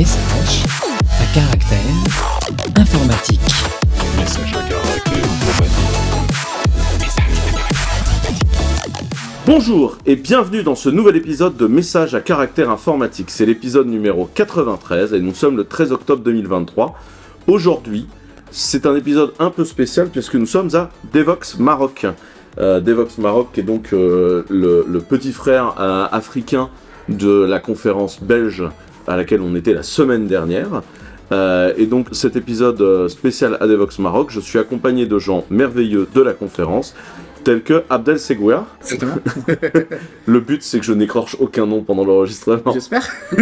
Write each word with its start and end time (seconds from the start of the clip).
Message 0.00 0.64
à 1.04 1.34
caractère 1.34 1.78
informatique. 2.74 3.40
Message 4.18 4.54
à 4.56 4.62
caractère 4.66 5.28
Bonjour 9.44 9.98
et 10.06 10.16
bienvenue 10.16 10.62
dans 10.62 10.74
ce 10.74 10.88
nouvel 10.88 11.16
épisode 11.16 11.58
de 11.58 11.66
Message 11.66 12.14
à 12.14 12.22
caractère 12.22 12.70
informatique. 12.70 13.28
C'est 13.28 13.44
l'épisode 13.44 13.88
numéro 13.88 14.24
93 14.34 15.12
et 15.12 15.20
nous 15.20 15.34
sommes 15.34 15.58
le 15.58 15.64
13 15.64 15.92
octobre 15.92 16.22
2023. 16.22 16.98
Aujourd'hui, 17.46 18.06
c'est 18.50 18.86
un 18.86 18.96
épisode 18.96 19.34
un 19.38 19.50
peu 19.50 19.66
spécial 19.66 20.08
puisque 20.08 20.36
nous 20.36 20.46
sommes 20.46 20.74
à 20.74 20.88
Devox 21.12 21.58
Maroc. 21.58 22.06
Euh, 22.58 22.80
Devox 22.80 23.18
Maroc 23.18 23.58
est 23.58 23.62
donc 23.62 23.92
euh, 23.92 24.46
le, 24.48 24.86
le 24.88 25.00
petit 25.00 25.34
frère 25.34 25.74
euh, 25.78 26.06
africain 26.10 26.70
de 27.10 27.42
la 27.42 27.58
conférence 27.58 28.22
belge 28.22 28.64
à 29.06 29.16
laquelle 29.16 29.40
on 29.40 29.54
était 29.54 29.74
la 29.74 29.82
semaine 29.82 30.26
dernière. 30.26 30.82
Euh, 31.32 31.72
et 31.76 31.86
donc 31.86 32.08
cet 32.12 32.34
épisode 32.36 32.80
euh, 32.80 33.08
spécial 33.08 33.56
à 33.60 33.66
Devox 33.66 33.98
Maroc, 34.00 34.30
je 34.30 34.40
suis 34.40 34.58
accompagné 34.58 35.06
de 35.06 35.18
gens 35.18 35.44
merveilleux 35.48 36.08
de 36.12 36.20
la 36.20 36.32
conférence, 36.32 36.94
tels 37.44 37.62
que 37.62 37.84
Abdel 37.88 38.18
Segouia. 38.18 38.66
Le 40.26 40.40
but 40.40 40.62
c'est 40.62 40.80
que 40.80 40.84
je 40.84 40.92
n'écorche 40.92 41.36
aucun 41.38 41.66
nom 41.66 41.82
pendant 41.82 42.04
l'enregistrement. 42.04 42.72
J'espère. 42.72 43.08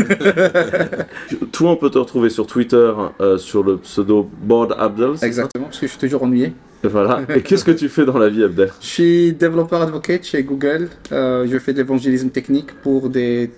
Toi 1.53 1.71
on 1.71 1.77
peut 1.77 1.91
te 1.91 1.99
retrouver 1.99 2.29
sur 2.29 2.47
Twitter 2.47 2.93
euh, 3.21 3.39
sur 3.39 3.63
le 3.63 3.79
pseudo 3.79 4.29
Board 4.43 4.75
Abdel. 4.79 5.13
c'est 5.17 5.27
Exactement, 5.27 5.65
parce 5.67 5.79
que 5.79 5.87
je 5.87 5.91
suis 5.93 6.01
toujours 6.01 6.23
ennuyé. 6.23 6.53
Voilà. 6.85 7.23
Et 7.35 7.43
qu'est-ce 7.43 7.65
que 7.65 7.73
tu 7.73 7.89
fais 7.89 8.05
dans 8.05 8.19
la 8.19 8.29
vie 8.29 8.45
Abdel? 8.45 8.71
Je 8.81 8.87
suis 8.87 9.33
développeur 9.33 9.83
advocate 9.83 10.25
chez 10.25 10.43
Google. 10.45 10.89
Euh, 11.11 11.47
je 11.51 11.59
fais 11.59 11.73
de 11.73 11.79
l'évangélisme 11.79 12.31
technique 12.31 12.73
pour 12.83 13.09
des... 13.09 13.51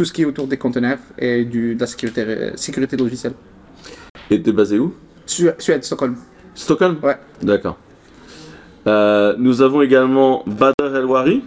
tout 0.00 0.06
ce 0.06 0.14
qui 0.14 0.22
est 0.22 0.24
autour 0.24 0.46
des 0.46 0.56
conteneurs 0.56 0.96
et 1.18 1.44
du... 1.44 1.74
de 1.74 1.80
la 1.80 1.86
sécurité, 1.86 2.52
sécurité 2.56 2.96
logicielle. 2.96 3.34
Et 4.30 4.40
t'es 4.40 4.50
basé 4.50 4.78
où? 4.78 4.94
Su- 5.26 5.50
Suède, 5.58 5.84
Stockholm. 5.84 6.16
Stockholm? 6.54 6.96
Ouais. 7.02 7.18
D'accord. 7.42 7.76
Euh, 8.86 9.34
nous 9.36 9.60
avons 9.60 9.82
également 9.82 10.42
Bader 10.46 10.96
El-Wari. 10.96 11.44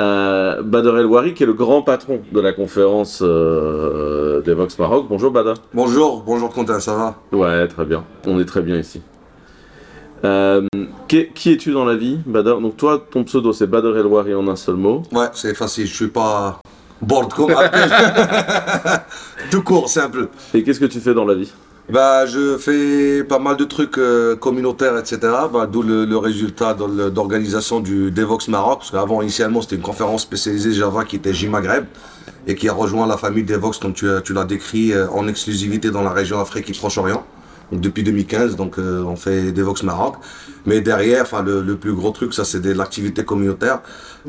Euh, 0.00 0.62
Bader 0.62 1.00
El-Wari 1.00 1.34
qui 1.34 1.42
est 1.42 1.46
le 1.46 1.54
grand 1.54 1.82
patron 1.82 2.20
de 2.30 2.40
la 2.40 2.52
conférence 2.52 3.18
euh, 3.22 4.40
Devox 4.42 4.78
Maroc. 4.78 5.06
Bonjour 5.08 5.32
Bader. 5.32 5.54
Bonjour, 5.74 6.22
bonjour 6.22 6.48
Quentin, 6.48 6.78
ça 6.78 6.94
va? 6.94 7.22
Ouais, 7.36 7.66
très 7.66 7.84
bien. 7.84 8.04
On 8.24 8.38
est 8.38 8.44
très 8.44 8.62
bien 8.62 8.78
ici. 8.78 9.02
Euh, 10.24 10.64
qui, 11.08 11.26
qui 11.34 11.54
es-tu 11.54 11.72
dans 11.72 11.84
la 11.84 11.96
vie, 11.96 12.20
Bader 12.24 12.54
Donc 12.62 12.76
toi, 12.76 13.04
ton 13.10 13.24
pseudo 13.24 13.52
c'est 13.52 13.66
Bader 13.66 13.98
El-Wari 13.98 14.32
en 14.32 14.46
un 14.46 14.54
seul 14.54 14.76
mot. 14.76 15.02
Ouais, 15.10 15.26
c'est 15.32 15.56
facile, 15.56 15.88
je 15.88 15.94
suis 15.96 16.06
pas 16.06 16.60
bored 17.02 17.32
comme 17.32 17.50
Abdel. 17.50 17.90
Tout 19.50 19.62
court, 19.62 19.88
simple. 19.88 20.28
Et 20.54 20.62
qu'est-ce 20.62 20.80
que 20.80 20.86
tu 20.86 21.00
fais 21.00 21.14
dans 21.14 21.24
la 21.24 21.34
vie? 21.34 21.52
Bah, 21.90 22.26
je 22.26 22.56
fais 22.58 23.24
pas 23.24 23.38
mal 23.38 23.56
de 23.56 23.64
trucs 23.64 23.98
euh, 23.98 24.36
communautaires, 24.36 24.96
etc. 24.96 25.18
Bah, 25.52 25.66
D'où 25.70 25.82
le, 25.82 26.04
le 26.04 26.16
résultat 26.16 26.74
d'organisation 26.74 27.80
du 27.80 28.10
Devox 28.10 28.48
Maroc. 28.48 28.78
Parce 28.78 28.90
qu'avant, 28.92 29.20
initialement, 29.20 29.60
c'était 29.60 29.76
une 29.76 29.82
conférence 29.82 30.22
spécialisée 30.22 30.72
Java 30.72 31.04
qui 31.04 31.16
était 31.16 31.34
J-Maghreb 31.34 31.86
et 32.46 32.54
qui 32.54 32.68
a 32.68 32.72
rejoint 32.72 33.06
la 33.06 33.16
famille 33.16 33.44
Devox, 33.44 33.78
comme 33.78 33.92
tu 33.94 34.06
l'as 34.32 34.44
décrit, 34.44 34.92
euh, 34.92 35.08
en 35.10 35.26
exclusivité 35.28 35.90
dans 35.90 36.02
la 36.02 36.10
région 36.10 36.40
Afrique 36.40 36.70
et 36.70 36.72
Proche-Orient. 36.72 37.24
Depuis 37.72 38.02
2015, 38.02 38.56
donc, 38.56 38.78
euh, 38.78 39.02
on 39.02 39.16
fait 39.16 39.50
Devox 39.52 39.82
Maroc. 39.82 40.16
Mais 40.66 40.80
derrière, 40.80 41.22
enfin, 41.22 41.42
le, 41.42 41.62
le 41.62 41.76
plus 41.76 41.94
gros 41.94 42.10
truc, 42.10 42.34
ça, 42.34 42.44
c'est 42.44 42.60
de 42.60 42.72
l'activité 42.72 43.24
communautaire. 43.24 43.80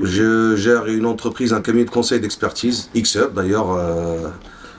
Je 0.01 0.55
gère 0.55 0.85
une 0.87 1.05
entreprise, 1.05 1.53
un 1.53 1.61
cabinet 1.61 1.85
de 1.85 1.89
conseil 1.89 2.19
d'expertise, 2.19 2.89
XUP 2.95 3.33
d'ailleurs, 3.35 3.71
euh, 3.73 4.29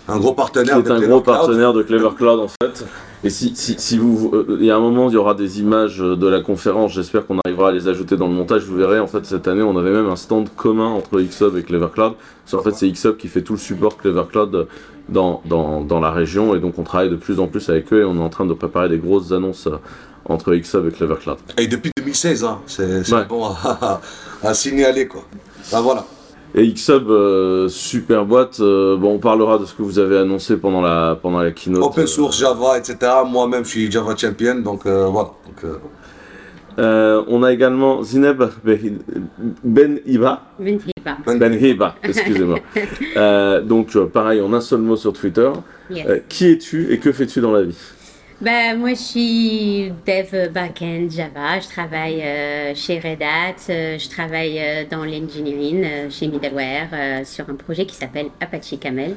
un 0.09 0.19
gros 0.19 0.33
partenaire. 0.35 0.83
de 0.83 0.91
un 0.91 0.97
Clever 0.97 1.07
gros 1.09 1.21
Cloud. 1.21 1.37
partenaire 1.37 1.73
de 1.73 1.83
Clever 1.83 2.11
Cloud 2.17 2.41
en 2.41 2.49
fait. 2.49 2.85
Et 3.25 3.31
si, 3.31 3.57
si, 3.57 3.75
si 3.79 3.97
vous, 3.97 4.31
euh, 4.35 4.59
il 4.61 4.67
y 4.67 4.71
a 4.71 4.77
un 4.77 4.81
moment, 4.81 5.09
il 5.09 5.15
y 5.15 5.17
aura 5.17 5.33
des 5.35 5.59
images 5.61 5.99
de 5.99 6.27
la 6.29 6.41
conférence. 6.43 6.93
J'espère 6.93 7.27
qu'on 7.27 7.39
arrivera 7.47 7.71
à 7.71 7.73
les 7.73 7.89
ajouter 7.89 8.17
dans 8.19 8.27
le 8.29 8.35
montage. 8.35 8.65
Vous 8.65 8.77
verrez, 8.77 9.01
en 9.01 9.07
fait, 9.07 9.25
cette 9.25 9.49
année, 9.49 9.63
on 9.63 9.79
avait 9.79 9.93
même 9.93 10.09
un 10.09 10.17
stand 10.17 10.51
commun 10.55 10.89
entre 10.89 11.19
Xhub 11.23 11.57
et 11.57 11.63
Clever 11.63 11.89
Cloud. 11.93 12.13
Parce 12.45 12.55
qu'en 12.63 12.63
fait, 12.71 12.77
c'est 12.77 12.91
Xhub 12.91 13.17
qui 13.17 13.29
fait 13.29 13.41
tout 13.41 13.55
le 13.55 13.59
support 13.59 13.97
Clever 13.97 14.25
Cloud 14.31 14.67
dans, 15.09 15.41
dans, 15.47 15.81
dans 15.81 16.01
la 16.01 16.11
région. 16.11 16.55
Et 16.55 16.61
donc, 16.61 16.79
on 16.79 16.83
travaille 16.83 17.09
de 17.09 17.17
plus 17.17 17.41
en 17.41 17.47
plus 17.47 17.67
avec 17.71 17.91
eux 17.95 18.03
et 18.03 18.05
on 18.05 18.15
est 18.17 18.23
en 18.23 18.29
train 18.29 18.45
de 18.45 18.53
préparer 18.53 18.91
des 18.91 18.99
grosses 18.99 19.33
annonces 19.33 19.69
euh, 19.69 19.77
entre 20.27 20.55
Xhub 20.55 20.87
et 20.87 20.91
Clever 20.91 21.17
Cloud. 21.19 21.39
Et 21.57 21.67
depuis 21.67 21.91
2016, 21.97 22.45
hein, 22.45 22.59
c'est 22.67 23.11
Ouais. 23.11 23.25
bon 23.27 23.47
à, 23.47 24.03
à 24.43 24.53
signaler 24.53 25.09
quoi. 25.09 25.23
Ben 25.73 25.81
voilà. 25.81 26.05
Et 26.57 26.73
Xhub, 26.73 27.11
euh, 27.11 27.69
super 27.69 28.25
boîte. 28.25 28.61
euh, 28.61 28.97
bon, 28.97 29.15
on 29.15 29.19
parlera 29.19 29.59
de 29.59 29.65
ce 29.65 29.75
que 29.75 29.83
vous 29.83 29.99
avez 29.99 30.19
annoncé 30.19 30.57
pendant 30.57 30.81
la, 30.81 31.19
pendant 31.21 31.41
la 31.41 31.51
keynote. 31.51 31.83
Open 31.83 32.07
source, 32.07 32.39
Java, 32.39 32.79
etc. 32.79 32.97
Moi-même, 33.29 33.65
je 33.65 33.71
suis 33.71 33.91
Java 33.91 34.15
champion, 34.17 34.57
donc 34.61 34.87
euh, 34.87 35.07
voilà. 35.07 35.31
Donc, 35.47 35.65
euh, 35.65 35.79
Euh, 36.77 37.23
on 37.29 37.45
a 37.45 37.53
également 37.53 38.03
Zineb 38.03 38.43
Ben 39.63 40.01
Iba. 40.07 40.43
Benhiba. 40.59 41.19
Ben 41.39 41.53
Hiba, 41.55 41.95
excusez-moi. 42.03 42.59
Euh, 43.17 43.61
donc, 43.61 43.95
euh, 43.95 44.07
pareil, 44.07 44.41
en 44.41 44.53
un 44.53 44.61
seul 44.61 44.81
mot 44.81 44.97
sur 44.97 45.13
Twitter. 45.13 45.49
Yes. 45.89 46.05
Euh, 46.09 46.19
qui 46.29 46.47
es-tu 46.51 46.93
et 46.93 46.99
que 46.99 47.13
fais-tu 47.13 47.41
dans 47.41 47.53
la 47.53 47.63
vie? 47.63 47.77
Ben, 48.41 48.77
moi, 48.77 48.91
je 48.91 48.95
suis 48.97 49.93
dev 50.05 50.51
backend 50.53 51.09
Java. 51.09 51.61
Je 51.61 51.69
travaille 51.69 52.21
euh, 52.21 52.75
chez 52.75 52.99
Red 52.99 53.23
Hat. 53.23 53.71
euh, 53.71 53.97
je 53.97 54.09
travaille 54.09 54.59
euh, 54.59 54.85
dans 54.91 55.05
l'engineering 55.05 56.11
chez 56.11 56.27
Middleware 56.27 57.25
sur 57.25 57.49
un 57.49 57.55
projet 57.55 57.87
qui 57.87 57.95
s'appelle 57.95 58.27
Apache 58.41 58.79
Camel 58.81 59.15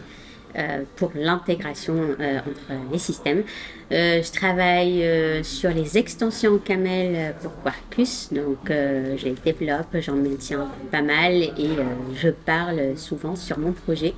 pour 0.96 1.12
l'intégration 1.14 1.94
entre 1.94 2.92
les 2.92 2.98
systèmes. 2.98 3.44
Je 3.92 4.32
travaille 4.32 5.04
sur 5.44 5.70
les 5.70 5.98
extensions 6.00 6.58
Camel 6.58 7.36
pour 7.44 7.52
Quarkus. 7.64 8.30
Donc, 8.32 8.58
je 8.70 9.24
les 9.24 9.36
développe, 9.46 9.96
j'en 10.00 10.16
maintiens 10.16 10.68
pas 10.92 11.04
mal 11.04 11.34
et 11.34 11.70
je 12.16 12.30
parle 12.30 12.98
souvent 12.98 13.36
sur 13.36 13.60
mon 13.60 13.72
projet. 13.72 14.16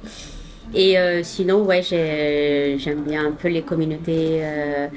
Et 0.74 0.98
euh, 1.00 1.22
sinon, 1.24 1.64
ouais, 1.66 1.82
j'ai- 1.82 2.78
j'aime 2.78 3.02
bien 3.04 3.26
un 3.26 3.32
peu 3.32 3.48
les 3.48 3.62
communautés 3.64 4.40
euh, 4.44 4.88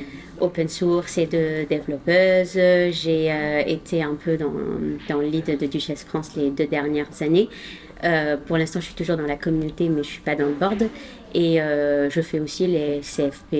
open 0.41 0.69
source 0.69 1.16
et 1.19 1.27
de 1.27 1.65
développeuses. 1.69 2.59
J'ai 2.93 3.33
euh, 3.33 3.62
été 3.66 4.03
un 4.03 4.15
peu 4.15 4.37
dans, 4.37 4.53
dans 5.09 5.21
le 5.21 5.28
lead 5.28 5.59
de 5.59 5.66
Duchesse 5.66 6.05
France 6.05 6.32
les 6.37 6.50
deux 6.50 6.66
dernières 6.66 7.22
années. 7.22 7.49
Euh, 8.05 8.37
pour 8.37 8.59
l'instant, 8.59 8.81
je 8.81 8.87
suis 8.87 8.94
toujours 8.94 9.16
dans 9.16 9.27
la 9.27 9.37
communauté, 9.37 9.88
mais 9.88 10.03
je 10.03 10.09
suis 10.09 10.21
pas 10.21 10.34
dans 10.34 10.47
le 10.47 10.55
board. 10.55 10.84
Et 11.34 11.62
euh, 11.62 12.11
je 12.11 12.21
fais 12.21 12.41
aussi 12.41 12.66
les 12.66 13.00
CFP 13.00 13.53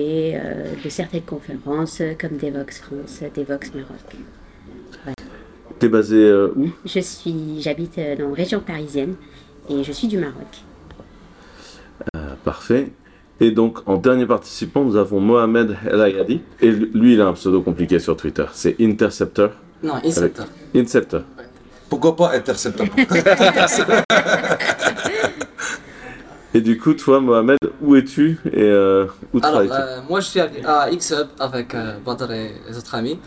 de 0.83 0.89
certaines 0.89 1.21
conférences 1.23 2.01
comme 2.19 2.37
Devox 2.37 2.79
France, 2.81 3.21
Devox 3.35 3.71
Maroc. 3.73 5.15
T'es 5.79 5.89
basé 5.89 6.17
euh, 6.17 6.53
où? 6.55 6.69
Je 6.85 6.99
suis, 6.99 7.59
j'habite 7.61 7.99
dans 8.19 8.29
la 8.29 8.35
région 8.35 8.59
parisienne 8.59 9.15
et 9.69 9.83
je 9.83 9.91
suis 9.91 10.07
du 10.07 10.17
Maroc. 10.17 10.45
Parfait. 12.43 12.91
Et 13.39 13.51
donc, 13.51 13.79
en 13.87 13.97
dernier 13.97 14.25
participant, 14.25 14.83
nous 14.83 14.95
avons 14.95 15.19
Mohamed 15.19 15.75
El 15.89 16.01
Ayadi. 16.01 16.41
Et 16.61 16.71
lui, 16.71 17.13
il 17.13 17.21
a 17.21 17.27
un 17.27 17.33
pseudo 17.33 17.61
compliqué 17.61 17.99
sur 17.99 18.15
Twitter. 18.15 18.45
C'est 18.53 18.75
Interceptor. 18.79 19.49
Non, 19.81 19.95
Inceptor. 20.05 20.45
Inceptor. 20.75 21.21
pourquoi 21.89 22.15
pas 22.15 22.31
Interceptor? 22.35 22.85
Et 26.55 26.61
du 26.61 26.77
coup, 26.77 26.93
toi, 26.93 27.19
Mohamed, 27.19 27.57
où 27.81 27.95
es-tu 27.95 28.37
et 28.45 28.61
euh, 28.61 29.05
où 29.33 29.39
Alors, 29.39 29.65
travailles-tu? 29.65 29.73
euh, 29.73 30.01
moi 30.07 30.19
je 30.19 30.27
suis 30.27 30.39
à, 30.39 30.47
à 30.81 30.91
Xhub 30.91 31.27
avec 31.39 31.73
euh, 31.73 31.97
Badr 32.05 32.31
et 32.31 32.51
les 32.69 32.77
autres 32.77 32.93
amis. 32.93 33.19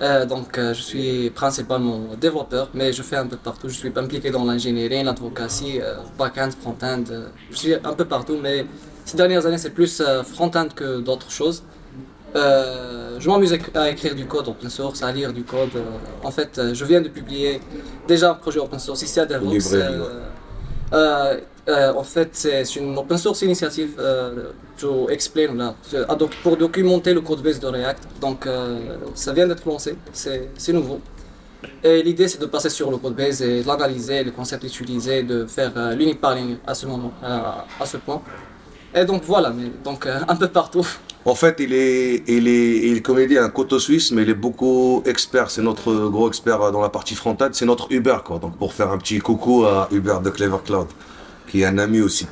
Euh, 0.00 0.24
donc, 0.24 0.56
euh, 0.56 0.72
je 0.72 0.80
suis 0.80 1.30
principalement 1.30 2.00
développeur, 2.18 2.70
mais 2.72 2.92
je 2.92 3.02
fais 3.02 3.16
un 3.16 3.26
peu 3.26 3.36
partout. 3.36 3.68
Je 3.68 3.74
suis 3.74 3.92
impliqué 3.94 4.30
dans 4.30 4.44
l'ingénierie, 4.44 5.02
l'advocatie, 5.04 5.78
euh, 5.80 5.96
back-end, 6.18 6.50
front-end. 6.58 7.04
euh, 7.10 7.26
je 7.50 7.56
suis 7.56 7.74
un 7.74 7.92
peu 7.92 8.06
partout, 8.06 8.38
mais 8.42 8.64
ces 9.04 9.16
dernières 9.18 9.44
années, 9.46 9.58
c'est 9.58 9.70
plus 9.80 10.00
euh, 10.00 10.22
front-end 10.22 10.68
que 10.74 11.00
d'autres 11.00 11.30
choses. 11.30 11.62
Euh, 12.36 13.16
je 13.18 13.28
m'amuse 13.28 13.52
à- 13.74 13.90
écrire 13.90 14.14
du 14.14 14.24
code 14.24 14.48
open 14.48 14.70
source, 14.70 15.02
à 15.02 15.10
lire 15.12 15.32
du 15.32 15.42
code. 15.42 15.70
en 16.22 16.30
fait, 16.30 16.60
je 16.72 16.84
viens 16.84 17.00
de 17.02 17.08
publier 17.08 17.60
déjà 18.08 18.30
un 18.30 18.34
projet 18.34 18.60
open 18.60 18.78
source 18.78 19.02
ici 19.02 19.18
à 19.20 19.26
Devox. 19.26 19.74
Euh, 21.68 21.72
euh, 21.72 21.92
euh, 21.92 21.98
en 21.98 22.02
fait, 22.02 22.30
c'est 22.32 22.76
une 22.76 22.96
open 22.98 23.18
source 23.18 23.42
initiative 23.42 23.92
euh, 23.98 24.50
to 24.78 25.08
explain 25.10 25.54
là, 25.54 25.74
donc, 26.16 26.34
pour 26.42 26.56
documenter 26.56 27.14
le 27.14 27.20
code 27.20 27.42
base 27.42 27.60
de 27.60 27.66
React. 27.66 28.02
Donc, 28.20 28.46
euh, 28.46 28.78
ça 29.14 29.32
vient 29.32 29.46
d'être 29.46 29.66
lancé, 29.66 29.96
c'est 30.12 30.72
nouveau. 30.72 31.00
Et 31.84 32.02
l'idée, 32.02 32.26
c'est 32.28 32.40
de 32.40 32.46
passer 32.46 32.70
sur 32.70 32.90
le 32.90 32.96
code 32.96 33.14
base 33.14 33.42
et 33.42 33.62
de 33.62 33.66
l'analyser, 33.66 34.24
les 34.24 34.30
concepts 34.30 34.64
utilisés, 34.64 35.22
de 35.22 35.46
faire 35.46 35.72
euh, 35.76 35.94
l'unique 35.94 36.20
parling 36.20 36.56
à 36.66 36.74
ce 36.74 36.86
moment, 36.86 37.12
euh, 37.22 37.38
à 37.80 37.86
ce 37.86 37.98
point. 37.98 38.22
Et 38.94 39.04
donc 39.04 39.22
voilà, 39.24 39.52
donc 39.84 40.06
euh, 40.06 40.18
un 40.26 40.36
peu 40.36 40.48
partout. 40.48 40.86
En 41.26 41.34
fait, 41.34 41.56
il 41.60 41.74
est, 41.74 42.22
il 42.26 42.48
est, 42.48 42.76
il 42.88 42.96
est, 42.96 43.00
comme 43.02 43.18
il 43.18 43.28
dit, 43.28 43.36
un 43.36 43.50
couteau 43.50 43.78
suisse, 43.78 44.10
mais 44.10 44.22
il 44.22 44.30
est 44.30 44.34
beaucoup 44.34 45.02
expert. 45.04 45.50
C'est 45.50 45.60
notre 45.60 46.08
gros 46.08 46.28
expert 46.28 46.72
dans 46.72 46.80
la 46.80 46.88
partie 46.88 47.14
front-end. 47.14 47.50
C'est 47.52 47.66
notre 47.66 47.86
Uber, 47.90 48.16
quoi. 48.24 48.38
Donc, 48.38 48.56
pour 48.56 48.72
faire 48.72 48.90
un 48.90 48.96
petit 48.96 49.18
coucou 49.18 49.64
à 49.64 49.86
Uber 49.92 50.16
de 50.24 50.30
Clever 50.30 50.56
Cloud. 50.64 50.88
Qui 51.50 51.62
est 51.62 51.66
un 51.66 51.78
ami 51.78 52.00
aussi. 52.00 52.26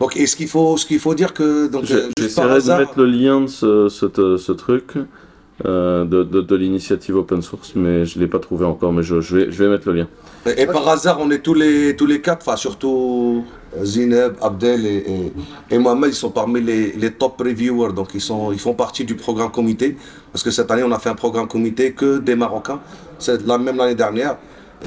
Donc, 0.00 0.16
et 0.16 0.26
ce 0.26 0.34
qu'il 0.36 0.48
faut, 0.48 0.76
ce 0.76 0.84
qu'il 0.86 0.98
faut 0.98 1.14
dire 1.14 1.32
que 1.32 1.68
donc 1.68 1.90
euh, 1.90 2.08
J'essaierai 2.18 2.60
de 2.60 2.78
mettre 2.78 2.98
le 2.98 3.06
lien 3.06 3.40
de 3.42 3.46
ce, 3.46 3.88
ce, 3.88 4.36
ce 4.36 4.52
truc 4.52 4.94
euh, 5.64 6.04
de, 6.04 6.24
de, 6.24 6.40
de 6.40 6.56
l'initiative 6.56 7.16
open 7.16 7.40
source, 7.40 7.72
mais 7.76 8.04
je 8.04 8.18
l'ai 8.18 8.26
pas 8.26 8.40
trouvé 8.40 8.64
encore, 8.64 8.92
mais 8.92 9.04
je, 9.04 9.20
je, 9.20 9.36
vais, 9.36 9.52
je 9.52 9.62
vais 9.62 9.70
mettre 9.70 9.88
le 9.88 9.94
lien. 9.98 10.08
Et, 10.46 10.62
et 10.62 10.66
par 10.66 10.86
hasard, 10.88 11.18
on 11.20 11.30
est 11.30 11.38
tous 11.38 11.54
les, 11.54 11.94
tous 11.94 12.06
les 12.06 12.20
quatre, 12.20 12.42
enfin 12.46 12.56
surtout 12.56 13.44
Zineb, 13.82 14.32
Abdel 14.42 14.84
et, 14.84 14.96
et, 14.96 15.32
et 15.74 15.78
Mohamed, 15.78 16.10
ils 16.10 16.14
sont 16.16 16.30
parmi 16.30 16.60
les, 16.60 16.92
les 16.92 17.12
top 17.12 17.40
reviewers, 17.40 17.92
donc 17.92 18.08
ils, 18.14 18.20
sont, 18.20 18.50
ils 18.52 18.58
font 18.58 18.74
partie 18.74 19.04
du 19.04 19.14
programme 19.14 19.52
comité. 19.52 19.96
Parce 20.32 20.42
que 20.42 20.50
cette 20.50 20.70
année, 20.72 20.82
on 20.82 20.90
a 20.92 20.98
fait 20.98 21.10
un 21.10 21.14
programme 21.14 21.46
comité 21.46 21.92
que 21.92 22.18
des 22.18 22.34
Marocains, 22.34 22.80
c'est 23.20 23.46
la 23.46 23.56
même 23.58 23.76
l'année 23.76 23.94
dernière. 23.94 24.36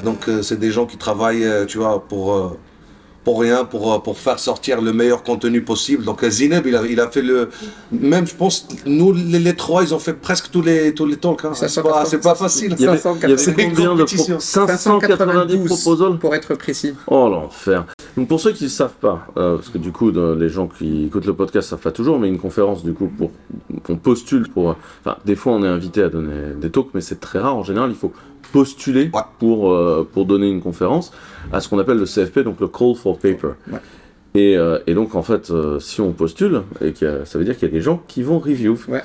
Donc, 0.04 0.28
euh, 0.28 0.42
c'est 0.42 0.58
des 0.60 0.70
gens 0.70 0.86
qui 0.86 0.96
travaillent, 0.98 1.44
euh, 1.44 1.64
tu 1.64 1.78
vois, 1.78 2.04
pour, 2.06 2.56
pour 3.24 3.40
rien, 3.40 3.64
pour, 3.64 3.92
euh, 3.92 3.98
pour 3.98 4.16
faire 4.16 4.38
sortir 4.38 4.80
le 4.80 4.92
meilleur 4.92 5.22
contenu 5.22 5.62
possible. 5.62 6.04
Donc, 6.04 6.22
euh, 6.24 6.30
Zineb, 6.30 6.66
il 6.66 6.74
a, 6.76 6.82
il 6.86 6.98
a 7.00 7.08
fait 7.10 7.20
le. 7.20 7.50
Même, 7.92 8.26
je 8.26 8.34
pense, 8.34 8.66
nous, 8.86 9.12
les, 9.12 9.38
les 9.38 9.54
trois, 9.54 9.82
ils 9.82 9.92
ont 9.94 9.98
fait 9.98 10.14
presque 10.14 10.50
tous 10.50 10.62
les, 10.62 10.94
tous 10.94 11.04
les 11.04 11.16
talks. 11.16 11.44
hein. 11.44 11.52
C'est 11.54 11.82
pas, 11.82 12.04
c'est 12.06 12.22
pas 12.22 12.34
facile. 12.34 12.74
Il 12.78 12.84
y 12.84 12.88
avait, 12.88 12.98
il 12.98 13.20
y 13.22 13.24
avait 13.26 13.36
590 13.36 13.74
combien 13.74 13.94
de 13.94 14.04
pro- 14.04 14.04
compétitions. 14.04 14.40
590 14.40 15.64
proposals 15.66 16.18
pour 16.18 16.34
être 16.34 16.54
précis. 16.54 16.94
Oh 17.06 17.28
l'enfer. 17.28 17.84
Donc 18.16 18.28
pour 18.28 18.40
ceux 18.40 18.52
qui 18.52 18.64
ne 18.64 18.68
savent 18.68 18.96
pas, 19.00 19.26
euh, 19.36 19.56
parce 19.56 19.68
que 19.68 19.78
du 19.78 19.92
coup 19.92 20.10
de- 20.10 20.36
les 20.38 20.48
gens 20.48 20.66
qui 20.66 21.04
écoutent 21.06 21.26
le 21.26 21.34
podcast 21.34 21.68
savent 21.68 21.78
pas 21.80 21.92
toujours, 21.92 22.18
mais 22.18 22.28
une 22.28 22.38
conférence 22.38 22.82
du 22.84 22.92
coup 22.94 23.06
pour 23.08 23.30
on 23.88 23.96
postule 23.96 24.48
pour, 24.48 24.74
enfin 25.04 25.16
des 25.24 25.36
fois 25.36 25.52
on 25.52 25.62
est 25.64 25.68
invité 25.68 26.02
à 26.02 26.08
donner 26.08 26.54
des 26.60 26.70
talks, 26.70 26.88
mais 26.94 27.00
c'est 27.00 27.20
très 27.20 27.38
rare. 27.38 27.56
En 27.56 27.62
général 27.62 27.90
il 27.90 27.96
faut 27.96 28.12
postuler 28.52 29.10
Ouais. 29.12 29.20
pour 29.38 29.70
euh, 29.72 30.08
pour 30.12 30.26
donner 30.26 30.48
une 30.48 30.60
conférence 30.60 31.12
à 31.52 31.60
ce 31.60 31.68
qu'on 31.68 31.78
appelle 31.78 31.98
le 31.98 32.04
CFP, 32.06 32.40
donc 32.40 32.60
le 32.60 32.68
Call 32.68 32.94
for 32.94 33.18
Paper. 33.18 33.48
Ouais. 33.70 33.78
Et, 34.34 34.56
euh, 34.56 34.78
et 34.86 34.94
donc 34.94 35.14
en 35.14 35.22
fait 35.22 35.50
euh, 35.50 35.80
si 35.80 36.00
on 36.00 36.12
postule, 36.12 36.62
et 36.82 36.92
a- 37.04 37.24
ça 37.24 37.38
veut 37.38 37.44
dire 37.44 37.56
qu'il 37.56 37.68
y 37.68 37.70
a 37.70 37.74
des 37.74 37.80
gens 37.80 38.02
qui 38.08 38.22
vont 38.22 38.38
review. 38.38 38.76
Ouais. 38.88 39.02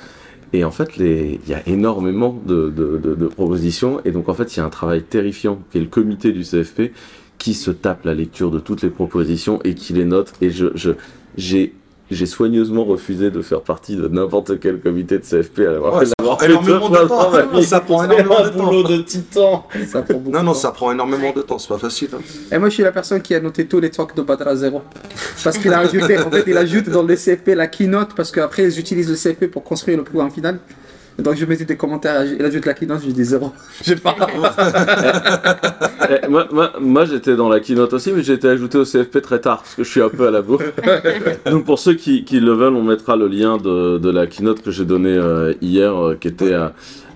Et 0.52 0.62
en 0.62 0.70
fait, 0.70 0.90
il 0.98 1.40
y 1.48 1.52
a 1.54 1.66
énormément 1.66 2.40
de, 2.46 2.70
de- 2.70 2.96
de- 3.02 3.16
de 3.16 3.26
propositions. 3.26 4.00
Et 4.04 4.12
donc, 4.12 4.28
en 4.28 4.34
fait, 4.34 4.54
il 4.54 4.60
y 4.60 4.62
a 4.62 4.64
un 4.64 4.68
travail 4.70 5.02
terrifiant 5.02 5.58
qui 5.72 5.78
est 5.78 5.80
le 5.80 5.88
comité 5.88 6.30
du 6.30 6.42
CFP 6.44 6.92
qui 7.38 7.54
se 7.54 7.72
tape 7.72 8.04
la 8.04 8.14
lecture 8.14 8.52
de 8.52 8.60
toutes 8.60 8.82
les 8.82 8.90
propositions 8.90 9.58
et 9.64 9.74
qui 9.74 9.94
les 9.94 10.04
note. 10.04 10.32
Et 10.40 10.50
je- 10.50 10.66
j'ai, 11.36 11.72
j'ai 12.10 12.26
soigneusement 12.26 12.84
refusé 12.84 13.30
de 13.30 13.40
faire 13.42 13.62
partie 13.62 13.96
de 13.96 14.06
n'importe 14.08 14.60
quel 14.60 14.78
comité 14.80 15.18
de 15.18 15.24
CFP 15.24 15.60
à 15.60 15.72
l'avoir 15.72 15.94
Ouais, 15.94 16.00
fait 16.00 16.06
ça 16.06 16.14
prend 16.22 16.36
fait 16.38 16.46
énormément 16.50 16.88
deux 16.90 16.98
de 17.02 17.08
temps. 17.08 17.62
Ça 17.62 17.80
prend 17.80 17.98
C'est 18.00 18.04
énormément 18.06 18.38
un 18.38 18.44
de 18.44 18.48
temps. 18.56 18.64
boulot 18.64 18.82
de 18.82 18.96
titan. 18.98 19.66
Ça 19.90 20.02
prend 20.02 20.18
beaucoup 20.18 20.30
Non, 20.30 20.42
non, 20.42 20.52
temps. 20.52 20.58
ça 20.58 20.70
prend 20.72 20.92
énormément 20.92 21.32
de 21.34 21.42
temps, 21.42 21.58
c'est 21.58 21.68
pas 21.68 21.78
facile. 21.78 22.08
hein. 22.14 22.18
Et 22.52 22.58
moi, 22.58 22.68
je 22.68 22.74
suis 22.74 22.82
la 22.82 22.92
personne 22.92 23.22
qui 23.22 23.34
a 23.34 23.40
noté 23.40 23.66
tous 23.66 23.80
les 23.80 23.90
talks 23.90 24.14
de 24.14 24.22
Badra 24.22 24.54
Zero. 24.54 24.82
Parce 25.42 25.56
qu'il 25.58 25.72
a 25.72 25.78
ajouté, 25.78 26.18
en 26.18 26.30
fait, 26.30 26.44
il 26.46 26.56
ajoute 26.56 26.90
dans 26.90 27.02
le 27.02 27.14
CFP 27.16 27.48
la 27.54 27.66
keynote, 27.68 28.14
parce 28.14 28.30
qu'après, 28.30 28.64
ils 28.64 28.78
utilisent 28.78 29.08
le 29.10 29.16
CFP 29.16 29.46
pour 29.50 29.64
construire 29.64 29.96
le 29.96 30.04
programme 30.04 30.30
final. 30.30 30.58
Et 31.18 31.22
donc, 31.22 31.36
je 31.36 31.44
mettais 31.44 31.64
des 31.64 31.76
commentaires, 31.76 32.24
il 32.24 32.44
ajoute 32.44 32.66
la 32.66 32.74
keynote, 32.74 33.02
je 33.04 33.10
dis 33.10 33.24
zéro. 33.24 33.52
J'ai 33.82 33.96
pas. 33.96 34.16
Eh, 36.10 36.28
moi, 36.28 36.46
moi, 36.52 36.72
moi, 36.80 37.04
j'étais 37.06 37.34
dans 37.34 37.48
la 37.48 37.60
keynote 37.60 37.94
aussi, 37.94 38.12
mais 38.12 38.22
j'ai 38.22 38.34
été 38.34 38.46
ajouté 38.46 38.76
au 38.76 38.84
CFP 38.84 39.22
très 39.22 39.40
tard, 39.40 39.62
parce 39.62 39.74
que 39.74 39.84
je 39.84 39.88
suis 39.90 40.02
un 40.02 40.10
peu 40.10 40.26
à 40.26 40.30
la 40.30 40.42
bourre. 40.42 40.60
Donc 41.50 41.64
pour 41.64 41.78
ceux 41.78 41.94
qui, 41.94 42.24
qui 42.24 42.40
le 42.40 42.52
veulent, 42.52 42.74
on 42.74 42.82
mettra 42.82 43.16
le 43.16 43.26
lien 43.26 43.56
de, 43.56 43.96
de 43.96 44.10
la 44.10 44.26
keynote 44.26 44.60
que 44.62 44.70
j'ai 44.70 44.84
donnée 44.84 45.16
euh, 45.16 45.54
hier, 45.62 45.94
euh, 45.94 46.14
qui, 46.14 46.28
était, 46.28 46.52
euh, 46.52 46.68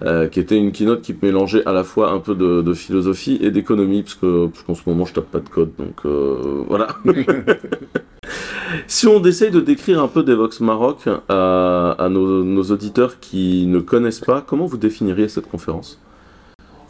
euh, 0.05 0.29
qui 0.29 0.41
était 0.41 0.57
une 0.57 0.73
keynote 0.73 1.03
qui 1.03 1.15
mélangeait 1.21 1.67
à 1.67 1.73
la 1.73 1.85
fois 1.85 2.11
un 2.13 2.19
peu 2.21 2.35
de, 2.35 2.63
de 2.63 2.75
philosophie 2.75 3.39
et 3.43 3.51
d'économie, 3.51 4.03
parce 4.03 4.15
que 4.15 4.47
parce 4.47 4.63
qu'en 4.63 4.75
ce 4.75 4.83
moment 4.87 5.05
je 5.05 5.15
tape 5.15 5.31
pas 5.31 5.41
de 5.41 5.49
code, 5.49 5.71
donc 5.79 5.95
euh, 6.07 6.63
voilà. 6.69 6.89
si 8.87 9.07
on 9.07 9.23
essaye 9.25 9.51
de 9.51 9.61
décrire 9.61 10.03
un 10.03 10.09
peu 10.09 10.23
Devox 10.23 10.61
Maroc 10.61 11.09
à, 11.29 11.93
à 11.99 12.09
nos, 12.09 12.45
nos 12.45 12.63
auditeurs 12.65 13.19
qui 13.21 13.67
ne 13.67 13.81
connaissent 13.81 14.21
pas, 14.21 14.41
comment 14.47 14.67
vous 14.67 14.77
définiriez 14.77 15.29
cette 15.29 15.49
conférence? 15.49 15.99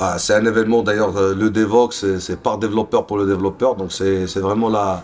Ah, 0.01 0.17
c'est 0.19 0.35
un 0.35 0.45
événement 0.45 0.83
d'ailleurs, 0.83 1.17
euh, 1.17 1.35
le 1.35 1.51
Devox, 1.51 2.07
c'est- 2.19 2.41
par 2.41 2.59
développeur 2.59 3.07
pour 3.07 3.19
le 3.19 3.27
développeur, 3.27 3.75
donc 3.75 3.91
c'est 3.93 4.27
c'est 4.29 4.39
vraiment 4.41 4.69
la, 4.69 5.03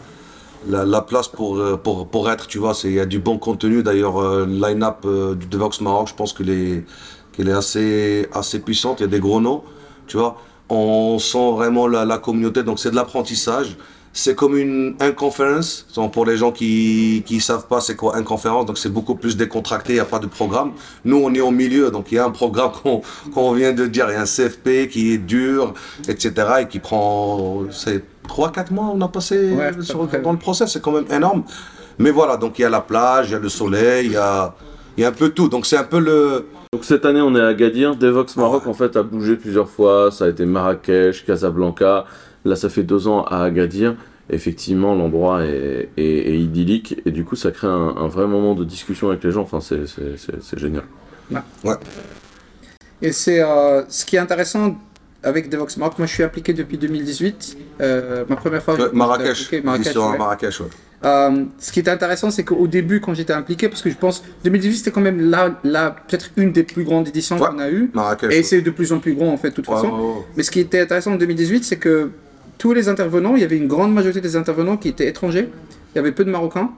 la, 0.68 0.84
la 0.84 1.00
place 1.00 1.26
pour, 1.28 1.60
pour, 1.82 2.06
pour 2.08 2.30
être, 2.30 2.46
tu 2.46 2.58
vois, 2.58 2.74
c'est- 2.74 2.88
il 2.88 2.94
y 2.94 3.00
a 3.00 3.06
du 3.06 3.18
bon 3.18 3.38
contenu, 3.38 3.82
d'ailleurs, 3.82 4.18
euh, 4.18 4.46
le 4.46 4.52
line-up 4.54 4.98
euh, 5.04 5.34
du 5.34 5.46
Devox 5.46 5.80
Maroc, 5.80 6.08
je 6.08 6.14
pense 6.14 6.32
qu'elle 6.32 6.50
est, 6.50 6.84
qu'elle 7.36 7.48
est 7.48 7.52
assez, 7.52 8.28
assez 8.32 8.58
puissante, 8.60 9.00
il 9.00 9.02
y 9.02 9.06
a 9.06 9.08
des 9.08 9.20
gros 9.20 9.40
noms, 9.40 9.62
tu 10.06 10.16
vois, 10.16 10.36
on 10.68 11.18
sent 11.18 11.52
vraiment 11.52 11.86
la, 11.86 12.04
la 12.04 12.18
communauté, 12.18 12.62
donc 12.62 12.78
c'est 12.78 12.90
de 12.90 12.96
l'apprentissage. 12.96 13.76
C'est 14.16 14.36
comme 14.36 14.56
une 14.56 14.94
inconférence. 15.00 15.86
Donc 15.96 16.12
pour 16.12 16.24
les 16.24 16.36
gens 16.36 16.52
qui 16.52 17.24
qui 17.26 17.40
savent 17.40 17.66
pas 17.66 17.80
c'est 17.80 17.96
quoi 17.96 18.16
inconférence, 18.16 18.64
donc 18.64 18.78
c'est 18.78 18.88
beaucoup 18.88 19.16
plus 19.16 19.36
décontracté, 19.36 19.94
il 19.94 19.96
n'y 19.96 20.00
a 20.00 20.04
pas 20.04 20.20
de 20.20 20.28
programme. 20.28 20.70
Nous 21.04 21.16
on 21.16 21.34
est 21.34 21.40
au 21.40 21.50
milieu, 21.50 21.90
donc 21.90 22.12
il 22.12 22.14
y 22.14 22.18
a 22.18 22.24
un 22.24 22.30
programme 22.30 22.70
qu'on 22.82 23.02
qu'on 23.34 23.52
vient 23.54 23.72
de 23.72 23.86
dire, 23.88 24.06
il 24.10 24.12
y 24.12 24.16
a 24.16 24.20
un 24.20 24.24
CFP 24.24 24.88
qui 24.88 25.14
est 25.14 25.18
dur, 25.18 25.74
etc. 26.08 26.30
et 26.60 26.68
qui 26.68 26.78
prend 26.78 27.62
c'est 27.72 28.04
3-4 28.28 28.72
mois 28.72 28.92
on 28.94 29.00
a 29.00 29.08
passé 29.08 29.50
Ouais, 29.50 29.72
sur- 29.82 30.06
dans 30.06 30.30
le 30.32 30.38
process, 30.38 30.72
c'est 30.72 30.80
quand 30.80 30.92
même 30.92 31.10
énorme. 31.10 31.42
Mais 31.98 32.12
voilà, 32.12 32.36
donc 32.36 32.60
il 32.60 32.62
y 32.62 32.64
a 32.64 32.70
la 32.70 32.82
plage, 32.82 33.30
il 33.30 33.32
y 33.32 33.34
a 33.34 33.40
le 33.40 33.48
soleil, 33.48 34.06
il 34.06 34.12
y 34.12 34.16
a 34.16 34.54
il 34.96 35.02
y 35.02 35.04
a 35.04 35.08
un 35.08 35.12
peu 35.12 35.30
tout. 35.30 35.48
Donc 35.48 35.66
c'est 35.66 35.76
un 35.76 35.82
peu 35.94 35.98
le 35.98 36.46
Donc 36.74 36.84
cette 36.84 37.04
année 37.06 37.20
on 37.20 37.36
est 37.36 37.40
à 37.40 37.46
Agadir, 37.46 37.94
Devox 37.94 38.34
Maroc 38.34 38.66
en 38.66 38.74
fait 38.74 38.96
a 38.96 39.04
bougé 39.04 39.36
plusieurs 39.36 39.68
fois, 39.68 40.10
ça 40.10 40.24
a 40.24 40.28
été 40.28 40.44
Marrakech, 40.44 41.24
Casablanca, 41.24 42.04
là 42.44 42.56
ça 42.56 42.68
fait 42.68 42.82
deux 42.82 43.06
ans 43.06 43.22
à 43.26 43.44
Agadir, 43.44 43.94
effectivement 44.28 44.92
l'endroit 44.96 45.44
est, 45.44 45.88
est- 45.96 46.02
est 46.32 46.36
idyllique 46.40 47.00
et 47.06 47.12
du 47.12 47.24
coup 47.24 47.36
ça 47.36 47.52
crée 47.52 47.68
un, 47.68 47.94
un 47.96 48.08
vrai 48.08 48.26
moment 48.26 48.56
de 48.56 48.64
discussion 48.64 49.06
avec 49.10 49.22
les 49.22 49.30
gens, 49.30 49.42
enfin 49.42 49.60
c'est- 49.60 49.86
c'est 49.86 50.18
c'est- 50.18 50.42
c'est 50.42 50.58
génial. 50.58 50.82
Et 53.00 53.12
c'est 53.12 53.40
euh, 53.40 53.82
ce 53.88 54.04
qui 54.04 54.16
est 54.16 54.18
intéressant 54.18 54.76
avec 55.22 55.48
Devox 55.50 55.76
Maroc. 55.76 55.96
Moi, 55.98 56.06
je 56.08 56.12
suis 56.12 56.22
impliqué 56.24 56.52
depuis 56.54 56.76
2018. 56.76 57.56
Euh, 57.80 58.24
ma 58.28 58.34
première 58.36 58.62
fois. 58.62 58.74
Euh, 58.80 58.90
Marrakech, 58.92 59.30
impliqué, 59.42 59.62
Marrakech, 59.62 59.96
ouais. 59.96 60.18
Marrakech. 60.18 60.60
ouais. 60.60 60.66
Euh, 61.04 61.44
ce 61.58 61.70
qui 61.72 61.80
était 61.80 61.90
intéressant, 61.90 62.30
c'est 62.30 62.44
qu'au 62.44 62.66
début, 62.66 63.00
quand 63.00 63.12
j'étais 63.14 63.32
impliqué, 63.32 63.68
parce 63.68 63.82
que 63.82 63.90
je 63.90 63.96
pense 63.96 64.24
2018 64.44 64.76
c'était 64.78 64.90
quand 64.90 65.00
même 65.02 65.20
là, 65.30 65.60
là 65.62 65.94
peut-être 66.08 66.30
une 66.36 66.52
des 66.52 66.62
plus 66.62 66.84
grandes 66.84 67.08
éditions 67.08 67.38
Ouais. 67.38 67.48
qu'on 67.50 67.58
a 67.58 67.68
eues, 67.70 67.90
Marrakech. 67.92 68.32
et 68.32 68.42
c'est 68.42 68.62
de 68.62 68.70
plus 68.70 68.92
en 68.92 68.98
plus 69.00 69.14
grand 69.14 69.28
en 69.32 69.36
fait, 69.36 69.50
de 69.50 69.54
toute 69.54 69.66
façon. 69.66 69.92
Mais 70.36 70.42
ce 70.42 70.50
qui 70.50 70.60
était 70.60 70.80
intéressant 70.80 71.12
en 71.12 71.16
2018, 71.16 71.64
c'est 71.64 71.76
que 71.76 72.10
tous 72.56 72.72
les 72.72 72.88
intervenants, 72.88 73.34
il 73.36 73.42
y 73.42 73.44
avait 73.44 73.56
une 73.58 73.68
grande 73.68 73.92
majorité 73.92 74.20
des 74.20 74.36
intervenants 74.36 74.76
qui 74.76 74.88
étaient 74.88 75.08
étrangers. 75.08 75.50
Il 75.94 75.96
y 75.96 75.98
avait 75.98 76.12
peu 76.12 76.24
de 76.24 76.30
Marocains. 76.30 76.70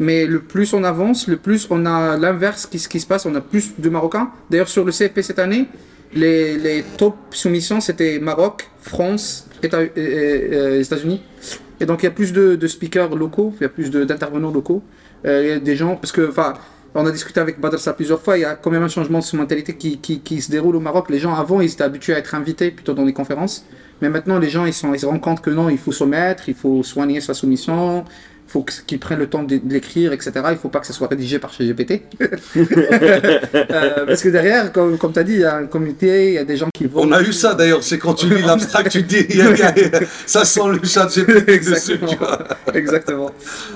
Mais 0.00 0.26
le 0.26 0.40
plus 0.40 0.72
on 0.74 0.84
avance, 0.84 1.26
le 1.28 1.36
plus 1.36 1.66
on 1.70 1.84
a 1.84 2.16
l'inverse 2.16 2.66
qui, 2.66 2.78
qui 2.78 3.00
se 3.00 3.06
passe, 3.06 3.26
on 3.26 3.34
a 3.34 3.40
plus 3.40 3.72
de 3.78 3.88
Marocains. 3.88 4.30
D'ailleurs, 4.48 4.68
sur 4.68 4.84
le 4.84 4.92
CFP 4.92 5.22
cette 5.22 5.38
année, 5.40 5.66
les, 6.14 6.56
les 6.56 6.84
top 6.96 7.16
soumissions, 7.32 7.80
c'était 7.80 8.18
Maroc, 8.20 8.68
France, 8.80 9.46
Éta- 9.62 9.88
et- 9.96 10.80
et- 11.80 11.86
donc, 11.86 12.02
il 12.02 12.06
y 12.06 12.08
a 12.08 12.12
plus 12.12 12.32
de, 12.32 12.56
de 12.56 12.66
speakers 12.66 13.14
locaux, 13.16 13.54
il 13.60 13.62
y 13.62 13.66
a 13.66 13.68
plus 13.68 13.90
d'intervenants 13.90 14.50
locaux. 14.50 14.82
Euh, 15.26 15.42
il 15.44 15.48
y 15.48 15.52
a 15.52 15.58
des 15.58 15.76
gens, 15.76 15.96
parce 15.96 16.12
que, 16.12 16.28
enfin, 16.28 16.54
on 16.94 17.04
a 17.06 17.10
discuté 17.10 17.40
avec 17.40 17.60
Badr 17.60 17.78
ça 17.78 17.92
plusieurs 17.92 18.20
fois, 18.20 18.38
il 18.38 18.42
y 18.42 18.44
a 18.44 18.54
quand 18.54 18.70
même 18.70 18.82
un 18.82 18.88
changement 18.88 19.20
de 19.20 19.36
mentalité 19.36 19.76
qui, 19.76 19.98
qui, 19.98 20.20
qui 20.20 20.40
se 20.40 20.50
déroule 20.50 20.76
au 20.76 20.80
Maroc. 20.80 21.10
Les 21.10 21.18
gens, 21.18 21.34
avant, 21.34 21.60
ils 21.60 21.70
étaient 21.72 21.82
habitués 21.84 22.14
à 22.14 22.18
être 22.18 22.34
invités 22.34 22.70
plutôt 22.70 22.94
dans 22.94 23.04
des 23.04 23.12
conférences. 23.12 23.64
Mais 24.00 24.08
maintenant, 24.08 24.38
les 24.38 24.48
gens, 24.48 24.64
ils, 24.64 24.72
sont, 24.72 24.94
ils 24.94 25.00
se 25.00 25.06
rendent 25.06 25.20
compte 25.20 25.40
que 25.40 25.50
non, 25.50 25.68
il 25.68 25.78
faut 25.78 25.92
soumettre, 25.92 26.48
il 26.48 26.54
faut 26.54 26.82
soigner 26.82 27.20
sa 27.20 27.34
soumission, 27.34 28.04
faut 28.48 28.64
qu'ils 28.86 28.98
prennent 28.98 29.18
le 29.18 29.28
temps 29.28 29.42
de, 29.44 29.60
l'écrire, 29.68 30.12
etc. 30.12 30.32
Il 30.46 30.52
ne 30.52 30.56
faut 30.56 30.70
pas 30.70 30.80
que 30.80 30.86
ça 30.86 30.92
soit 30.92 31.06
rédigé 31.08 31.38
par 31.38 31.52
ChatGPT. 31.52 32.02
Euh, 33.70 34.06
parce 34.06 34.22
que 34.22 34.28
derrière, 34.30 34.72
comme, 34.72 34.96
comme 34.98 35.12
tu 35.12 35.18
as 35.18 35.24
dit, 35.24 35.34
il 35.34 35.40
y 35.40 35.44
a 35.44 35.56
un 35.56 35.66
comité, 35.66 36.28
il 36.28 36.34
y 36.34 36.38
a 36.38 36.44
des 36.44 36.56
gens 36.56 36.68
qui 36.72 36.86
vont... 36.86 37.02
On 37.02 37.12
a 37.12 37.20
eu 37.22 37.32
ça 37.32 37.54
d'ailleurs, 37.54 37.82
c'est 37.82 37.98
quand 37.98 38.14
tu 38.14 38.26
lis 38.28 38.42
l'abstract, 38.46 38.90
tu 38.90 39.02
te 39.04 39.08
dis, 39.08 39.36
y 39.36 39.40
a- 39.42 39.50
y 39.56 39.62
a- 39.62 40.00
ça 40.26 40.44
sent 40.44 40.60
le 40.72 40.80
chat 40.86 41.06
GPT 41.06 41.64
dessus, 41.68 41.98
tu 42.08 42.16
vois. 42.16 42.38
Exactement. 42.74 43.30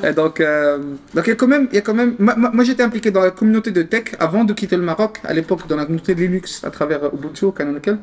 Et 0.04 0.12
donc, 0.12 0.40
euh, 0.40 0.78
donc 1.14 1.26
il 1.26 1.30
y 1.30 1.32
a 1.32 1.36
quand 1.36 1.46
même, 1.46 1.68
il 1.70 1.74
y 1.74 1.78
a 1.78 1.82
quand 1.82 1.94
même. 1.94 2.14
Moi, 2.18 2.34
moi- 2.36 2.50
moi, 2.52 2.64
j'étais 2.64 2.82
impliqué 2.82 3.10
dans 3.10 3.20
la 3.22 3.30
communauté 3.30 3.70
de 3.70 3.82
tech 3.82 4.04
avant 4.18 4.44
de 4.44 4.52
quitter 4.52 4.76
le 4.76 4.82
Maroc. 4.82 5.18
À 5.24 5.32
l'époque, 5.34 5.66
dans 5.68 5.76
la 5.76 5.84
communauté 5.84 6.14
de 6.14 6.20
Linux 6.20 6.62
à 6.64 6.70
travers 6.70 7.04
Ubuntu, 7.14 7.52
Canonical. 7.52 7.98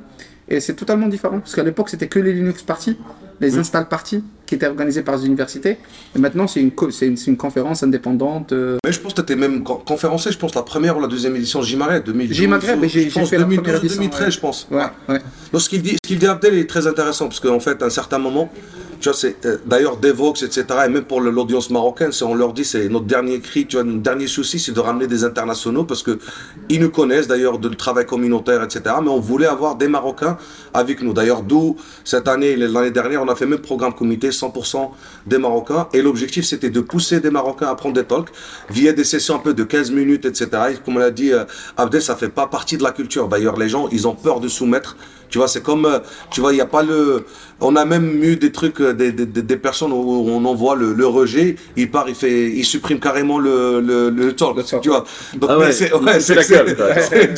Et 0.49 0.59
c'est 0.59 0.73
totalement 0.73 1.07
différent 1.07 1.39
parce 1.39 1.53
qu'à 1.55 1.63
l'époque, 1.63 1.89
c'était 1.89 2.07
que 2.07 2.19
les 2.19 2.33
Linux 2.33 2.63
parties, 2.63 2.97
les 3.39 3.57
install 3.57 3.87
parties 3.87 4.23
qui 4.47 4.55
étaient 4.55 4.65
organisées 4.67 5.03
par 5.03 5.15
les 5.15 5.25
universités. 5.27 5.77
Et 6.15 6.19
maintenant, 6.19 6.47
c'est 6.47 6.59
une, 6.59 6.71
co- 6.71 6.89
une, 6.89 7.37
conférence 7.37 7.83
indépendante. 7.83 8.51
euh, 8.51 8.77
Mais 8.83 8.91
je 8.91 8.99
pense 8.99 9.13
que 9.13 9.17
tu 9.21 9.21
étais 9.21 9.35
même 9.35 9.63
con- 9.63 9.79
conférencier, 9.85 10.31
je 10.31 10.37
pense, 10.39 10.55
la 10.55 10.63
première 10.63 10.97
ou 10.97 11.01
la 11.01 11.07
deuxième 11.07 11.35
édition 11.35 11.61
J-Marais, 11.61 12.01
2012. 12.01 12.35
J-Maghreb, 12.35 12.79
ou- 12.81 12.83
et 12.83 12.89
j'ai- 12.89 13.09
fait 13.09 13.37
la 13.37 13.45
première 13.45 13.61
2012, 13.61 13.75
édition, 13.79 13.97
2013, 14.01 14.25
ouais. 14.25 14.31
je 14.31 14.39
pense. 14.39 14.67
Ouais, 14.71 14.83
ouais. 15.07 15.21
Donc, 15.53 15.61
ce 15.61 15.69
qu'il 15.69 15.81
dit, 15.83 15.95
ce 16.03 16.07
qu'il 16.07 16.17
dit 16.17 16.25
Abdel 16.25 16.55
est 16.55 16.67
très 16.67 16.87
intéressant 16.87 17.27
parce 17.27 17.39
qu'en 17.39 17.59
fait, 17.59 17.81
à 17.83 17.85
un 17.85 17.89
certain 17.91 18.17
moment, 18.17 18.51
Tu 18.99 19.07
vois, 19.07 19.17
c'est 19.17 19.45
euh, 19.45 19.57
d'ailleurs 19.65 19.97
Devox, 19.97 20.43
etc. 20.43 20.65
Et 20.85 20.89
même 20.89 21.05
pour 21.05 21.21
l'audience 21.21 21.69
marocaine, 21.69 22.11
on 22.21 22.35
leur 22.35 22.51
dit, 22.51 22.65
c'est 22.65 22.89
notre 22.89 23.05
dernier 23.05 23.39
cri, 23.39 23.65
tu 23.65 23.77
vois, 23.77 23.85
notre 23.85 24.01
dernier 24.01 24.27
souci, 24.27 24.59
c'est 24.59 24.73
de 24.73 24.79
ramener 24.79 25.07
des 25.07 25.23
internationaux 25.23 25.85
parce 25.85 26.03
que 26.03 26.19
ils 26.67 26.81
nous 26.81 26.89
connaissent 26.89 27.27
d'ailleurs 27.27 27.59
de 27.59 27.69
le 27.69 27.75
travail 27.75 28.05
communautaire, 28.05 28.61
etc. 28.61 28.95
Mais 29.01 29.09
on 29.09 29.19
voulait 29.19 29.47
avoir 29.47 29.75
des 29.75 29.87
Marocains 29.87 30.37
avec 30.73 31.01
nous. 31.01 31.13
D'ailleurs, 31.13 31.43
d'où 31.43 31.77
cette 32.03 32.27
année, 32.27 32.57
l'année 32.57 32.91
dernière, 32.91 33.23
on 33.23 33.27
a 33.29 33.35
fait 33.35 33.45
même 33.45 33.59
programme 33.59 33.93
comité 33.93 34.29
100% 34.29 34.89
des 35.25 35.37
Marocains. 35.37 35.87
Et 35.93 36.01
l'objectif, 36.01 36.45
c'était 36.45 36.69
de 36.69 36.81
pousser 36.81 37.21
des 37.21 37.31
Marocains 37.31 37.67
à 37.67 37.75
prendre 37.75 37.95
des 37.95 38.03
talks 38.03 38.29
via 38.69 38.91
des 38.91 39.05
sessions 39.05 39.35
un 39.35 39.39
peu 39.39 39.53
de 39.53 39.63
15 39.63 39.91
minutes, 39.91 40.25
etc. 40.25 40.47
Et 40.71 40.75
comme 40.83 40.97
on 40.97 40.99
l'a 40.99 41.11
dit, 41.11 41.31
euh, 41.31 41.45
Abdel, 41.77 42.01
ça 42.01 42.15
fait 42.17 42.29
pas 42.29 42.47
partie 42.47 42.77
de 42.77 42.83
la 42.83 42.91
culture. 42.91 43.29
D'ailleurs, 43.29 43.57
les 43.57 43.69
gens, 43.69 43.87
ils 43.91 44.07
ont 44.07 44.15
peur 44.15 44.41
de 44.41 44.49
soumettre. 44.49 44.97
Tu 45.29 45.37
vois, 45.37 45.47
c'est 45.47 45.61
comme, 45.61 45.85
euh, 45.85 45.99
tu 46.31 46.41
vois, 46.41 46.51
il 46.51 46.55
n'y 46.55 46.61
a 46.61 46.65
pas 46.65 46.83
le. 46.83 47.25
On 47.61 47.75
a 47.75 47.85
même 47.85 48.23
eu 48.23 48.35
des 48.37 48.51
trucs, 48.51 48.79
euh, 48.81 48.93
des, 48.93 49.11
des, 49.11 49.25
des- 49.25 49.57
personnes 49.57 49.91
où 49.91 49.95
on 50.29 50.43
envoie 50.45 50.75
le, 50.75 50.93
le 50.93 51.05
rejet, 51.07 51.55
il 51.77 51.91
part, 51.91 52.07
il 52.09 52.15
fait, 52.15 52.49
il 52.49 52.63
supprime 52.65 52.99
carrément 52.99 53.37
le, 53.39 53.81
le, 53.81 54.09
le 54.09 54.33
talk, 54.33 54.57
Le 54.57 54.63
talk. 54.63 54.81
tu 54.81 54.89
vois. 54.89 55.05
Donc, 55.35 55.49
Ah 55.53 55.59
ouais, 55.59 55.71
c'est, 55.71 55.93
ouais, 55.93 56.19
la 56.35 56.43
gueule, 56.43 56.75
c'est- 56.99 57.35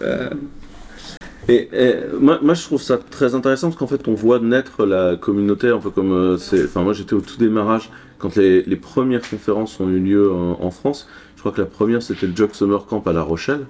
Et, 1.48 1.68
et 1.72 1.94
moi, 2.20 2.38
moi, 2.42 2.54
je 2.54 2.62
trouve 2.62 2.80
ça 2.80 2.96
très 2.98 3.34
intéressant 3.34 3.68
parce 3.68 3.78
qu'en 3.78 3.86
fait, 3.86 4.06
on 4.06 4.14
voit 4.14 4.38
naître 4.38 4.84
la 4.86 5.16
communauté 5.16 5.68
un 5.68 5.78
peu 5.78 5.90
comme 5.90 6.12
euh, 6.12 6.36
c'est. 6.38 6.64
Enfin, 6.64 6.82
moi, 6.82 6.92
j'étais 6.92 7.14
au 7.14 7.20
tout 7.20 7.36
démarrage 7.38 7.90
quand 8.18 8.36
les, 8.36 8.62
les 8.62 8.76
premières 8.76 9.28
conférences 9.28 9.80
ont 9.80 9.88
eu 9.88 9.98
lieu 9.98 10.32
en, 10.32 10.58
en 10.60 10.70
France. 10.70 11.08
Je 11.34 11.40
crois 11.40 11.52
que 11.52 11.60
la 11.60 11.66
première, 11.66 12.02
c'était 12.02 12.26
le 12.26 12.36
Jog 12.36 12.50
Summer 12.52 12.84
Camp 12.86 13.02
à 13.06 13.12
La 13.12 13.22
Rochelle. 13.22 13.66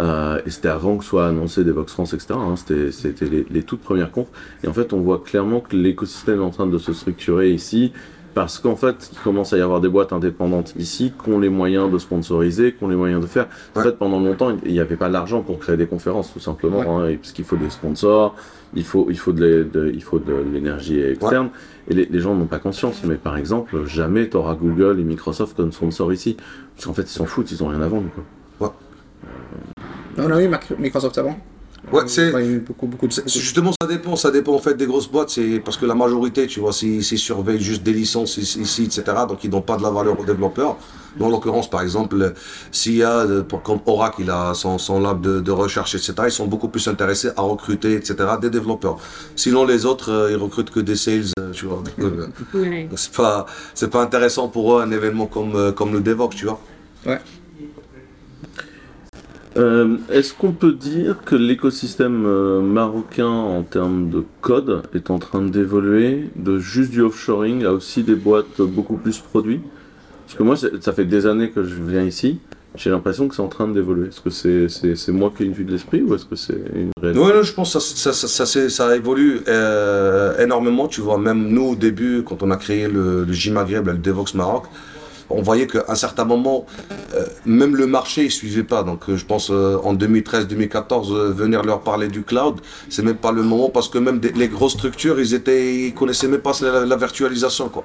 Euh, 0.00 0.40
et 0.46 0.50
c'était 0.50 0.68
avant 0.68 0.96
que 0.98 1.04
soit 1.04 1.26
annoncé 1.28 1.64
des 1.64 1.72
Vox 1.72 1.92
France, 1.92 2.12
etc. 2.14 2.34
hein. 2.34 2.54
C'était 2.56 3.24
les, 3.26 3.46
les 3.50 3.62
toutes 3.62 3.80
premières 3.80 4.10
confs. 4.10 4.28
Et 4.62 4.68
en 4.68 4.72
fait, 4.72 4.92
on 4.92 5.00
voit 5.00 5.18
clairement 5.24 5.60
que 5.60 5.74
l'écosystème 5.76 6.40
est 6.40 6.44
en 6.44 6.50
train 6.50 6.66
de 6.66 6.78
se 6.78 6.92
structurer 6.92 7.50
ici. 7.50 7.92
Parce 8.34 8.58
qu'en 8.60 8.76
fait, 8.76 9.10
il 9.12 9.18
commence 9.18 9.52
à 9.52 9.58
y 9.58 9.62
avoir 9.62 9.80
des 9.80 9.88
boîtes 9.88 10.12
indépendantes 10.12 10.74
ici 10.78 11.12
qui 11.24 11.30
ont 11.30 11.40
les 11.40 11.48
moyens 11.48 11.90
de 11.90 11.98
sponsoriser, 11.98 12.72
qui 12.72 12.84
ont 12.84 12.88
les 12.88 12.94
moyens 12.94 13.20
de 13.20 13.26
faire. 13.26 13.48
En 13.74 13.78
Ouais. 13.80 13.86
fait, 13.86 13.98
pendant 13.98 14.20
longtemps, 14.20 14.56
il 14.64 14.72
n'y 14.72 14.78
avait 14.78 14.96
pas 14.96 15.08
l'argent 15.08 15.40
pour 15.42 15.58
créer 15.58 15.76
des 15.76 15.86
conférences, 15.86 16.32
tout 16.32 16.38
simplement. 16.38 17.00
hein, 17.00 17.16
parce 17.16 17.32
qu'il 17.32 17.44
faut 17.44 17.56
des 17.56 17.70
sponsors, 17.70 18.36
il 18.74 18.84
faut, 18.84 19.08
il 19.10 19.18
faut 19.18 19.32
de, 19.32 19.66
l'énergie 20.52 21.00
externe. 21.00 21.48
Et 21.88 21.94
les, 21.94 22.04
les 22.04 22.20
gens 22.20 22.34
n'ont 22.36 22.46
pas 22.46 22.58
conscience. 22.60 23.02
Mais 23.04 23.16
par 23.16 23.36
exemple, 23.38 23.84
jamais 23.86 24.28
tu 24.28 24.36
auras 24.36 24.54
Google 24.54 25.00
et 25.00 25.04
Microsoft 25.04 25.56
comme 25.56 25.72
sponsor 25.72 26.12
ici. 26.12 26.36
Parce 26.76 26.86
qu'en 26.86 26.92
fait, 26.94 27.02
ils 27.02 27.06
s'en 27.08 27.24
foutent, 27.24 27.50
ils 27.50 27.64
ont 27.64 27.68
rien 27.68 27.80
à 27.80 27.88
vendre. 27.88 28.08
Quoi. 28.58 28.74
On 30.18 30.30
a 30.30 30.42
eu 30.42 30.50
Microsoft 30.78 31.16
avant. 31.18 31.36
Ouais, 31.92 32.02
c'est- 32.06 32.32
beaucoup, 32.66 32.86
beaucoup 32.86 33.06
de. 33.06 33.12
Justement, 33.26 33.70
ça 33.80 33.86
dépend, 33.86 34.14
ça 34.16 34.30
dépend 34.30 34.52
en 34.52 34.58
fait 34.58 34.74
des 34.74 34.84
grosses 34.84 35.08
boîtes, 35.10 35.30
c'est 35.30 35.60
parce 35.64 35.76
que 35.78 35.86
la 35.86 35.94
majorité, 35.94 36.46
tu 36.46 36.60
vois, 36.60 36.72
s'ils 36.72 37.02
surveillent 37.04 37.60
juste 37.60 37.82
des 37.82 37.92
licences 37.94 38.36
ici, 38.36 38.84
etc., 38.84 39.04
donc 39.28 39.42
ils 39.44 39.48
donnent 39.48 39.62
pas 39.62 39.76
de 39.76 39.82
la 39.82 39.90
valeur 39.90 40.18
aux 40.18 40.24
développeurs. 40.24 40.76
Mais 41.16 41.24
en 41.24 41.30
l'occurrence, 41.30 41.70
par 41.70 41.80
exemple, 41.82 42.34
s'il 42.72 42.96
y 42.96 43.02
a, 43.02 43.20
euh, 43.20 43.42
pour, 43.42 43.62
comme 43.62 43.78
Oracle, 43.86 44.20
il 44.22 44.30
a 44.30 44.52
son, 44.54 44.76
son 44.76 45.00
lab 45.00 45.20
de, 45.22 45.40
de 45.40 45.50
recherche, 45.50 45.94
etc., 45.94 46.12
ils 46.26 46.30
sont 46.30 46.46
beaucoup 46.46 46.68
plus 46.68 46.86
intéressés 46.88 47.30
à 47.36 47.42
recruter, 47.42 47.94
etc., 47.94 48.16
des 48.40 48.50
développeurs. 48.50 48.98
Sinon, 49.34 49.64
les 49.64 49.86
autres, 49.86 50.10
euh, 50.12 50.30
ils 50.32 50.36
recrutent 50.36 50.70
que 50.70 50.80
des 50.80 50.96
sales, 50.96 51.24
euh, 51.40 51.52
tu 51.52 51.64
vois. 51.66 51.82
C'est 52.96 53.12
pas, 53.12 53.46
c'est 53.72 53.88
pas 53.90 54.02
intéressant 54.02 54.48
pour 54.48 54.76
eux 54.76 54.82
un 54.82 54.90
événement 54.90 55.26
comme, 55.26 55.72
comme 55.72 55.92
le 55.92 56.00
Devox, 56.00 56.36
tu 56.36 56.44
vois. 56.46 56.60
Ouais. 57.06 57.20
Euh, 59.58 59.96
Est-ce 60.10 60.32
qu'on 60.34 60.52
peut 60.52 60.72
dire 60.72 61.16
que 61.24 61.34
l'écosystème 61.34 62.24
euh, 62.26 62.60
marocain 62.60 63.28
en 63.28 63.62
termes 63.62 64.08
de 64.10 64.24
code 64.40 64.82
est 64.94 65.10
en 65.10 65.18
train 65.18 65.42
d'évoluer 65.42 66.30
de 66.36 66.58
juste 66.58 66.90
du 66.90 67.02
offshoring 67.02 67.64
à 67.64 67.72
aussi 67.72 68.02
des 68.02 68.14
boîtes 68.14 68.60
beaucoup 68.60 68.96
plus 68.96 69.18
produits? 69.18 69.60
Parce 70.26 70.38
que 70.38 70.42
moi, 70.42 70.56
ça 70.56 70.92
fait 70.92 71.06
des 71.06 71.26
années 71.26 71.50
que 71.50 71.64
je 71.64 71.74
viens 71.74 72.04
ici. 72.04 72.38
J'ai 72.74 72.90
l'impression 72.90 73.26
que 73.28 73.34
c'est 73.34 73.42
en 73.42 73.48
train 73.48 73.66
d'évoluer. 73.66 74.08
Est-ce 74.08 74.20
que 74.20 74.68
c'est 74.94 75.12
moi 75.12 75.32
qui 75.34 75.42
ai 75.42 75.46
une 75.46 75.52
vue 75.52 75.64
de 75.64 75.72
l'esprit 75.72 76.02
ou 76.02 76.14
est-ce 76.14 76.26
que 76.26 76.36
c'est 76.36 76.60
une 76.74 76.90
réalité? 77.02 77.24
Oui, 77.24 77.32
je 77.42 77.52
pense 77.52 77.72
que 77.72 77.80
ça, 77.80 78.12
ça, 78.12 78.46
ça, 78.46 78.68
ça, 78.68 78.96
évolue 78.96 79.40
euh, 79.48 80.38
énormément. 80.38 80.86
Tu 80.86 81.00
vois, 81.00 81.18
même 81.18 81.48
nous, 81.48 81.70
au 81.70 81.74
début, 81.74 82.22
quand 82.24 82.42
on 82.42 82.50
a 82.50 82.56
créé 82.56 82.86
le, 82.86 83.24
le 83.24 83.32
J 83.32 83.50
Maghreb, 83.50 83.86
là, 83.86 83.94
le 83.94 83.98
Devox 83.98 84.34
Maroc, 84.34 84.66
on 85.30 85.42
voyait 85.42 85.66
qu'à 85.66 85.84
un 85.88 85.94
certain 85.94 86.24
moment, 86.24 86.66
euh, 87.14 87.26
même 87.44 87.76
le 87.76 87.86
marché 87.86 88.24
ne 88.24 88.28
suivait 88.28 88.62
pas. 88.62 88.82
Donc, 88.82 89.08
euh, 89.08 89.16
je 89.16 89.24
pense 89.24 89.50
euh, 89.50 89.76
en 89.84 89.94
2013-2014, 89.94 91.12
euh, 91.12 91.30
venir 91.32 91.62
leur 91.62 91.80
parler 91.80 92.08
du 92.08 92.22
cloud, 92.22 92.60
c'est 92.88 93.02
même 93.02 93.16
pas 93.16 93.32
le 93.32 93.42
moment 93.42 93.68
parce 93.68 93.88
que 93.88 93.98
même 93.98 94.20
les 94.34 94.48
grosses 94.48 94.72
structures, 94.72 95.20
ils 95.20 95.34
étaient, 95.34 95.74
ils 95.88 95.94
connaissaient 95.94 96.28
même 96.28 96.40
pas 96.40 96.52
la, 96.62 96.96
virtualisation, 96.96 97.68
quoi. 97.68 97.84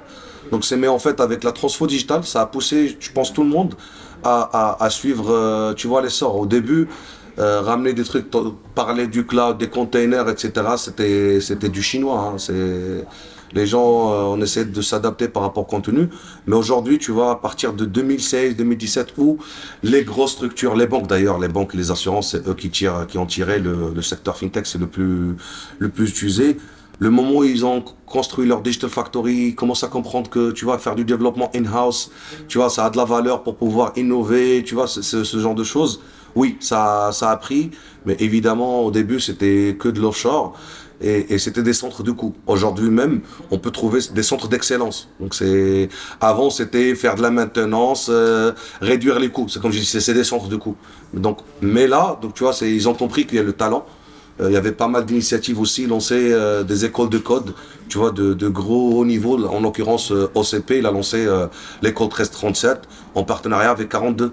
Donc, 0.50 0.64
c'est 0.64 0.76
mais 0.76 0.88
en 0.88 0.98
fait 0.98 1.20
avec 1.20 1.44
la 1.44 1.52
transfo 1.52 1.86
digitale, 1.86 2.24
ça 2.24 2.42
a 2.42 2.46
poussé, 2.46 2.96
je 2.98 3.10
pense, 3.12 3.32
tout 3.32 3.42
le 3.42 3.48
monde 3.48 3.74
à, 4.22 4.88
suivre, 4.90 5.74
tu 5.76 5.86
vois, 5.86 6.00
l'essor. 6.00 6.36
Au 6.36 6.46
début, 6.46 6.88
ramener 7.36 7.92
des 7.92 8.04
trucs, 8.04 8.26
parler 8.74 9.06
du 9.06 9.26
cloud, 9.26 9.58
des 9.58 9.68
containers, 9.68 10.28
etc. 10.30 10.52
C'était, 10.78 11.40
c'était 11.40 11.68
du 11.68 11.82
chinois. 11.82 12.32
hein. 12.32 12.38
C'est 12.38 13.04
les 13.54 13.66
gens, 13.66 14.12
euh, 14.12 14.22
on 14.24 14.40
essaie 14.40 14.64
de 14.64 14.82
s'adapter 14.82 15.28
par 15.28 15.42
rapport 15.42 15.62
au 15.62 15.66
contenu. 15.66 16.08
Mais 16.46 16.56
aujourd'hui, 16.56 16.98
tu 16.98 17.12
vois, 17.12 17.32
à 17.32 17.36
partir 17.36 17.72
de 17.72 17.84
2016, 17.84 18.56
2017, 18.56 19.14
où 19.18 19.38
les 19.82 20.04
grosses 20.04 20.32
structures, 20.32 20.74
les 20.74 20.86
banques 20.86 21.06
d'ailleurs, 21.06 21.38
les 21.38 21.48
banques, 21.48 21.74
les 21.74 21.90
assurances, 21.90 22.32
c'est 22.32 22.48
eux 22.48 22.54
qui 22.54 22.70
tirent, 22.70 23.06
qui 23.08 23.18
ont 23.18 23.26
tiré 23.26 23.58
le, 23.58 24.02
secteur 24.02 24.36
fintech, 24.36 24.66
c'est 24.66 24.78
le 24.78 24.86
plus, 24.86 25.36
le 25.78 25.88
plus 25.88 26.10
utilisé. 26.10 26.56
Le 27.00 27.10
moment 27.10 27.38
où 27.38 27.44
ils 27.44 27.64
ont 27.64 27.84
construit 28.06 28.46
leur 28.46 28.60
digital 28.60 28.90
factory, 28.90 29.54
commencent 29.54 29.82
à 29.82 29.88
comprendre 29.88 30.30
que 30.30 30.52
tu 30.52 30.64
vas 30.64 30.78
faire 30.78 30.94
du 30.94 31.04
développement 31.04 31.50
in-house, 31.54 32.10
tu 32.46 32.58
vois, 32.58 32.70
ça 32.70 32.84
a 32.84 32.90
de 32.90 32.96
la 32.96 33.04
valeur 33.04 33.42
pour 33.42 33.56
pouvoir 33.56 33.92
innover, 33.96 34.62
tu 34.64 34.74
vois, 34.74 34.86
ce 34.86 35.38
genre 35.38 35.56
de 35.56 35.64
choses. 35.64 36.00
Oui, 36.36 36.56
ça, 36.60 37.10
ça 37.12 37.30
a 37.30 37.36
pris, 37.36 37.70
mais 38.06 38.16
évidemment, 38.18 38.84
au 38.84 38.90
début, 38.90 39.20
c'était 39.20 39.76
que 39.78 39.88
de 39.88 40.00
l'offshore 40.00 40.58
et, 41.04 41.34
et 41.34 41.38
c'était 41.38 41.62
des 41.62 41.74
centres 41.74 42.02
de 42.02 42.10
coût. 42.10 42.34
Aujourd'hui 42.46 42.88
même, 42.88 43.20
on 43.50 43.58
peut 43.58 43.70
trouver 43.70 44.00
des 44.12 44.22
centres 44.22 44.48
d'excellence. 44.48 45.08
Donc 45.20 45.34
c'est 45.34 45.88
avant 46.20 46.48
c'était 46.48 46.94
faire 46.94 47.14
de 47.14 47.22
la 47.22 47.30
maintenance, 47.30 48.08
euh, 48.10 48.52
réduire 48.80 49.18
les 49.18 49.28
coûts. 49.28 49.46
C'est 49.48 49.60
comme 49.60 49.70
je 49.70 49.80
dis, 49.80 49.84
c'est 49.84 50.14
des 50.14 50.24
centres 50.24 50.48
de 50.48 50.56
coût. 50.56 50.76
Donc 51.12 51.38
mais 51.60 51.86
là, 51.86 52.18
donc 52.22 52.34
tu 52.34 52.42
vois, 52.42 52.54
c'est 52.54 52.72
ils 52.72 52.88
ont 52.88 52.94
compris 52.94 53.26
qu'il 53.26 53.36
y 53.36 53.40
a 53.40 53.42
le 53.42 53.52
talent. 53.52 53.84
Euh, 54.40 54.50
il 54.50 54.54
y 54.54 54.56
avait 54.56 54.72
pas 54.72 54.88
mal 54.88 55.04
d'initiatives 55.04 55.60
aussi 55.60 55.86
lancées 55.86 56.32
euh, 56.32 56.64
des 56.64 56.84
écoles 56.84 57.10
de 57.10 57.18
code, 57.18 57.54
tu 57.88 57.98
vois, 57.98 58.10
de, 58.10 58.32
de 58.32 58.48
gros 58.48 58.98
haut 58.98 59.04
niveau. 59.04 59.44
En 59.46 59.60
l'occurrence, 59.60 60.10
OCP, 60.10 60.78
il 60.78 60.86
a 60.86 60.90
lancé 60.90 61.28
l'école 61.82 62.06
1337 62.06 62.80
en 63.14 63.24
partenariat 63.24 63.70
avec 63.70 63.90
42. 63.90 64.32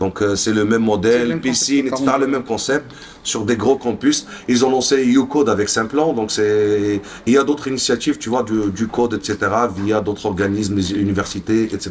Donc 0.00 0.22
c'est 0.36 0.52
le 0.52 0.64
même 0.64 0.82
modèle, 0.82 1.22
le 1.22 1.28
même 1.28 1.40
piscine, 1.40 1.86
etc. 1.86 2.04
Le 2.18 2.26
même 2.26 2.44
concept 2.44 2.92
sur 3.24 3.44
des 3.44 3.56
gros 3.56 3.76
campus. 3.76 4.26
Ils 4.46 4.64
ont 4.64 4.70
lancé 4.70 5.04
UCode 5.04 5.48
avec 5.48 5.68
Simplan. 5.68 6.12
Donc 6.12 6.30
c'est 6.30 7.00
il 7.26 7.32
y 7.32 7.36
a 7.38 7.42
d'autres 7.42 7.66
initiatives, 7.66 8.18
tu 8.18 8.28
vois, 8.28 8.44
du, 8.44 8.70
du 8.70 8.86
code, 8.86 9.14
etc. 9.14 9.36
Via 9.76 10.00
d'autres 10.00 10.26
organismes, 10.26 10.76
les 10.76 10.92
universités, 10.92 11.64
etc. 11.64 11.90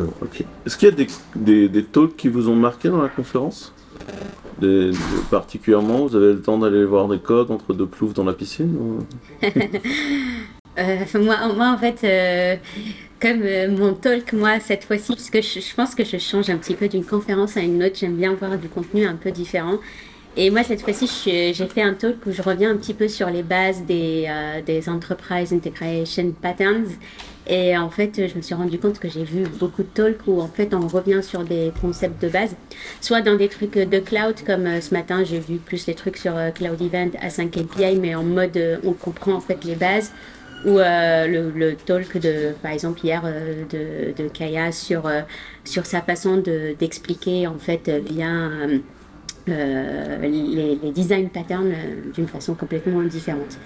Euh, 0.00 0.04
ok. 0.20 0.44
Est-ce 0.66 0.76
qu'il 0.76 0.88
y 0.88 0.92
a 0.92 0.94
des, 0.94 1.06
des, 1.36 1.68
des 1.68 1.84
talks 1.84 2.16
qui 2.16 2.28
vous 2.28 2.48
ont 2.48 2.56
marqué 2.56 2.88
dans 2.88 3.00
la 3.00 3.08
conférence? 3.08 3.72
Des- 4.60 4.90
des- 4.90 4.96
Particulièrement, 5.30 6.06
vous 6.06 6.16
avez 6.16 6.32
le 6.34 6.40
temps 6.42 6.58
d'aller 6.58 6.84
voir 6.84 7.08
des 7.08 7.18
codes 7.18 7.50
entre 7.50 7.72
deux 7.74 7.86
ploufs 7.86 8.12
dans 8.14 8.24
la 8.24 8.32
piscine 8.32 8.74
ou- 8.76 8.98
Euh, 10.78 10.98
moi, 11.14 11.36
moi, 11.56 11.70
en 11.74 11.78
fait, 11.78 12.00
euh, 12.04 12.56
comme 13.18 13.40
euh, 13.42 13.70
mon 13.74 13.94
talk, 13.94 14.34
moi, 14.34 14.60
cette 14.60 14.84
fois-ci, 14.84 15.14
parce 15.14 15.30
que 15.30 15.40
je, 15.40 15.60
je 15.60 15.74
pense 15.74 15.94
que 15.94 16.04
je 16.04 16.18
change 16.18 16.50
un 16.50 16.58
petit 16.58 16.74
peu 16.74 16.86
d'une 16.86 17.02
conférence 17.04 17.56
à 17.56 17.60
une 17.60 17.82
autre, 17.82 17.96
j'aime 17.98 18.16
bien 18.16 18.34
voir 18.34 18.58
du 18.58 18.68
contenu 18.68 19.06
un 19.06 19.14
peu 19.16 19.30
différent. 19.30 19.78
Et 20.38 20.50
moi, 20.50 20.62
cette 20.62 20.82
fois-ci, 20.82 21.08
j'ai 21.24 21.54
fait 21.54 21.80
un 21.80 21.94
talk 21.94 22.16
où 22.26 22.30
je 22.30 22.42
reviens 22.42 22.70
un 22.70 22.76
petit 22.76 22.92
peu 22.92 23.08
sur 23.08 23.30
les 23.30 23.42
bases 23.42 23.82
des, 23.86 24.26
euh, 24.28 24.60
des 24.60 24.86
Enterprise 24.86 25.50
Integration 25.54 26.30
Patterns. 26.42 26.88
Et 27.46 27.74
en 27.78 27.88
fait, 27.88 28.28
je 28.28 28.36
me 28.36 28.42
suis 28.42 28.54
rendu 28.54 28.78
compte 28.78 28.98
que 28.98 29.08
j'ai 29.08 29.24
vu 29.24 29.44
beaucoup 29.58 29.82
de 29.82 29.88
talks 29.88 30.26
où 30.26 30.42
en 30.42 30.48
fait 30.48 30.74
on 30.74 30.88
revient 30.88 31.22
sur 31.22 31.42
des 31.42 31.72
concepts 31.80 32.20
de 32.20 32.28
base, 32.28 32.54
soit 33.00 33.22
dans 33.22 33.36
des 33.36 33.48
trucs 33.48 33.78
de 33.78 33.98
cloud, 33.98 34.34
comme 34.44 34.66
euh, 34.66 34.80
ce 34.82 34.92
matin 34.92 35.22
j'ai 35.24 35.38
vu 35.38 35.56
plus 35.56 35.86
les 35.86 35.94
trucs 35.94 36.16
sur 36.18 36.36
euh, 36.36 36.50
Cloud 36.50 36.82
Event 36.82 37.12
à 37.20 37.30
5 37.30 37.56
API, 37.56 37.96
mais 37.98 38.14
en 38.14 38.24
mode 38.24 38.60
on 38.84 38.92
comprend 38.92 39.34
en 39.34 39.40
fait 39.40 39.64
les 39.64 39.76
bases, 39.76 40.12
ou 40.66 40.78
le, 40.78 41.74
talk 41.86 42.18
de, 42.18 42.52
par 42.62 42.72
exemple 42.72 43.00
hier 43.04 43.22
de, 43.70 44.20
de 44.20 44.28
Kaya 44.28 44.72
sur, 44.72 45.08
sur 45.64 45.86
sa 45.86 46.02
façon 46.02 46.38
de- 46.38 46.74
d'expliquer 46.78 47.46
en 47.46 47.58
fait 47.58 47.88
via 48.10 48.50
euh, 49.48 50.18
les, 50.22 50.78
les 50.82 50.90
design 50.92 51.28
patterns 51.30 51.72
euh, 51.72 52.12
d'une 52.14 52.28
façon 52.28 52.54
complètement 52.54 53.02
différente. 53.02 53.58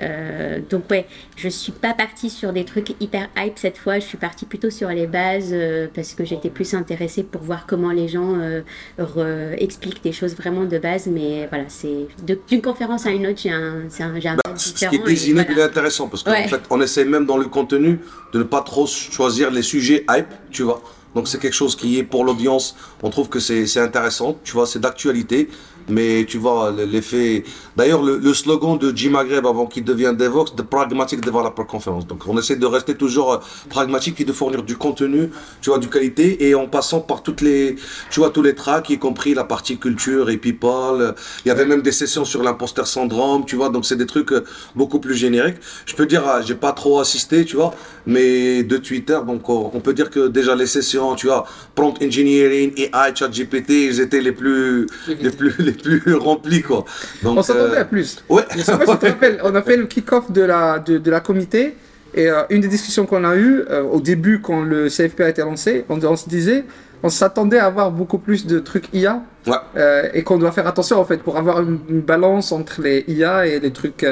Euh, 0.00 0.60
donc 0.70 0.84
ouais, 0.90 1.04
je 1.36 1.48
suis 1.48 1.72
pas 1.72 1.92
partie 1.92 2.30
sur 2.30 2.52
des 2.54 2.64
trucs 2.64 2.94
hyper 3.00 3.28
hype 3.36 3.58
cette 3.58 3.76
fois, 3.76 3.98
je 3.98 4.04
suis 4.06 4.16
partie 4.16 4.46
plutôt 4.46 4.70
sur 4.70 4.88
les 4.88 5.06
bases 5.06 5.50
euh, 5.52 5.88
parce 5.92 6.14
que 6.14 6.24
j'étais 6.24 6.48
plus 6.48 6.72
intéressée 6.74 7.22
pour 7.22 7.42
voir 7.42 7.66
comment 7.66 7.90
les 7.90 8.08
gens 8.08 8.34
euh, 8.38 9.54
expliquent 9.58 10.02
des 10.02 10.12
choses 10.12 10.34
vraiment 10.36 10.64
de 10.64 10.78
base. 10.78 11.06
Mais 11.08 11.46
voilà, 11.48 11.64
c'est 11.68 12.06
d'une 12.48 12.62
conférence 12.62 13.04
à 13.06 13.10
une 13.10 13.26
autre, 13.26 13.40
j'ai 13.42 13.50
un, 13.50 13.82
c'est 13.88 14.04
un, 14.04 14.18
j'ai 14.20 14.28
un 14.28 14.36
Bah, 14.36 14.52
ce 14.56 14.72
qui 14.72 14.84
est 14.94 15.04
désigné, 15.04 15.34
voilà. 15.42 15.50
il 15.52 15.58
est 15.58 15.62
intéressant 15.64 16.08
parce 16.08 16.22
qu'en 16.22 16.30
Ouais. 16.32 16.48
fait, 16.48 16.60
on 16.70 16.80
essaie 16.80 17.04
même 17.04 17.26
dans 17.26 17.36
le 17.36 17.46
contenu 17.46 17.98
de 18.32 18.38
ne 18.38 18.44
pas 18.44 18.62
trop 18.62 18.86
choisir 18.86 19.50
les 19.50 19.62
sujets 19.62 20.04
hype, 20.08 20.32
tu 20.50 20.62
vois. 20.62 20.82
Donc 21.14 21.28
c'est 21.28 21.38
quelque 21.38 21.54
chose 21.54 21.76
qui 21.76 21.98
est 21.98 22.04
pour 22.04 22.24
l'audience, 22.24 22.76
on 23.02 23.10
trouve 23.10 23.28
que 23.28 23.40
c'est 23.40 23.78
intéressant, 23.78 24.38
tu 24.44 24.52
vois, 24.52 24.66
c'est 24.66 24.78
d'actualité. 24.78 25.48
Mais 25.88 26.24
tu 26.28 26.38
vois, 26.38 26.70
le- 26.70 26.84
l'effet. 26.84 27.44
D'ailleurs, 27.76 28.02
le, 28.02 28.18
le 28.18 28.34
slogan 28.34 28.78
de 28.78 28.92
Jim 28.94 29.10
Maghreb 29.10 29.46
avant 29.46 29.66
qu'il 29.66 29.84
devienne 29.84 30.16
Devox, 30.16 30.54
The 30.54 30.62
Pragmatic 30.62 31.20
Developer 31.24 31.64
Conference. 31.68 32.06
Donc, 32.06 32.22
on 32.28 32.36
essaie 32.38 32.56
de 32.56 32.66
rester 32.66 32.94
toujours 32.94 33.32
euh, 33.32 33.38
pragmatique 33.68 34.20
et 34.20 34.24
de 34.24 34.32
fournir 34.32 34.62
du 34.62 34.76
contenu, 34.76 35.30
tu 35.62 35.70
vois, 35.70 35.78
du 35.78 35.88
qualité, 35.88 36.46
et 36.48 36.54
en 36.54 36.66
passant 36.66 37.00
par 37.00 37.22
toutes 37.22 37.40
les, 37.40 37.76
tu 38.10 38.20
vois, 38.20 38.30
tous 38.30 38.42
les 38.42 38.54
tracks, 38.54 38.88
y 38.90 38.98
compris 38.98 39.34
la 39.34 39.44
partie 39.44 39.78
culture 39.78 40.30
et 40.30 40.36
people. 40.36 41.14
Il 41.44 41.48
y 41.48 41.50
avait 41.50 41.66
même 41.66 41.82
des 41.82 41.92
sessions 41.92 42.24
sur 42.24 42.42
l'imposteur 42.42 42.86
syndrome, 42.86 43.44
tu 43.46 43.56
vois. 43.56 43.70
Donc, 43.70 43.86
c'est 43.86 43.96
des 43.96 44.06
trucs 44.06 44.32
euh, 44.32 44.44
beaucoup 44.74 44.98
plus 45.00 45.14
génériques. 45.14 45.56
Je 45.86 45.94
peux 45.94 46.06
dire, 46.06 46.22
ah, 46.26 46.40
j'ai 46.44 46.54
pas 46.54 46.72
trop 46.72 47.00
assisté, 47.00 47.44
tu 47.44 47.56
vois, 47.56 47.74
mais 48.06 48.62
de 48.62 48.76
Twitter, 48.76 49.18
donc 49.26 49.48
on 49.48 49.70
on 49.72 49.80
peut 49.80 49.94
dire 49.94 50.10
que 50.10 50.26
déjà 50.28 50.54
les 50.56 50.66
sessions, 50.66 51.14
tu 51.14 51.26
vois, 51.28 51.46
prompt 51.74 51.94
engineering, 52.02 52.72
AI, 52.76 53.14
ChatGPT, 53.14 53.70
ils 53.70 54.00
étaient 54.00 54.20
les 54.20 54.32
plus, 54.32 54.86
les 55.20 55.30
plus, 55.30 55.54
les 55.70 56.00
plus 56.00 56.14
remplis, 56.28 56.62
quoi. 56.62 56.84
Donc, 57.22 57.38
On 57.38 57.42
s'attendait 57.42 57.76
euh, 57.76 57.80
à 57.80 57.84
plus. 57.84 58.22
Ouais. 58.28 58.42
Je 58.56 58.60
sais 58.62 58.72
pas 58.76 58.86
si 58.86 58.92
tu 58.92 58.98
te 58.98 59.06
rappelles, 59.12 59.40
on 59.44 59.54
a 59.54 59.62
fait 59.62 59.76
le 59.76 59.86
kick-off 59.86 60.30
de 60.30 60.42
la, 60.42 60.78
de, 60.78 60.98
de 60.98 61.10
la 61.10 61.20
comité. 61.20 61.76
Et 62.14 62.28
euh, 62.28 62.42
une 62.50 62.60
des 62.60 62.68
discussions 62.68 63.06
qu'on 63.06 63.24
a 63.24 63.36
eues 63.36 63.62
euh, 63.70 63.82
au 63.82 64.00
début, 64.00 64.40
quand 64.40 64.62
le 64.62 64.88
CFP 64.88 65.20
a 65.20 65.28
été 65.28 65.42
lancé, 65.42 65.84
on, 65.88 66.02
on 66.04 66.16
se 66.16 66.28
disait, 66.28 66.64
on 67.04 67.08
s'attendait 67.08 67.58
à 67.58 67.66
avoir 67.66 67.92
beaucoup 67.92 68.18
plus 68.18 68.46
de 68.46 68.58
trucs 68.58 68.92
IA. 68.92 69.22
Ouais. 69.46 69.54
euh, 69.76 70.08
et 70.12 70.22
qu'on 70.22 70.36
doit 70.36 70.52
faire 70.52 70.66
attention 70.66 71.00
en 71.00 71.04
fait 71.06 71.16
pour 71.22 71.38
avoir 71.38 71.60
une, 71.62 71.78
une 71.88 72.00
balance 72.02 72.52
entre 72.52 72.82
les 72.82 73.04
IA 73.08 73.46
et 73.46 73.58
les 73.58 73.70
trucs 73.72 74.04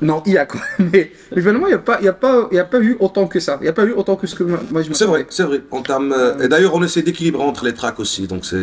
non 0.00 0.22
IA 0.26 0.46
quoi. 0.46 0.60
Mais, 0.78 1.12
mais 1.34 1.40
finalement, 1.42 1.66
il 1.66 1.70
n'y 1.70 1.74
a, 1.74 1.78
pas- 1.78 1.98
il 2.00 2.04
y 2.06 2.08
a, 2.08 2.12
pas- 2.12 2.48
il 2.50 2.56
y 2.56 2.58
a 2.60 2.64
pas 2.64 2.80
eu 2.80 2.96
autant 3.00 3.26
que 3.26 3.38
ça. 3.40 3.58
Il 3.60 3.64
n'y 3.64 3.68
a 3.68 3.72
pas 3.72 3.84
eu 3.84 3.92
autant 3.92 4.16
que 4.16 4.26
ce 4.26 4.34
que 4.34 4.44
moi 4.44 4.82
je 4.82 4.88
me 4.88 4.94
C'est 4.94 5.04
vrai, 5.04 5.26
c'est 5.30 5.42
vrai. 5.44 5.60
En 5.70 5.82
termes, 5.82 6.12
euh, 6.16 6.38
et 6.42 6.48
d'ailleurs, 6.48 6.74
on 6.74 6.82
essaie 6.82 7.02
d'équilibrer 7.02 7.42
entre 7.42 7.64
les 7.64 7.74
tracks 7.74 8.00
aussi. 8.00 8.26
Donc, 8.26 8.44
c'est, 8.44 8.56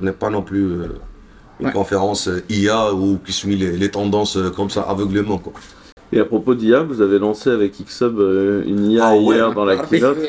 on 0.00 0.04
n'est 0.04 0.12
pas 0.12 0.30
non 0.30 0.42
plus 0.42 0.64
euh, 0.64 0.88
une 1.60 1.66
Ouais. 1.66 1.72
conférence 1.72 2.28
euh, 2.28 2.42
IA 2.48 2.92
où 2.94 3.18
qui 3.24 3.32
suit 3.32 3.56
les, 3.56 3.76
les 3.76 3.90
tendances 3.90 4.38
comme 4.56 4.70
ça 4.70 4.82
aveuglément. 4.82 5.38
Quoi. 5.38 5.52
Et 6.12 6.20
à 6.20 6.24
propos 6.24 6.54
d'IA, 6.54 6.80
vous 6.82 7.00
avez 7.00 7.18
lancé 7.18 7.50
avec 7.50 7.72
Xsub 7.82 8.18
euh, 8.20 8.62
une 8.66 8.90
IA 8.90 9.06
Ah 9.08 9.14
ouais. 9.16 9.36
hier 9.36 9.52
dans 9.52 9.64
la 9.64 9.76
keynote. 9.78 10.18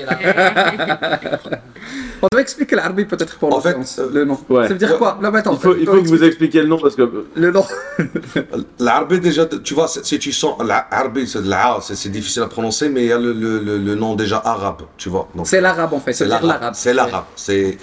On 2.22 2.28
doit 2.32 2.42
expliquer 2.42 2.76
l'arbi 2.78 3.06
peut-être 3.06 3.36
pour 3.38 3.54
En 3.56 3.60
fait, 3.62 3.76
euh, 4.00 4.08
le 4.12 4.26
nom. 4.26 4.40
ouais. 4.50 4.64
Ça 4.64 4.70
veut 4.74 4.80
dire 4.80 4.98
quoi? 4.98 5.20
Mais 5.22 5.28
attends, 5.38 5.54
Il 5.54 5.60
faut, 5.60 5.76
il 5.76 5.86
faut 5.86 6.02
que 6.02 6.08
vous 6.08 6.24
expliquiez 6.24 6.62
le 6.62 6.68
nom 6.68 6.80
parce 6.80 6.96
que 6.96 7.26
Le 7.36 7.52
nom. 7.52 7.64
L'arabie, 8.80 9.20
déjà, 9.20 9.46
tu 9.46 9.74
vois, 9.74 9.88
c'est- 9.88 10.04
si 10.06 10.18
tu 10.18 10.32
sens, 10.32 10.56
l'arabie, 10.64 11.28
c'est 11.28 12.10
difficile 12.10 12.42
à 12.44 12.48
prononcer, 12.48 12.90
mais 12.90 13.04
il 13.04 13.08
y 13.10 13.12
a 13.12 13.20
le, 13.20 13.34
le, 13.34 13.60
le, 13.60 13.78
le 13.78 13.96
nom 13.96 14.16
déjà 14.16 14.42
arabe, 14.44 14.82
tu 14.98 15.10
vois. 15.10 15.28
C'est 15.44 15.62
l'arabe 15.62 15.94
en 15.94 16.00
fait. 16.00 16.14
c'est 16.14 16.26
l'arabe. 16.26 16.72
C'est 16.74 16.94
l'arabe. 16.94 17.26
C'est, 17.36 17.78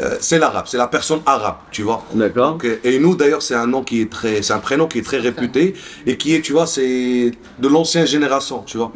euh, 0.00 0.16
c'est 0.18 0.38
l'arabe. 0.38 0.64
C'est 0.66 0.78
la 0.78 0.88
personne 0.88 1.20
arabe, 1.26 1.56
tu 1.70 1.82
vois. 1.82 2.04
D'accord. 2.14 2.58
Euh, 2.64 2.76
et 2.82 2.98
nous, 2.98 3.14
d'ailleurs, 3.14 3.42
c'est 3.42 3.54
un 3.54 3.66
nom 3.66 3.84
qui 3.84 4.00
est 4.00 4.10
très, 4.10 4.42
c'est 4.42 4.54
un 4.54 4.58
prénom 4.58 4.86
qui 4.88 4.98
est 4.98 5.02
très 5.02 5.18
réputé 5.18 5.74
et 6.06 6.16
qui 6.16 6.34
est, 6.34 6.40
tu 6.40 6.52
vois, 6.52 6.66
c'est 6.66 7.32
de 7.58 7.68
l'ancienne 7.68 8.06
génération, 8.06 8.62
tu 8.66 8.76
vois. 8.78 8.92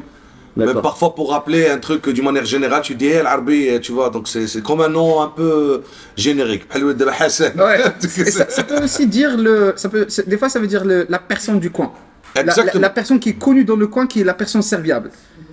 Même 0.57 0.81
parfois 0.83 1.15
pour 1.15 1.31
rappeler 1.31 1.69
un 1.69 1.79
truc 1.79 2.09
d'une 2.09 2.25
manière 2.25 2.45
générale, 2.45 2.83
tu 2.83 2.97
dis 2.97 3.07
hey, 3.07 3.23
l'Arbi, 3.23 3.69
tu 3.81 3.93
vois, 3.93 4.11
donc 4.11 4.27
c'est 4.27 4.49
c'est 4.49 4.61
comme 4.63 4.81
un 4.81 4.89
nom 4.89 5.21
un 5.23 5.29
peu 5.29 5.83
générique. 6.17 6.65
Ouais. 7.57 7.81
Et 8.27 8.31
ça, 8.31 8.47
ça 8.49 8.65
peut 8.65 8.83
aussi 8.83 9.07
dire 9.07 9.37
le. 9.37 9.75
Ça 9.77 9.89
peut, 9.89 10.07
c'est- 10.09 10.29
des 10.29 10.37
fois, 10.37 10.49
ça 10.49 10.59
veut 10.59 10.67
dire 10.67 10.85
le- 10.85 11.07
la 11.09 11.19
personne 11.21 11.61
du 11.61 11.71
coin. 11.71 11.93
La, 12.35 12.43
la- 12.43 12.49
Exactement. 12.53 12.83
la 12.83 12.91
personne 12.91 13.21
qui 13.21 13.29
est 13.31 13.39
connue 13.39 13.65
dans 13.65 13.77
le 13.77 13.87
coin, 13.87 14.07
qui 14.09 14.21
est 14.21 14.25
la 14.25 14.35
personne 14.35 14.63
serviable. 14.63 15.11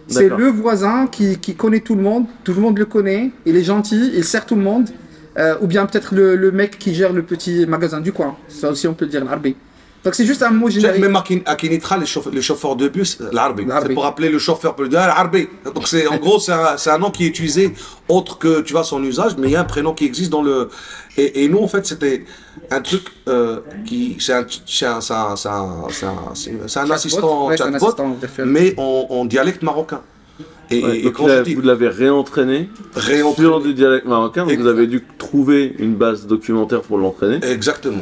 C'est 0.07 0.29
le 0.29 0.47
voisin 0.49 1.07
qui, 1.07 1.37
qui 1.39 1.55
connaît 1.55 1.79
tout 1.79 1.95
le 1.95 2.01
monde, 2.03 2.25
tout 2.43 2.53
le 2.53 2.61
monde 2.61 2.77
le 2.77 2.85
connaît, 2.85 3.31
il 3.45 3.55
est 3.57 3.63
gentil, 3.63 4.11
il 4.15 4.23
sert 4.23 4.45
tout 4.45 4.55
le 4.55 4.61
monde. 4.61 4.89
Euh, 5.37 5.55
ou 5.61 5.67
bien 5.67 5.85
peut-être 5.85 6.15
le, 6.15 6.35
le 6.37 6.51
mec 6.51 6.79
qui 6.79 6.95
gère 6.95 7.11
le 7.11 7.21
petit 7.21 7.65
magasin 7.65 7.99
du 7.99 8.13
coin. 8.13 8.37
Ça 8.47 8.69
aussi, 8.69 8.87
on 8.87 8.93
peut 8.93 9.05
dire 9.05 9.23
l'arbi. 9.25 9.55
Donc 10.05 10.13
c'est 10.13 10.25
juste 10.25 10.43
un 10.43 10.51
mot 10.51 10.69
générique. 10.69 11.01
Même 11.01 11.15
à 11.15 11.21
Kin- 11.21 11.41
à 11.45 11.55
Kinitra, 11.55 11.97
les 11.97 12.05
chauffeurs, 12.05 12.31
les 12.31 12.41
chauffeurs 12.43 12.75
de 12.75 12.87
bus, 12.87 13.17
l'Arbi. 13.31 13.65
L'Arbi. 13.65 13.87
C'est 13.87 13.93
pour 13.95 14.05
appeler 14.05 14.29
le 14.29 14.37
chauffeur 14.37 14.75
dire 14.75 14.99
ah, 15.01 15.07
l'Arbi. 15.07 15.47
Donc 15.73 15.87
c'est 15.87 16.05
en 16.07 16.17
gros 16.17 16.39
c'est 16.39 16.53
un, 16.91 16.97
nom 16.99 17.09
qui 17.09 17.25
est 17.25 17.27
utilisé 17.27 17.73
autre 18.07 18.37
que 18.37 18.61
tu 18.61 18.73
vois 18.73 18.83
son 18.83 19.03
usage, 19.03 19.35
mais 19.39 19.47
il 19.47 19.51
y 19.53 19.55
a 19.55 19.61
un 19.61 19.65
prénom 19.65 19.93
qui 19.95 20.05
existe 20.05 20.29
dans 20.31 20.43
le. 20.43 20.69
Et, 21.17 21.43
et 21.43 21.47
nous 21.49 21.57
en 21.57 21.67
fait 21.67 21.85
c'était 21.87 22.23
un 22.69 22.81
truc 22.81 23.03
euh, 23.27 23.61
qui 23.85 24.15
c'est 24.19 24.33
un 24.33 24.45
assistant 26.91 27.47
Ouais, 27.47 27.57
chatbot, 27.57 27.75
assistant 27.75 28.17
mais 28.45 28.75
en, 28.77 29.07
en 29.09 29.25
dialecte 29.25 29.63
marocain. 29.63 30.01
Et, 30.69 30.83
Ouais, 30.83 30.99
et 30.99 31.03
donc 31.03 31.13
quand 31.13 31.27
là, 31.27 31.39
je 31.39 31.43
dis 31.43 31.55
vous 31.55 31.61
l'avez 31.61 31.87
réentraîné 31.87 32.69
réentraîné- 32.95 33.35
sur 33.35 33.61
du 33.61 33.73
dialecte 33.73 34.05
marocain, 34.07 34.45
donc 34.45 34.57
vous 34.57 34.67
avez 34.67 34.87
dû 34.87 35.03
trouver 35.17 35.75
une 35.79 35.95
base 35.95 36.25
documentaire 36.27 36.81
pour 36.81 36.97
l'entraîner, 36.97 37.39
exactement. 37.43 38.01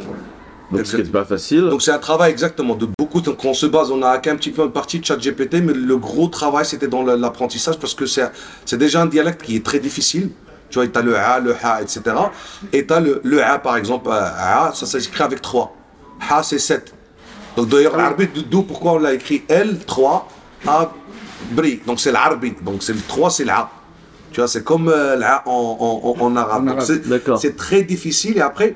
Donc 0.70 0.86
ce 0.86 0.92
qui 0.92 0.96
n'était 0.98 1.10
pas 1.10 1.24
facile. 1.24 1.68
Donc 1.68 1.82
c'est 1.82 1.92
un 1.92 1.98
travail 1.98 2.30
exactement 2.30 2.74
de 2.74 2.88
beaucoup. 2.98 3.20
Donc 3.20 3.44
on 3.44 3.54
se 3.54 3.66
base, 3.66 3.90
on 3.90 4.02
a 4.02 4.08
hacké 4.10 4.30
un 4.30 4.36
petit 4.36 4.50
peu 4.50 4.62
une 4.64 4.72
partie 4.72 4.98
de 4.98 5.04
ChatGPT, 5.04 5.56
mais 5.62 5.72
le 5.72 5.96
gros 5.96 6.28
travail 6.28 6.64
c'était 6.64 6.88
dans 6.88 7.02
l'apprentissage 7.02 7.78
parce 7.78 7.94
que 7.94 8.06
c'est 8.06 8.30
c'est 8.64 8.78
déjà 8.78 9.02
un 9.02 9.06
dialecte 9.06 9.42
qui 9.42 9.56
est 9.56 9.64
très 9.64 9.78
difficile. 9.78 10.30
Tu 10.70 10.78
vois, 10.78 10.88
tu 10.88 10.98
as 10.98 11.02
le 11.02 11.16
A, 11.16 11.38
le 11.40 11.54
Ha, 11.62 11.82
etc. 11.82 12.00
Et 12.72 12.86
tu 12.86 12.92
as 12.92 12.98
le, 13.00 13.20
le 13.22 13.44
A 13.44 13.58
par 13.58 13.76
exemple, 13.76 14.08
euh, 14.08 14.12
A, 14.12 14.72
ça 14.74 14.86
s'écrit 14.86 15.22
avec 15.22 15.40
3. 15.40 15.76
Ha 16.28 16.42
c'est 16.42 16.58
7. 16.58 16.92
Donc 17.56 17.68
d'ailleurs, 17.68 17.96
l'arbitre, 17.96 18.32
d'où 18.50 18.62
pourquoi 18.62 18.92
on 18.94 18.98
l'a 18.98 19.12
écrit 19.12 19.44
L, 19.48 19.78
3, 19.86 20.28
A, 20.66 20.90
Bri. 21.52 21.80
Donc 21.86 22.00
c'est 22.00 22.10
l'arbitre. 22.10 22.62
Donc 22.62 22.82
c'est 22.82 22.94
le 22.94 23.00
3, 23.06 23.30
c'est 23.30 23.44
l'A. 23.44 23.70
Tu 24.32 24.40
vois, 24.40 24.48
c'est 24.48 24.64
comme 24.64 24.88
euh, 24.88 25.14
l'A 25.14 25.42
en, 25.46 25.52
en, 25.52 26.20
en, 26.20 26.26
en 26.26 26.36
arabe. 26.36 26.80
C'est 27.38 27.56
très 27.56 27.82
difficile. 27.82 28.38
Et 28.38 28.40
après, 28.40 28.74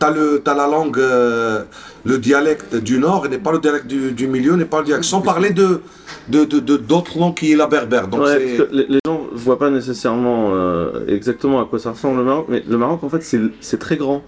tu 0.00 0.06
as, 0.06 0.54
la 0.54 0.66
langue, 0.66 0.98
euh, 0.98 1.62
le 2.04 2.18
dialecte 2.18 2.74
du 2.76 2.98
nord, 2.98 3.26
et 3.26 3.28
n'est 3.28 3.38
pas 3.38 3.52
le 3.52 3.58
dialecte 3.58 3.86
du, 3.86 4.12
du 4.12 4.26
milieu, 4.28 4.54
n'est 4.54 4.64
pas 4.64 4.78
le 4.80 4.84
dialecte. 4.86 5.04
Sans 5.06 5.20
parler 5.20 5.50
de 5.50 5.80
de- 6.28 6.44
de- 6.44 6.60
de- 6.60 6.76
d'autres 6.76 7.18
langues 7.18 7.34
qui 7.34 7.52
est 7.52 7.56
la 7.56 7.66
berbère. 7.66 8.06
Donc 8.08 8.20
Ouais, 8.22 8.38
c'est- 8.38 8.56
parce 8.56 8.68
que 8.70 8.74
les, 8.76 8.86
les 8.88 8.98
gens 9.06 9.22
ne 9.32 9.38
voient 9.38 9.58
pas 9.58 9.70
nécessairement 9.70 10.50
euh, 10.54 11.04
exactement 11.08 11.60
à 11.60 11.64
quoi 11.64 11.78
ça 11.78 11.90
ressemble 11.92 12.18
le 12.18 12.24
Maroc, 12.24 12.46
mais 12.48 12.62
le 12.68 12.76
Maroc 12.76 13.02
en 13.02 13.08
fait 13.08 13.22
c'est 13.22 13.40
c'est 13.60 13.78
très 13.78 13.96
grand. 13.96 14.22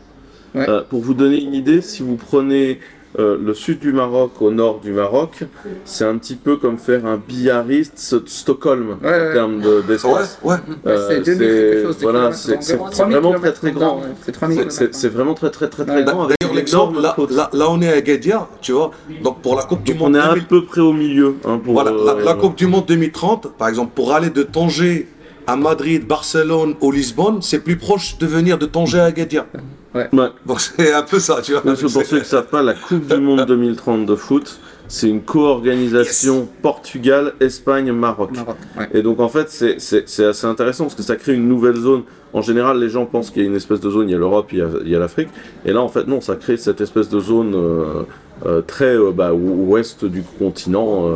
Ouais. 0.54 0.68
Euh, 0.68 0.83
pour 0.88 1.00
vous 1.00 1.14
donner 1.14 1.40
une 1.40 1.54
idée, 1.54 1.80
si 1.80 2.02
vous 2.02 2.16
prenez 2.16 2.80
euh, 3.18 3.37
le 3.42 3.55
sud 3.55 3.81
du 3.81 3.92
Maroc 3.92 4.40
au 4.40 4.51
nord 4.53 4.79
du 4.81 4.92
Maroc, 4.92 5.40
c'est 5.85 6.05
un 6.05 6.16
petit 6.16 6.37
peu 6.37 6.57
comme 6.57 6.79
faire 6.79 7.05
un 7.07 7.16
billariste 7.16 7.94
Sto- 7.99 8.23
Stockholm 8.27 8.96
Ouais, 9.03 9.09
ouais. 9.11 9.31
en 9.31 9.33
termes 9.33 9.61
de- 9.61 9.68
Ouais, 9.79 9.83
d'espace. 9.88 10.38
ouais. 10.44 10.57
Euh, 10.87 11.09
c'est 11.09 11.20
2000 11.25 11.38
quelque 11.38 11.83
chose 11.87 11.96
de 11.99 12.03
voilà, 12.03 12.18
kilomètres 12.18 12.38
c'est 12.38 12.57
de 12.57 12.62
c'est- 12.62 12.73
longueur. 12.77 12.88
c'est 12.92 12.96
3000 13.03 13.16
vraiment 13.18 13.38
très 13.40 13.53
très 13.53 13.73
grand. 13.73 14.01
C'est 14.25 14.33
3000 14.33 14.57
C'est- 14.59 14.62
C'est 14.70 14.77
kilomètres. 14.77 14.96
c'est 14.99 15.09
vraiment 15.09 15.35
très 15.35 15.51
très 15.51 15.68
très 15.68 15.85
très 15.85 16.05
grand. 16.05 16.29
D'ailleurs, 16.29 16.55
l'exemple, 16.55 17.01
là, 17.01 17.16
là, 17.31 17.51
là, 17.53 17.66
on 17.70 17.81
est 17.83 17.88
à 17.92 17.96
Agadir, 17.96 18.46
tu 18.61 18.73
vois. 18.73 18.92
Donc 19.25 19.42
pour 19.42 19.57
la 19.57 19.64
Coupe 19.64 19.83
du 19.83 19.94
Monde 19.94 20.12
on 20.12 20.14
est 20.14 20.23
à 20.23 20.29
2000 20.29 20.46
peu 20.46 20.64
près 20.64 20.81
au 20.81 20.92
milieu. 20.92 21.35
hein, 21.44 21.61
pour, 21.62 21.75
Voilà, 21.75 21.90
la, 21.90 22.12
euh, 22.12 22.25
la 22.25 22.35
Coupe 22.35 22.55
du 22.57 22.66
Monde 22.68 22.87
2030, 22.87 23.49
par 23.59 23.68
exemple, 23.68 23.90
pour 23.94 24.12
aller 24.14 24.31
de 24.31 24.42
Tanger 24.44 25.09
à 25.51 25.57
Madrid, 25.57 26.07
Barcelone 26.07 26.75
ou 26.81 26.93
Lisbonne, 26.93 27.43
c'est 27.43 27.59
plus 27.59 27.77
proche 27.77 28.19
de 28.19 28.27
venir 28.27 28.57
de 28.57 28.67
Tanger 28.67 29.01
à 29.01 29.07
Agadir. 29.07 29.47
ouais. 29.95 30.09
Donc 30.47 30.61
c'est 30.77 30.93
un 30.93 31.03
peu 31.03 31.19
ça, 31.19 31.41
tu 31.43 31.53
vois. 31.53 31.63
Pour 31.63 31.77
ceux 31.77 32.03
qui 32.03 32.15
ne 32.15 32.23
savent 32.23 32.47
pas, 32.47 32.63
la 32.63 32.75
Coupe 32.75 33.07
du 33.07 33.21
Monde 33.21 33.45
2030 33.45 34.07
de 34.07 34.15
foot, 34.15 34.61
c'est 34.92 35.09
une 35.09 35.22
co-organisation 35.22 36.48
Portugal, 36.62 37.35
Espagne, 37.40 37.92
Maroc. 37.92 38.33
Maroc, 38.35 38.57
ouais. 38.76 38.88
Et 38.92 39.03
donc 39.03 39.20
en 39.20 39.29
fait, 39.29 39.48
c'est- 39.48 39.76
assez 40.24 40.46
intéressant 40.46 40.85
parce 40.85 40.96
que 40.96 41.03
ça 41.05 41.14
crée 41.14 41.35
une 41.35 41.46
nouvelle 41.48 41.76
zone. 41.76 42.03
En 42.33 42.42
général, 42.42 42.79
les 42.81 42.88
gens 42.88 43.07
pensent 43.07 43.31
qu'il 43.31 43.42
y 43.42 43.44
a 43.44 43.48
une 43.48 43.55
espèce 43.55 43.79
de 43.81 43.88
zone, 43.88 44.09
il 44.09 44.12
y 44.12 44.14
a 44.16 44.18
l'Europe, 44.18 44.48
il 44.53 44.59
y 44.59 44.94
a- 44.96 44.98
l'Afrique. 44.98 45.29
Et 45.64 45.72
là, 45.72 45.81
en 45.81 45.88
fait, 45.88 46.09
non, 46.09 46.20
ça 46.20 46.35
crée 46.35 46.57
cette 46.57 46.81
espèce 46.81 47.09
de 47.09 47.20
zone 47.20 47.55
euh, 47.55 48.03
euh, 48.46 48.62
très 48.62 48.96
euh, 48.96 49.12
bah, 49.12 49.33
ou- 49.33 49.70
ouest 49.70 50.05
du 50.05 50.22
continent. 50.40 51.09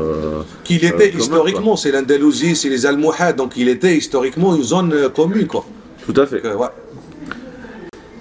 Qu'il 0.63 0.85
était 0.85 1.11
commun, 1.11 1.19
historiquement, 1.19 1.77
c'est 1.77 1.91
l'Andalousie, 1.91 2.55
c'est 2.55 2.69
les 2.69 2.87
Almohades, 2.87 3.37
donc 3.37 3.57
il 3.57 3.69
était 3.69 3.97
historiquement 3.97 4.55
une 4.55 4.63
zone 4.63 4.95
commune, 5.15 5.49
quoi. 5.49 5.65
tout 6.07 6.15
à 6.21 6.27
fait. 6.27 6.41
Donc, 6.43 6.61
ouais. 6.61 6.69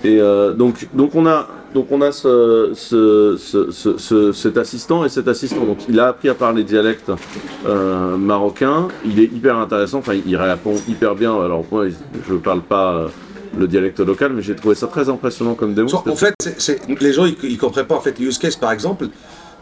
Et 0.04 0.20
donc, 0.58 0.88
donc 0.94 1.16
on 1.16 1.26
a, 1.28 1.48
donc 1.74 1.88
on 1.92 2.02
a 2.02 2.12
ce, 2.12 2.72
ce, 2.76 3.36
ce, 3.38 3.72
ce- 3.72 3.98
ce- 3.98 4.32
cet 4.32 4.58
assistant 4.58 5.04
et 5.06 5.10
cet 5.10 5.28
assistant. 5.28 5.66
Donc 5.66 5.80
il 5.90 6.00
a 6.00 6.08
appris 6.08 6.30
à 6.30 6.34
parler 6.36 6.64
dialecte 6.64 7.12
euh, 7.66 8.16
marocain. 8.18 8.88
Il 9.06 9.20
est 9.20 9.26
hyper 9.26 9.58
intéressant. 9.58 10.00
Enfin, 10.00 10.14
il 10.26 10.36
répond 10.36 10.76
hyper 10.88 11.16
bien. 11.16 11.34
Alors 11.42 11.66
moi, 11.72 11.86
je 12.28 12.34
parle 12.36 12.62
pas 12.62 13.08
le 13.58 13.68
dialecte 13.68 14.00
local, 14.00 14.34
mais 14.34 14.42
j'ai 14.42 14.56
trouvé 14.56 14.76
ça 14.76 14.88
très 14.88 15.10
impressionnant 15.10 15.54
comme 15.54 15.74
démo. 15.74 15.88
En 15.96 16.16
fait, 16.16 16.34
les 17.00 17.14
gens, 17.14 17.26
ils, 17.26 17.36
ils 17.44 17.58
comprennent 17.58 17.86
pas. 17.86 17.96
En 17.96 18.02
fait, 18.02 18.20
use 18.20 18.38
case, 18.38 18.56
par 18.56 18.72
exemple, 18.72 19.08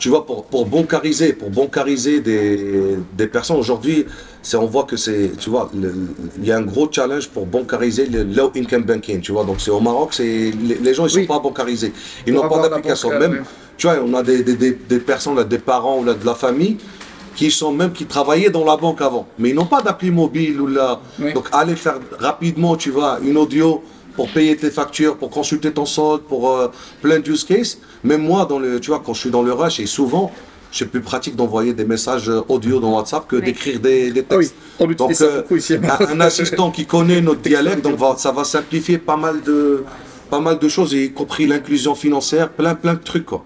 tu 0.02 0.10
vois, 0.10 0.26
pour, 0.26 0.46
pour 0.46 0.66
bancariser, 0.66 1.34
pour 1.34 1.52
bancariser 1.52 2.22
des, 2.22 2.98
des 3.16 3.28
personnes, 3.28 3.58
aujourd'hui, 3.58 4.08
on 4.56 4.66
voit 4.66 4.86
que 4.86 4.98
c'est, 4.98 5.34
tu 5.38 5.52
vois, 5.52 5.70
il 5.76 6.44
y 6.44 6.52
a 6.52 6.58
un 6.58 6.64
gros 6.64 6.90
challenge 6.92 7.30
pour 7.30 7.46
bancariser 7.46 8.08
le 8.08 8.24
low 8.24 8.52
income 8.58 8.82
banking, 8.82 9.22
tu 9.22 9.32
vois. 9.32 9.44
Donc, 9.46 9.62
c'est 9.62 9.70
au 9.70 9.80
Maroc, 9.80 10.10
c'est, 10.16 10.24
les, 10.68 10.76
les 10.82 10.94
gens, 10.96 11.06
ils 11.06 11.12
sont 11.12 11.20
Oui. 11.20 11.28
pas 11.28 11.38
bancarisés. 11.40 11.94
Ils 12.26 12.34
n'ont 12.34 12.50
pas 12.50 12.68
d'application. 12.68 13.10
Même, 13.20 13.44
tu 13.78 13.86
vois, 13.86 13.98
on 14.04 14.12
a 14.16 14.24
des, 14.24 14.42
des, 14.42 14.56
des, 14.56 14.72
des 14.72 15.00
personnes, 15.00 15.36
là, 15.36 15.44
des 15.44 15.60
parents 15.60 16.00
ou 16.00 16.04
là, 16.04 16.16
de 16.16 16.26
la 16.26 16.34
famille, 16.34 16.78
qui 17.36 17.52
sont 17.52 17.72
même, 17.72 17.92
qui 17.92 18.06
travaillaient 18.06 18.50
dans 18.50 18.66
la 18.66 18.78
banque 18.78 19.02
avant. 19.02 19.28
Mais 19.38 19.50
ils 19.50 19.56
n'ont 19.56 19.66
pas 19.68 19.84
d'appli 19.84 20.10
mobile 20.10 20.60
ou 20.62 20.66
là. 20.66 21.00
Oui. 21.20 21.32
Donc, 21.34 21.46
aller 21.52 21.76
faire 21.76 22.00
rapidement, 22.18 22.76
tu 22.76 22.90
vois, 22.90 23.20
une 23.24 23.38
audio 23.38 23.84
pour 24.16 24.30
payer 24.30 24.56
tes 24.56 24.72
factures, 24.72 25.18
pour 25.18 25.30
consulter 25.30 25.72
ton 25.72 25.86
solde, 25.86 26.22
pour 26.24 26.50
euh, 26.52 26.68
plein 27.02 27.20
de 27.20 27.30
use 27.32 27.44
cases. 27.44 27.78
Même 28.04 28.22
moi, 28.24 28.46
dans 28.46 28.60
le, 28.60 28.80
tu 28.80 28.90
vois, 28.92 29.02
quand 29.06 29.14
je 29.14 29.20
suis 29.22 29.30
dans 29.32 29.44
le 29.44 29.54
rush, 29.54 29.80
et 29.80 29.86
souvent, 29.86 30.32
c'est 30.72 30.86
plus 30.86 31.02
pratique 31.02 31.36
d'envoyer 31.36 31.74
des 31.74 31.86
messages 31.86 32.30
euh, 32.30 32.42
audio 32.48 32.80
dans 32.80 32.96
WhatsApp 32.96 33.28
que 33.28 33.36
Oui. 33.38 33.42
d'écrire 33.44 33.80
des, 33.80 34.12
des 34.12 34.26
Ah 34.30 34.36
oui, 34.38 34.46
textes. 34.46 34.56
on 34.80 34.90
utilise 34.90 34.98
Donc, 34.98 35.14
ça 35.14 35.26
euh, 35.26 35.58
ici. 35.58 35.76
un, 35.76 36.08
un 36.16 36.20
assistant 36.22 36.72
qui 36.72 36.86
connaît 36.86 37.22
notre 37.22 37.42
dialecte, 37.42 37.84
donc 37.84 37.98
va- 37.98 38.16
ça 38.18 38.32
va 38.32 38.44
simplifier 38.44 38.98
pas 38.98 39.18
mal 39.18 39.42
de, 39.42 39.84
pas 40.30 40.40
mal 40.40 40.58
de 40.60 40.68
choses, 40.70 40.94
y 40.94 41.12
compris 41.12 41.46
l'inclusion 41.48 41.94
financière, 41.96 42.50
plein, 42.50 42.76
plein 42.76 42.94
de 42.94 43.00
trucs, 43.04 43.26
quoi. 43.26 43.44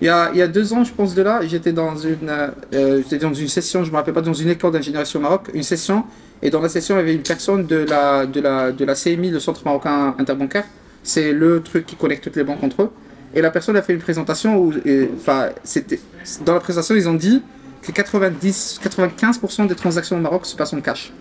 Il 0.00 0.06
y, 0.06 0.10
a, 0.10 0.30
il 0.32 0.38
y 0.38 0.42
a 0.42 0.48
deux 0.48 0.72
ans, 0.72 0.84
je 0.84 0.92
pense 0.92 1.14
de 1.14 1.22
là, 1.22 1.40
j'étais 1.46 1.72
dans 1.72 1.96
une, 1.96 2.28
euh, 2.28 2.48
euh, 2.74 3.02
j'étais 3.02 3.18
dans 3.24 3.32
une 3.32 3.48
session, 3.48 3.84
je 3.84 3.90
me 3.90 3.96
rappelle 3.96 4.12
pas, 4.12 4.20
dans 4.22 4.32
une 4.34 4.48
école 4.50 4.72
d'ingénierie 4.72 5.10
au 5.14 5.18
Maroc, 5.20 5.42
une 5.54 5.62
session, 5.62 6.04
et 6.44 6.50
dans 6.50 6.60
la 6.60 6.68
session, 6.68 6.94
il 6.96 6.98
y 6.98 7.02
avait 7.02 7.14
une 7.14 7.22
personne 7.22 7.66
de 7.66 7.76
la, 7.88 8.26
de 8.26 8.38
la, 8.40 8.70
de 8.70 8.84
la 8.84 8.94
CMI, 8.94 9.30
le 9.30 9.40
Centre 9.40 9.62
marocain 9.64 10.14
interbancaire. 10.18 10.64
C'est 11.02 11.32
le 11.32 11.62
truc 11.62 11.86
qui 11.86 11.96
connecte 11.96 12.22
toutes 12.24 12.36
les 12.36 12.44
banques 12.44 12.62
entre 12.62 12.82
eux. 12.82 12.90
Et 13.34 13.40
la 13.40 13.50
personne 13.50 13.76
a 13.76 13.82
fait 13.82 13.94
une 13.94 14.00
présentation 14.00 14.58
où, 14.58 14.72
enfin, 15.16 15.48
c'était, 15.64 15.98
dans 16.44 16.52
la 16.54 16.60
présentation, 16.60 16.94
ils 16.94 17.08
ont 17.08 17.14
dit 17.14 17.42
que 17.82 17.92
90, 17.92 18.80
95% 18.84 19.66
des 19.66 19.74
transactions 19.74 20.16
au 20.16 20.20
Maroc 20.20 20.44
se 20.46 20.54
passent 20.54 20.74
en 20.74 20.80
cash. 20.80 21.12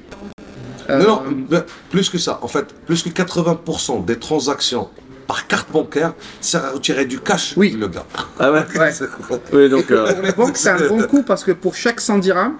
Euh, 0.89 0.99
Non, 1.01 1.23
non, 1.23 1.45
ben, 1.49 1.63
plus 1.89 2.09
que 2.09 2.17
ça. 2.17 2.39
En 2.41 2.47
fait, 2.49 2.65
plus 2.85 3.01
que 3.01 3.09
80% 3.09 4.03
des 4.05 4.17
transactions 4.19 4.89
par 5.25 5.47
carte 5.47 5.71
bancaire 5.71 6.13
sert 6.41 6.65
à 6.65 6.71
retirer 6.71 7.05
du 7.05 7.19
cash, 7.19 7.53
Oui. 7.55 7.71
le 7.79 7.87
gars. 7.87 8.05
Ah 8.39 8.51
ouais 8.51 8.63
ouais. 8.77 8.91
Oui, 9.53 9.69
donc. 9.69 9.89
Euh, 9.89 10.13
pour 10.13 10.21
les 10.23 10.31
banques, 10.33 10.57
c'est 10.57 10.69
un 10.69 10.87
bon 10.89 11.01
coup 11.03 11.23
parce 11.23 11.45
que 11.45 11.53
pour 11.53 11.75
chaque 11.75 12.01
100 12.01 12.17
dirhams, 12.19 12.55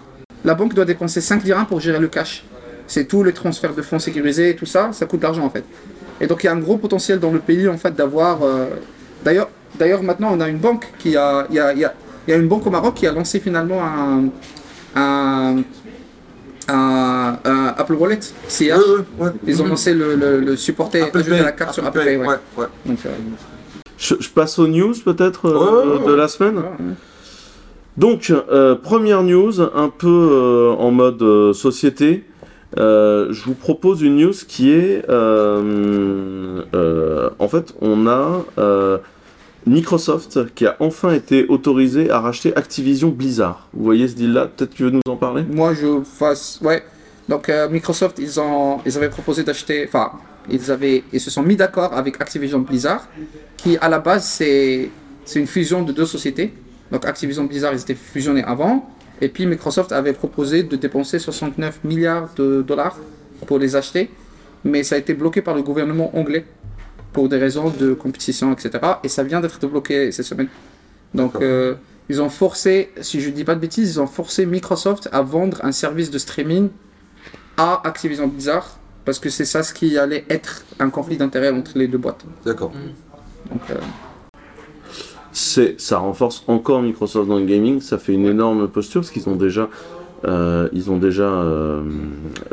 la 0.46 0.54
banque 0.56 0.74
doit 0.74 0.86
dépenser 0.86 1.22
5 1.22 1.44
dirhams 1.44 1.66
pour 1.66 1.80
gérer 1.80 2.00
le 2.00 2.08
cash. 2.08 2.44
C'est 2.88 3.06
tous 3.06 3.24
les 3.24 3.34
transferts 3.34 3.74
de 3.74 3.82
fonds 3.82 4.00
sécurisés 4.00 4.50
et 4.50 4.56
tout 4.56 4.66
ça, 4.66 4.90
ça 4.92 5.06
coûte 5.06 5.20
de 5.22 5.26
l'argent 5.26 5.46
en 5.46 5.50
fait. 5.50 5.64
Et 6.22 6.28
donc 6.28 6.44
il 6.44 6.48
y 6.48 6.50
a 6.50 6.54
un 6.54 6.60
gros 6.60 6.78
potentiel 6.78 7.20
dans 7.20 7.32
le 7.32 7.40
pays 7.40 7.68
en 7.68 7.78
fait 7.78 7.96
d'avoir. 7.96 8.44
euh, 8.44 8.68
D'ailleurs, 9.24 9.50
d'ailleurs 9.80 10.04
maintenant 10.04 10.30
on 10.34 10.40
a 10.42 10.50
une 10.50 10.58
banque 10.58 10.88
qui 11.00 11.16
a, 11.16 11.48
il 11.50 11.56
y 11.56 11.60
a, 11.60 11.72
il 11.74 11.80
y 11.80 11.86
a- 11.86 11.94
il 12.28 12.32
y 12.32 12.34
a 12.34 12.38
une 12.38 12.48
banque 12.48 12.66
au 12.68 12.70
Maroc 12.70 12.94
qui 12.96 13.06
a 13.08 13.12
lancé 13.12 13.40
finalement 13.42 13.82
un, 13.84 14.26
un, 14.96 15.58
un- 16.70 17.40
un 17.44 17.68
Apple 17.78 17.94
Wallet. 17.94 18.20
CH. 18.48 18.62
Ouais, 18.62 18.78
ouais, 18.78 19.04
ouais. 19.20 19.32
Ils 19.48 19.62
ont 19.62 19.68
lancé 19.68 19.94
le, 19.94 20.16
le, 20.16 20.40
le 20.40 20.56
la 21.44 21.52
carte 21.52 21.74
sur 21.74 21.86
Apple 21.86 22.00
Pay. 22.00 22.06
Pay, 22.06 22.18
ouais. 22.18 22.28
ouais, 22.28 22.36
ouais. 22.58 22.66
Donc, 22.86 23.00
euh, 23.06 23.10
je, 23.98 24.16
je 24.20 24.30
passe 24.30 24.58
aux 24.60 24.68
news 24.68 24.94
peut-être 25.04 25.48
euh, 25.48 26.00
de 26.06 26.12
ouais. 26.12 26.18
la 26.18 26.28
semaine. 26.28 26.62
Donc, 27.98 28.32
euh, 28.32 28.76
première 28.76 29.22
news, 29.24 29.62
un 29.62 29.90
peu 29.90 30.08
euh, 30.08 30.72
en 30.72 30.90
mode 30.92 31.22
euh, 31.22 31.54
société. 31.54 32.24
Je 32.76 33.44
vous 33.46 33.54
propose 33.54 34.02
une 34.02 34.18
news 34.18 34.34
qui 34.48 34.72
est, 34.72 35.08
en 37.40 37.48
fait, 37.48 37.76
on 37.82 38.08
a 38.08 38.44
Microsoft 39.66 40.54
qui 40.56 40.66
a 40.66 40.76
enfin 40.80 41.14
été 41.14 41.46
autorisé 41.48 42.10
à 42.10 42.20
racheter 42.20 42.56
Activision 42.56 43.10
Blizzard. 43.10 43.70
Vous 43.74 43.84
voyez 43.84 44.08
ce 44.08 44.16
deal-là? 44.16 44.48
Peut-être 44.48 44.72
que 44.72 44.76
tu 44.76 44.84
veux 44.84 44.90
nous 44.90 45.02
en 45.08 45.16
parler? 45.16 45.44
Moi, 45.50 45.74
je 45.76 46.02
fasse. 46.04 46.60
Ouais. 46.64 46.84
Donc, 47.30 47.52
Microsoft, 47.70 48.18
ils, 48.20 48.40
ont, 48.40 48.80
ils 48.86 48.98
avaient 48.98 49.10
proposé 49.10 49.44
d'acheter. 49.44 49.86
Enfin, 49.88 50.14
ils, 50.50 50.72
avaient, 50.72 51.04
ils 51.14 51.22
se 51.22 51.30
sont 51.30 51.44
mis 51.44 51.56
d'accord 51.56 51.94
avec 51.94 52.20
Activision 52.20 52.60
Blizzard, 52.60 53.08
qui 53.56 53.78
à 53.78 53.88
la 53.88 54.00
base, 54.00 54.26
c'est 54.26 54.90
une 55.36 55.48
fusion 55.48 55.84
de 55.84 55.92
deux 55.92 56.08
sociétés. 56.08 56.54
Donc, 56.94 57.06
Activision 57.06 57.46
Blizzard, 57.46 57.74
ils 57.74 57.82
étaient 57.82 57.96
fusionnés 57.96 58.44
avant. 58.44 58.88
Et 59.20 59.28
puis, 59.28 59.48
Microsoft 59.48 59.92
avait 59.92 60.14
proposé 60.14 60.62
de 60.62 60.76
dépenser 60.76 61.18
69 61.18 61.84
milliards 61.84 62.30
de 62.36 62.62
dollars 62.62 62.98
pour 63.48 63.58
les 63.58 63.76
acheter. 63.76 64.12
Mais 64.64 64.84
ça 64.84 64.96
a 64.96 64.98
été 65.00 65.16
bloqué 65.16 65.42
par 65.42 65.56
le 65.56 65.64
gouvernement 65.64 66.16
anglais 66.16 66.46
pour 67.12 67.30
des 67.30 67.38
raisons 67.38 67.70
de 67.70 67.94
compétition, 67.94 68.54
etc. 68.54 68.80
Et 69.04 69.10
ça 69.10 69.24
vient 69.24 69.42
d'être 69.42 69.60
débloqué 69.60 70.12
cette 70.12 70.28
semaine. 70.28 70.48
Donc, 71.16 71.36
euh, 71.42 71.74
ils 72.10 72.22
ont 72.22 72.30
forcé, 72.30 72.92
si 73.02 73.22
je 73.22 73.30
dis 73.32 73.44
pas 73.44 73.56
de 73.56 73.60
bêtises, 73.60 73.96
ils 73.96 74.00
ont 74.00 74.08
forcé 74.08 74.46
Microsoft 74.46 75.10
à 75.12 75.24
vendre 75.24 75.66
un 75.66 75.72
service 75.72 76.12
de 76.12 76.20
streaming 76.20 76.70
à 77.58 77.82
Activision 77.88 78.28
Blizzard 78.28 78.80
parce 79.04 79.20
que 79.20 79.30
c'est 79.30 79.46
ça 79.46 79.64
ce 79.64 79.74
qui 79.74 79.98
allait 79.98 80.26
être 80.30 80.64
un 80.80 80.90
conflit 80.90 81.18
d'intérêt 81.18 81.50
entre 81.50 81.72
les 81.76 81.88
deux 81.88 81.98
boîtes. 81.98 82.24
D'accord. 82.46 82.72
Donc, 83.52 83.62
euh, 83.70 83.76
c'est 85.34 85.80
ça 85.82 85.98
renforce 85.98 86.44
encore 86.48 86.82
Microsoft 86.82 87.28
dans 87.28 87.38
le 87.40 87.46
gaming. 87.46 87.82
Ça 87.82 87.98
fait 87.98 88.14
une 88.14 88.26
énorme 88.26 88.68
posture 88.68 89.02
parce 89.02 89.12
qu'ils 89.12 89.28
ont 89.30 89.36
déjà, 89.36 89.68
euh, 90.26 90.70
ils 90.74 90.90
ont 90.92 90.98
déjà 90.98 91.24
euh, 91.24 91.84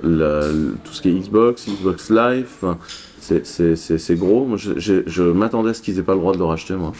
la- 0.03 0.49
tout 0.85 0.93
ce 0.93 1.01
qui 1.03 1.09
est 1.11 1.13
Xbox, 1.13 1.67
Xbox 1.69 2.11
Live. 2.11 2.47
enfin, 2.61 2.79
c'est- 3.21 3.47
C'est 3.47 3.77
c'est- 3.77 3.99
c'est 3.99 4.17
gros. 4.17 4.45
Moi, 4.47 4.57
je 4.57 4.73
je- 4.79 5.03
je 5.07 5.23
m'attendais 5.23 5.71
à 5.71 5.75
ce 5.75 5.83
qu'ils 5.83 5.99
aient 5.99 6.03
pas 6.03 6.15
le 6.15 6.21
droit 6.21 6.33
de 6.33 6.39
le 6.39 6.45
racheter. 6.45 6.75
Moi, 6.75 6.93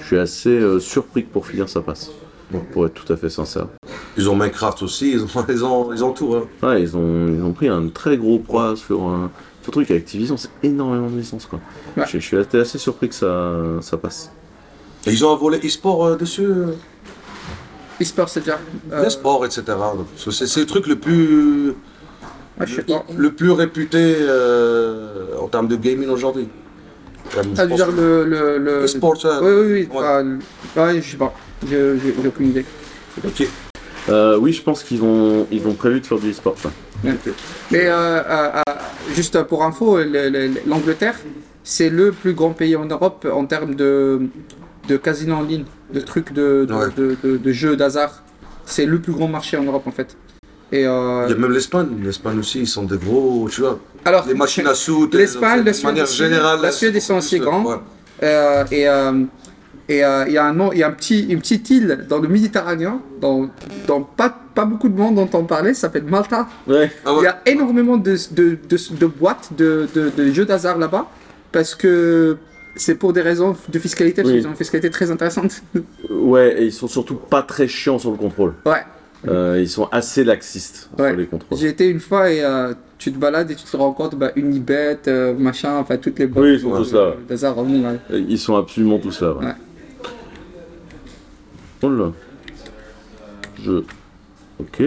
je 0.00 0.06
suis 0.06 0.18
assez 0.18 0.50
euh, 0.50 0.80
surpris 0.80 1.24
que 1.24 1.32
pour 1.32 1.46
finir 1.46 1.68
ça 1.68 1.80
passe. 1.80 2.10
Pour 2.72 2.86
être 2.86 2.94
tout 2.94 3.12
à 3.12 3.16
fait 3.18 3.28
sincère. 3.28 3.66
Ils 4.16 4.28
ont 4.30 4.34
Minecraft 4.34 4.82
aussi, 4.82 5.12
ils 5.12 5.22
ont, 5.22 5.26
ils 5.50 5.64
ont, 5.64 5.92
ils 5.92 6.02
ont 6.02 6.12
tout. 6.12 6.34
Hein. 6.34 6.44
Ouais, 6.66 6.82
ils 6.82 6.96
ont, 6.96 7.28
ils 7.28 7.42
ont 7.42 7.52
pris 7.52 7.68
un 7.68 7.88
très 7.88 8.16
gros 8.16 8.38
poids 8.38 8.74
sur 8.74 9.02
un 9.02 9.30
sur 9.62 9.70
truc 9.72 9.90
avec 9.90 10.02
Activision. 10.02 10.36
C'est 10.38 10.48
énormément 10.62 11.08
de 11.10 11.16
licences 11.18 11.44
quoi. 11.46 11.60
Ouais. 11.96 12.04
Je, 12.06 12.18
je 12.18 12.24
suis 12.24 12.36
assez, 12.38 12.58
assez 12.58 12.78
surpris 12.78 13.08
que 13.10 13.14
ça, 13.14 13.54
ça 13.82 13.96
passe. 13.98 14.32
Et 15.08 15.12
ils 15.12 15.24
ont 15.24 15.32
un 15.32 15.36
volet 15.36 15.58
e-sport 15.64 16.04
euh, 16.06 16.16
dessus, 16.16 16.44
euh, 16.44 16.72
eSport, 18.00 18.28
c'est 18.28 18.40
déjà. 18.40 18.58
euh, 18.92 19.04
e-sport, 19.06 19.44
etc. 19.46 19.62
Donc, 19.66 20.06
c'est- 20.16 20.56
le 20.60 20.66
truc 20.66 20.86
le 20.86 20.96
plus, 20.96 21.68
ouais, 21.70 22.66
je 22.66 22.74
sais 22.76 22.82
pas. 22.82 23.04
le 23.16 23.32
plus 23.32 23.50
réputé 23.50 24.16
euh, 24.20 25.36
en 25.40 25.48
termes 25.48 25.68
de 25.68 25.76
gaming 25.76 26.08
aujourd'hui. 26.08 26.48
Ça 27.30 27.42
veut 27.42 27.68
pense 27.68 27.76
dire 27.76 27.90
le. 27.90 28.24
le, 28.24 28.58
le... 28.58 28.84
e-sport, 28.84 29.20
ça. 29.20 29.40
Oui, 29.42 29.50
oui, 29.52 29.72
oui. 29.72 29.88
Ouais. 29.90 29.96
enfin, 29.98 30.22
le- 30.22 30.38
ouais, 30.82 31.02
je 31.02 31.10
sais 31.10 31.16
pas. 31.16 31.34
Je- 31.66 31.96
J'ai 31.98 32.14
j'ai 32.22 32.28
aucune 32.28 32.48
idée. 32.50 32.64
Ok. 33.24 33.48
Euh, 34.08 34.38
oui, 34.38 34.52
je 34.54 34.62
pense 34.62 34.82
qu'ils 34.82 35.02
ont, 35.02 35.46
ils 35.50 35.66
ont 35.66 35.74
prévu 35.74 36.00
de 36.00 36.06
faire 36.06 36.18
du 36.18 36.30
e-sport. 36.30 36.56
ouais. 36.64 37.10
Mais 37.70 37.86
euh, 37.86 37.92
euh, 37.94 38.22
euh, 38.56 38.72
juste 39.14 39.42
pour 39.44 39.62
info, 39.64 39.98
le- 39.98 40.28
le- 40.30 40.52
l'Angleterre, 40.66 41.16
c'est 41.62 41.90
le 41.90 42.12
plus 42.12 42.32
grand 42.32 42.50
pays 42.52 42.76
en 42.76 42.86
Europe 42.86 43.26
en 43.30 43.44
termes 43.44 43.74
de, 43.74 44.22
de 44.88 44.96
casino 44.96 45.36
en 45.36 45.42
ligne, 45.42 45.64
de 45.92 46.00
trucs 46.00 46.32
de, 46.32 46.64
de, 46.68 46.74
Ouais. 46.74 46.86
de, 46.96 47.16
de- 47.22 47.36
de 47.36 47.52
jeux 47.52 47.76
d'hasard. 47.76 48.22
C'est 48.64 48.86
le 48.86 48.98
plus 48.98 49.12
grand 49.12 49.28
marché 49.28 49.56
en 49.56 49.62
Europe 49.64 49.86
en 49.86 49.90
fait. 49.92 50.16
Et 50.72 50.86
euh, 50.86 51.24
Il 51.28 51.30
y 51.30 51.34
a 51.34 51.38
même 51.38 51.52
l'Espagne. 51.52 51.88
L'Espagne 52.02 52.38
aussi, 52.40 52.58
ils 52.60 52.66
sont 52.66 52.84
des 52.84 52.98
gros, 52.98 53.48
tu 53.50 53.60
vois. 53.62 53.78
alors, 54.04 54.26
Les 54.26 54.34
machines 54.34 54.66
à 54.66 54.74
sous. 54.84 55.08
L'Espagne, 55.12 55.62
la 55.64 55.72
de 55.72 55.82
manière 55.84 56.06
Suède, 56.06 56.28
générale. 56.30 56.60
la 56.60 56.72
Suède, 56.72 56.94
ils 56.94 57.00
sont 57.00 57.20
plus, 57.20 57.38
grands. 57.38 57.64
ouais. 57.64 57.76
Euh, 58.22 58.64
et 58.70 58.88
euh, 58.88 59.22
et 59.90 60.04
euh, 60.04 60.24
il 60.26 60.34
y 60.34 60.36
a 60.36 60.44
un 60.44 60.52
nom, 60.52 60.70
il 60.72 60.80
y 60.80 60.82
a 60.82 60.88
un 60.88 60.90
petit, 60.90 61.20
une 61.32 61.38
petite 61.40 61.70
île 61.70 62.04
dans 62.10 62.18
le 62.18 62.28
Méditerranéen, 62.28 63.00
dont, 63.22 63.48
dont 63.86 64.02
pas, 64.02 64.28
pas 64.54 64.66
beaucoup 64.66 64.90
de 64.90 64.98
monde 64.98 65.18
entend 65.18 65.44
parler, 65.44 65.72
ça 65.72 65.82
s'appelle 65.82 66.04
Malta. 66.04 66.46
Ouais. 66.66 66.92
Ah 67.06 67.12
Il 67.16 67.22
y 67.24 67.26
a 67.26 67.40
énormément 67.46 67.96
de, 67.96 68.14
de, 68.32 68.58
de, 68.68 68.76
de 69.00 69.06
boîtes 69.06 69.48
de, 69.56 69.88
de, 69.94 70.10
de 70.14 70.30
jeux 70.30 70.44
d'hasard 70.44 70.76
là-bas 70.76 71.06
parce 71.52 71.74
que 71.74 72.36
c'est 72.78 72.94
pour 72.96 73.12
des 73.12 73.20
raisons 73.22 73.56
de 73.68 73.78
fiscalité, 73.78 74.22
parce 74.22 74.32
Oui. 74.32 74.38
qu'ils 74.40 74.46
ont 74.46 74.50
une 74.50 74.56
fiscalité 74.56 74.90
très 74.90 75.10
intéressante. 75.10 75.62
Ouais, 76.10 76.60
et 76.62 76.64
ils 76.66 76.72
sont 76.72 76.88
surtout 76.88 77.14
pas 77.16 77.42
très 77.42 77.68
chiants 77.68 77.98
sur 77.98 78.10
le 78.10 78.16
contrôle. 78.16 78.54
ouais, 78.66 78.82
Euh, 79.26 79.58
ils 79.60 79.68
sont 79.68 79.88
assez 79.90 80.22
laxistes 80.24 80.88
Ouais. 80.98 81.08
sur 81.10 81.16
les 81.18 81.26
contrôles. 81.26 81.58
j'ai 81.58 81.68
été 81.68 81.88
une 81.88 81.98
fois 82.00 82.30
et 82.30 82.42
euh, 82.42 82.72
tu 82.98 83.12
te 83.12 83.18
balades 83.18 83.50
et 83.50 83.54
tu 83.56 83.64
te 83.64 83.76
rends 83.76 83.92
compte, 83.92 84.14
bah, 84.14 84.30
Unibet, 84.36 84.98
euh, 85.08 85.34
machin, 85.34 85.76
enfin 85.78 85.96
toutes 85.96 86.18
les 86.20 86.26
boîtes 86.28 86.44
Oui, 86.44 86.54
ils 86.54 86.60
sont 86.60 86.70
tous 86.70 86.92
là, 86.92 87.08
ouais. 87.10 87.98
Euh, 88.10 88.24
Ils 88.28 88.38
sont 88.38 88.56
absolument 88.56 88.98
tous 88.98 89.20
là. 89.20 89.32
Ouais. 89.34 89.44
Ouais. 89.46 89.52
Oh 91.82 91.88
là. 91.90 92.12
Je. 93.62 93.82
Ok. 94.60 94.82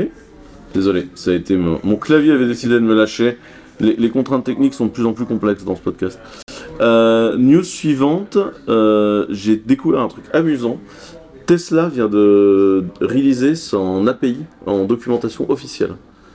Désolé, 0.74 1.08
ça 1.16 1.32
a 1.32 1.34
été 1.34 1.58
mon... 1.58 1.80
mon 1.84 1.98
clavier 1.98 2.32
avait 2.32 2.48
décidé 2.48 2.76
de 2.76 2.80
me 2.80 2.96
lâcher. 2.96 3.38
Les, 3.80 3.96
les 3.96 4.10
contraintes 4.10 4.44
techniques 4.46 4.74
sont 4.74 4.86
de 4.86 4.92
plus 4.92 5.06
en 5.06 5.14
plus 5.14 5.26
complexes 5.26 5.64
dans 5.66 5.76
ce 5.76 5.82
podcast. 5.82 6.20
Euh, 6.82 7.38
news 7.38 7.64
suivante, 7.64 8.38
euh, 8.68 9.28
j'ai 9.30 9.56
découvert 9.56 10.02
un 10.02 10.08
truc 10.08 10.26
amusant. 10.34 10.80
Tesla 11.46 11.90
vient 11.90 12.08
de 12.08 12.86
réaliser 13.02 13.56
son 13.56 14.08
API 14.08 14.38
en 14.66 14.86
documentation 14.86 15.50
officielle. 15.50 15.94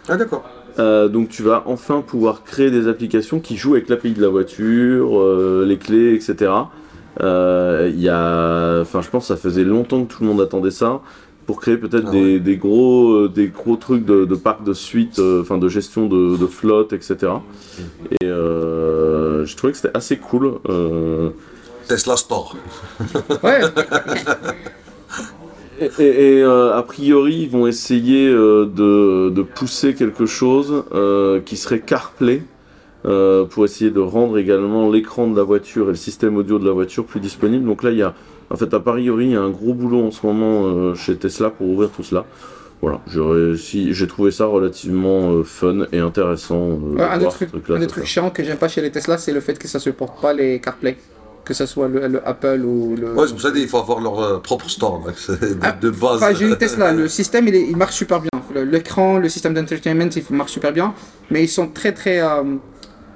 Ah 0.08 0.16
d'accord. 0.16 0.44
Euh, 0.78 1.08
donc 1.08 1.30
tu 1.30 1.42
vas 1.42 1.62
enfin 1.66 2.02
pouvoir 2.06 2.44
créer 2.44 2.70
des 2.70 2.86
applications 2.86 3.40
qui 3.40 3.56
jouent 3.56 3.74
avec 3.74 3.88
l'API 3.88 4.12
de 4.12 4.20
la 4.22 4.28
voiture, 4.28 5.18
euh, 5.18 5.64
les 5.66 5.78
clés, 5.78 6.14
etc. 6.14 6.52
Euh, 7.22 7.90
y 7.94 8.10
a, 8.10 8.80
enfin 8.82 9.00
je 9.00 9.08
pense 9.08 9.28
que 9.28 9.34
ça 9.34 9.36
faisait 9.36 9.64
longtemps 9.64 10.04
que 10.04 10.12
tout 10.12 10.22
le 10.22 10.28
monde 10.28 10.40
attendait 10.40 10.70
ça 10.70 11.00
pour 11.46 11.60
créer 11.60 11.76
peut-être 11.76 12.06
Ah 12.08 12.10
des, 12.10 12.34
ouais. 12.34 12.38
des 12.40 12.56
gros, 12.56 13.12
euh, 13.12 13.28
des 13.32 13.48
gros 13.48 13.76
trucs 13.76 14.04
de, 14.04 14.24
de 14.24 14.34
parc 14.34 14.64
de 14.64 14.72
suite, 14.72 15.18
euh, 15.20 15.42
enfin 15.42 15.58
de 15.58 15.68
gestion 15.68 16.06
de, 16.06 16.36
de 16.36 16.46
flotte, 16.46 16.92
etc. 16.92 17.32
Et 18.20 18.24
euh, 18.26 19.46
je 19.46 19.56
trouvais 19.56 19.72
que 19.72 19.78
c'était 19.78 19.96
assez 19.96 20.16
cool. 20.16 20.54
Euh, 20.68 21.30
Tesla 21.88 22.16
Store. 22.16 22.56
Ouais, 23.44 23.60
Et, 25.78 25.84
et, 26.38 26.42
euh, 26.42 26.74
a 26.74 26.82
priori, 26.82 27.42
ils 27.42 27.50
vont 27.50 27.66
essayer 27.66 28.26
euh, 28.28 28.64
de, 28.64 29.28
de 29.28 29.42
pousser 29.42 29.94
quelque 29.94 30.24
chose 30.24 30.84
euh, 30.94 31.40
qui 31.40 31.58
serait 31.58 31.80
CarPlay 31.80 32.42
euh, 33.04 33.44
pour 33.44 33.66
essayer 33.66 33.90
de 33.90 34.00
rendre 34.00 34.38
également 34.38 34.90
l'écran 34.90 35.26
de 35.28 35.36
la 35.36 35.42
voiture 35.42 35.84
et 35.88 35.90
le 35.90 35.96
système 35.96 36.38
audio 36.38 36.58
de 36.58 36.64
la 36.66 36.72
voiture 36.72 37.04
plus 37.04 37.20
disponible. 37.20 37.66
Donc 37.66 37.82
là, 37.82 37.90
il 37.90 37.98
y 37.98 38.02
a, 38.02 38.14
en 38.50 38.56
fait, 38.56 38.72
a 38.74 38.80
priori, 38.80 39.26
il 39.26 39.32
y 39.32 39.36
a 39.36 39.40
un 39.42 39.50
gros 39.50 39.74
boulot 39.74 40.06
en 40.06 40.10
ce 40.10 40.24
moment 40.26 40.62
euh, 40.66 40.94
chez 40.94 41.16
Tesla 41.16 41.50
pour 41.50 41.66
ouvrir 41.68 41.90
tout 41.90 42.02
cela. 42.02 42.24
Voilà, 42.82 43.00
j'ai 43.06 44.06
trouvé 44.06 44.30
ça 44.30 44.44
relativement 44.46 45.32
euh, 45.32 45.42
fun 45.44 45.86
et 45.92 45.98
intéressant. 45.98 46.78
euh, 46.98 47.08
un 47.10 47.18
des 47.18 47.26
trucs, 47.28 47.48
un 47.70 47.78
des 47.78 47.86
trucs 47.86 48.04
chiants 48.04 48.30
que 48.30 48.44
j'aime 48.44 48.58
pas 48.58 48.68
chez 48.68 48.82
les 48.82 48.90
Tesla, 48.90 49.16
c'est 49.16 49.32
le 49.32 49.40
fait 49.40 49.58
que 49.58 49.66
ça 49.66 49.78
supporte 49.78 50.20
pas 50.20 50.32
les 50.32 50.60
CarPlay. 50.60 50.96
Que 51.44 51.54
ce 51.54 51.64
soit 51.64 51.86
le, 51.86 52.08
le 52.08 52.28
Apple 52.28 52.60
ou 52.64 52.96
le. 52.96 53.14
Ouais, 53.14 53.24
c'est 53.28 53.32
pour 53.32 53.40
ça 53.40 53.52
qu'il 53.52 53.68
faut 53.68 53.78
avoir 53.78 54.00
leur 54.00 54.18
euh, 54.20 54.38
propre 54.40 54.68
store, 54.68 55.04
de, 55.28 55.56
Ah, 55.62 55.70
de 55.70 55.90
base. 55.90 56.16
Enfin, 56.16 56.34
j'ai 56.34 56.46
une 56.48 56.56
Tesla, 56.56 56.92
le 56.92 57.06
système 57.06 57.46
il, 57.46 57.54
est- 57.54 57.66
il 57.68 57.76
marche 57.76 57.94
super 57.94 58.20
bien. 58.20 58.30
Le- 58.52 58.64
L'écran, 58.64 59.18
le 59.18 59.28
système 59.28 59.54
d'entertainment, 59.54 60.10
il 60.14 60.36
marche 60.36 60.50
super 60.50 60.72
bien. 60.72 60.92
Mais 61.30 61.44
ils 61.44 61.48
sont 61.48 61.68
très 61.68 61.92
très. 61.92 62.20
euh, 62.20 62.42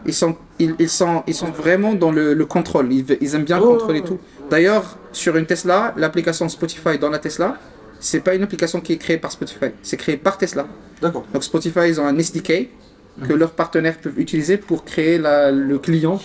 ils, 0.06 0.14
sont, 0.14 0.36
ils, 0.58 0.74
ils 0.78 0.88
sont, 0.88 1.22
ils 1.26 1.34
sont 1.34 1.50
vraiment 1.50 1.94
dans 1.94 2.10
le, 2.12 2.34
le 2.34 2.44
contrôle. 2.46 2.92
Ils, 2.92 3.04
ils 3.20 3.34
aiment 3.34 3.44
bien 3.44 3.58
Oh. 3.62 3.72
contrôler 3.72 4.02
tout. 4.02 4.18
D'ailleurs, 4.50 4.96
sur 5.12 5.36
une 5.36 5.46
Tesla, 5.46 5.94
l'application 5.96 6.48
Spotify 6.48 6.98
dans 6.98 7.10
la 7.10 7.18
Tesla, 7.18 7.56
c'est 7.98 8.20
pas 8.20 8.34
une 8.34 8.42
application 8.42 8.80
qui 8.80 8.94
est 8.94 8.96
créée 8.98 9.18
par 9.18 9.30
Spotify. 9.32 9.66
C'est 9.82 9.96
créé 9.96 10.16
par 10.16 10.38
Tesla. 10.38 10.66
D'accord. 11.02 11.24
Donc 11.32 11.44
Spotify, 11.44 11.88
ils 11.88 12.00
ont 12.00 12.06
un 12.06 12.16
SDK 12.18 12.68
que 13.28 13.32
leurs 13.34 13.50
partenaires 13.50 13.98
peuvent 13.98 14.18
utiliser 14.18 14.56
pour 14.56 14.84
créer 14.84 15.18
la- 15.18 15.50
le 15.50 15.78
client. 15.78 16.20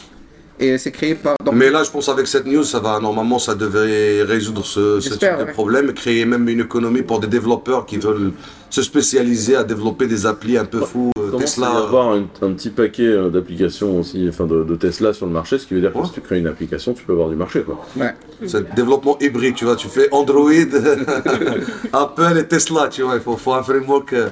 Et 0.58 0.78
c'est 0.78 0.92
créé 0.92 1.16
par. 1.16 1.36
donc- 1.44 1.54
Mais 1.56 1.70
là, 1.70 1.84
je 1.84 1.92
pense 1.92 2.08
avec 2.08 2.28
cette 2.28 2.46
news, 2.46 2.64
ça 2.64 2.80
va 2.80 2.98
normalement, 3.02 3.40
ça 3.40 3.56
devrait 3.56 4.22
résoudre 4.24 4.64
ce, 4.66 5.02
ce 5.02 5.10
type 5.16 5.38
de 5.38 5.52
problème 5.52 5.90
et 5.90 5.94
créer 5.94 6.24
même 6.24 6.48
une 6.48 6.62
économie 6.62 7.02
pour 7.02 7.20
des 7.20 7.28
développeurs 7.28 7.86
qui 7.86 7.98
veulent 7.98 8.32
se 8.70 8.82
spécialiser 8.82 9.56
à 9.56 9.64
développer 9.64 10.08
des 10.08 10.26
applis 10.26 10.58
un 10.58 10.66
peu 10.66 10.82
fous. 10.82 11.12
euh, 11.18 11.32
Tesla. 11.38 11.70
avoir 11.70 12.12
un, 12.14 12.24
un 12.42 12.52
petit 12.54 12.70
paquet 12.70 13.04
euh, 13.08 13.30
d'applications 13.30 14.00
aussi, 14.00 14.26
enfin 14.30 14.46
de, 14.46 14.64
de 14.64 14.76
Tesla 14.76 15.14
sur 15.14 15.26
le 15.26 15.32
marché, 15.32 15.58
ce 15.60 15.66
qui 15.66 15.74
veut 15.74 15.82
dire 15.82 15.92
que 15.94 15.98
Ouais. 15.98 16.06
si 16.06 16.12
tu 16.12 16.22
crées 16.22 16.40
une 16.40 16.48
application, 16.48 16.94
tu 16.94 17.04
peux 17.04 17.14
avoir 17.14 17.30
du 17.30 17.36
marché 17.36 17.62
quoi. 17.62 17.80
Ouais. 17.98 18.14
C'est 18.46 18.60
le 18.60 18.68
développement 18.76 19.18
hybride, 19.22 19.56
tu 19.56 19.64
vois. 19.66 19.76
Tu 19.78 19.88
fais 19.88 20.10
Android, 20.12 20.50
Apple 21.94 22.38
et 22.38 22.48
Tesla, 22.48 22.88
tu 22.90 23.02
vois. 23.04 23.16
Il 23.16 23.22
faut, 23.22 23.38
faut 23.38 23.54
un 23.54 23.64
framework. 23.64 24.14
euh. 24.14 24.30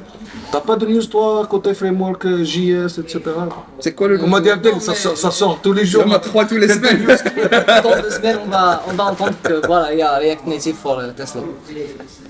T'as 0.51 0.59
pas 0.59 0.75
de 0.75 0.85
news, 0.85 1.05
toi, 1.05 1.45
côté 1.49 1.73
framework 1.73 2.27
JS, 2.43 2.99
etc. 2.99 3.21
C'est 3.79 3.93
quoi 3.93 4.07
le 4.07 4.21
On 4.23 4.27
m'a 4.27 4.39
dit, 4.41 4.49
Abdel, 4.49 4.73
Non, 4.73 4.79
ça, 4.79 4.91
mais- 4.91 4.97
sort- 4.97 5.17
ça 5.17 5.31
sort 5.31 5.59
tous 5.61 5.73
les 5.73 5.81
Il 5.83 5.87
y 5.87 5.91
jours. 5.91 6.05
en 6.05 6.11
a 6.11 6.19
trois 6.19 6.45
tous 6.45 6.57
les 6.57 6.67
semaines. 6.67 7.05
Dans 7.83 8.01
deux 8.01 8.09
semaines, 8.09 8.39
on 8.45 8.49
va, 8.49 8.83
on 8.89 8.93
va 8.93 9.03
entendre 9.05 9.33
que 9.41 9.65
voilà, 9.65 9.93
il 9.93 9.99
y 9.99 10.01
a 10.01 10.17
React 10.17 10.47
Native 10.47 10.75
pour 10.81 11.01
Tesla. 11.15 11.41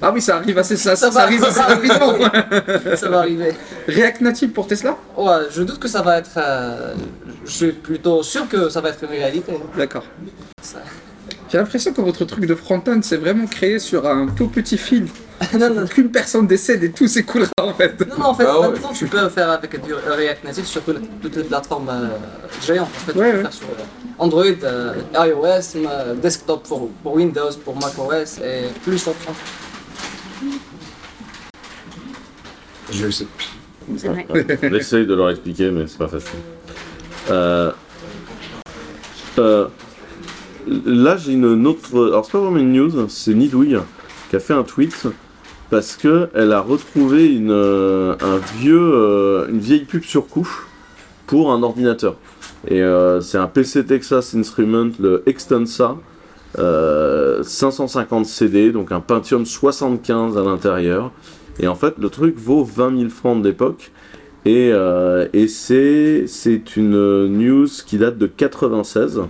ah 0.01 0.11
oui, 0.13 0.21
ça 0.21 0.37
arrive 0.37 0.57
assez, 0.57 0.77
ça, 0.77 0.95
Ça 0.95 1.11
ça 1.11 1.21
arrive 1.23 1.43
assez 1.43 1.59
rapidement. 1.73 2.02
Ça 2.95 3.09
va 3.09 3.19
arriver. 3.19 3.53
React 3.87 4.21
Native 4.21 4.49
pour 4.51 4.67
Tesla 4.67 4.97
Ouais, 5.17 5.31
je 5.51 5.63
doute 5.63 5.79
que 5.79 5.87
ça 5.87 6.01
va 6.01 6.17
être. 6.19 6.31
euh, 6.37 6.93
je 7.45 7.51
suis 7.51 7.71
plutôt 7.71 8.23
sûr 8.23 8.47
que 8.47 8.69
ça 8.69 8.81
va 8.81 8.89
être 8.89 9.03
une 9.03 9.09
réalité. 9.09 9.53
D'accord. 9.77 10.03
Ça- 10.61 10.79
J'ai 11.51 11.57
l'impression 11.57 11.93
que 11.93 12.01
votre 12.01 12.25
truc 12.25 12.45
de 12.45 12.55
front-end, 12.55 12.99
c'est 13.03 13.17
vraiment 13.17 13.45
créé 13.47 13.79
sur 13.79 14.07
un 14.07 14.27
tout 14.27 14.47
petit 14.47 14.77
fil. 14.77 15.07
non, 15.59 15.69
non, 15.73 15.85
Qu'une 15.87 16.09
personne 16.11 16.47
décède 16.47 16.83
et 16.83 16.91
tout 16.91 17.07
s'écoulera 17.07 17.51
en 17.61 17.73
fait. 17.73 17.99
non, 18.07 18.15
non, 18.17 18.25
en 18.27 18.33
fait, 18.33 18.45
Ah 18.47 18.59
ouais. 18.61 18.69
maintenant 18.69 18.93
tu 18.93 19.07
peux 19.07 19.27
faire 19.29 19.49
avec 19.49 19.83
du 19.83 19.93
React 19.93 20.43
Native 20.45 20.65
sur 20.65 20.81
toutes 20.83 21.35
les- 21.35 21.43
plateformes 21.43 21.89
euh, 21.89 22.07
géantes. 22.65 22.87
En 22.87 23.05
fait, 23.11 23.19
Ouais, 23.19 23.25
tu 23.25 23.31
peux 23.31 23.37
ouais. 23.37 23.41
faire 23.43 23.53
sur 23.53 23.67
euh, 23.67 23.83
Android, 24.19 24.45
euh, 24.63 24.93
iOS, 25.15 25.75
euh, 25.75 26.13
desktop 26.15 26.63
pour, 26.67 26.89
pour 27.03 27.13
Windows, 27.15 27.51
pour 27.65 27.75
macOS 27.75 28.37
et 28.39 28.69
plus 28.83 29.05
autre. 29.07 29.17
Je 32.93 33.09
sais. 33.09 33.27
C'est 33.97 34.07
vrai. 34.07 34.27
On 34.63 34.73
essaye 34.73 35.05
de 35.05 35.13
leur 35.13 35.29
expliquer, 35.29 35.71
mais 35.71 35.87
c'est 35.87 35.97
pas 35.97 36.07
facile. 36.07 36.39
Euh, 37.29 37.71
euh, 39.39 39.67
là, 40.85 41.17
j'ai 41.17 41.33
une 41.33 41.67
autre. 41.67 42.07
Alors, 42.07 42.25
c'est 42.25 42.31
pas 42.31 42.39
vraiment 42.39 42.57
une 42.57 42.73
news, 42.73 43.07
c'est 43.09 43.33
Nidouille 43.33 43.77
qui 44.29 44.35
a 44.35 44.39
fait 44.39 44.53
un 44.53 44.63
tweet 44.63 45.07
parce 45.69 45.95
que 45.95 46.29
elle 46.33 46.51
a 46.51 46.61
retrouvé 46.61 47.33
une, 47.33 47.51
euh, 47.51 48.15
un 48.21 48.37
vieux, 48.59 48.91
euh, 48.93 49.47
une 49.49 49.59
vieille 49.59 49.85
pub 49.85 50.03
sur 50.03 50.27
couche 50.27 50.67
pour 51.27 51.51
un 51.51 51.63
ordinateur. 51.63 52.15
Et 52.67 52.81
euh, 52.81 53.21
c'est 53.21 53.37
un 53.37 53.47
PC 53.47 53.85
Texas 53.85 54.35
Instrument, 54.35 54.91
le 54.99 55.23
Extensa, 55.25 55.97
euh, 56.59 57.43
550 57.43 58.25
CD, 58.25 58.71
donc 58.71 58.91
un 58.91 58.99
Pentium 58.99 59.45
75 59.45 60.37
à 60.37 60.43
l'intérieur. 60.43 61.11
Et 61.59 61.67
en 61.67 61.75
fait, 61.75 61.95
le 61.97 62.09
truc 62.09 62.37
vaut 62.37 62.63
20 62.63 62.97
000 62.97 63.09
francs 63.09 63.41
de 63.41 63.47
l'époque. 63.47 63.91
Et, 64.45 64.71
euh, 64.73 65.27
et 65.33 65.47
c'est, 65.47 66.25
une 66.75 67.27
news 67.27 67.67
qui 67.85 67.97
date 67.97 68.17
de 68.17 68.27
96. 68.27 69.21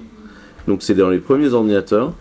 Donc 0.67 0.81
c'est 0.81 0.95
dans 0.95 1.09
les 1.09 1.19
premiers 1.19 1.53
ordinateurs. 1.53 2.13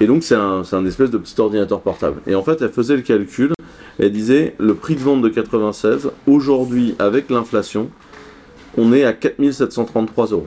Et 0.00 0.06
donc 0.06 0.22
c'est 0.22 0.34
un, 0.34 0.62
un 0.70 0.86
espèce 0.86 1.10
de 1.10 1.18
petit 1.18 1.40
ordinateur 1.40 1.80
portable. 1.80 2.20
Et 2.26 2.34
en 2.34 2.42
fait, 2.42 2.60
elle 2.60 2.70
faisait 2.70 2.96
le 2.96 3.02
calcul. 3.02 3.52
Elle 3.98 4.12
disait 4.12 4.54
le 4.58 4.74
prix 4.74 4.94
de 4.94 5.00
vente 5.00 5.22
de 5.22 5.28
96, 5.28 6.10
aujourd'hui, 6.28 6.94
avec 7.00 7.30
l'inflation, 7.30 7.90
on 8.76 8.92
est 8.92 9.04
à 9.04 9.12
4733 9.12 10.26
euros. 10.26 10.46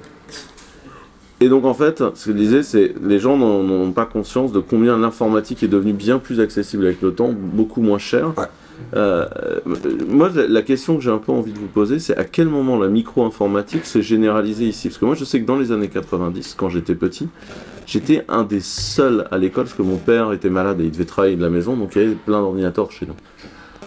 Et 1.42 1.50
donc 1.50 1.66
en 1.66 1.74
fait, 1.74 2.04
ce 2.16 2.26
qu'elle 2.26 2.36
disait, 2.36 2.64
c'est 2.64 2.94
les 3.04 3.20
gens 3.20 3.36
n'ont 3.36 3.92
pas 3.92 4.06
conscience 4.06 4.52
de 4.52 4.60
combien 4.60 4.98
l'informatique 4.98 5.64
est 5.64 5.68
devenue 5.68 5.92
bien 5.92 6.20
plus 6.20 6.40
accessible 6.40 6.86
avec 6.86 7.02
le 7.02 7.14
temps, 7.14 7.34
beaucoup 7.34 7.82
moins 7.82 7.98
cher. 7.98 8.32
Euh, 8.96 9.26
moi, 10.08 10.30
la, 10.36 10.62
question 10.62 10.98
que 10.98 11.02
j'ai 11.02 11.12
un 11.12 11.18
peu 11.18 11.32
envie 11.32 11.54
de 11.54 11.60
vous 11.60 11.68
poser, 11.68 12.00
c'est 12.00 12.16
à 12.18 12.24
quel 12.24 12.48
moment 12.48 12.78
la 12.78 12.88
micro-informatique 12.88 13.86
s'est 13.86 14.02
généralisée 14.02 14.66
ici? 14.66 14.90
Parce 14.90 14.98
que 14.98 15.06
moi, 15.06 15.16
je 15.16 15.26
sais 15.26 15.42
que 15.42 15.46
dans 15.46 15.58
les 15.58 15.72
années 15.72 15.88
90, 15.88 16.56
quand 16.58 16.70
j'étais 16.70 16.96
petit, 16.96 17.28
j'étais 17.86 18.26
un 18.28 18.44
des 18.44 18.60
seuls 18.60 19.28
à 19.32 19.38
l'école, 19.38 19.66
parce 19.66 19.76
que 19.76 19.82
mon 19.82 19.98
père 19.98 20.34
était 20.34 20.50
malade 20.50 20.82
et 20.82 20.86
il 20.86 20.92
devait 20.92 21.06
travailler 21.06 21.36
de 21.36 21.42
la 21.42 21.50
maison, 21.50 21.76
donc 21.76 21.96
il 21.96 22.02
y 22.02 22.06
avait 22.06 22.16
plein 22.16 22.42
d'ordinateurs 22.42 22.92
chez 22.92 23.06
nous. 23.06 23.16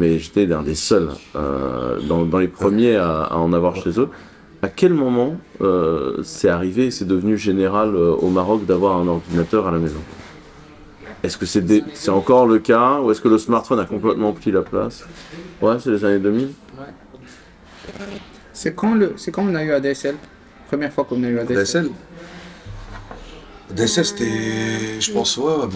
Mais 0.01 0.19
j'étais 0.19 0.53
un 0.53 0.63
des 0.63 0.75
seuls, 0.75 1.11
euh, 1.37 2.01
dans, 2.09 2.39
les 2.39 2.49
premiers 2.49 2.97
à, 2.97 3.37
en 3.37 3.53
avoir 3.53 3.77
chez 3.77 4.01
eux. 4.01 4.09
À 4.63 4.69
quel 4.69 4.95
moment 4.95 5.37
euh, 5.61 6.23
c'est 6.23 6.49
arrivé 6.49 6.91
c'est 6.91 7.05
devenu 7.05 7.37
général 7.37 7.95
euh, 7.95 8.13
au 8.13 8.31
Maroc 8.31 8.65
d'avoir 8.65 8.97
un 8.97 9.07
ordinateur 9.07 9.69
à 9.69 9.71
la 9.71 9.79
maison? 9.79 10.01
Est-ce 11.25 11.39
que 11.39 11.47
c'est 11.47 11.63
des- 11.63 11.83
c'est 11.95 12.11
encore 12.11 12.47
le 12.47 12.59
cas 12.59 13.01
ou 13.01 13.11
est-ce 13.11 13.21
que 13.23 13.29
le 13.29 13.39
smartphone 13.39 13.81
a 13.81 13.87
complètement 13.87 14.33
pris 14.33 14.53
la 14.53 14.61
place? 14.61 15.05
Ouais, 15.63 15.77
c'est 15.83 15.91
les 15.91 16.05
années 16.05 16.19
2000. 16.19 16.51
C'est 18.53 18.75
quand, 18.75 18.95
le, 18.95 19.15
c'est 19.17 19.31
quand 19.33 19.43
on 19.49 19.55
a 19.55 19.65
eu 19.65 19.73
ADSL 19.73 20.17
Première 20.69 20.93
fois 20.93 21.05
qu'on 21.05 21.23
a 21.25 21.29
eu 21.29 21.39
ADSL. 21.39 21.85
DSL 21.85 21.91
DSL, 23.75 24.05
c'était, 24.05 25.01
je 25.01 25.11
pense, 25.13 25.37
ouais, 25.39 25.45
ouais, 25.45 25.67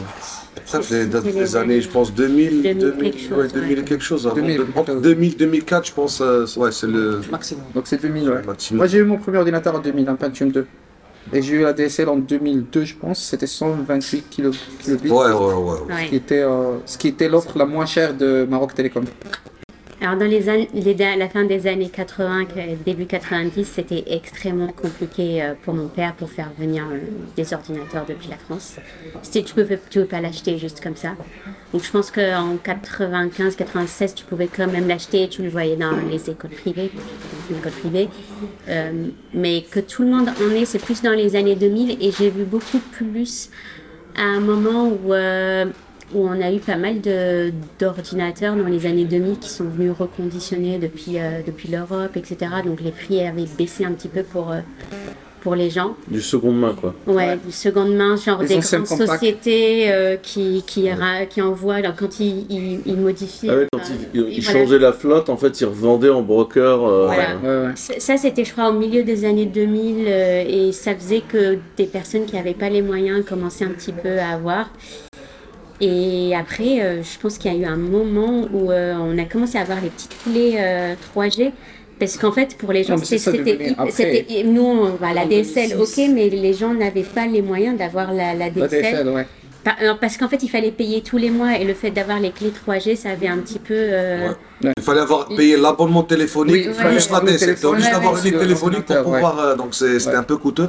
bref, 0.71 0.91
les 0.91 1.07
dates 1.07 1.25
des 1.25 1.57
années, 1.57 1.81
je 1.81 1.89
pense 1.89 2.13
2000, 2.15 2.63
2000 2.63 2.79
2000, 2.79 3.11
quelque 3.11 3.19
chose, 3.21 3.39
ouais, 3.39 3.49
2000 3.49 3.73
et 3.73 3.81
ouais. 3.81 3.85
quelque 3.85 4.05
chose. 4.05 4.27
Avant, 4.27 4.37
2000, 4.37 4.57
de- 4.59 4.67
entre 4.77 4.95
2000 5.01 5.37
2004, 5.37 5.87
je 5.89 5.93
pense, 5.93 6.21
euh, 6.21 6.45
ouais, 6.59 6.71
c'est 6.73 6.87
le 6.87 7.21
Maximum. 7.31 7.65
Donc 7.75 7.87
c'est 7.87 8.01
2000, 8.01 8.29
ouais. 8.29 8.43
maximum. 8.47 8.77
Moi 8.79 8.87
j'ai 8.87 8.99
eu 8.99 9.05
mon 9.05 9.17
premier 9.17 9.39
ordinateur 9.39 9.75
en 9.75 9.79
2000, 9.81 10.09
un 10.09 10.15
Pentium 10.15 10.51
2. 10.53 10.67
Et 11.33 11.43
j'ai 11.43 11.55
eu 11.57 11.65
ADSL 11.65 12.09
en 12.09 12.17
2002, 12.17 12.85
je 12.85 12.95
pense. 12.97 13.23
C'était 13.23 13.47
128 13.47 14.29
kilo- 14.31 14.53
kilobits. 14.81 15.11
Ouais, 15.11 15.27
ouais, 15.27 15.33
ouais. 15.33 15.81
ouais. 15.95 16.05
Ce 16.05 16.09
qui 16.09 16.17
était, 16.17 16.41
euh, 16.43 16.79
ce 16.87 16.99
qui 16.99 17.09
était 17.09 17.29
l'offre 17.29 17.57
la 17.59 17.67
moins 17.67 17.87
chère 17.87 18.15
de 18.15 18.47
Maroc 18.49 18.75
Télécom. 18.75 19.05
Alors 20.01 20.17
dans 20.17 20.27
les 20.27 20.49
années, 20.49 20.69
les- 20.75 20.95
la 20.95 21.29
fin 21.29 21.45
des 21.45 21.67
années 21.67 21.89
80, 21.89 22.45
que- 22.45 22.77
début 22.85 23.07
90, 23.07 23.65
c'était 23.65 24.05
extrêmement 24.07 24.69
compliqué 24.69 25.43
euh, 25.43 25.55
pour 25.65 25.75
mon 25.75 25.89
père 25.89 26.15
pour 26.15 26.31
faire 26.31 26.51
venir 26.57 26.85
euh, 26.93 26.99
des 27.37 27.53
ordinateurs 27.53 28.05
depuis 28.09 28.29
la 28.29 28.37
France. 28.37 28.77
C'était, 29.23 29.43
tu 29.43 29.55
pouvais, 29.55 29.77
pouvais 29.77 30.05
pas 30.05 30.21
l'acheter 30.21 30.57
juste 30.57 30.81
comme 30.81 30.95
ça. 30.95 31.17
Donc 31.73 31.83
je 31.83 31.91
pense 31.91 32.13
qu'en 32.13 32.57
95, 32.63 33.57
96, 33.57 34.15
tu 34.15 34.25
pouvais 34.25 34.47
quand 34.47 34.69
même 34.69 34.87
l'acheter. 34.87 35.29
Tu 35.29 35.43
le 35.43 35.49
voyais 35.49 35.75
dans 35.77 35.97
les 36.09 36.31
écoles 36.31 36.51
privées, 36.51 36.93
dans 36.95 37.51
une 37.55 37.59
école 37.61 37.73
privée. 37.73 38.09
Euh, 38.69 38.93
mais 39.35 39.63
que 39.69 39.81
tout 39.81 40.03
le 40.05 40.11
monde 40.11 40.29
en 40.29 40.51
ait, 40.55 40.65
c'est 40.65 40.79
plus 40.79 41.03
dans 41.03 41.11
les 41.13 41.35
années 41.35 41.57
2000. 41.57 41.99
Et 42.01 42.13
j'ai 42.13 42.31
vu 42.31 42.45
beaucoup 42.45 42.79
plus 42.93 43.51
à 44.17 44.23
un 44.23 44.41
moment 44.41 44.89
où 44.89 45.13
euh, 45.13 45.67
où 46.15 46.27
on 46.27 46.41
a 46.41 46.53
eu 46.53 46.59
pas 46.59 46.77
mal 46.77 47.01
de- 47.01 47.53
d'ordinateurs 47.79 48.57
dans 48.57 48.67
les 48.67 48.87
années 48.87 49.05
2000 49.05 49.39
qui 49.39 49.51
sont 49.51 49.65
venus 49.65 49.93
reconditionner 49.99 50.79
depuis, 50.79 51.19
euh, 51.19 51.41
depuis 51.47 51.69
l'Europe, 51.69 52.17
etc. 52.17 52.37
Donc 52.65 52.81
les 52.81 52.91
prix 52.93 53.21
avaient 53.27 53.45
baissé 53.59 53.85
un 53.85 53.93
petit 53.93 54.09
peu 54.09 54.23
pour, 54.23 54.51
euh, 54.51 54.61
pour 55.41 55.55
les 55.55 55.71
gens. 55.71 55.95
Du 56.09 56.21
seconde 56.21 56.59
main, 56.59 56.75
quoi. 56.79 56.95
Ouais, 57.07 57.39
du 57.45 57.53
seconde 57.53 57.95
main, 57.95 58.17
genre 58.17 58.43
Les 58.43 58.49
des 58.49 58.55
grandes 58.59 58.87
compacts. 58.87 59.11
sociétés 59.13 59.93
euh, 59.93 60.17
qui, 60.21 60.65
qui, 60.67 60.91
ra- 60.91 61.27
qui 61.27 61.41
envoient, 61.43 61.77
alors, 61.77 61.95
quand 61.95 62.19
ils, 62.19 62.45
ils, 62.51 62.81
ils 62.87 62.97
modifient. 62.97 63.49
Ah 63.51 63.57
ouais, 63.57 63.67
quand 63.73 63.83
ils, 64.15 64.21
ils 64.33 64.43
voilà. 64.43 64.61
changeaient 64.61 64.79
la 64.81 64.93
flotte, 64.93 65.29
en 65.29 65.37
fait, 65.37 65.61
ils 65.61 65.67
revendaient 65.67 66.11
en 66.11 66.23
broker. 66.23 66.85
euh, 66.85 67.07
Voilà. 67.07 67.37
Ouais, 67.37 67.67
ouais. 67.69 67.73
Ça, 67.77 67.95
ça, 67.99 68.17
c'était, 68.17 68.45
je 68.45 68.53
crois, 68.53 68.71
au 68.71 68.73
milieu 68.79 69.05
des 69.05 69.25
années 69.25 69.47
2000, 69.47 70.07
euh, 70.09 70.45
et 70.49 70.73
ça 70.73 70.95
faisait 70.95 71.21
que 71.21 71.59
des 71.77 71.87
personnes 71.87 72.25
qui 72.27 72.35
n'avaient 72.35 72.53
pas 72.55 72.69
les 72.69 72.83
moyens 72.83 73.25
commençaient 73.25 73.65
un 73.67 73.69
petit 73.71 73.93
peu 73.93 74.19
à 74.19 74.31
avoir. 74.31 74.71
Et 75.81 76.35
après, 76.35 76.81
euh, 76.81 77.03
je 77.03 77.19
pense 77.21 77.39
qu'il 77.39 77.53
y 77.53 77.55
a 77.55 77.59
eu 77.59 77.65
un 77.65 77.77
moment 77.77 78.47
où 78.53 78.71
euh, 78.73 78.95
on 78.99 79.17
a 79.19 79.25
commencé 79.25 79.59
à 79.59 79.61
avoir 79.63 79.81
les 79.81 79.91
petites 79.91 80.17
clés 80.25 80.57
euh, 80.59 80.95
3G. 81.15 81.53
Parce 82.01 82.17
qu'en 82.17 82.31
fait, 82.33 82.57
pour 82.57 82.73
les 82.73 82.85
gens, 82.85 82.97
c'était, 82.97 84.45
nous, 84.45 84.63
on- 84.63 84.91
bah, 85.01 85.09
la 85.15 85.25
DSL, 85.27 85.71
2006. 85.71 85.75
ok, 86.01 86.11
mais 86.15 86.29
les 86.29 86.55
gens 86.55 86.73
n'avaient 86.73 87.03
pas 87.03 87.27
les 87.27 87.43
moyens 87.43 87.77
d'avoir 87.77 88.13
la, 88.13 88.35
la 88.35 88.47
La 88.47 88.51
DSL. 88.51 88.83
DSL, 88.83 89.09
ouais. 89.09 89.27
Par- 89.65 89.77
euh, 89.83 89.95
parce 90.01 90.17
qu'en 90.17 90.29
fait, 90.29 90.41
il 90.45 90.49
fallait 90.49 90.71
payer 90.71 91.03
tous 91.03 91.17
les 91.19 91.31
mois 91.31 91.59
et 91.59 91.65
le 91.65 91.75
fait 91.75 91.91
d'avoir 91.91 92.21
les 92.21 92.31
clés 92.31 92.53
3G, 92.53 92.95
ça 92.95 93.11
avait 93.11 93.27
un 93.27 93.39
petit 93.39 93.59
peu. 93.59 93.75
euh, 93.75 94.29
Il 94.77 94.83
fallait 94.83 95.01
avoir 95.01 95.27
payé 95.29 95.57
l'abonnement 95.57 96.05
téléphonique 96.05 96.55
Oui, 96.55 96.65
il 96.69 96.73
fallait 96.75 96.91
plus 96.97 97.11
la 97.11 97.17
avoir 97.17 97.25
le 97.25 97.33
DSL. 97.33 97.49
Ouais, 97.51 97.81
d'avoir 97.91 98.13
ouais, 98.15 98.19
une 98.21 98.25
ligne 98.31 98.39
téléphonique 98.41 98.85
pour 98.87 99.03
pouvoir. 99.03 99.39
euh, 99.41 99.57
donc 99.57 99.75
c'était 99.75 100.07
Ouais. 100.09 100.15
un 100.15 100.23
peu 100.23 100.37
coûteux. 100.37 100.69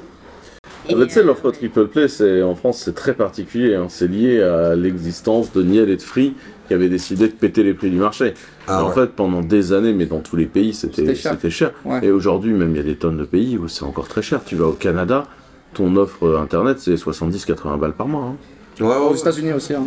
Ah 0.89 0.95
bah, 0.95 1.05
tu 1.05 1.11
sais, 1.13 1.23
l'offre 1.23 1.51
Triple 1.51 1.87
Play, 1.87 2.07
c'est, 2.07 2.41
en 2.41 2.55
France, 2.55 2.81
c'est 2.83 2.95
très 2.95 3.13
particulier. 3.13 3.75
hein. 3.75 3.85
C'est 3.89 4.07
lié 4.07 4.41
à 4.41 4.75
l'existence 4.75 5.51
de 5.53 5.61
Niel 5.63 5.89
et 5.89 5.97
de 5.97 6.01
Free 6.01 6.33
qui 6.67 6.73
avaient 6.73 6.89
décidé 6.89 7.27
de 7.27 7.33
péter 7.33 7.63
les 7.63 7.73
prix 7.73 7.89
du 7.89 7.97
marché. 7.97 8.33
Ah 8.67 8.83
en 8.83 8.89
ouais. 8.89 8.93
fait, 8.95 9.07
pendant 9.07 9.41
des 9.41 9.73
années, 9.73 9.93
mais 9.93 10.05
dans 10.05 10.19
tous 10.19 10.35
les 10.35 10.45
pays, 10.45 10.73
c'était, 10.73 11.15
cher. 11.15 11.33
c'était 11.33 11.49
cher. 11.49 11.71
Ouais. 11.85 11.99
Et 12.03 12.11
aujourd'hui, 12.11 12.53
même, 12.53 12.71
il 12.71 12.77
y 12.77 12.79
a 12.79 12.83
des 12.83 12.95
tonnes 12.95 13.17
de 13.17 13.25
pays 13.25 13.57
où 13.57 13.67
c'est 13.67 13.83
encore 13.83 14.07
très 14.07 14.21
cher. 14.21 14.41
Tu 14.45 14.55
vas 14.55 14.65
au 14.67 14.73
Canada, 14.73 15.25
ton 15.73 15.95
offre 15.95 16.23
euh, 16.27 16.39
internet, 16.41 16.77
c'est 16.79 16.93
70-80 16.95 17.79
balles 17.79 17.93
par 17.93 18.07
mois. 18.07 18.23
hein. 18.25 18.35
Ouais, 18.79 18.87
ouais, 18.87 18.95
Aux. 18.95 19.15
États-Unis 19.15 19.53
aussi. 19.53 19.73
hein. 19.73 19.85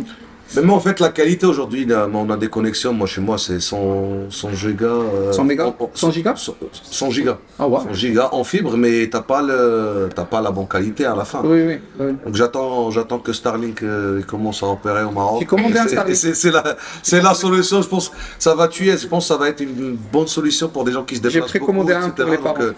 Mais 0.55 0.61
moi, 0.61 0.75
en 0.75 0.79
fait, 0.79 0.99
la 0.99 1.09
qualité 1.09 1.45
aujourd'hui, 1.45 1.87
on 2.13 2.29
a 2.29 2.37
des 2.37 2.47
connexions. 2.47 2.93
Moi, 2.93 3.07
chez 3.07 3.21
moi, 3.21 3.37
c'est 3.37 3.59
100, 3.59 4.29
100 4.29 4.51
gigas. 4.53 4.85
euh, 4.87 5.31
100 5.31 5.43
mégas 5.45 5.65
en- 5.65 5.75
en- 5.83 5.89
100 5.93 6.11
gigas 6.11 6.35
100, 6.35 6.55
100 6.83 7.09
gigas. 7.09 7.37
Ah, 7.57 7.67
ouais. 7.67 7.79
100 7.87 7.93
gigas 7.93 8.29
en 8.31 8.43
fibre, 8.43 8.77
mais 8.77 9.07
t'as 9.09 9.21
pas, 9.21 9.41
le, 9.41 10.09
pas 10.29 10.41
la 10.41 10.51
bonne 10.51 10.67
qualité 10.67 11.05
à 11.05 11.15
la 11.15 11.25
fin. 11.25 11.41
Oui, 11.43 11.61
oui. 11.67 11.77
oui. 11.99 12.13
Donc 12.25 12.35
j'attends, 12.35 12.91
j'attends 12.91 13.19
que 13.19 13.33
Starlink 13.33 13.81
euh, 13.83 14.21
commence 14.23 14.61
à 14.63 14.67
opérer 14.67 15.03
au 15.03 15.11
Maroc. 15.11 15.45
C'est- 15.49 15.87
Starlink. 15.89 16.15
C'est, 16.15 16.33
c'est 16.35 16.51
la, 16.51 16.63
c'est 17.01 17.21
la 17.21 17.33
solution. 17.33 17.81
Je 17.81 17.87
pense, 17.87 18.11
ça 18.37 18.53
va 18.55 18.67
tuer. 18.67 18.95
Je 18.97 19.07
pense 19.07 19.23
que 19.25 19.27
ça 19.29 19.37
va 19.37 19.49
être 19.49 19.61
une 19.61 19.95
bonne 20.11 20.27
solution 20.27 20.67
pour 20.69 20.83
des 20.83 20.91
gens 20.91 21.03
qui 21.03 21.15
se 21.15 21.21
déplacent 21.21 21.33
J'ai 21.33 21.59
précommandé 21.59 21.93
beaucoup, 21.93 22.05
un 22.05 22.09
pour 22.09 22.25
les 22.31 22.37
parents. 22.37 22.55
euh, 22.61 22.73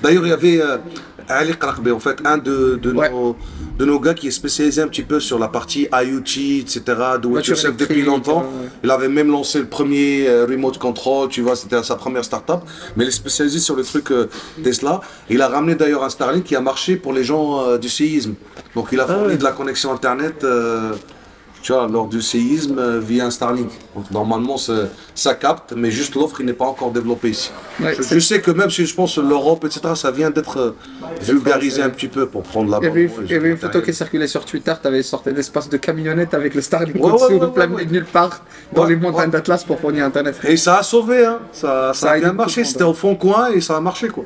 D'ailleurs, 0.00 0.24
il 0.26 0.30
y 0.30 0.32
avait 0.32 0.60
euh, 0.62 0.76
Ali 1.28 1.54
Qarakbe, 1.56 1.88
en 1.92 1.98
fait, 2.00 2.18
un 2.24 2.38
de, 2.38 2.78
de, 2.82 2.92
Ouais. 2.92 3.10
nos, 3.10 3.36
de 3.78 3.84
nos 3.84 4.00
gars 4.00 4.14
qui 4.14 4.28
est 4.28 4.32
spécialisé 4.32 4.80
un 4.82 4.88
petit 4.88 5.02
peu 5.02 5.20
sur 5.20 5.38
la 5.38 5.48
partie 5.48 5.86
IoT, 5.92 6.60
etc. 6.62 6.82
Yourself 7.22 7.76
depuis 7.76 8.02
longtemps. 8.02 8.40
euh, 8.42 8.62
ouais. 8.64 8.68
Il 8.84 8.90
avait 8.90 9.08
même 9.08 9.30
lancé 9.30 9.58
le 9.58 9.66
premier 9.66 10.26
euh, 10.28 10.46
remote 10.46 10.78
control, 10.78 11.28
tu 11.28 11.42
vois, 11.42 11.56
c'était 11.56 11.82
sa 11.82 11.96
première 11.96 12.24
start-up. 12.24 12.60
Mais 12.96 13.04
il 13.04 13.08
est 13.08 13.12
spécialisé 13.12 13.58
sur 13.58 13.76
le 13.76 13.82
truc 13.84 14.10
euh, 14.10 14.26
Tesla. 14.64 15.00
Il 15.30 15.42
a 15.42 15.48
ramené 15.48 15.74
d'ailleurs 15.74 16.02
un 16.04 16.10
Starlink 16.10 16.44
qui 16.44 16.56
a 16.56 16.60
marché 16.60 16.96
pour 16.96 17.12
les 17.12 17.24
gens 17.24 17.62
euh, 17.66 17.78
du 17.78 17.88
séisme. 17.88 18.34
Donc 18.74 18.88
il 18.92 19.00
a 19.00 19.06
fourni 19.06 19.26
ouais. 19.28 19.36
de 19.36 19.44
la 19.44 19.52
connexion 19.52 19.92
Internet, 19.92 20.44
euh, 20.44 20.92
tu 21.68 21.74
vois, 21.74 21.86
lors 21.86 22.06
du 22.06 22.22
séisme 22.22 22.78
euh, 22.78 22.98
via 22.98 23.26
un 23.26 23.30
Starlink. 23.30 23.68
Donc 23.94 24.10
normalement, 24.10 24.56
ça 24.56 25.34
capte, 25.34 25.74
mais 25.76 25.90
juste 25.90 26.14
l'offre, 26.14 26.42
n'est 26.42 26.54
pas 26.54 26.64
encore 26.64 26.92
développée 26.92 27.28
ici. 27.28 27.50
Ouais, 27.78 27.94
je, 27.94 28.18
sais 28.20 28.40
que 28.40 28.50
même 28.50 28.70
si 28.70 28.86
je 28.86 28.94
pense 28.94 29.18
l'Europe, 29.18 29.66
etc., 29.66 29.80
ça 29.94 30.10
vient 30.10 30.30
d'être 30.30 30.58
euh, 30.58 30.76
vulgarisé 31.20 31.82
un 31.82 31.90
petit 31.90 32.08
peu 32.08 32.26
pour 32.26 32.42
prendre 32.42 32.70
la 32.70 32.78
Il 32.78 32.84
y 32.84 32.86
avait, 32.86 33.10
il 33.22 33.30
y 33.30 33.34
avait 33.34 33.50
une 33.50 33.58
photo 33.58 33.82
qui 33.82 33.92
circulait 33.92 34.26
sur 34.26 34.46
Twitter, 34.46 34.72
tu 34.80 34.88
avais 34.88 35.02
sorti 35.02 35.28
l'espace 35.30 35.68
de 35.68 35.76
camionnette 35.76 36.32
avec 36.32 36.54
le 36.54 36.62
Starlink 36.62 37.04
Ouais, 37.04 37.10
au-dessus, 37.12 37.34
ouais, 37.34 37.84
de 37.84 37.92
nulle 37.92 38.06
part, 38.06 38.42
dans 38.72 38.86
les 38.86 38.96
montagnes 38.96 39.30
d'Atlas 39.30 39.62
pour 39.62 39.78
fournir 39.78 40.06
Internet. 40.06 40.40
Et 40.44 40.56
ça 40.56 40.78
a 40.78 40.82
sauvé, 40.82 41.26
hein. 41.26 41.38
ça, 41.52 41.92
ça, 41.92 42.06
Ça 42.06 42.10
a 42.12 42.18
bien 42.18 42.32
marché. 42.32 42.64
C'était 42.64 42.84
au 42.84 42.94
fond 42.94 43.14
coin 43.14 43.50
et 43.50 43.60
ça 43.60 43.76
a 43.76 43.80
marché, 43.80 44.08
quoi. 44.08 44.24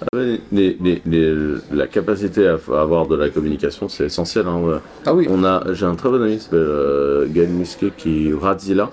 Ah 0.00 0.06
ouais, 0.16 0.40
les- 0.52 0.76
les- 0.80 1.02
les- 1.06 1.34
la 1.72 1.86
capacité 1.88 2.46
à 2.46 2.54
avoir 2.80 3.06
de 3.08 3.16
la 3.16 3.30
communication, 3.30 3.88
c'est 3.88 4.04
essentiel. 4.06 4.46
hein. 4.46 4.80
Ah 5.06 5.14
oui, 5.14 5.26
On 5.30 5.42
a, 5.44 5.64
j'ai 5.72 5.86
un 5.86 5.94
très 5.96 6.08
bon 6.08 6.22
ami 6.22 6.36
qui 6.36 6.44
s'appelle 6.44 6.58
euh, 6.60 7.26
Gaël 7.28 7.48
Musquet, 7.50 7.92
qui 7.96 8.32
Radzilla, 8.32 8.90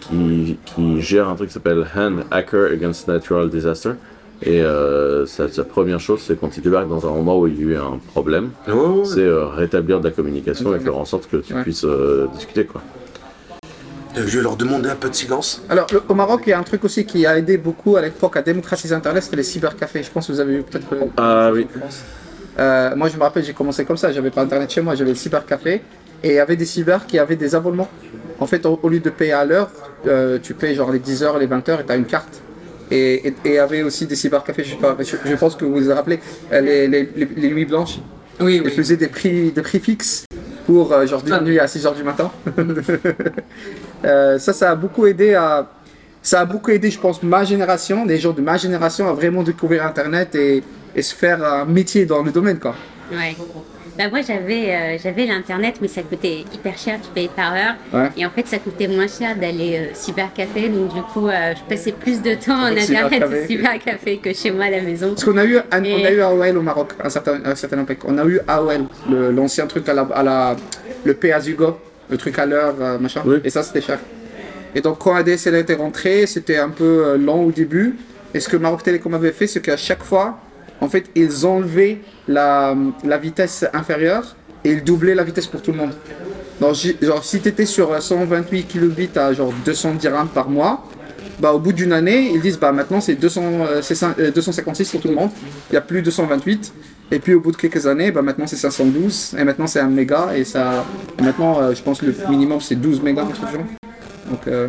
qui, 0.00 0.58
qui 0.66 1.00
gère 1.00 1.28
un 1.30 1.34
truc 1.34 1.48
qui 1.48 1.54
s'appelle 1.54 1.86
Hand 1.96 2.24
Hacker 2.30 2.72
Against 2.72 3.08
Natural 3.08 3.48
Disaster. 3.48 3.92
Et 4.42 4.60
euh, 4.62 5.24
sa, 5.24 5.48
sa 5.48 5.64
première 5.64 6.00
chose, 6.00 6.20
c'est 6.20 6.38
quand 6.38 6.54
il 6.56 6.62
débarque 6.62 6.88
dans 6.88 7.06
un 7.06 7.10
endroit 7.10 7.38
où 7.38 7.46
il 7.46 7.56
y 7.56 7.60
a 7.60 7.62
eu 7.70 7.76
un 7.76 7.98
problème, 8.12 8.50
c'est 9.04 9.20
euh, 9.20 9.46
rétablir 9.46 10.00
de 10.00 10.04
la 10.04 10.10
communication 10.10 10.74
et 10.74 10.80
faire 10.80 10.98
en 10.98 11.06
sorte 11.06 11.30
que 11.30 11.38
tu 11.38 11.54
Ouais. 11.54 11.62
puisses 11.62 11.84
euh, 11.84 12.26
discuter. 12.34 12.66
Quoi. 12.66 12.82
Je 14.16 14.20
vais 14.38 14.42
leur 14.42 14.56
demander 14.56 14.88
un 14.88 14.94
peu 14.94 15.08
de 15.10 15.14
silence. 15.14 15.62
Alors, 15.68 15.86
le- 15.92 16.02
au 16.08 16.14
Maroc, 16.14 16.42
il 16.46 16.50
y 16.50 16.52
a 16.52 16.58
un 16.58 16.62
truc 16.62 16.84
aussi 16.84 17.04
qui 17.04 17.26
a 17.26 17.36
aidé 17.38 17.56
beaucoup 17.58 17.96
à 17.96 18.02
l'époque 18.02 18.36
à 18.36 18.42
démocratiser 18.42 18.94
Internet, 18.94 19.22
c'était 19.24 19.36
les 19.36 19.42
cybercafés. 19.42 20.02
Je 20.02 20.10
pense 20.10 20.26
que 20.26 20.32
vous 20.32 20.40
avez 20.40 20.54
eu 20.54 20.62
peut-être. 20.62 20.92
euh, 20.92 21.06
Ah 21.16 21.50
oui. 21.52 21.66
Euh, 22.58 22.94
moi, 22.94 23.08
je 23.08 23.16
me 23.16 23.22
rappelle, 23.22 23.44
j'ai 23.44 23.52
commencé 23.52 23.84
comme 23.84 23.96
ça. 23.96 24.12
J'avais 24.12 24.30
pas 24.30 24.42
Internet 24.42 24.70
chez 24.70 24.80
moi, 24.80 24.94
j'avais 24.94 25.10
le 25.10 25.16
cybercafé. 25.16 25.82
Et 26.22 26.28
il 26.28 26.34
y 26.34 26.38
avait 26.38 26.56
des 26.56 26.64
cyber 26.64 27.06
qui 27.06 27.18
avaient 27.18 27.36
des 27.36 27.54
abonnements. 27.54 27.88
En 28.38 28.46
fait, 28.46 28.64
au, 28.66 28.78
au 28.82 28.88
lieu 28.88 29.00
de 29.00 29.10
payer 29.10 29.32
à 29.32 29.44
l'heure, 29.44 29.70
euh, 30.06 30.38
tu 30.42 30.54
payes 30.54 30.74
genre 30.74 30.90
les 30.92 30.98
10 31.00 31.22
heures, 31.22 31.38
les 31.38 31.46
20 31.46 31.68
heures 31.68 31.80
et 31.80 31.84
tu 31.84 31.92
as 31.92 31.96
une 31.96 32.06
carte. 32.06 32.40
Et 32.90 33.34
il 33.44 33.52
y 33.52 33.58
avait 33.58 33.82
aussi 33.82 34.06
des 34.06 34.14
cybercafés, 34.14 34.62
je, 34.62 34.70
sais 34.70 34.76
pas, 34.76 34.96
je, 35.00 35.16
je 35.28 35.34
pense 35.36 35.56
que 35.56 35.64
vous 35.64 35.76
vous 35.80 35.92
rappelez, 35.94 36.20
euh, 36.52 36.60
les, 36.60 36.86
les, 36.86 37.10
les, 37.16 37.28
les 37.36 37.50
nuits 37.50 37.64
blanches. 37.64 37.98
Oui, 38.40 38.56
Ils 38.56 38.62
oui. 38.62 38.70
faisaient 38.70 38.96
des 38.96 39.08
prix, 39.08 39.50
des 39.52 39.62
prix 39.62 39.80
fixes 39.80 40.24
pour 40.66 40.92
euh, 40.92 41.06
genre 41.06 41.22
d'une 41.22 41.40
nuit 41.40 41.58
à 41.58 41.66
6 41.66 41.86
heures 41.86 41.94
du 41.94 42.02
matin. 42.04 42.30
Euh, 44.04 44.38
ça, 44.38 44.52
ça 44.52 44.70
a 44.70 44.74
beaucoup 44.74 45.06
aidé 45.06 45.34
à. 45.34 45.66
Ça 46.22 46.40
a 46.40 46.44
beaucoup 46.46 46.70
aidé, 46.70 46.90
je 46.90 46.98
pense, 46.98 47.22
ma 47.22 47.44
génération, 47.44 48.06
les 48.06 48.18
gens 48.18 48.32
de 48.32 48.40
ma 48.40 48.56
génération, 48.56 49.06
à 49.08 49.12
vraiment 49.12 49.42
découvrir 49.42 49.84
Internet 49.84 50.34
et, 50.34 50.62
et 50.96 51.02
se 51.02 51.14
faire 51.14 51.44
un 51.44 51.66
métier 51.66 52.06
dans 52.06 52.22
le 52.22 52.30
domaine, 52.30 52.58
quoi. 52.58 52.74
Ouais. 53.12 53.36
Bah 53.96 54.08
moi 54.10 54.22
j'avais 54.26 54.74
euh, 54.74 54.98
j'avais 55.00 55.24
l'internet 55.26 55.76
mais 55.80 55.86
ça 55.86 56.02
coûtait 56.02 56.40
hyper 56.52 56.76
cher, 56.76 56.98
tu 57.00 57.08
payais 57.14 57.28
par 57.28 57.52
heure 57.54 57.74
Ouais. 57.92 58.08
et 58.16 58.26
en 58.26 58.30
fait 58.30 58.44
ça 58.44 58.58
coûtait 58.58 58.88
moins 58.88 59.06
cher 59.06 59.36
d'aller 59.36 59.76
euh, 59.78 59.94
cybercafé 59.94 60.68
donc 60.68 60.92
du 60.92 61.00
coup 61.00 61.28
euh, 61.28 61.54
je 61.54 61.62
passais 61.72 61.92
plus 61.92 62.20
de 62.20 62.34
temps 62.34 62.58
en 62.60 62.76
internet 62.76 63.22
au 63.22 63.46
cybercafé 63.46 64.16
que 64.18 64.32
chez 64.32 64.50
moi 64.50 64.64
à 64.64 64.70
la 64.70 64.80
maison. 64.80 65.10
Parce 65.10 65.22
qu'on 65.22 65.36
a 65.36 65.44
eu, 65.44 65.58
un- 65.58 65.84
Et- 65.84 65.94
on 65.94 66.04
a 66.06 66.10
eu 66.10 66.20
AOL 66.22 66.56
au 66.58 66.62
Maroc, 66.62 66.88
un 67.04 67.08
certain, 67.08 67.38
un 67.44 67.54
certain 67.54 67.82
époque. 67.82 67.98
On 68.04 68.18
a 68.18 68.24
eu 68.24 68.40
AOL, 68.48 68.86
l'ancien 69.32 69.68
truc 69.68 69.88
à 69.88 69.94
la, 69.94 70.02
à 70.12 70.22
la, 70.24 70.56
le 71.04 71.14
pay 71.14 71.30
as 71.30 71.46
you 71.46 71.54
go, 71.56 71.76
le 72.14 72.18
truc 72.18 72.38
à 72.38 72.46
l'heure, 72.46 72.74
euh, 72.80 72.98
machin. 72.98 73.22
Oui. 73.26 73.38
Et 73.44 73.50
ça, 73.50 73.62
c'était 73.64 73.80
cher. 73.80 73.98
Et 74.74 74.80
donc, 74.80 74.98
quand 74.98 75.14
ADSL 75.14 75.54
était 75.56 75.74
rentré, 75.74 76.26
c'était 76.26 76.58
un 76.58 76.70
peu 76.70 76.84
euh, 77.06 77.18
lent 77.18 77.40
au 77.42 77.50
début. 77.50 77.96
Et 78.32 78.40
ce 78.40 78.48
que 78.48 78.56
Maroc 78.56 78.82
Télécom 78.82 79.12
avait 79.14 79.32
fait, 79.32 79.46
c'est 79.48 79.60
qu'à 79.60 79.76
chaque 79.76 80.02
fois, 80.04 80.38
en 80.80 80.88
fait, 80.88 81.04
ils 81.14 81.44
enlevaient 81.46 81.98
la, 82.28 82.74
la 83.04 83.18
vitesse 83.18 83.64
inférieure 83.72 84.36
et 84.64 84.70
ils 84.72 84.84
doublaient 84.84 85.14
la 85.14 85.24
vitesse 85.24 85.46
pour 85.46 85.60
tout 85.60 85.72
le 85.72 85.78
monde. 85.78 85.92
Donc, 86.60 86.76
genre, 87.02 87.24
si 87.24 87.40
tu 87.40 87.48
étais 87.48 87.66
sur 87.66 87.92
euh, 87.92 88.00
128 88.00 88.64
kilobits 88.64 89.10
à 89.16 89.32
genre 89.32 89.52
200 89.64 89.94
dirhams 89.94 90.28
par 90.28 90.48
mois, 90.48 90.84
bah, 91.40 91.52
au 91.52 91.58
bout 91.58 91.72
d'une 91.72 91.92
année, 91.92 92.30
ils 92.32 92.40
disent 92.40 92.58
bah, 92.60 92.70
maintenant 92.70 93.00
c'est 93.00 93.16
200, 93.16 93.42
euh, 93.42 93.82
c'est 93.82 93.94
cin- 93.94 94.14
euh, 94.20 94.30
256 94.30 94.88
pour 94.92 95.00
tout 95.00 95.08
le 95.08 95.14
monde, 95.14 95.30
il 95.68 95.72
n'y 95.72 95.78
a 95.78 95.80
plus 95.80 96.00
228. 96.00 96.72
Et 97.10 97.18
puis 97.18 97.34
au 97.34 97.40
bout 97.40 97.52
de 97.52 97.56
quelques 97.56 97.86
années, 97.86 98.10
bah, 98.10 98.22
maintenant 98.22 98.46
c'est 98.46 98.56
512, 98.56 99.36
et 99.38 99.44
maintenant 99.44 99.66
c'est 99.66 99.80
1 99.80 99.88
méga, 99.88 100.36
et 100.36 100.44
ça, 100.44 100.84
maintenant 101.20 101.60
euh, 101.60 101.74
je 101.74 101.82
pense 101.82 102.00
que 102.00 102.06
le 102.06 102.14
minimum 102.28 102.60
c'est 102.60 102.74
12 102.76 103.02
mégas, 103.02 103.24
truc 103.24 103.46
du 103.46 103.52
genre. 103.52 103.64
Donc, 104.30 104.46
euh, 104.48 104.68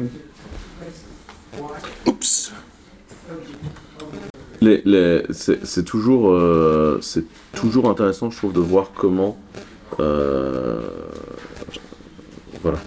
Oups. 2.06 2.52
Les, 4.62 4.82
les, 4.86 5.24
c'est 5.32 5.66
c'est 5.66 5.84
toujours, 5.84 6.30
euh, 6.32 7.00
c'est 7.02 7.24
toujours 7.54 7.90
intéressant, 7.90 8.30
je 8.30 8.38
trouve, 8.38 8.54
de 8.54 8.60
voir 8.60 8.92
comment. 8.96 9.38
euh, 10.00 10.82
voilà. 12.62 12.80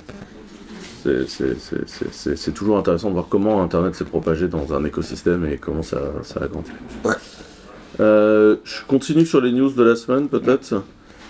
C'est- 1.03 1.27
c'est- 1.29 1.59
c'est- 1.59 1.87
c'est- 1.89 2.13
C'est 2.13 2.37
c'est 2.37 2.53
toujours 2.53 2.77
intéressant 2.79 3.09
de 3.09 3.15
voir 3.15 3.27
comment 3.31 3.63
Internet 3.63 3.95
s'est 3.95 4.05
propagé 4.05 4.49
dans 4.49 4.75
un 4.75 4.85
écosystème 4.85 5.47
et 5.47 5.57
comment 5.57 5.83
ça, 5.83 6.01
ça 6.23 6.41
a 6.43 6.49
grandi. 6.49 6.71
Ouais. 7.05 7.15
Euh, 8.01 8.57
je 8.65 8.77
continue 8.87 9.27
sur 9.27 9.41
les 9.41 9.53
news 9.53 9.71
de 9.71 9.83
la 9.83 9.97
semaine, 9.97 10.29
peut-être. 10.29 10.83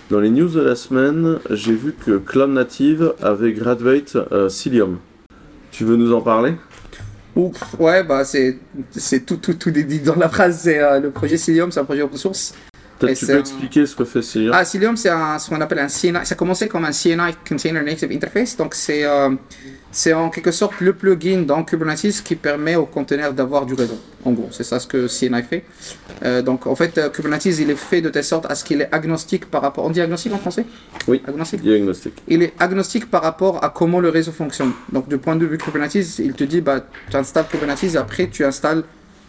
Dans 0.09 0.19
les 0.19 0.29
news 0.29 0.49
de 0.49 0.61
la 0.61 0.75
semaine, 0.75 1.37
j'ai 1.51 1.73
vu 1.73 1.93
que 1.93 2.17
Cloud 2.17 2.49
Native 2.51 3.13
avait 3.21 3.53
graduate 3.53 4.17
euh, 4.31 4.49
Cilium. 4.49 4.97
Tu 5.71 5.83
veux 5.85 5.95
nous 5.97 6.13
en 6.13 6.21
parler? 6.21 6.53
Ouf, 7.35 7.55
ouais, 7.79 8.03
bah, 8.03 8.23
c'est 8.25 8.57
c'est 8.91 9.25
tout, 9.25 9.37
tout, 9.37 9.53
tout 9.53 9.69
dit 9.71 9.99
dans 9.99 10.15
la 10.15 10.29
phrase. 10.29 10.61
C'est 10.63 10.79
euh, 10.79 10.99
le 10.99 11.11
projet 11.11 11.37
Cilium, 11.37 11.71
c'est 11.71 11.79
un 11.79 11.85
projet 11.85 12.01
open 12.01 12.17
source. 12.17 12.53
Peut-être 12.97 13.17
tu 13.19 13.27
peux 13.27 13.35
un- 13.35 13.39
expliquer 13.39 13.85
ce 13.85 13.95
que 13.95 14.03
fait 14.03 14.21
Cilium? 14.23 14.51
Ah, 14.53 14.65
Cilium, 14.65 14.97
c'est 14.97 15.09
un- 15.09 15.37
ce 15.39 15.49
qu'on 15.49 15.61
appelle 15.61 15.79
un 15.79 15.87
CNI. 15.87 16.25
Ça 16.25 16.33
a 16.33 16.35
commencé 16.35 16.67
comme 16.67 16.85
un 16.85 16.91
CNI, 16.91 17.33
Container 17.47 17.83
Native 17.83 18.11
Interface. 18.11 18.57
Donc, 18.57 18.73
c'est 18.73 19.05
euh, 19.05 19.29
c'est 19.91 20.13
en 20.13 20.29
quelque 20.29 20.51
sorte 20.51 20.79
le 20.81 20.93
plugin 20.93 21.41
dans 21.41 21.63
Kubernetes 21.63 22.21
qui 22.23 22.35
permet 22.35 22.75
aux 22.75 22.85
containers 22.85 23.33
d'avoir 23.33 23.65
du 23.65 23.73
réseau. 23.73 23.97
En 24.23 24.31
gros, 24.31 24.49
c'est 24.51 24.63
ça 24.63 24.79
ce 24.79 24.87
que 24.87 25.07
CNI 25.07 25.43
fait. 25.43 25.63
Euh, 26.23 26.41
donc, 26.41 26.67
en 26.67 26.75
fait, 26.75 26.97
euh, 26.97 27.09
Kubernetes, 27.09 27.45
il 27.45 27.69
est 27.69 27.75
fait 27.75 28.01
de 28.01 28.09
telle 28.09 28.23
sorte 28.23 28.45
à 28.49 28.55
ce 28.55 28.63
qu'il 28.63 28.81
est 28.81 28.93
agnostique 28.93 29.49
par 29.49 29.61
rapport. 29.61 29.85
On 29.85 29.89
dit 29.89 30.01
agnostique 30.01 30.33
en 30.33 30.37
français? 30.37 30.65
Oui. 31.07 31.21
Agnostique? 31.27 31.61
Diagnostic. 31.61 32.13
il 32.27 32.43
est 32.43 32.53
agnostique 32.59 33.09
par 33.09 33.23
rapport 33.23 33.63
à 33.63 33.69
comment 33.69 33.99
le 33.99 34.09
réseau 34.09 34.31
fonctionne. 34.31 34.71
Donc, 34.91 35.07
du 35.07 35.17
point 35.17 35.35
de 35.35 35.45
vue 35.45 35.57
Kubernetes, 35.57 36.19
il 36.19 36.33
te 36.33 36.43
dit, 36.43 36.61
bah, 36.61 36.83
tu 37.09 37.17
installes 37.17 37.47
Kubernetes 37.49 37.83
et 37.83 37.97
après, 37.97 38.27
tu 38.27 38.45
installes 38.45 38.83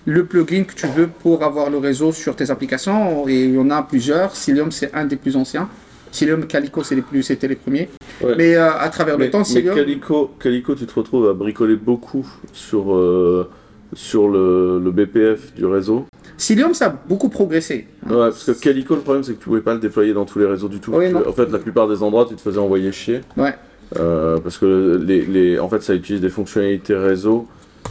le 0.05 0.25
plugin 0.25 0.65
que 0.65 0.75
tu 0.75 0.87
veux 0.87 1.09
pour 1.09 1.45
avoir 1.45 1.71
le 1.71 1.79
réseau 1.79 2.13
sur 2.13 2.35
tes 2.37 2.51
applications. 2.51 3.29
Et 3.29 3.45
il 3.45 3.55
y 3.55 3.59
en 3.59 3.71
a 3.71 3.83
plusieurs. 3.83 4.35
Cilium, 4.35 4.73
c'est 4.73 4.93
un 4.95 5.05
des 5.05 5.17
plus 5.17 5.37
anciens. 5.37 5.69
Cilium, 6.13 6.47
Calico, 6.47 6.83
c'est 6.83 6.97
les 6.97 7.23
c'était 7.23 7.49
les 7.49 7.57
premiers. 7.57 7.89
Ouais. 8.23 8.35
Mais 8.37 8.57
euh, 8.57 8.73
à 8.73 8.89
travers 8.89 9.19
Mais, 9.19 9.27
le 9.27 9.31
temps, 9.31 9.43
mais. 9.55 9.63
Calico, 9.63 10.31
Calico, 10.41 10.75
tu 10.75 10.87
te 10.87 10.95
retrouves 10.95 11.29
à 11.29 11.33
bricoler 11.33 11.77
beaucoup 11.77 12.27
sur, 12.53 12.95
euh, 12.95 13.49
sur 13.95 14.29
le, 14.29 14.81
le 14.83 14.91
BPF 14.91 15.55
du 15.55 15.67
réseau. 15.67 16.07
Cilium, 16.37 16.75
ça 16.75 16.87
a 16.87 16.89
beaucoup 16.91 17.29
progressé. 17.29 17.87
Ouais, 18.07 18.17
parce 18.17 18.45
que 18.45 18.53
Calico, 18.53 18.95
le 18.95 19.03
problème, 19.03 19.23
c'est 19.23 19.35
que 19.35 19.39
tu 19.39 19.45
pouvais 19.45 19.61
pas 19.61 19.75
le 19.75 19.81
déployer 19.81 20.13
dans 20.13 20.25
tous 20.25 20.39
les 20.39 20.47
réseaux 20.47 20.69
du 20.69 20.81
tout. 20.81 20.95
En 20.95 21.33
fait, 21.33 21.51
la 21.51 21.59
plupart 21.59 21.87
des 21.89 22.03
endroits, 22.03 22.27
tu 22.29 22.35
te 22.35 22.41
faisais 22.41 22.59
envoyer 22.59 22.93
chier. 22.93 23.21
Ouais. 23.37 23.55
Euh, 23.99 24.39
parce 24.39 24.59
que 24.59 25.01
les, 25.05 25.23
les, 25.25 25.59
en 25.59 25.69
fait, 25.69 25.83
ça 25.83 25.95
utilise 25.95 26.21
des 26.21 26.29
fonctionnalités 26.29 26.95
réseau 26.95 27.49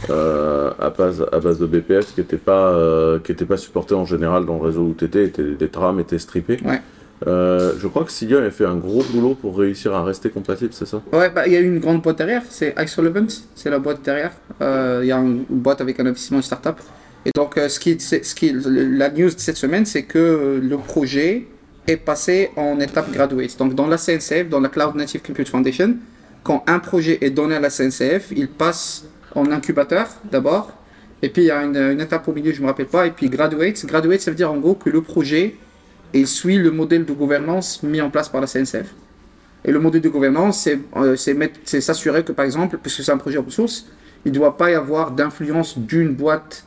euh, 0.08 0.70
à, 0.78 0.90
base, 0.90 1.26
à 1.30 1.40
base 1.40 1.58
de 1.58 1.66
BPF 1.66 2.14
qui 2.14 2.20
n'étaient 2.20 2.38
pas, 2.38 2.70
euh, 2.70 3.18
qui 3.18 3.34
pas 3.34 3.56
supportées 3.56 3.94
en 3.94 4.06
général 4.06 4.46
dans 4.46 4.56
le 4.56 4.62
réseau 4.62 4.82
où 4.82 4.94
tu 4.96 5.04
étais. 5.04 5.30
Les 5.38 5.68
trames 5.68 6.00
étaient 6.00 6.18
strippées. 6.18 6.58
Ouais. 6.64 6.80
Euh, 7.26 7.74
je 7.78 7.86
crois 7.86 8.04
que 8.04 8.10
Cilium 8.10 8.42
a 8.44 8.50
fait 8.50 8.64
un 8.64 8.76
gros 8.76 9.02
boulot 9.02 9.34
pour 9.34 9.58
réussir 9.58 9.94
à 9.94 10.04
rester 10.04 10.30
compatible, 10.30 10.72
c'est 10.72 10.86
ça 10.86 11.02
Ouais, 11.12 11.28
bah, 11.28 11.46
il 11.46 11.52
y 11.52 11.56
a 11.56 11.60
une 11.60 11.78
grande 11.78 12.00
boîte 12.00 12.18
derrière, 12.18 12.42
c'est 12.48 12.74
Isolevent, 12.78 13.26
c'est 13.54 13.68
la 13.70 13.78
boîte 13.78 14.02
derrière. 14.02 14.32
Euh, 14.62 15.00
Il 15.02 15.08
y 15.08 15.12
a 15.12 15.18
une 15.18 15.44
boîte 15.48 15.80
avec 15.80 16.00
un 16.00 16.06
investissement 16.06 16.40
start-up. 16.40 16.78
Et 17.26 17.30
donc, 17.34 17.58
euh, 17.58 17.68
ce 17.68 17.78
qui, 17.78 18.00
ce 18.00 18.34
qui, 18.34 18.52
la 18.54 19.10
news 19.10 19.28
de 19.28 19.38
cette 19.38 19.58
semaine, 19.58 19.84
c'est 19.84 20.04
que 20.04 20.60
le 20.62 20.76
projet 20.78 21.46
est 21.86 21.98
passé 21.98 22.50
en 22.56 22.80
étape 22.80 23.12
graduate. 23.12 23.56
Donc, 23.58 23.74
dans 23.74 23.86
la 23.86 23.98
CNCF, 23.98 24.48
dans 24.48 24.60
la 24.60 24.70
Cloud 24.70 24.94
Native 24.94 25.20
Compute 25.20 25.48
Foundation, 25.48 25.96
quand 26.42 26.64
un 26.66 26.78
projet 26.78 27.18
est 27.20 27.30
donné 27.30 27.56
à 27.56 27.60
la 27.60 27.68
CNCF, 27.68 28.32
il 28.34 28.48
passe 28.48 29.04
en 29.34 29.50
incubateur 29.50 30.08
d'abord. 30.30 30.72
Et 31.20 31.28
puis, 31.28 31.42
il 31.42 31.46
y 31.46 31.50
a 31.50 31.62
une, 31.62 31.76
une 31.76 32.00
étape 32.00 32.26
au 32.28 32.32
milieu, 32.32 32.52
je 32.52 32.58
ne 32.58 32.62
me 32.62 32.68
rappelle 32.68 32.86
pas. 32.86 33.06
Et 33.06 33.10
puis, 33.10 33.28
graduate. 33.28 33.84
Graduate, 33.84 34.20
ça 34.22 34.30
veut 34.30 34.36
dire 34.38 34.50
en 34.50 34.56
gros 34.56 34.74
que 34.74 34.88
le 34.88 35.02
projet 35.02 35.56
il 36.14 36.26
suit 36.26 36.58
le 36.58 36.70
modèle 36.70 37.04
de 37.04 37.12
gouvernance 37.12 37.82
mis 37.82 38.00
en 38.00 38.10
place 38.10 38.28
par 38.28 38.40
la 38.40 38.46
CNCF. 38.46 38.94
Et 39.64 39.72
le 39.72 39.78
modèle 39.78 40.00
de 40.00 40.08
gouvernance, 40.08 40.60
c'est 40.60 40.78
euh, 40.96 41.16
s'assurer 41.16 42.24
que, 42.24 42.32
par 42.32 42.44
exemple, 42.44 42.78
puisque 42.82 43.02
c'est 43.02 43.12
un 43.12 43.18
projet 43.18 43.38
open 43.38 43.50
source, 43.50 43.86
il 44.24 44.32
ne 44.32 44.36
doit 44.36 44.56
pas 44.56 44.70
y 44.70 44.74
avoir 44.74 45.10
d'influence 45.12 45.78
d'une 45.78 46.14
boîte 46.14 46.64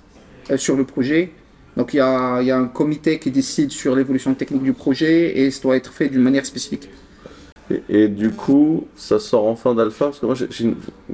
euh, 0.51 0.57
sur 0.57 0.75
le 0.75 0.83
projet. 0.83 1.31
Donc 1.75 1.93
il 1.93 1.97
y, 1.97 2.01
a, 2.01 2.39
il 2.41 2.47
y 2.47 2.51
a 2.51 2.57
un 2.57 2.67
comité 2.67 3.17
qui 3.17 3.31
décide 3.31 3.71
sur 3.71 3.95
l'évolution 3.95 4.33
technique 4.35 4.61
du 4.63 4.73
projet 4.73 5.39
et 5.39 5.49
ça 5.49 5.61
doit 5.63 5.75
être 5.75 5.91
fait 5.91 6.07
d'une 6.07 6.21
manière 6.21 6.45
spécifique. 6.45 6.87
Et, 7.71 7.81
et 7.89 8.07
du 8.09 8.29
coup, 8.31 8.87
ça 8.95 9.19
sort 9.19 9.45
en 9.45 9.55
fin 9.55 9.73
d'alpha? 9.73 10.05
Parce 10.05 10.19
que 10.19 10.25
moi 10.25 10.35
j'ai 10.35 10.47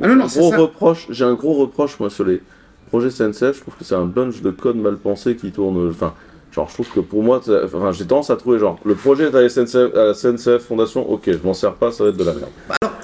Ah 0.01 0.07
un 0.07 0.27
c'est 0.27 0.39
gros 0.39 0.49
reproche. 0.49 1.07
J'ai 1.09 1.23
un 1.25 1.35
gros 1.35 1.53
reproche 1.53 1.99
moi 1.99 2.09
sur 2.09 2.25
les 2.25 2.41
projets 2.89 3.09
CNCF. 3.09 3.55
Je 3.55 3.61
trouve 3.61 3.75
que 3.77 3.83
c'est 3.83 3.95
un 3.95 4.05
bunch 4.05 4.41
de 4.41 4.51
code 4.51 4.77
mal 4.77 4.97
pensé 4.97 5.35
qui 5.35 5.51
tourne. 5.51 5.89
Enfin, 5.89 6.13
genre 6.51 6.67
je 6.69 6.73
trouve 6.73 6.89
que 6.89 6.99
pour 6.99 7.23
moi, 7.23 7.41
enfin 7.65 7.91
j'ai 7.91 8.05
tendance 8.05 8.29
à 8.29 8.35
trouver 8.35 8.59
genre 8.59 8.77
le 8.83 8.95
projet 8.95 9.25
est 9.25 9.35
à 9.35 9.41
la 9.41 9.49
SNCF, 9.49 9.95
à 9.95 10.03
la 10.05 10.13
SNCF 10.13 10.59
Fondation. 10.67 11.09
Ok, 11.09 11.23
je 11.27 11.37
m'en 11.43 11.53
sers 11.53 11.73
pas, 11.73 11.91
ça 11.91 12.03
va 12.03 12.09
être 12.09 12.17
de 12.17 12.23
la 12.23 12.33
merde. 12.33 12.49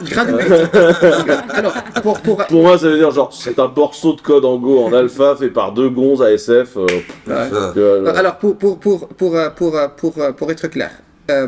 Graduate. 0.03 0.75
Alors, 1.53 1.73
pour, 2.03 2.19
pour, 2.21 2.37
Pour 2.47 2.61
moi, 2.61 2.77
ça 2.77 2.89
veut 2.89 2.97
dire 2.97 3.11
genre 3.11 3.31
c'est 3.33 3.57
un 3.59 3.71
morceau 3.75 4.13
de 4.13 4.21
code 4.21 4.43
en 4.45 4.57
Go 4.57 4.83
en 4.83 4.91
alpha 4.93 5.35
fait 5.37 5.49
par 5.49 5.71
deux 5.71 5.89
gonzes 5.89 6.21
ASF. 6.21 6.75
euh, 6.77 6.85
Euh, 7.29 7.71
euh, 7.77 8.13
Alors, 8.15 8.35
pour, 8.37 8.57
pour, 8.57 8.77
pour, 8.77 9.07
pour, 9.07 9.35
euh, 9.37 9.49
pour, 9.55 9.73
pour, 9.95 10.13
pour 10.35 10.51
être 10.51 10.67
clair, 10.67 10.91
euh, 11.31 11.47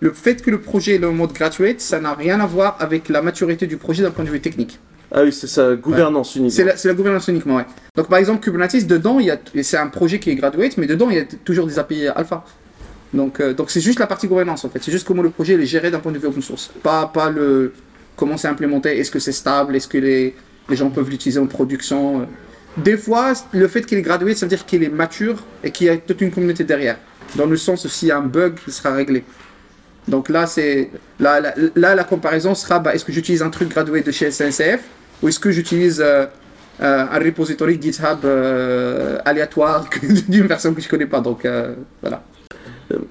le 0.00 0.12
fait 0.12 0.42
que 0.42 0.50
le 0.50 0.60
projet 0.60 0.96
est 0.96 1.04
en 1.04 1.12
mode 1.12 1.32
graduate, 1.32 1.80
ça 1.80 1.98
n'a 2.00 2.12
rien 2.12 2.38
à 2.40 2.46
voir 2.46 2.76
avec 2.80 3.08
la 3.08 3.22
maturité 3.22 3.66
du 3.66 3.78
projet 3.78 4.02
d'un 4.02 4.10
point 4.10 4.24
de 4.24 4.30
vue 4.30 4.40
technique. 4.42 4.78
Ah 5.12 5.22
oui, 5.22 5.32
c'est 5.32 5.46
sa 5.46 5.76
gouvernance 5.76 6.34
unique. 6.34 6.52
C'est 6.52 6.64
la, 6.64 6.94
gouvernance 6.94 7.28
uniquement, 7.28 7.56
ouais. 7.56 7.66
Donc 7.94 8.08
par 8.08 8.18
exemple, 8.18 8.42
Kubernetes, 8.42 8.86
dedans, 8.86 9.18
il 9.20 9.38
c'est 9.62 9.76
un 9.76 9.86
projet 9.86 10.18
qui 10.18 10.30
est 10.30 10.34
graduate, 10.34 10.76
mais 10.76 10.86
dedans, 10.86 11.08
il 11.10 11.16
y 11.16 11.20
a 11.20 11.24
toujours 11.44 11.66
des 11.66 11.78
API 11.78 12.08
alpha. 12.08 12.44
Donc 13.14 13.40
euh, 13.40 13.54
donc 13.54 13.70
c'est 13.70 13.80
juste 13.80 14.00
la 14.00 14.06
partie 14.06 14.26
gouvernance, 14.26 14.64
en 14.64 14.68
fait. 14.68 14.80
C'est 14.82 14.90
juste 14.90 15.06
comment 15.06 15.22
le 15.22 15.30
projet 15.30 15.54
est 15.54 15.66
géré 15.66 15.90
d'un 15.90 16.00
point 16.00 16.12
de 16.12 16.18
vue 16.18 16.26
open 16.26 16.42
source. 16.42 16.70
Pas, 16.82 17.06
pas 17.06 17.30
le 17.30 17.72
comment 18.16 18.36
c'est 18.36 18.48
implémenté, 18.48 18.98
est-ce 18.98 19.10
que 19.10 19.18
c'est 19.18 19.32
stable, 19.32 19.76
est-ce 19.76 19.86
que 19.88 19.98
les, 19.98 20.34
les 20.68 20.76
gens 20.76 20.90
peuvent 20.90 21.08
l'utiliser 21.08 21.38
en 21.38 21.46
production. 21.46 22.22
euh. 22.22 22.24
Des 22.78 22.96
fois, 22.98 23.32
le 23.52 23.68
fait 23.68 23.82
qu'il 23.86 23.96
est 23.98 24.02
graduate, 24.02 24.36
ça 24.36 24.46
veut 24.46 24.50
dire 24.50 24.66
qu'il 24.66 24.82
est 24.82 24.88
mature 24.90 25.42
et 25.64 25.70
qu'il 25.70 25.86
y 25.86 25.90
a 25.90 25.96
toute 25.96 26.20
une 26.20 26.30
communauté 26.30 26.64
derrière. 26.64 26.98
Dans 27.34 27.46
le 27.46 27.56
sens 27.56 27.84
où 27.84 27.88
s'il 27.88 28.08
y 28.08 28.10
a 28.10 28.18
un 28.18 28.22
bug, 28.22 28.54
il 28.66 28.72
sera 28.72 28.92
réglé. 28.92 29.24
Donc 30.08 30.28
là, 30.28 30.46
c'est 30.46 30.90
là, 31.18 31.40
là, 31.40 31.54
là, 31.74 31.94
la 31.94 32.04
comparaison 32.04 32.54
sera 32.54 32.78
bah, 32.78 32.94
est-ce 32.94 33.04
que 33.04 33.12
j'utilise 33.12 33.42
un 33.42 33.50
truc 33.50 33.70
gradué 33.70 34.02
de 34.02 34.10
chez 34.10 34.30
SNCF 34.30 34.80
ou 35.22 35.28
est-ce 35.28 35.38
que 35.38 35.50
j'utilise 35.50 36.00
euh, 36.00 36.26
euh, 36.80 37.06
un 37.10 37.18
repository 37.18 37.80
GitHub 37.80 38.24
euh, 38.24 39.18
aléatoire 39.24 39.88
d'une 40.28 40.46
personne 40.46 40.74
que 40.74 40.80
je 40.80 40.88
connais 40.88 41.06
pas. 41.06 41.20
Donc 41.20 41.46
voilà. 42.02 42.22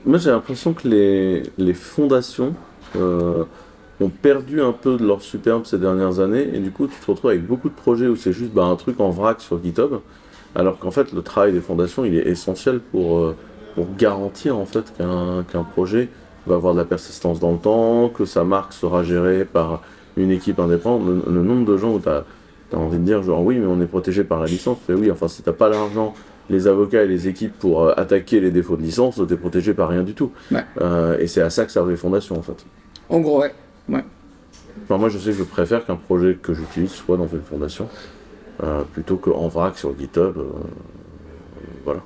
Moi, 0.06 0.18
j'ai 0.18 0.30
l'impression 0.30 0.74
que 0.74 0.88
les, 0.88 1.44
les 1.58 1.74
fondations 1.74 2.54
ont 2.96 4.10
perdu 4.10 4.62
un 4.62 4.72
peu 4.72 4.98
de 4.98 5.06
leur 5.06 5.22
superbe 5.22 5.66
ces 5.66 5.78
dernières 5.78 6.20
années, 6.20 6.50
et 6.54 6.60
du 6.60 6.72
coup, 6.72 6.88
tu 6.88 6.96
te 6.98 7.12
retrouves 7.12 7.32
avec 7.32 7.46
beaucoup 7.46 7.70
de 7.70 7.76
projets 7.76 8.08
où 8.08 8.16
c'est 8.16 8.34
juste 8.34 8.52
bah, 8.52 8.64
un 8.64 8.76
truc 8.76 9.00
en 9.00 9.10
vrac 9.10 9.42
sur 9.42 9.62
GitHub, 9.62 10.00
alors 10.54 10.80
qu'en 10.80 10.92
fait, 10.92 11.12
le 11.12 11.22
travail 11.22 11.52
des 11.52 11.60
fondations, 11.60 12.06
il 12.06 12.16
est 12.16 12.28
essentiel 12.28 12.80
pour, 12.80 13.34
pour 13.74 13.88
garantir 13.98 14.58
en 14.58 14.66
fait 14.66 14.94
qu'un 14.98 15.44
qu'un 15.44 15.64
projet 15.64 16.08
va 16.48 16.56
avoir 16.56 16.74
de 16.74 16.80
la 16.80 16.86
persistance 16.86 17.40
dans 17.42 17.52
le 17.52 17.58
temps, 17.58 18.10
que 18.10 18.26
sa 18.26 18.44
marque 18.44 18.72
sera 18.72 19.04
gérée 19.04 19.44
par 19.44 19.82
une 20.18 20.32
équipe 20.32 20.60
indépendante. 20.60 21.08
Le, 21.08 21.34
le 21.34 21.42
nombre 21.42 21.66
de 21.66 21.78
gens 21.78 21.94
où 21.94 22.00
tu 22.00 22.10
as, 22.10 22.24
envie 22.74 22.98
de 22.98 23.04
dire, 23.04 23.24
genre, 23.24 23.42
oui, 23.44 23.58
mais 23.58 23.68
on 23.68 23.80
est 23.82 23.86
protégé 23.88 24.24
par 24.24 24.40
la 24.40 24.48
licence. 24.48 24.78
Mais 24.90 24.96
oui, 24.96 25.12
enfin, 25.12 25.28
si 25.28 25.42
t'as 25.42 25.54
pas 25.54 25.70
l'argent 25.70 26.14
les 26.50 26.68
avocats 26.68 27.04
et 27.04 27.08
les 27.08 27.28
équipes 27.28 27.58
pour 27.58 27.84
euh, 27.84 27.94
attaquer 27.98 28.40
les 28.40 28.52
défauts 28.52 28.78
de 28.78 28.82
licence, 28.82 29.20
t'es 29.28 29.36
protégé 29.36 29.74
par 29.74 29.90
rien 29.90 30.04
du 30.04 30.14
tout. 30.14 30.32
Ouais. 30.52 30.64
Euh, 30.82 31.18
et 31.20 31.28
c'est 31.28 31.42
à 31.42 31.50
ça 31.50 31.66
que 31.66 31.72
servent 31.72 31.90
les 31.90 31.98
fondations 31.98 32.38
en 32.38 32.42
fait. 32.42 32.66
En 33.10 33.20
gros, 33.20 33.42
ouais. 33.42 33.54
Enfin, 34.84 34.98
moi 34.98 35.10
je 35.10 35.18
sais 35.18 35.32
que 35.32 35.38
je 35.38 35.44
préfère 35.44 35.86
qu'un 35.86 35.96
projet 35.96 36.38
que 36.40 36.54
j'utilise 36.54 36.92
soit 36.92 37.18
dans 37.18 37.28
une 37.28 37.42
fondation 37.42 37.88
euh, 38.64 38.84
plutôt 38.94 39.18
qu'en 39.18 39.48
vrac 39.48 39.78
sur 39.78 39.98
GitHub. 39.98 40.36
voilà. 41.84 42.02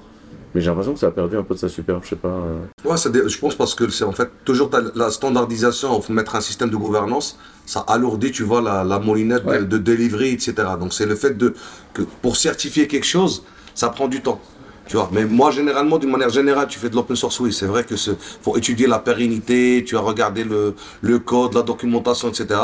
Mais 0.56 0.62
j'ai 0.62 0.68
l'impression 0.68 0.94
que 0.94 1.00
ça 1.00 1.08
a 1.08 1.12
perdu 1.12 1.38
un 1.38 1.44
peu 1.44 1.54
de 1.54 1.60
sa 1.60 1.70
superbe, 1.70 2.02
je 2.04 2.10
sais 2.10 2.16
pas. 2.16 2.28
euh. 2.30 2.58
Ouais, 2.84 2.96
je 2.98 3.38
pense 3.38 3.54
parce 3.56 3.76
que 3.76 3.88
c'est 3.90 4.04
en 4.04 4.12
fait 4.12 4.30
toujours 4.46 4.70
la 4.96 5.12
standardisation, 5.12 6.02
faut 6.02 6.14
mettre 6.14 6.36
un 6.36 6.42
système 6.42 6.70
de 6.70 6.76
gouvernance, 6.76 7.38
ça 7.68 7.82
alourdit, 7.88 8.32
tu 8.32 8.44
vois, 8.44 8.62
la, 8.62 8.84
la 8.84 8.98
moulinette 9.00 9.46
Ouais. 9.46 9.60
de, 9.60 9.66
de 9.66 9.78
delivery, 9.78 10.32
etc. 10.32 10.54
Donc 10.80 10.94
c'est 10.94 11.06
le 11.06 11.16
fait 11.16 11.38
de 11.38 11.54
que 11.94 12.02
pour 12.22 12.36
certifier 12.36 12.88
quelque 12.88 13.06
chose, 13.06 13.44
ça 13.76 13.90
prend 13.90 14.08
du 14.08 14.22
temps. 14.22 14.40
Tu 14.88 14.96
vois, 14.96 15.08
mais 15.12 15.24
moi 15.26 15.52
généralement, 15.52 16.00
d'une 16.00 16.10
manière 16.10 16.30
générale, 16.32 16.68
tu 16.68 16.80
fais 16.80 16.90
de 16.90 16.96
l'open 16.96 17.16
source, 17.16 17.40
oui, 17.42 17.54
c'est 17.54 17.68
vrai 17.68 17.84
que 17.84 17.94
faut 18.42 18.58
étudier 18.58 18.88
la 18.88 18.98
pérennité, 18.98 19.84
tu 19.86 19.96
as 19.96 20.00
regardé 20.00 20.44
le, 20.44 20.74
le 21.02 21.20
code, 21.20 21.54
la 21.54 21.62
documentation, 21.62 22.28
etc. 22.30 22.60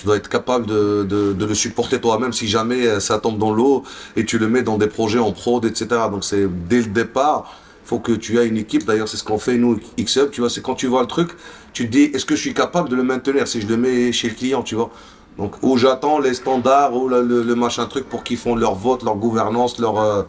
Tu 0.00 0.06
dois 0.06 0.16
être 0.16 0.30
capable 0.30 0.64
de, 0.64 1.36
le 1.38 1.54
supporter 1.54 2.00
toi-même 2.00 2.32
si 2.32 2.48
jamais 2.48 2.86
euh, 2.86 3.00
ça 3.00 3.18
tombe 3.18 3.36
dans 3.36 3.52
l'eau 3.52 3.82
et 4.16 4.24
tu 4.24 4.38
le 4.38 4.48
mets 4.48 4.62
dans 4.62 4.78
des 4.78 4.86
projets 4.86 5.18
en 5.18 5.30
prod, 5.30 5.62
etc. 5.66 5.88
Donc 6.10 6.24
c'est 6.24 6.46
dès 6.68 6.78
le 6.78 6.86
départ, 6.86 7.54
faut 7.84 7.98
que 7.98 8.12
tu 8.12 8.38
aies 8.38 8.46
une 8.46 8.56
équipe. 8.56 8.86
D'ailleurs, 8.86 9.08
c'est 9.08 9.18
ce 9.18 9.24
qu'on 9.24 9.38
fait 9.38 9.58
nous, 9.58 9.78
XUB, 9.98 10.30
tu 10.30 10.40
vois, 10.40 10.48
c'est 10.48 10.62
quand 10.62 10.74
tu 10.74 10.86
vois 10.86 11.02
le 11.02 11.06
truc, 11.06 11.32
tu 11.74 11.84
te 11.84 11.92
dis, 11.92 12.04
est-ce 12.04 12.24
que 12.24 12.34
je 12.34 12.40
suis 12.40 12.54
capable 12.54 12.88
de 12.88 12.96
le 12.96 13.02
maintenir 13.02 13.46
si 13.46 13.60
je 13.60 13.66
le 13.66 13.76
mets 13.76 14.10
chez 14.10 14.30
le 14.30 14.34
client, 14.34 14.62
tu 14.62 14.74
vois? 14.74 14.90
Donc, 15.36 15.56
où 15.62 15.76
j'attends 15.76 16.18
les 16.18 16.32
standards, 16.32 16.96
ou 16.96 17.08
le, 17.08 17.54
machin 17.54 17.84
truc 17.84 18.08
pour 18.08 18.24
qu'ils 18.24 18.38
font 18.38 18.54
leur 18.54 18.76
vote, 18.76 19.02
leur 19.02 19.16
gouvernance, 19.16 19.78
leur. 19.78 19.98
euh, 20.00 20.22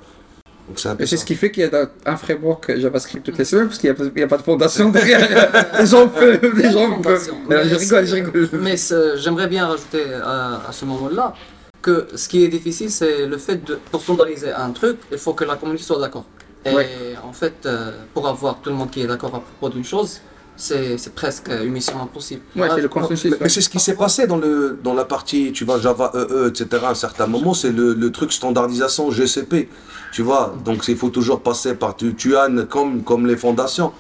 c'est 0.76 0.90
un 0.90 0.96
peu 0.96 1.04
Et 1.04 1.08
c'est 1.08 1.16
ça. 1.18 1.22
ce 1.22 1.26
qui 1.26 1.36
fait 1.36 1.52
qu'il 1.52 1.64
y 1.64 1.66
a 1.66 1.90
un 2.06 2.18
framework 2.18 2.78
JavaScript 2.78 3.26
toutes 3.26 3.38
les 3.38 3.46
semaines 3.46 3.68
parce 3.68 3.80
qu'il 3.80 3.92
n'y 3.92 3.98
a, 4.00 4.06
il 4.16 4.20
y 4.20 4.24
a 4.24 4.28
pas 4.28 4.38
de 4.38 4.44
fondation 4.44 4.90
derrière. 4.90 5.28
les 5.80 5.86
gens 5.86 6.08
peuvent. 6.08 6.40
Les 6.56 6.72
gens 6.72 7.02
peuvent. 7.02 7.30
Alors, 7.50 7.64
je 7.66 7.70
Mais 7.70 7.76
rigole, 7.78 8.06
je 8.06 8.16
rigole. 8.16 8.50
Mais 8.54 8.76
j'aimerais 9.18 9.48
bien 9.48 9.68
rajouter 9.68 10.04
à, 10.24 10.62
à 10.68 10.72
ce 10.72 10.86
moment-là 10.86 11.34
que 11.82 12.08
ce 12.16 12.30
qui 12.30 12.44
est 12.44 12.48
difficile, 12.48 12.92
c'est 12.92 13.26
le 13.26 13.38
fait 13.38 13.64
de, 13.66 13.80
pour 13.92 14.02
standardiser 14.02 14.52
un 14.54 14.70
truc, 14.72 14.98
il 15.12 15.18
faut 15.18 15.34
que 15.34 15.44
la 15.46 15.56
communauté 15.56 15.84
soit 15.84 16.00
d'accord. 16.00 16.26
Et 16.64 16.74
Ouais. 16.76 16.88
en 17.24 17.34
fait, 17.34 17.56
euh, 17.66 17.92
pour 18.14 18.28
avoir 18.28 18.60
tout 18.62 18.70
le 18.70 18.76
monde 18.76 18.92
qui 18.92 19.02
est 19.02 19.08
d'accord 19.08 19.34
à 19.36 19.40
propos 19.40 19.70
d'une 19.70 19.84
chose, 19.84 20.22
c'est 20.56 20.98
c'est 20.98 21.14
presque 21.16 21.48
une 21.50 21.72
mission 21.72 22.00
impossible. 22.02 22.42
Ouais, 22.56 22.68
Ah, 22.70 22.76
c'est 22.76 22.78
le 22.78 22.82
je- 22.84 22.88
consensus. 22.88 23.32
Mais, 23.32 23.38
mais 23.42 23.50
c'est 23.50 23.62
ce 23.62 23.70
qui 23.70 23.80
s'est 23.80 23.96
passé 23.96 24.28
dans, 24.28 24.38
le, 24.38 24.78
dans 24.84 24.94
la 24.94 25.06
partie, 25.06 25.52
tu 25.52 25.66
vois, 25.66 25.80
Java 25.80 26.12
EE, 26.14 26.48
etc. 26.50 26.84
À 26.86 26.90
un 26.92 26.96
certain 26.96 27.28
moment, 27.28 27.54
c'est 27.54 27.72
le, 27.72 27.94
le 27.94 28.12
truc 28.12 28.32
standardisation 28.32 29.10
GCP. 29.12 29.70
Tu 30.14 30.22
vois, 30.24 30.54
donc 30.66 30.88
il 30.88 30.98
faut 30.98 31.10
toujours 31.10 31.42
passer 31.42 31.74
par 31.74 31.96
tu, 31.96 32.14
Tuan 32.16 32.66
comme, 32.70 33.02
comme 33.04 33.26
les 33.28 33.38
fondations. 33.38 33.92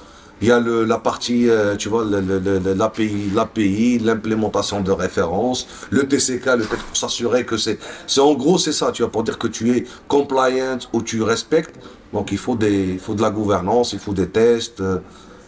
Il 0.41 0.47
y 0.47 0.51
a 0.51 0.59
le, 0.59 0.85
la 0.85 0.97
partie, 0.97 1.47
euh, 1.49 1.75
tu 1.75 1.87
vois, 1.87 2.03
l'API, 2.03 3.99
l'implémentation 3.99 4.81
de 4.81 4.91
référence, 4.91 5.67
le 5.89 6.07
TCK, 6.07 6.45
le 6.57 6.65
test 6.65 6.81
pour 6.81 6.97
s'assurer 6.97 7.45
que 7.45 7.57
c'est, 7.57 7.77
c'est 8.07 8.21
en 8.21 8.33
gros 8.33 8.57
c'est 8.57 8.71
ça, 8.73 8.91
tu 8.91 9.03
vois, 9.03 9.11
pour 9.11 9.23
dire 9.23 9.37
que 9.37 9.47
tu 9.47 9.71
es 9.75 9.85
compliant 10.07 10.79
ou 10.93 11.01
tu 11.01 11.21
respectes. 11.21 11.75
Donc 12.13 12.31
il 12.31 12.37
faut 12.37 12.55
des, 12.55 12.93
il 12.93 12.99
faut 12.99 13.13
de 13.13 13.21
la 13.21 13.29
gouvernance, 13.29 13.93
il 13.93 13.99
faut 13.99 14.13
des 14.13 14.27
tests, 14.27 14.81
euh, 14.81 14.97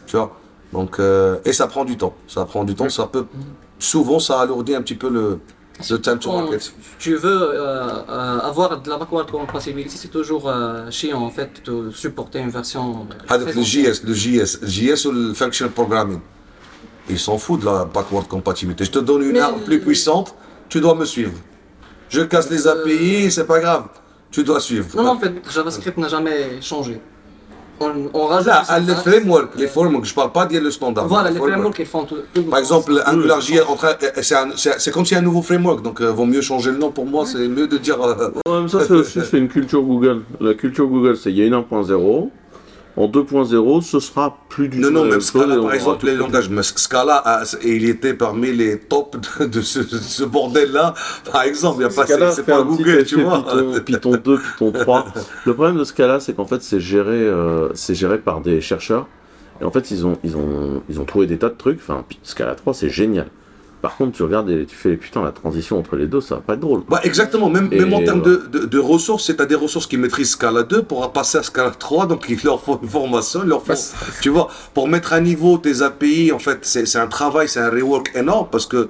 tu 0.06 0.16
vois. 0.18 0.38
Donc 0.74 0.99
euh, 0.99 1.38
et 1.45 1.53
ça 1.53 1.67
prend 1.67 1.86
du 1.86 1.95
temps, 1.97 2.15
ça 2.28 2.45
prend 2.45 2.63
du 2.63 2.74
temps, 2.76 2.89
ça 2.89 3.05
peut, 3.05 3.26
souvent 3.78 4.19
ça 4.19 4.39
alourdit 4.41 4.76
un 4.76 4.82
petit 4.82 4.95
peu 4.95 5.09
le, 5.09 5.39
le 5.89 5.97
time 6.01 6.19
to 6.19 6.32
market. 6.32 6.74
tu 6.99 7.15
veux 7.15 7.41
euh, 7.41 8.03
euh, 8.09 8.39
avoir 8.39 8.82
de 8.82 8.89
la 8.89 8.97
backward 8.97 9.30
compatibility, 9.30 9.97
c'est 9.97 10.09
toujours 10.09 10.49
euh, 10.49 10.89
chiant 10.89 11.21
en 11.21 11.30
fait 11.30 11.63
de 11.65 11.91
supporter 11.91 12.39
une 12.39 12.49
version. 12.49 13.07
Avec 13.30 13.49
très 13.49 13.55
le. 13.55 13.61
JS, 13.63 14.03
le 14.03 14.13
JS, 14.13 14.59
JS 14.63 15.05
ou 15.05 15.11
le 15.11 15.34
functional 15.34 15.71
programming. 15.71 16.19
Ils 17.09 17.19
s'en 17.19 17.38
foutent 17.38 17.61
de 17.61 17.65
la 17.65 17.86
backward 17.86 18.28
compatibilité. 18.28 18.86
Je 18.86 18.91
te 18.91 18.99
donne 18.99 19.24
une 19.24 19.34
Mais 19.34 19.39
arme 19.39 19.61
plus 19.61 19.80
puissante, 19.80 20.34
tu 20.69 20.80
dois 20.80 20.95
me 20.95 21.05
suivre. 21.05 21.34
Je 22.09 22.21
casse 22.21 22.49
les 22.49 22.67
API, 22.67 23.30
c'est 23.32 23.45
pas 23.45 23.59
grave. 23.59 23.88
Tu 24.32 24.43
dois 24.43 24.59
suivre. 24.59 24.88
Non, 24.95 25.03
non, 25.03 25.11
en 25.11 25.19
fait, 25.19 25.34
JavaScript 25.51 25.97
n'a 25.97 26.07
jamais 26.07 26.61
changé. 26.61 26.99
On, 28.13 28.19
on 28.21 28.25
rajoute. 28.27 28.47
Là, 28.47 28.63
des 28.79 28.88
les 28.88 28.95
frameworks, 28.95 29.49
les 29.57 29.67
frameworks, 29.67 30.05
je 30.05 30.13
parle 30.13 30.31
pas 30.31 30.45
de 30.45 30.57
le 30.59 30.71
standard. 30.71 31.07
Voilà, 31.07 31.29
Les 31.31 31.38
frameworks. 31.39 31.79
ils 31.79 31.86
font 31.86 32.03
tout. 32.05 32.17
Par 32.49 32.59
exemple, 32.59 32.91
en 33.67 33.75
train- 33.75 33.95
euh, 34.03 34.09
c'est 34.21 34.36
un- 34.36 34.51
c'est 34.55 34.79
c'est 34.79 34.91
comme 34.91 35.05
s'il 35.05 35.15
y 35.15 35.17
a 35.17 35.21
un 35.21 35.23
nouveau 35.23 35.41
framework, 35.41 35.81
donc 35.81 36.01
euh, 36.01 36.11
vaut 36.11 36.25
mieux 36.25 36.41
changer 36.41 36.71
le 36.71 36.77
nom 36.77 36.91
pour 36.91 37.05
moi, 37.05 37.25
c'est 37.25 37.47
mieux 37.47 37.67
de 37.67 37.77
dire. 37.77 37.97
euh, 38.01 38.67
ça, 38.67 38.79
c'est 38.88 38.93
aussi 38.93 39.19
une 39.34 39.47
culture 39.47 39.81
Google. 39.81 40.21
La 40.39 40.53
culture 40.53 40.88
Google, 40.88 41.17
c'est 41.17 41.31
il 41.31 41.38
y 41.38 41.41
a 41.41 41.45
une 41.45 41.53
1.0. 41.55 42.29
En 42.96 43.08
2.0, 43.08 43.82
ce 43.82 44.00
sera 44.00 44.38
plus 44.50 44.68
du 44.68 44.80
Non, 44.80 44.89
tout 44.89 44.94
non, 44.94 45.04
la 45.06 45.10
même 45.12 45.22
Scala, 45.22 45.56
par 45.58 45.74
exemple, 45.74 46.06
les 46.06 46.16
langages. 46.16 46.50
Mais 46.50 46.62
Scala, 46.62 47.16
a- 47.26 47.44
il 47.66 47.89
était 47.89 48.14
parmi 48.14 48.52
les 48.52 48.78
tops 48.80 49.18
de, 49.39 49.46
de 49.46 49.62
ce, 49.62 49.80
de 49.80 49.98
ce 49.98 50.24
bordel-là. 50.24 50.94
Par 51.32 51.41
exemple, 51.41 51.80
il 51.80 51.84
y 51.84 51.86
a 51.86 51.89
pas, 51.89 52.06
Scala 52.06 52.30
c'est 52.30 52.36
c'est 52.38 52.52
pas 52.52 52.62
Google, 52.62 53.04
tu 53.06 53.20
vois. 53.22 53.44
Python, 53.84 54.12
Python 54.12 54.12
2, 54.24 54.38
Python 54.39 54.72
3. 54.72 55.06
Le 55.46 55.54
problème 55.56 55.78
de 55.78 55.84
Scala, 55.86 56.20
c'est 56.20 56.34
qu'en 56.36 56.46
fait, 56.46 56.62
c'est 56.62 56.80
géré, 56.80 57.16
euh, 57.16 57.70
c'est 57.74 57.96
géré 57.96 58.20
par 58.20 58.41
des 58.41 58.62
chercheurs. 58.62 59.08
Et 59.60 59.64
en 59.66 59.72
fait, 59.72 59.89
ils 59.89 60.06
ont, 60.06 60.18
ils 60.24 60.38
ont, 60.38 60.84
ils 60.88 61.00
ont 61.00 61.06
trouvé 61.06 61.26
des 61.26 61.38
tas 61.39 61.50
de 61.50 61.56
trucs. 61.58 61.80
Enfin, 61.82 62.06
Scala 62.22 62.54
3, 62.54 62.76
c'est 62.76 62.89
génial. 62.89 63.28
Par 63.84 63.97
contre, 63.97 64.13
tu 64.15 64.23
regardes 64.23 64.49
et 64.49 64.65
tu 64.65 64.77
fais, 64.77 64.95
putain, 64.95 65.21
la 65.21 65.34
transition 65.34 65.77
entre 65.77 65.97
les 65.97 66.07
deux, 66.07 66.21
ça 66.21 66.36
va 66.36 66.41
pas 66.41 66.53
être 66.53 66.61
drôle. 66.61 66.84
Bah, 66.88 67.01
exactement, 67.03 67.49
même, 67.49 67.67
Et 67.69 67.81
même 67.81 67.93
en 67.93 68.01
termes 68.01 68.21
voilà. 68.21 68.38
de, 68.49 68.59
de, 68.59 68.65
de 68.65 68.79
ressources, 68.79 69.25
c'est 69.25 69.41
à 69.41 69.45
des 69.45 69.55
ressources 69.55 69.88
qui 69.88 69.97
maîtrisent 69.97 70.31
Scala 70.31 70.63
2 70.63 70.84
pour 70.84 71.11
passer 71.11 71.39
à 71.39 71.43
Scala 71.43 71.71
3, 71.71 72.05
donc 72.05 72.23
il 72.29 72.39
leur 72.45 72.61
faut 72.61 72.79
une 72.81 72.88
formation, 72.88 73.41
il 73.43 73.49
leur 73.49 73.61
faut, 73.61 73.73
tu 74.21 74.29
vois, 74.29 74.47
pour 74.73 74.88
mettre 74.88 75.11
à 75.11 75.19
niveau 75.19 75.57
tes 75.57 75.81
API, 75.81 76.31
en 76.31 76.39
fait, 76.39 76.59
c'est 76.61 76.95
un 76.97 77.07
travail, 77.07 77.49
c'est 77.49 77.59
un 77.59 77.69
rework 77.69 78.09
énorme 78.15 78.47
parce 78.49 78.65
que 78.67 78.88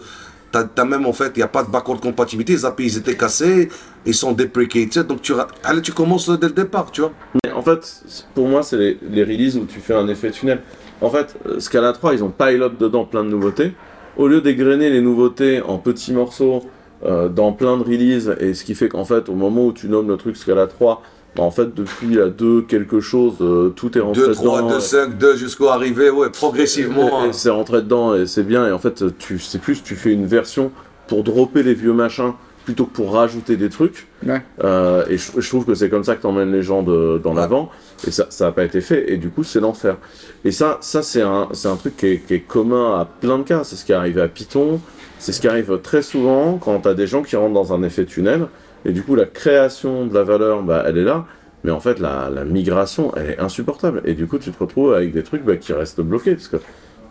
t'as 0.51 0.67
as 0.77 0.85
même, 0.85 1.07
en 1.07 1.13
fait, 1.13 1.31
il 1.35 1.39
n'y 1.39 1.43
a 1.43 1.47
pas 1.47 1.63
de 1.63 1.71
backward 1.71 1.99
compatibilité, 1.99 2.53
les 2.53 2.63
API 2.63 2.85
ils 2.85 2.97
étaient 2.99 3.17
cassés, 3.17 3.69
ils 4.05 4.13
sont 4.13 4.31
deprecated, 4.33 5.07
donc 5.07 5.23
tu, 5.23 5.33
allez, 5.63 5.81
tu 5.81 5.91
commences 5.91 6.29
dès 6.29 6.49
le 6.49 6.53
départ, 6.53 6.91
tu 6.91 7.01
vois. 7.01 7.13
Mais 7.43 7.51
en 7.51 7.63
fait, 7.63 8.03
pour 8.35 8.47
moi, 8.47 8.61
c'est 8.61 8.77
les, 8.77 8.99
les 9.09 9.23
releases 9.23 9.57
où 9.57 9.65
tu 9.65 9.79
fais 9.79 9.95
un 9.95 10.07
effet 10.07 10.29
tunnel. 10.29 10.61
En 11.01 11.09
fait, 11.09 11.35
euh, 11.47 11.59
Scala 11.59 11.93
3, 11.93 12.13
ils 12.13 12.23
ont 12.23 12.29
pile 12.29 12.61
up 12.61 12.73
dedans 12.79 13.05
plein 13.05 13.23
de 13.23 13.29
nouveautés. 13.29 13.73
Au 14.17 14.27
lieu 14.27 14.41
d'égrener 14.41 14.89
les 14.89 15.01
nouveautés 15.01 15.61
en 15.61 15.77
petits 15.77 16.13
morceaux 16.13 16.61
euh, 17.05 17.29
dans 17.29 17.51
plein 17.51 17.77
de 17.77 17.83
releases, 17.83 18.35
et 18.39 18.53
ce 18.53 18.63
qui 18.63 18.75
fait 18.75 18.87
qu'en 18.89 19.05
fait, 19.05 19.27
au 19.29 19.33
moment 19.33 19.65
où 19.67 19.73
tu 19.73 19.87
nommes 19.89 20.07
le 20.07 20.17
truc 20.17 20.37
Scala 20.37 20.67
3, 20.67 21.01
bah, 21.35 21.43
en 21.43 21.51
fait, 21.51 21.73
depuis 21.73 22.13
la 22.13 22.29
2 22.29 22.61
quelque 22.61 22.99
chose, 22.99 23.33
euh, 23.41 23.69
tout 23.69 23.97
est 23.97 24.01
rentré 24.01 24.21
2, 24.27 24.31
3, 24.33 24.57
dedans. 24.61 24.69
2, 24.75 24.79
5, 24.79 25.17
2 25.17 25.35
jusqu'au 25.35 25.67
arrivé, 25.69 26.09
ouais, 26.11 26.29
progressivement. 26.29 27.25
Et- 27.25 27.29
et 27.29 27.33
c'est 27.33 27.49
rentré 27.49 27.81
dedans 27.81 28.15
et 28.15 28.27
c'est 28.27 28.43
bien. 28.43 28.67
Et 28.67 28.71
en 28.71 28.77
fait, 28.79 29.03
tu 29.17 29.39
c'est 29.39 29.59
plus 29.59 29.81
tu 29.83 29.95
fais 29.95 30.13
une 30.13 30.27
version 30.27 30.71
pour 31.07 31.23
dropper 31.23 31.63
les 31.63 31.73
vieux 31.73 31.91
machins 31.93 32.33
plutôt 32.65 32.85
que 32.85 32.91
pour 32.93 33.13
rajouter 33.13 33.57
des 33.57 33.69
trucs. 33.69 34.07
Ouais. 34.25 34.41
Euh, 34.63 35.05
et 35.09 35.17
je, 35.17 35.31
je 35.39 35.49
trouve 35.49 35.65
que 35.65 35.75
c'est 35.75 35.89
comme 35.89 36.03
ça 36.03 36.15
que 36.15 36.21
t'emmènes 36.21 36.51
les 36.51 36.63
gens 36.63 36.81
de, 36.83 37.19
dans 37.23 37.31
Ouais. 37.31 37.41
l'avant. 37.41 37.69
Et 38.07 38.11
ça, 38.11 38.27
ça 38.29 38.45
n'a 38.45 38.51
pas 38.51 38.63
été 38.63 38.79
fait. 38.81 39.11
Et 39.11 39.17
du 39.17 39.29
coup, 39.29 39.43
c'est 39.43 39.59
l'enfer. 39.59 39.97
Et 40.45 40.51
ça, 40.51 40.77
ça 40.81 41.01
c'est 41.03 41.21
un, 41.21 41.49
c'est 41.51 41.67
un 41.67 41.75
truc 41.75 41.97
qui 41.97 42.07
est, 42.07 42.17
qui 42.25 42.33
est 42.35 42.39
commun 42.39 42.99
à 42.99 43.05
plein 43.05 43.37
de 43.39 43.43
cas. 43.43 43.63
C'est 43.63 43.75
ce 43.75 43.83
qui 43.85 43.91
est 43.91 43.95
arrivé 43.95 44.21
à 44.21 44.27
Python. 44.27 44.79
C'est 45.19 45.31
ce 45.31 45.41
qui 45.41 45.47
arrive 45.47 45.79
très 45.81 46.01
souvent 46.01 46.57
quand 46.57 46.79
t'as 46.79 46.93
des 46.93 47.07
gens 47.07 47.21
qui 47.23 47.35
rentrent 47.35 47.53
dans 47.53 47.73
un 47.73 47.83
effet 47.83 48.05
tunnel. 48.05 48.47
Et 48.85 48.91
du 48.91 49.03
coup, 49.03 49.15
la 49.15 49.25
création 49.25 50.05
de 50.05 50.13
la 50.13 50.23
valeur, 50.23 50.63
bah, 50.63 50.83
elle 50.85 50.97
est 50.97 51.03
là. 51.03 51.25
Mais 51.63 51.71
en 51.71 51.79
fait, 51.79 51.99
la, 51.99 52.29
la 52.29 52.43
migration, 52.43 53.13
elle 53.15 53.29
est 53.31 53.39
insupportable. 53.39 54.01
Et 54.03 54.13
du 54.15 54.27
coup, 54.27 54.37
tu 54.37 54.51
te 54.51 54.59
retrouves 54.59 54.93
avec 54.93 55.13
des 55.13 55.23
trucs 55.23 55.43
bah, 55.45 55.55
qui 55.55 55.71
restent 55.71 56.01
bloqués. 56.01 56.35
Parce 56.35 56.49
que, 56.49 56.57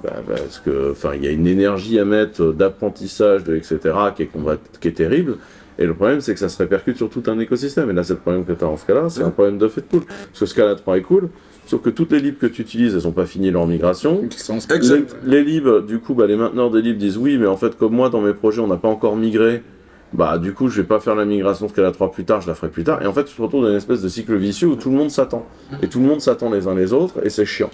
bah, 0.02 0.10
parce 0.26 0.58
que, 0.58 0.90
enfin, 0.92 1.10
il 1.14 1.24
y 1.24 1.28
a 1.28 1.30
une 1.30 1.46
énergie 1.46 1.98
à 1.98 2.04
mettre 2.04 2.52
d'apprentissage, 2.52 3.44
de, 3.44 3.54
etc., 3.56 3.78
qui 4.16 4.22
est, 4.24 4.26
combat- 4.26 4.58
qui 4.80 4.88
est 4.88 4.92
terrible. 4.92 5.36
Et 5.78 5.86
le 5.86 5.94
problème, 5.94 6.20
c'est 6.20 6.34
que 6.34 6.40
ça 6.40 6.48
se 6.48 6.58
répercute 6.58 6.96
sur 6.96 7.08
tout 7.08 7.22
un 7.28 7.38
écosystème. 7.38 7.90
Et 7.90 7.92
là, 7.92 8.04
c'est 8.04 8.12
le 8.14 8.18
problème 8.18 8.44
que 8.44 8.52
tu 8.52 8.64
as 8.64 8.68
en 8.68 8.76
Scala, 8.76 9.08
c'est 9.08 9.22
un 9.22 9.30
problème 9.30 9.58
de 9.58 9.68
fait 9.68 9.80
de 9.80 9.86
pool. 9.86 10.02
Parce 10.28 10.40
que 10.40 10.46
Scala 10.46 10.74
3 10.74 10.98
est 10.98 11.02
cool, 11.02 11.28
sauf 11.66 11.80
que 11.80 11.90
toutes 11.90 12.12
les 12.12 12.20
libs 12.20 12.36
que 12.38 12.46
tu 12.46 12.62
utilises, 12.62 12.94
elles 12.94 13.04
n'ont 13.04 13.12
pas 13.12 13.24
fini 13.26 13.50
leur 13.50 13.66
migration. 13.66 14.22
Les, 15.24 15.38
les 15.38 15.44
libs, 15.44 15.86
du 15.86 15.98
coup, 15.98 16.14
bah, 16.14 16.26
les 16.26 16.36
mainteneurs 16.36 16.70
des 16.70 16.82
libs 16.82 16.98
disent 16.98 17.16
oui, 17.16 17.38
mais 17.38 17.46
en 17.46 17.56
fait, 17.56 17.76
comme 17.78 17.94
moi, 17.94 18.10
dans 18.10 18.20
mes 18.20 18.34
projets, 18.34 18.60
on 18.60 18.66
n'a 18.68 18.76
pas 18.76 18.88
encore 18.88 19.16
migré. 19.16 19.62
Bah, 20.12 20.36
du 20.38 20.52
coup, 20.52 20.68
je 20.68 20.80
vais 20.82 20.86
pas 20.86 21.00
faire 21.00 21.14
la 21.14 21.24
migration 21.24 21.68
Scala 21.68 21.90
3 21.90 22.12
plus 22.12 22.24
tard, 22.24 22.40
je 22.42 22.48
la 22.48 22.54
ferai 22.54 22.68
plus 22.70 22.84
tard. 22.84 23.00
Et 23.02 23.06
en 23.06 23.12
fait, 23.14 23.24
tu 23.24 23.34
te 23.34 23.40
retrouves 23.40 23.62
dans 23.62 23.70
une 23.70 23.76
espèce 23.76 24.02
de 24.02 24.08
cycle 24.08 24.36
vicieux 24.36 24.68
où 24.68 24.76
tout 24.76 24.90
le 24.90 24.96
monde 24.96 25.10
s'attend. 25.10 25.46
Et 25.82 25.88
tout 25.88 26.00
le 26.00 26.06
monde 26.06 26.20
s'attend 26.20 26.50
les 26.50 26.66
uns 26.68 26.74
les 26.74 26.92
autres, 26.92 27.24
et 27.24 27.30
c'est 27.30 27.46
chiant. 27.46 27.70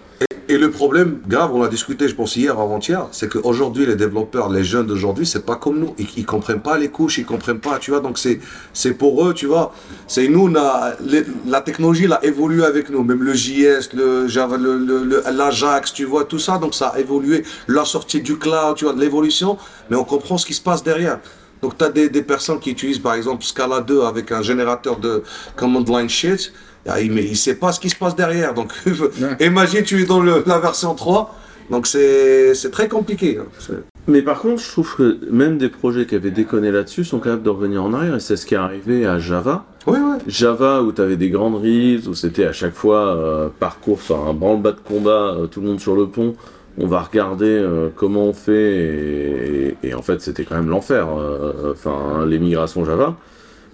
Et 0.50 0.56
le 0.56 0.70
problème 0.70 1.18
grave, 1.28 1.50
on 1.54 1.62
a 1.62 1.68
discuté, 1.68 2.08
je 2.08 2.14
pense 2.14 2.34
hier, 2.36 2.58
avant-hier, 2.58 3.06
c'est 3.12 3.28
qu'aujourd'hui, 3.30 3.84
les 3.84 3.96
développeurs, 3.96 4.48
les 4.48 4.64
jeunes 4.64 4.86
d'aujourd'hui, 4.86 5.26
c'est 5.26 5.44
pas 5.44 5.56
comme 5.56 5.78
nous. 5.78 5.94
Ils, 5.98 6.06
ils 6.16 6.24
comprennent 6.24 6.60
pas 6.62 6.78
les 6.78 6.88
couches, 6.88 7.18
ils 7.18 7.26
comprennent 7.26 7.58
pas, 7.60 7.78
tu 7.78 7.90
vois. 7.90 8.00
Donc 8.00 8.16
c'est, 8.16 8.40
c'est 8.72 8.94
pour 8.94 9.26
eux, 9.26 9.34
tu 9.34 9.44
vois. 9.44 9.74
C'est 10.06 10.26
nous, 10.28 10.48
on 10.50 10.54
a- 10.56 10.92
les- 11.04 11.24
la 11.46 11.60
technologie, 11.60 12.04
elle 12.04 12.14
a 12.14 12.24
évolué 12.24 12.64
avec 12.64 12.88
nous. 12.88 13.04
Même 13.04 13.22
le 13.24 13.34
JS, 13.34 13.90
le 13.92 14.26
Java, 14.26 14.56
le- 14.56 15.22
l'Ajax, 15.30 15.92
tu 15.92 16.04
vois, 16.06 16.24
tout 16.24 16.38
ça. 16.38 16.56
Donc 16.56 16.74
ça 16.74 16.88
a 16.88 16.98
évolué. 16.98 17.42
La 17.66 17.84
sortie 17.84 18.22
du 18.22 18.38
cloud, 18.38 18.74
tu 18.76 18.84
vois, 18.86 18.94
de 18.94 19.00
l'évolution. 19.00 19.58
Mais 19.90 19.96
on 19.96 20.04
comprend 20.04 20.38
ce 20.38 20.46
qui 20.46 20.54
se 20.54 20.62
passe 20.62 20.82
derrière. 20.82 21.18
Donc 21.62 21.76
tu 21.78 21.84
as 21.84 21.88
des, 21.90 22.08
des 22.08 22.22
personnes 22.22 22.60
qui 22.60 22.70
utilisent 22.70 22.98
par 22.98 23.14
exemple 23.14 23.44
Scala 23.44 23.80
2 23.80 24.02
avec 24.02 24.30
un 24.32 24.42
générateur 24.42 24.98
de 24.98 25.22
command 25.56 25.88
line 25.88 26.08
shit. 26.08 26.52
Ah, 26.86 27.00
il- 27.00 27.16
il 27.18 27.36
sait 27.36 27.56
pas 27.56 27.72
ce 27.72 27.80
qui 27.80 27.90
se 27.90 27.96
passe 27.96 28.16
derrière. 28.16 28.54
Donc 28.54 28.72
imagine 29.40 29.82
tu 29.82 30.02
es 30.02 30.06
dans 30.06 30.20
le- 30.20 30.42
la 30.46 30.58
version 30.58 30.94
3. 30.94 31.34
Donc 31.70 31.86
c'est 31.86 32.54
très 32.72 32.88
compliqué. 32.88 33.38
hein. 33.38 33.74
Mais 34.06 34.22
par 34.22 34.38
contre, 34.40 34.62
je 34.62 34.70
trouve 34.70 34.96
que 34.96 35.18
même 35.30 35.58
des 35.58 35.68
projets 35.68 36.06
qui 36.06 36.14
avaient 36.14 36.30
déconné 36.30 36.70
là-dessus 36.70 37.04
sont 37.04 37.18
capables 37.18 37.42
de 37.42 37.50
revenir 37.50 37.84
en 37.84 37.92
arrière, 37.92 38.14
et 38.16 38.20
c'est 38.20 38.36
ce 38.36 38.46
qui 38.46 38.54
est 38.54 38.58
arrivé 38.58 39.04
à 39.04 39.18
Java. 39.18 39.66
Oui, 39.86 39.98
oui. 40.02 40.16
Java, 40.26 40.80
où 40.82 40.92
tu 40.92 41.02
avais 41.02 41.18
des 41.18 41.28
grandes 41.28 41.56
releases, 41.56 42.08
où 42.08 42.14
c'était 42.14 42.46
à 42.46 42.54
chaque 42.54 42.72
fois 42.74 43.14
euh, 43.14 43.48
parcours, 43.60 43.98
enfin 44.00 44.30
un 44.30 44.32
branle-bas 44.32 44.72
de 44.72 44.80
combat, 44.80 45.34
euh, 45.36 45.46
tout 45.46 45.60
le 45.60 45.66
monde 45.66 45.80
sur 45.80 45.94
le 45.94 46.06
pont, 46.06 46.34
on 46.80 46.86
va 46.86 47.00
regarder 47.00 47.46
euh, 47.46 47.88
comment 47.94 48.24
on 48.26 48.32
fait, 48.32 48.52
et, 48.52 49.76
et 49.82 49.94
en 49.94 50.02
fait 50.02 50.20
c'était 50.20 50.44
quand 50.44 50.54
même 50.56 50.68
l'enfer, 50.68 51.06
euh, 51.18 51.72
enfin 51.72 52.24
les 52.26 52.38
migrations 52.38 52.84
Java. 52.84 53.16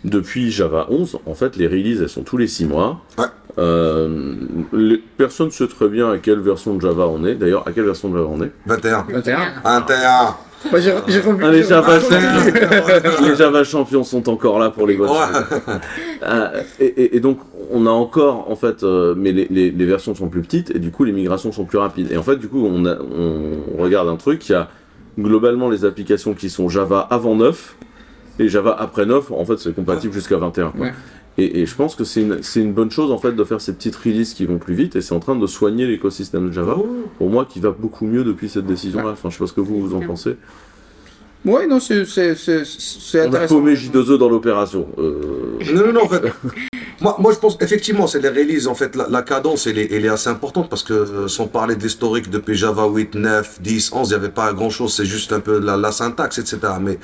Depuis 0.05 0.51
Java 0.51 0.87
11, 0.91 1.19
en 1.25 1.35
fait 1.35 1.57
les 1.57 1.67
releases 1.67 2.03
elles 2.03 2.09
sont 2.11 2.25
tous 2.25 2.37
les 2.37 2.47
6 2.47 2.67
mois. 2.67 3.01
Ouais. 3.19 3.25
Euh, 3.59 4.35
les- 4.73 5.03
personne 5.17 5.47
ne 5.47 5.53
sait 5.53 5.69
très 5.69 5.89
bien 5.89 6.11
à 6.11 6.19
quelle 6.19 6.41
version 6.41 6.75
de 6.75 6.81
Java 6.81 7.07
on 7.07 7.25
est, 7.25 7.35
d'ailleurs 7.37 7.67
à 7.67 7.73
quelle 7.73 7.85
version 7.85 8.09
de 8.11 8.17
Java 8.19 8.29
on 8.31 8.43
est? 8.43 8.51
21. 8.67 9.07
21. 9.09 9.39
21. 9.65 10.37
Moi, 10.71 10.81
j'ai 10.81 10.95
j'ai 11.09 11.21
revu. 11.21 11.45
Ah, 11.45 11.51
les 11.51 11.63
Java 11.63 11.99
revu- 11.99 13.23
les 13.29 13.37
Java 13.37 13.65
champions 13.65 14.05
sont 14.05 14.29
encore 14.29 14.59
là 14.59 14.71
pour 14.71 14.87
les 14.87 14.97
voitures. 14.97 15.17
Ouais. 15.17 15.75
Euh, 16.23 16.63
et, 16.81 16.85
et- 16.87 17.17
et 17.17 17.21
donc, 17.21 17.39
on 17.71 17.87
a 17.87 17.91
encore, 17.91 18.51
en 18.51 18.57
fait, 18.57 18.83
euh, 18.83 19.15
mais 19.17 19.33
les, 19.33 19.47
les- 19.51 19.71
les 19.71 19.85
versions 19.87 20.15
sont 20.15 20.29
plus 20.29 20.43
petites, 20.43 20.71
et 20.75 20.79
du 20.79 20.91
coup, 20.91 21.05
les 21.05 21.13
migrations 21.13 21.53
sont 21.53 21.65
plus 21.65 21.79
rapides. 21.79 22.11
Et 22.13 22.17
en 22.17 22.23
fait, 22.23 22.37
du 22.37 22.49
coup, 22.49 22.65
on, 22.67 22.85
a- 22.87 22.99
on 22.99 23.83
regarde 23.83 24.09
un 24.09 24.17
truc, 24.17 24.49
il 24.49 24.53
y 24.53 24.55
a 24.55 24.69
globalement 25.19 25.69
les 25.71 25.85
applications 25.85 26.35
qui 26.35 26.51
sont 26.51 26.69
Java 26.69 27.07
avant 27.11 27.35
9, 27.37 27.77
et 28.41 28.49
Java 28.49 28.77
après 28.79 29.07
9, 29.07 29.31
en 29.33 29.45
fait, 29.45 29.59
c'est 29.59 29.75
compatible 29.75 30.13
jusqu'à 30.13 30.37
21. 30.37 30.71
quoi. 30.71 30.81
Ouais. 30.87 30.93
Et, 31.37 31.61
et 31.63 31.67
je 31.67 31.75
pense 31.75 31.97
que 31.97 32.05
c'est 32.05 32.23
une, 32.23 32.73
bonne 32.73 32.91
chose, 32.93 33.11
en 33.11 33.19
fait, 33.19 33.33
de 33.33 33.43
faire 33.45 33.61
ces 33.61 33.73
petites 33.73 33.97
releases 33.97 34.35
qui 34.35 34.47
vont 34.47 34.59
plus 34.59 34.75
vite, 34.75 34.95
et 34.97 35.01
c'est 35.01 35.15
en 35.15 35.21
train 35.21 35.35
de 35.35 35.47
soigner 35.49 35.87
l'écosystème 35.87 36.49
de 36.49 36.53
Java, 36.53 36.77
pour 37.19 37.29
moi, 37.29 37.45
qui 37.45 37.59
va 37.61 37.71
beaucoup 37.73 38.07
mieux 38.07 38.23
depuis 38.23 38.49
cette 38.49 38.67
décision-là. 38.67 39.11
Enfin, 39.11 39.31
je 39.31 39.35
sais 39.35 39.41
pas 39.41 39.47
ce 39.49 39.53
que 39.53 39.61
vous, 39.61 39.81
vous 39.81 39.95
en 39.97 40.01
pensez. 40.01 40.37
Ouais, 41.45 41.67
non, 41.67 41.79
c'est 41.81 42.05
c'est 42.07 42.31
On 42.31 43.25
a 43.25 43.27
intéressant. 43.27 43.57
paumé 43.57 43.75
J2E 43.75 44.17
dans 44.17 44.29
l'opération. 44.31 44.87
Euh, 44.99 45.59
Non, 45.75 45.87
non, 45.89 45.93
non, 45.93 46.05
en 46.05 46.09
fait. 46.09 46.23
Moi, 47.01 47.17
moi, 47.19 47.33
je 47.33 47.39
pense, 47.41 47.59
effectivement, 47.61 48.07
c'est 48.07 48.21
les 48.21 48.29
releases. 48.29 48.69
En 48.69 48.75
fait, 48.77 48.95
la, 48.95 49.09
la 49.11 49.23
cadence, 49.23 49.67
elle 49.67 49.79
est, 49.79 49.93
elle 49.93 50.05
est 50.05 50.09
assez 50.09 50.31
importante 50.31 50.71
parce 50.71 50.85
que, 50.85 50.93
euh, 50.95 51.29
sans 51.29 51.49
parler 51.49 51.75
de 51.75 51.83
l'historique 51.83 52.31
depuis 52.31 52.55
Java 52.55 52.87
8, 52.87 53.17
9, 53.17 53.59
10, 53.61 53.91
11, 53.93 54.09
il 54.09 54.11
n'y 54.13 54.15
avait 54.15 54.29
pas 54.33 54.53
grand 54.53 54.71
chose. 54.71 54.95
C'est 54.95 55.05
juste 55.05 55.33
un 55.33 55.41
peu 55.41 55.59
la, 55.59 55.77
la 55.77 55.91
syntaxe, 55.91 56.39
etc. 56.39 56.59
Mais, 56.81 56.99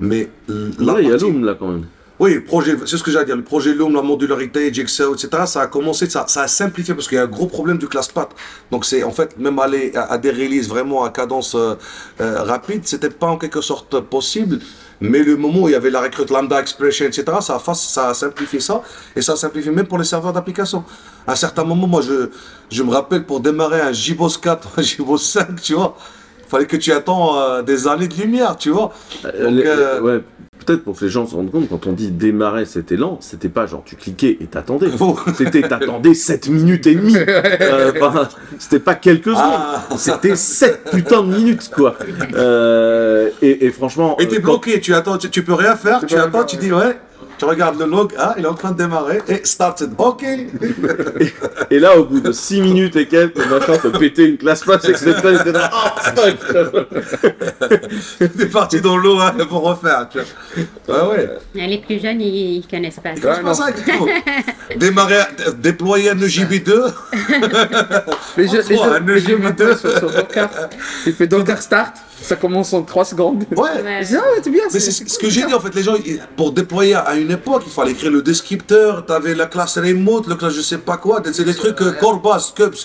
mais 0.00 0.28
la 0.48 0.54
là, 0.94 1.00
il 1.00 1.04
y 1.04 1.06
a 1.06 1.10
partie- 1.10 1.24
Loom, 1.24 1.44
là, 1.44 1.54
quand 1.58 1.68
même. 1.68 1.84
Oui, 2.20 2.34
le 2.34 2.42
projet, 2.42 2.76
c'est 2.84 2.96
ce 2.96 3.02
que 3.04 3.12
j'allais 3.12 3.26
dire. 3.26 3.36
Le 3.36 3.44
projet 3.44 3.72
Loom, 3.74 3.94
la 3.94 4.02
modularité, 4.02 4.74
Jigsaw, 4.74 5.14
etc. 5.14 5.44
Ça 5.46 5.60
a 5.62 5.66
commencé, 5.68 6.10
ça, 6.10 6.24
ça 6.26 6.42
a 6.42 6.48
simplifié 6.48 6.92
parce 6.94 7.06
qu'il 7.06 7.16
y 7.16 7.20
a 7.20 7.24
un 7.24 7.28
gros 7.28 7.46
problème 7.46 7.78
du 7.78 7.86
ClassPath. 7.86 8.30
Donc 8.72 8.84
c'est 8.84 9.04
en 9.04 9.12
fait 9.12 9.38
même 9.38 9.58
aller 9.60 9.92
à, 9.94 10.12
à 10.14 10.18
des 10.18 10.30
releases 10.32 10.68
vraiment 10.68 11.04
à 11.04 11.10
cadence 11.10 11.54
euh, 11.54 11.74
euh, 12.20 12.42
rapide, 12.42 12.80
c'était 12.84 13.10
pas 13.10 13.28
en 13.28 13.36
quelque 13.38 13.60
sorte 13.60 14.00
possible. 14.00 14.58
Mais 15.00 15.20
le 15.22 15.36
moment 15.36 15.60
où 15.62 15.68
il 15.68 15.72
y 15.72 15.76
avait 15.76 15.90
la 15.90 16.00
recrute 16.00 16.28
lambda 16.30 16.60
expression, 16.60 17.06
etc. 17.06 17.24
Ça 17.40 17.62
a, 17.64 17.74
ça 17.74 18.08
a 18.08 18.14
simplifié 18.14 18.58
ça 18.58 18.82
et 19.14 19.22
ça 19.22 19.34
a 19.34 19.36
simplifié 19.36 19.70
même 19.70 19.86
pour 19.86 19.98
les 19.98 20.04
serveurs 20.04 20.32
d'application. 20.32 20.82
À 21.24 21.32
un 21.32 21.36
certain 21.36 21.62
moment, 21.62 21.86
moi, 21.86 22.02
je, 22.02 22.30
je 22.68 22.82
me 22.82 22.90
rappelle 22.90 23.24
pour 23.24 23.38
démarrer 23.38 23.80
un 23.80 23.92
JBoss 23.92 24.38
4, 24.38 24.70
un 24.78 24.82
JBoss 24.82 25.22
5, 25.22 25.60
tu 25.62 25.74
vois. 25.74 25.96
Fallait 26.48 26.66
que 26.66 26.76
tu 26.78 26.90
attends 26.90 27.38
euh, 27.38 27.62
des 27.62 27.86
années 27.86 28.08
de 28.08 28.14
lumière, 28.14 28.56
tu 28.56 28.70
vois. 28.70 28.90
Euh, 29.24 29.44
Donc, 29.44 29.52
les- 29.54 29.66
euh, 29.66 30.00
ouais, 30.00 30.24
peut-être 30.64 30.84
pour 30.84 30.98
que 30.98 31.04
les 31.04 31.10
gens 31.10 31.26
se 31.26 31.34
rendent 31.34 31.50
compte, 31.50 31.68
quand 31.68 31.86
on 31.86 31.92
dit 31.92 32.10
démarrer, 32.10 32.64
c'était 32.64 32.96
lent, 32.96 33.18
c'était 33.20 33.48
pas 33.48 33.66
genre 33.66 33.82
tu 33.84 33.96
cliquais 33.96 34.36
et 34.40 34.46
t'attendais. 34.46 34.88
C'était 35.36 35.62
t'attendais 35.62 36.14
7 36.14 36.48
minutes 36.48 36.86
et 36.86 36.94
demie. 36.94 37.16
Euh, 37.60 37.92
c'était 38.58 38.78
pas 38.78 38.94
quelques 38.94 39.26
secondes. 39.30 39.42
Ah. 39.42 39.84
C'était 39.96 40.36
7 40.36 40.90
putains 40.90 41.22
de 41.22 41.34
minutes, 41.36 41.70
quoi. 41.74 41.96
Euh, 42.34 43.30
et, 43.42 43.66
et 43.66 43.70
franchement. 43.70 44.16
Et 44.18 44.26
t'es 44.28 44.36
euh, 44.36 44.40
quand- 44.40 44.52
bloqué, 44.52 44.80
tu 44.80 44.94
attends, 44.94 45.18
tu, 45.18 45.30
tu 45.30 45.42
peux 45.42 45.54
rien 45.54 45.76
faire, 45.76 46.04
tu, 46.06 46.16
attends, 46.16 46.44
tu 46.44 46.56
dis 46.56 46.72
ouais, 46.72 46.98
tu 47.38 47.44
regardes 47.44 47.78
le 47.78 47.86
log, 47.86 48.12
ah, 48.18 48.34
il 48.36 48.44
est 48.44 48.48
en 48.48 48.54
train 48.54 48.72
de 48.72 48.78
démarrer, 48.78 49.20
et 49.28 49.40
started, 49.44 49.92
ok. 49.96 50.24
Et 51.70 51.78
là, 51.78 51.96
au 51.98 52.04
bout 52.04 52.20
de 52.20 52.32
6 52.32 52.60
minutes 52.60 52.96
et 52.96 53.06
quelques, 53.06 53.38
le 53.38 53.46
machin 53.58 53.76
te 53.76 53.88
péter 53.96 54.26
une 54.30 54.38
classe 54.38 54.64
passe, 54.64 54.88
etc. 54.88 55.14
Et 55.46 55.52
là, 55.52 55.70
oh, 55.72 55.88
fuck. 56.16 56.88
T'es 58.38 58.46
parti 58.46 58.80
dans 58.80 58.96
l'eau 58.96 59.18
hein, 59.20 59.34
pour 59.48 59.62
refaire, 59.62 60.08
tu 60.10 60.18
vois. 60.88 61.08
Ouais, 61.14 61.28
ouais. 61.54 61.66
Les 61.68 61.78
plus 61.78 62.00
jeunes, 62.00 62.20
ils, 62.20 62.56
ils 62.58 62.66
connaissent 62.66 63.00
pas. 63.00 63.12
Et 63.12 63.20
ça. 63.20 63.36
comment 63.36 63.48
pas 63.48 63.54
ça. 63.54 63.66
Démarrer, 64.76 65.20
déployer 65.58 66.10
un 66.10 66.16
EJB2, 66.16 66.92
Les 68.36 68.48
jeux, 68.48 68.62
Oh, 68.70 68.70
les 68.70 68.78
un 68.78 69.00
les 69.00 69.20
jeux 69.20 69.36
EJB2. 69.38 69.42
maintenant 69.42 69.76
sur, 69.76 69.98
sur 69.98 70.10
Docker, 70.10 70.48
il 71.06 71.12
fait 71.12 71.26
Docker 71.26 71.60
Start, 71.62 71.94
ça 72.22 72.36
commence 72.36 72.72
en 72.72 72.82
3 72.82 73.04
secondes. 73.04 73.44
ouais. 73.56 73.68
Ah 73.84 74.02
c'est 74.42 74.50
bien. 74.50 74.62
Mais 74.72 74.80
c'est 74.80 74.90
ce 75.08 75.18
que 75.18 75.28
j'ai 75.30 75.44
dit 75.44 75.54
en 75.54 75.60
fait, 75.60 75.74
les 75.74 75.82
gens, 75.82 75.94
pour 76.36 76.52
déployer 76.52 76.94
à 76.94 77.14
une 77.16 77.30
époque, 77.30 77.62
il 77.66 77.72
fallait 77.72 77.92
écrire 77.92 78.10
le 78.10 78.22
descripteur, 78.22 79.04
t'avais 79.06 79.34
la 79.34 79.46
classe 79.46 79.78
remote, 79.78 80.26
le 80.26 80.34
classe 80.34 80.54
je 80.54 80.60
sais 80.60 80.78
pas 80.78 80.96
quoi, 80.96 81.22
c'est 81.32 81.44
des 81.44 81.54
trucs 81.54 81.80
euh, 81.82 81.92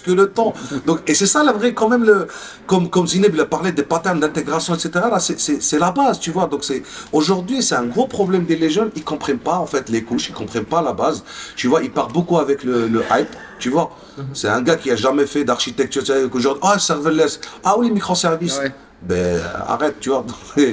que 0.05 0.11
le 0.11 0.27
temps. 0.29 0.53
Donc, 0.85 0.99
et 1.07 1.13
c'est 1.13 1.25
ça 1.25 1.43
la 1.43 1.51
vraie, 1.53 1.73
quand 1.73 1.89
même, 1.89 2.03
le, 2.03 2.27
comme, 2.67 2.89
comme 2.89 3.07
Zineb 3.07 3.33
il 3.33 3.41
a 3.41 3.45
parlé 3.45 3.71
des 3.71 3.83
patterns 3.83 4.19
d'intégration, 4.19 4.73
etc. 4.75 4.89
Là, 5.11 5.19
c'est- 5.19 5.39
c'est 5.39 5.61
c'est 5.61 5.79
la 5.79 5.91
base, 5.91 6.19
tu 6.19 6.31
vois. 6.31 6.47
Donc, 6.47 6.63
c'est 6.63 6.83
aujourd'hui, 7.11 7.61
c'est 7.63 7.75
un 7.75 7.85
gros 7.85 8.07
problème 8.07 8.45
des 8.45 8.69
jeunes, 8.69 8.91
ils 8.95 9.03
comprennent 9.03 9.39
pas 9.39 9.57
en 9.57 9.65
fait 9.65 9.89
les 9.89 10.03
couches, 10.03 10.29
ils 10.29 10.33
comprennent 10.35 10.65
pas 10.65 10.81
la 10.81 10.93
base. 10.93 11.23
Tu 11.55 11.67
vois, 11.67 11.81
ils 11.83 11.91
partent 11.91 12.13
beaucoup 12.13 12.37
avec 12.37 12.63
le, 12.63 12.87
le 12.87 13.01
hype, 13.11 13.35
tu 13.59 13.69
vois. 13.69 13.91
C'est 14.33 14.47
un 14.47 14.61
gars 14.61 14.75
qui 14.75 14.91
a 14.91 14.95
jamais 14.95 15.25
fait 15.25 15.43
d'architecture, 15.43 16.03
tu 16.03 16.11
sais, 16.11 16.29
qu'aujourd'hui, 16.31 16.61
ah, 16.65 16.77
serverless, 16.79 17.39
ah 17.63 17.75
oui, 17.77 17.89
microservices. 17.91 18.59
Ouais. 18.59 18.71
Ben, 19.07 19.39
arrête, 19.67 19.95
tu 19.99 20.09
vois. 20.09 20.25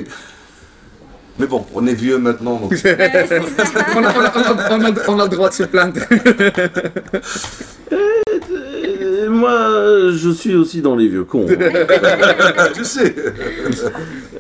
Mais 1.39 1.47
bon, 1.47 1.65
on 1.75 1.87
est 1.87 1.95
vieux 1.95 2.19
maintenant. 2.19 2.57
donc- 2.57 2.75
on, 2.85 2.89
a, 2.89 2.93
on, 3.97 4.05
a, 4.05 4.33
on, 4.35 4.41
a, 4.59 4.79
on, 4.79 4.85
a, 4.85 4.93
on 5.09 5.19
a 5.21 5.25
le 5.25 5.29
droit 5.31 5.49
de 5.49 5.55
se 5.55 5.63
plaindre. 5.63 5.99
Et 7.91 9.29
moi, 9.29 10.11
je 10.13 10.31
suis 10.31 10.55
aussi 10.55 10.83
dans 10.83 10.97
les 10.97 11.09
vieux 11.09 11.25
cons. 11.25 11.47
hein. 11.49 12.69
sais. 12.83 13.15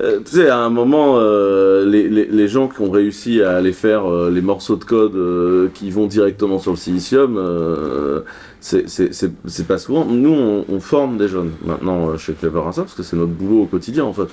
Euh, 0.02 0.20
tu 0.24 0.36
sais, 0.36 0.48
à 0.48 0.58
un 0.58 0.68
moment, 0.70 1.14
euh, 1.18 1.84
les, 1.86 2.08
les, 2.08 2.26
les 2.26 2.48
gens 2.48 2.68
qui 2.68 2.80
ont 2.82 2.90
réussi 2.90 3.42
à 3.42 3.52
aller 3.56 3.72
faire 3.72 4.10
euh, 4.10 4.30
les 4.30 4.40
morceaux 4.42 4.76
de 4.76 4.84
code 4.84 5.14
euh, 5.14 5.68
qui 5.74 5.90
vont 5.90 6.06
directement 6.06 6.58
sur 6.58 6.70
le 6.72 6.76
silicium, 6.76 7.36
euh, 7.38 8.20
c'est 8.60 9.66
pas 9.66 9.78
souvent. 9.78 10.04
Nous, 10.04 10.64
on, 10.68 10.80
forme 10.80 11.18
des 11.18 11.28
jeunes 11.28 11.52
maintenant 11.64 12.10
euh, 12.10 12.16
chez 12.18 12.34
Clever 12.34 12.60
Insight, 12.66 12.84
parce 12.84 12.94
que 12.94 13.02
c'est 13.02 13.16
notre 13.16 13.32
boulot 13.32 13.62
au 13.62 13.66
quotidien 13.66 14.04
en 14.04 14.12
fait. 14.12 14.28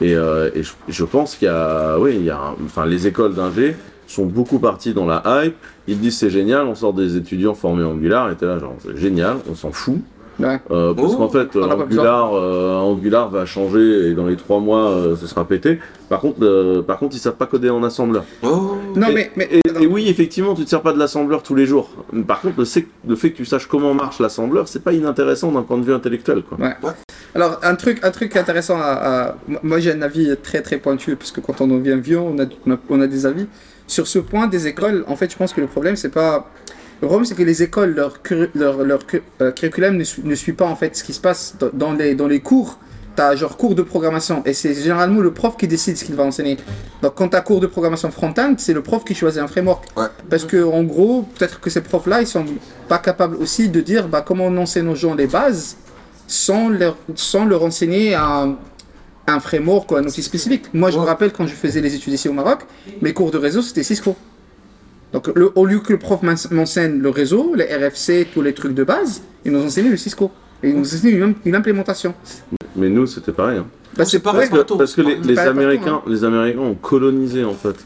Et, 0.00 0.14
euh, 0.14 0.50
et 0.54 0.62
je, 0.88 1.04
pense 1.04 1.36
qu'il 1.36 1.46
y 1.46 1.50
a, 1.50 1.98
oui, 1.98 2.16
il 2.16 2.24
y 2.24 2.30
a, 2.30 2.54
enfin, 2.64 2.86
les 2.86 3.06
écoles 3.06 3.34
d'ingé 3.34 3.76
sont 4.06 4.26
beaucoup 4.26 4.58
parties 4.58 4.94
dans 4.94 5.06
la 5.06 5.22
hype. 5.26 5.56
Ils 5.86 5.98
disent 5.98 6.18
c'est 6.18 6.30
génial, 6.30 6.66
on 6.66 6.74
sort 6.74 6.92
des 6.92 7.16
étudiants 7.16 7.54
formés 7.54 7.84
en 7.84 7.92
Angular, 7.92 8.30
et 8.30 8.36
t'es 8.36 8.46
là 8.46 8.58
genre 8.58 8.74
c'est 8.80 8.96
génial, 8.96 9.38
on 9.50 9.54
s'en 9.54 9.72
fout. 9.72 10.00
Ouais. 10.40 10.58
Euh, 10.70 10.94
parce 10.94 11.14
Oh, 11.14 11.16
qu'en 11.16 11.28
fait, 11.28 11.56
euh, 11.56 11.62
Angular, 11.64 12.32
euh, 12.34 12.76
Angular 12.76 13.28
va 13.28 13.44
changer 13.44 14.08
et 14.10 14.14
dans 14.14 14.26
les 14.26 14.36
trois 14.36 14.60
mois, 14.60 14.90
euh, 14.90 15.16
ce 15.16 15.26
sera 15.26 15.44
pété. 15.44 15.80
Par 16.08 16.20
contre, 16.20 16.38
euh, 16.42 16.80
par 16.82 16.98
contre, 16.98 17.16
ils 17.16 17.18
savent 17.18 17.34
pas 17.36 17.46
coder 17.46 17.70
en 17.70 17.82
assembleur. 17.82 18.24
Oh. 18.42 18.76
Non, 18.94 19.08
Et- 19.08 19.14
mais. 19.14 19.30
mais 19.36 19.48
Et, 19.50 19.82
et 19.82 19.86
oui, 19.86 20.08
effectivement, 20.08 20.54
tu 20.54 20.64
te 20.64 20.70
sers 20.70 20.80
pas 20.82 20.92
de 20.92 20.98
l'assembleur 20.98 21.42
tous 21.42 21.54
les 21.56 21.66
jours. 21.66 21.90
Par 22.26 22.40
contre, 22.40 22.54
le, 22.58 22.64
fait 23.16 23.30
que 23.32 23.36
tu 23.36 23.44
saches 23.44 23.66
comment 23.66 23.94
marche 23.94 24.20
l'assembleur, 24.20 24.68
c'est 24.68 24.82
pas 24.84 24.92
inintéressant 24.92 25.50
d'un 25.50 25.62
point 25.62 25.78
de 25.78 25.84
vue 25.84 25.92
intellectuel, 25.94 26.42
quoi. 26.42 26.58
Ouais. 26.58 26.74
Alors, 27.34 27.58
un 27.62 27.74
truc, 27.74 27.98
un 28.04 28.10
truc 28.10 28.36
intéressant 28.36 28.78
à. 28.80 28.84
à- 29.30 29.34
Moi, 29.62 29.80
j'ai 29.80 29.92
un 29.92 30.02
avis 30.02 30.34
très 30.42 30.62
très 30.62 30.78
pointu, 30.78 31.16
parce 31.16 31.32
que 31.32 31.40
quand 31.40 31.60
on 31.60 31.66
devient 31.66 31.98
vieux, 32.00 32.20
on 32.20 32.38
a, 32.38 32.44
on 32.66 32.72
a, 32.72 32.76
on 32.90 33.00
a 33.00 33.06
des 33.06 33.26
avis. 33.26 33.46
Sur 33.86 34.06
ce 34.06 34.18
point 34.18 34.46
des 34.46 34.66
écoles, 34.66 35.04
en 35.08 35.16
fait, 35.16 35.30
je 35.32 35.36
pense 35.36 35.52
que 35.52 35.60
le 35.60 35.66
problème, 35.66 35.96
c'est 35.96 36.10
pas. 36.10 36.48
Le 37.00 37.06
problème, 37.06 37.24
c'est 37.24 37.34
que 37.36 37.42
les 37.42 37.62
écoles, 37.62 37.94
leur, 37.94 38.14
leur, 38.54 38.82
leur 38.84 39.00
euh, 39.40 39.52
curriculum 39.52 39.96
ne, 39.96 40.04
su- 40.04 40.20
ne 40.24 40.34
suit 40.34 40.52
pas 40.52 40.66
en 40.66 40.74
fait 40.76 40.96
ce 40.96 41.04
qui 41.04 41.12
se 41.12 41.20
passe 41.20 41.54
dans, 41.72 41.92
les, 41.92 42.14
dans 42.14 42.26
les 42.26 42.40
cours. 42.40 42.78
T'as 43.14 43.34
genre 43.34 43.56
cours 43.56 43.74
de 43.74 43.82
programmation 43.82 44.42
et 44.46 44.52
c'est 44.52 44.74
généralement 44.74 45.20
le 45.20 45.32
prof 45.32 45.56
qui 45.56 45.66
décide 45.66 45.96
ce 45.96 46.04
qu'il 46.04 46.14
va 46.14 46.22
enseigner. 46.22 46.56
Donc 47.02 47.14
quand 47.16 47.28
t'as 47.28 47.40
cours 47.40 47.58
de 47.58 47.66
programmation 47.66 48.10
front-end, 48.12 48.54
c'est 48.58 48.72
le 48.72 48.80
prof 48.82 49.04
qui 49.04 49.14
choisit 49.14 49.40
un 49.42 49.48
framework. 49.48 49.84
Ouais. 49.96 50.04
Parce 50.30 50.44
que 50.44 50.62
en 50.62 50.84
gros, 50.84 51.22
peut-être 51.36 51.58
que 51.58 51.68
ces 51.68 51.80
profs-là, 51.80 52.20
ils 52.20 52.28
sont 52.28 52.44
pas 52.88 52.98
capables 52.98 53.34
aussi 53.36 53.68
de 53.68 53.80
dire 53.80 54.06
bah, 54.06 54.22
comment 54.24 54.44
on 54.46 54.56
enseigne 54.56 54.86
aux 54.88 54.94
gens 54.94 55.14
les 55.16 55.26
bases 55.26 55.76
sans 56.28 56.68
leur, 56.68 56.96
sans 57.16 57.44
leur 57.44 57.64
enseigner 57.64 58.14
un, 58.14 58.56
un 59.26 59.40
framework 59.40 59.90
ou 59.90 59.96
un 59.96 60.04
outil 60.04 60.22
spécifique. 60.22 60.66
Moi, 60.72 60.92
je 60.92 60.98
me 60.98 61.04
rappelle 61.04 61.32
quand 61.32 61.46
je 61.48 61.54
faisais 61.54 61.80
les 61.80 61.92
études 61.96 62.12
ici 62.12 62.28
au 62.28 62.32
Maroc, 62.32 62.60
mes 63.02 63.12
cours 63.12 63.32
de 63.32 63.38
réseau, 63.38 63.62
c'était 63.62 63.82
Cisco. 63.82 64.14
Donc, 65.12 65.28
le- 65.34 65.50
au 65.54 65.64
lieu 65.64 65.78
que 65.80 65.92
le 65.92 65.98
prof 65.98 66.22
m'en- 66.22 66.34
m'enseigne 66.50 67.00
le 67.00 67.08
réseau, 67.08 67.54
les 67.54 67.64
RFC, 67.64 68.26
tous 68.32 68.42
les 68.42 68.52
trucs 68.52 68.74
de 68.74 68.84
base, 68.84 69.22
il 69.44 69.52
nous 69.52 69.62
enseignait 69.64 69.90
le 69.90 69.96
Cisco. 69.96 70.30
Et 70.62 70.70
il 70.70 70.76
nous 70.76 70.82
enseignait 70.82 71.16
une, 71.16 71.34
une 71.44 71.54
implémentation. 71.54 72.14
Mais 72.76 72.88
nous, 72.88 73.06
c'était 73.06 73.32
pareil. 73.32 73.58
hein. 73.58 73.66
Bah, 73.96 74.04
c'est 74.04 74.18
pareil, 74.20 74.48
Parce 74.50 74.64
que, 74.64 74.74
parce 74.76 74.94
que 74.94 75.00
les, 75.02 75.34
partout, 75.34 75.50
Américains, 75.50 76.02
hein. 76.04 76.08
les 76.10 76.24
Américains 76.24 76.60
ont 76.60 76.74
colonisé 76.74 77.44
en 77.44 77.54
fait 77.54 77.76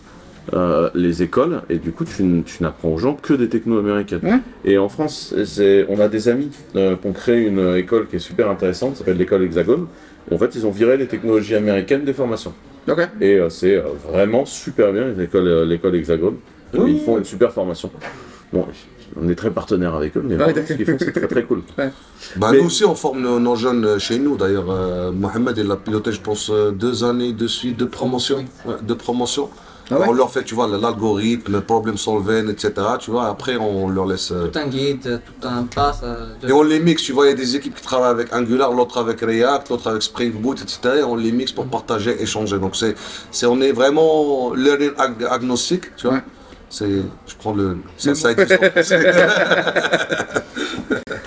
euh, 0.55 0.91
les 0.95 1.23
écoles 1.23 1.63
et 1.71 1.77
du 1.79 1.93
coup, 1.93 2.05
tu, 2.05 2.25
n'apprends 2.61 2.89
aux 2.89 2.99
gens 2.99 3.15
que 3.15 3.33
des 3.35 3.49
technos 3.49 3.79
américaines. 3.79 4.21
Ouais. 4.25 4.41
Et 4.65 4.77
en 4.77 4.89
France, 4.89 5.33
c'est- 5.47 5.87
on 5.89 6.01
a 6.01 6.09
des 6.09 6.29
amis 6.29 6.51
euh, 6.75 6.97
qui 6.97 7.07
ont 7.07 7.13
créé 7.13 7.47
une 7.47 7.61
euh, 7.61 7.79
école 7.79 8.09
qui 8.09 8.17
est 8.17 8.19
super 8.19 8.51
intéressante, 8.51 8.93
qui 8.95 8.99
s'appelle 8.99 9.17
l'école 9.19 9.45
Hexagone. 9.45 9.87
En 10.33 10.39
fait, 10.39 10.55
ils 10.57 10.67
ont 10.67 10.71
viré 10.73 10.97
les 10.97 11.07
technologies 11.07 11.55
américaines 11.55 12.05
des 12.05 12.13
formations. 12.13 12.53
Ok. 12.89 12.99
Et 13.21 13.37
euh, 13.37 13.49
c'est 13.49 13.77
euh, 13.77 13.83
vraiment 14.11 14.45
super 14.45 14.93
bien, 14.93 15.07
l'école 15.17 15.47
euh, 15.47 15.65
l'école 15.65 15.95
Hexagone. 15.95 16.35
Oui. 16.75 16.93
Ils 17.01 17.05
font 17.05 17.19
une 17.19 17.25
super 17.25 17.53
formation. 17.53 17.91
Bon, 18.53 18.67
on 19.21 19.29
est 19.29 19.35
très 19.35 19.51
partenaire 19.51 19.95
avec 19.95 20.17
eux, 20.17 20.23
mais 20.25 20.37
Ouais, 20.37 20.45
vraiment, 20.53 20.67
ce 20.67 20.73
qu'ils 20.75 20.87
font, 20.87 20.97
c'est 20.99 21.13
très 21.13 21.29
très 21.29 21.45
cool. 21.45 21.63
Bah, 22.37 22.49
Mais- 22.53 22.59
Nous 22.61 22.67
aussi, 22.67 22.85
on 22.85 22.95
forme 22.95 23.21
nos, 23.21 23.39
nos 23.41 23.57
jeunes 23.57 23.85
euh, 23.85 23.99
chez 23.99 24.19
nous. 24.19 24.37
D'ailleurs, 24.37 24.71
euh, 24.71 25.11
Mohamed, 25.13 25.57
il 25.59 25.71
a 25.71 25.77
piloté, 25.77 26.13
je 26.13 26.21
pense, 26.21 26.51
euh, 26.51 26.71
deux 26.71 27.05
années 27.05 27.33
de 27.33 27.47
suite 27.47 27.79
de 27.79 27.85
promotion. 27.85 28.45
Ouais, 28.67 28.75
de 28.83 28.95
promotion. 28.95 29.49
Ah 29.91 29.99
ouais 29.99 30.07
on 30.09 30.13
leur 30.13 30.31
fait, 30.31 30.45
tu 30.45 30.55
vois, 30.55 30.69
l'algorithme, 30.69 31.53
le 31.53 31.61
problem 31.61 31.99
solving, 31.99 32.49
etc. 32.49 32.73
Tu 33.01 33.11
vois, 33.11 33.27
après, 33.27 33.57
on 33.57 33.89
leur 33.91 34.07
laisse. 34.07 34.31
euh, 34.31 34.47
Tout 34.47 34.59
un 34.59 34.67
guide, 34.69 35.21
tout 35.27 35.47
un 35.47 35.65
pass. 35.65 36.01
euh, 36.03 36.29
de- 36.41 36.49
Et 36.49 36.53
on 36.53 36.63
les 36.63 36.79
mixe, 36.81 37.03
tu 37.03 37.13
vois, 37.13 37.27
il 37.27 37.31
y 37.31 37.33
a 37.33 37.37
des 37.37 37.57
équipes 37.57 37.75
qui 37.75 37.83
travaillent 37.83 38.11
avec 38.13 38.33
Angular, 38.33 38.73
l'autre 38.73 38.97
avec 38.99 39.21
React, 39.21 39.69
l'autre 39.71 39.89
avec 39.91 40.03
Spring 40.03 40.33
Boot, 40.41 40.63
etc. 40.63 41.01
Et 41.01 41.03
on 41.03 41.17
les 41.17 41.33
mixe 41.33 41.53
pour 41.53 41.67
partager, 41.67 42.23
échanger. 42.23 42.59
Donc 42.59 42.77
c'est, 42.77 42.95
c'est 43.31 43.45
on 43.47 43.61
est 43.61 43.73
vraiment 43.73 44.55
learning 44.55 44.93
ag- 44.97 45.27
agnostique, 45.29 45.95
tu 45.97 46.07
vois. 46.07 46.21
Je 46.81 47.35
prends 47.39 47.53
le, 47.55 47.79
c'est 47.97 48.15
ça 48.15 48.33
français. 48.35 48.99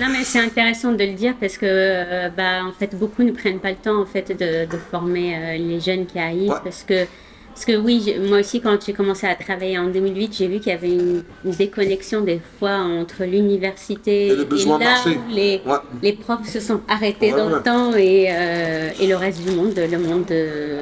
Non, 0.02 0.08
mais 0.12 0.24
c'est 0.26 0.39
intéressant 0.39 0.91
de 0.91 1.04
le 1.04 1.14
dire 1.14 1.36
parce 1.39 1.58
que, 1.58 1.66
euh, 1.66 2.30
bah, 2.36 2.64
en 2.68 2.74
fait, 2.74 2.93
beaucoup 2.96 3.24
ne 3.24 3.32
prennent 3.32 3.60
pas 3.60 3.70
le 3.70 3.78
temps, 3.78 4.02
en 4.02 4.06
fait, 4.06 4.30
de, 4.30 4.66
de 4.70 4.78
former 4.91 5.36
euh, 5.36 5.58
les 5.58 5.80
jeunes 5.80 6.06
qui 6.06 6.20
arrivent 6.20 6.50
Ouais. 6.52 6.58
parce 6.64 6.84
que, 6.84 7.06
parce 7.54 7.64
que 7.66 7.78
oui, 7.78 8.14
moi 8.28 8.39
aussi, 8.39 8.60
quand 8.60 8.78
j'ai 8.86 8.91
commencé 8.93 9.26
à 9.26 9.36
travailler 9.36 9.80
en 9.80 9.88
2008, 9.88 10.34
j'ai 10.38 10.48
vu 10.48 10.60
qu'il 10.60 10.74
y 10.74 10.76
avait 10.76 10.91
une, 10.91 11.24
une 11.46 11.52
déconnexion 11.52 12.22
des 12.22 12.41
fois 12.60 12.76
entre 12.76 13.24
l'université 13.24 14.28
Et 14.28 14.36
le 14.36 14.43
besoin 14.43 14.78
là 14.80 14.86
marché. 14.86 15.12
où 15.12 15.34
les, 15.34 15.62
Ouais. 15.66 15.76
les 16.04 16.14
profs 16.14 16.48
se 16.50 16.60
sont 16.60 16.82
arrêtés 16.89 17.32
Ouais, 17.32 17.38
dans 17.39 17.48
ouais. 17.48 17.56
le 17.56 17.62
temps 17.64 17.96
et, 17.96 18.28
euh, 18.30 18.89
et 19.00 19.08
le 19.08 19.16
reste 19.16 19.41
du 19.48 19.52
monde, 19.56 19.74
le 19.78 19.98
monde 19.98 20.26
de... 20.26 20.80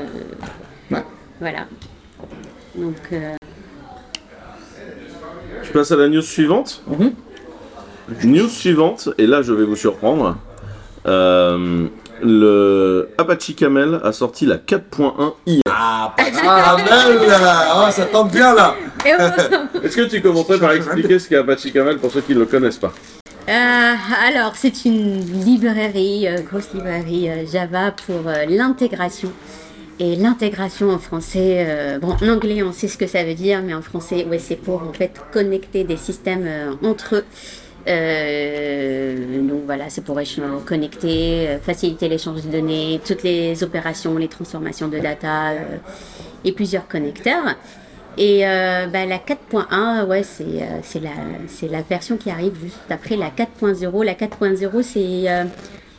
Ouais. 0.89 1.03
Voilà. 1.39 1.68
Donc, 2.76 2.95
euh, 3.11 3.34
passe 5.74 5.91
à 5.91 5.95
la 5.97 6.07
news 6.07 6.21
suivante. 6.21 6.84
Mhm. 6.88 7.13
News 8.24 8.47
suivante, 8.47 9.09
et 9.17 9.26
là 9.28 9.41
je 9.41 9.53
vais 9.53 9.65
vous 9.65 9.76
surprendre. 9.76 10.38
Euh, 11.05 11.88
le 12.21 13.09
Apache 13.17 13.55
Camel 13.55 13.99
a 14.03 14.11
sorti 14.13 14.45
la 14.45 14.57
4.1 14.57 15.34
hier. 15.45 15.61
Ah, 15.69 16.13
pas 16.15 16.32
caramel 16.32 17.28
là. 17.28 17.65
Oh, 17.76 17.91
ça 17.91 18.05
tombe 18.05 18.32
bien 18.32 18.53
là. 18.55 18.76
Est-ce 19.84 19.97
que 19.97 20.07
tu 20.07 20.21
commencerais 20.21 20.59
par 20.59 20.71
expliquer 20.71 21.19
ce 21.19 21.28
qu'est 21.28 21.38
Apache 21.38 21.71
Camel 21.74 21.97
pour 21.97 22.11
ceux 22.11 22.21
qui 22.21 22.34
ne 22.34 22.39
le 22.39 22.45
connaissent 22.45 22.78
pas 22.78 22.93
Euh, 23.49 23.93
alors, 24.26 24.53
c'est 24.55 24.86
une 24.86 25.19
librairie, 25.43 26.28
euh, 26.28 26.41
grosse 26.49 26.74
librairie 26.74 27.30
Java 27.51 27.91
pour 28.05 28.28
euh, 28.28 28.45
l'intégration. 28.47 29.32
Et 30.03 30.17
l'intégration 30.17 30.89
en 30.89 30.99
français, 30.99 31.65
euh, 31.65 31.97
bon, 31.97 32.09
en 32.09 32.27
anglais, 32.27 32.61
on 32.61 32.73
sait 32.73 32.89
ce 32.89 32.97
que 32.97 33.07
ça 33.07 33.23
veut 33.23 33.35
dire, 33.35 33.61
mais 33.63 33.73
en 33.73 33.81
français, 33.81 34.25
ouais, 34.25 34.37
c'est 34.37 34.57
pour 34.57 34.83
en 34.83 34.91
fait 34.91 35.13
connecter 35.31 35.85
des 35.85 35.95
systèmes 35.95 36.45
euh, 36.45 36.73
entre 36.83 37.15
eux. 37.15 37.25
Euh, 37.87 39.47
donc 39.47 39.61
voilà, 39.65 39.85
c'est 39.87 40.03
pour 40.03 40.19
connecter, 40.65 41.57
faciliter 41.61 42.09
l'échange 42.09 42.41
de 42.43 42.51
données, 42.51 42.99
toutes 43.05 43.23
les 43.23 43.63
opérations, 43.63 44.17
les 44.17 44.27
transformations 44.27 44.89
de 44.89 44.99
data 44.99 45.53
et 46.43 46.51
plusieurs 46.51 46.85
connecteurs. 46.89 47.55
Et 48.17 48.41
bah, 48.41 49.05
la 49.05 49.19
4.1, 49.19 50.05
ouais, 50.05 50.23
c'est 50.23 50.43
euh, 50.43 50.99
la, 51.01 51.77
la 51.77 51.81
version 51.81 52.17
qui 52.17 52.29
arrive 52.29 52.55
juste 52.61 52.77
après 52.89 53.15
la 53.15 53.29
4.0. 53.29 54.03
La 54.03 54.15
4.0, 54.15 54.81
c'est 54.83 55.29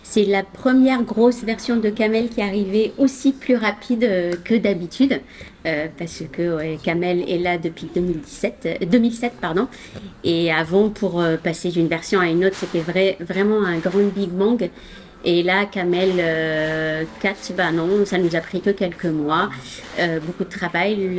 c'est 0.05 0.25
la 0.25 0.43
première 0.45 1.03
grosse 1.03 1.43
version 1.43 1.77
de 1.77 1.89
Camel 1.91 2.29
qui 2.29 2.41
est 2.41 2.45
arrivée 2.45 2.93
aussi 2.99 3.33
plus 3.33 3.57
rapide 3.57 4.05
euh, 4.05 4.33
que 4.45 4.55
d'habitude. 4.55 5.21
euh, 5.67 5.87
parce 5.99 6.23
que 6.31 6.77
Camel 6.83 7.25
est 7.29 7.39
là 7.39 7.57
depuis 7.59 7.89
2017, 7.95 8.55
euh, 8.83 8.87
2007. 8.87 9.33
Pardon. 9.41 9.67
Et 10.23 10.53
avant, 10.53 10.91
pour 10.91 11.21
euh, 11.21 11.37
passer 11.37 11.71
d'une 11.71 11.89
version 11.89 12.21
à 12.21 12.27
une 12.29 12.45
autre, 12.45 12.57
c'était 12.57 12.81
vrai, 12.81 13.17
vraiment 13.19 13.65
un 13.65 13.79
grand 13.79 14.07
Big 14.15 14.29
Bang. 14.31 14.71
Et 15.27 15.43
là, 15.43 15.65
Camel 15.65 16.11
euh, 16.19 17.05
4, 17.23 17.55
bah 17.57 17.73
non, 17.73 18.05
ça 18.05 18.19
nous 18.19 18.37
a 18.37 18.41
pris 18.41 18.61
que 18.61 18.69
quelques 18.69 19.07
mois, 19.07 19.49
euh, 19.99 20.21
beaucoup 20.21 20.45
de 20.45 20.51
travail. 20.51 21.19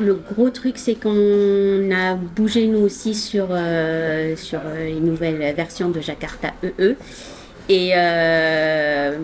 Le 0.00 0.14
gros 0.14 0.48
truc, 0.48 0.78
c'est 0.78 0.94
qu'on 0.94 1.90
a 1.92 2.14
bougé 2.14 2.66
nous 2.66 2.78
aussi 2.80 3.14
sur, 3.14 3.48
euh, 3.50 4.34
sur 4.36 4.60
euh, 4.64 4.86
les 4.86 5.00
nouvelles 5.00 5.54
versions 5.54 5.90
de 5.90 6.00
Jakarta 6.00 6.54
EE. 6.64 6.96
Et, 7.68 7.92
euh, 7.96 9.16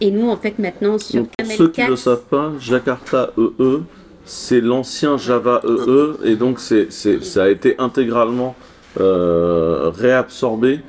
et 0.00 0.10
nous, 0.10 0.28
en 0.28 0.36
fait, 0.36 0.58
maintenant, 0.58 0.98
sur 0.98 1.20
Donc, 1.20 1.30
pour 1.36 1.46
ceux 1.52 1.68
qui 1.68 1.76
4, 1.76 1.86
ne 1.86 1.90
le 1.92 1.96
savent 1.96 2.24
pas, 2.28 2.52
Jakarta 2.58 3.30
EE, 3.38 3.82
c'est 4.24 4.60
l'ancien 4.60 5.16
Java 5.16 5.60
EE, 5.64 6.16
et 6.24 6.36
donc 6.36 6.58
c'est, 6.58 6.90
ça 6.90 7.44
a 7.44 7.48
été 7.48 7.76
intégralement 7.78 8.56
euh, 9.00 9.90
réabsorbé 9.94 10.80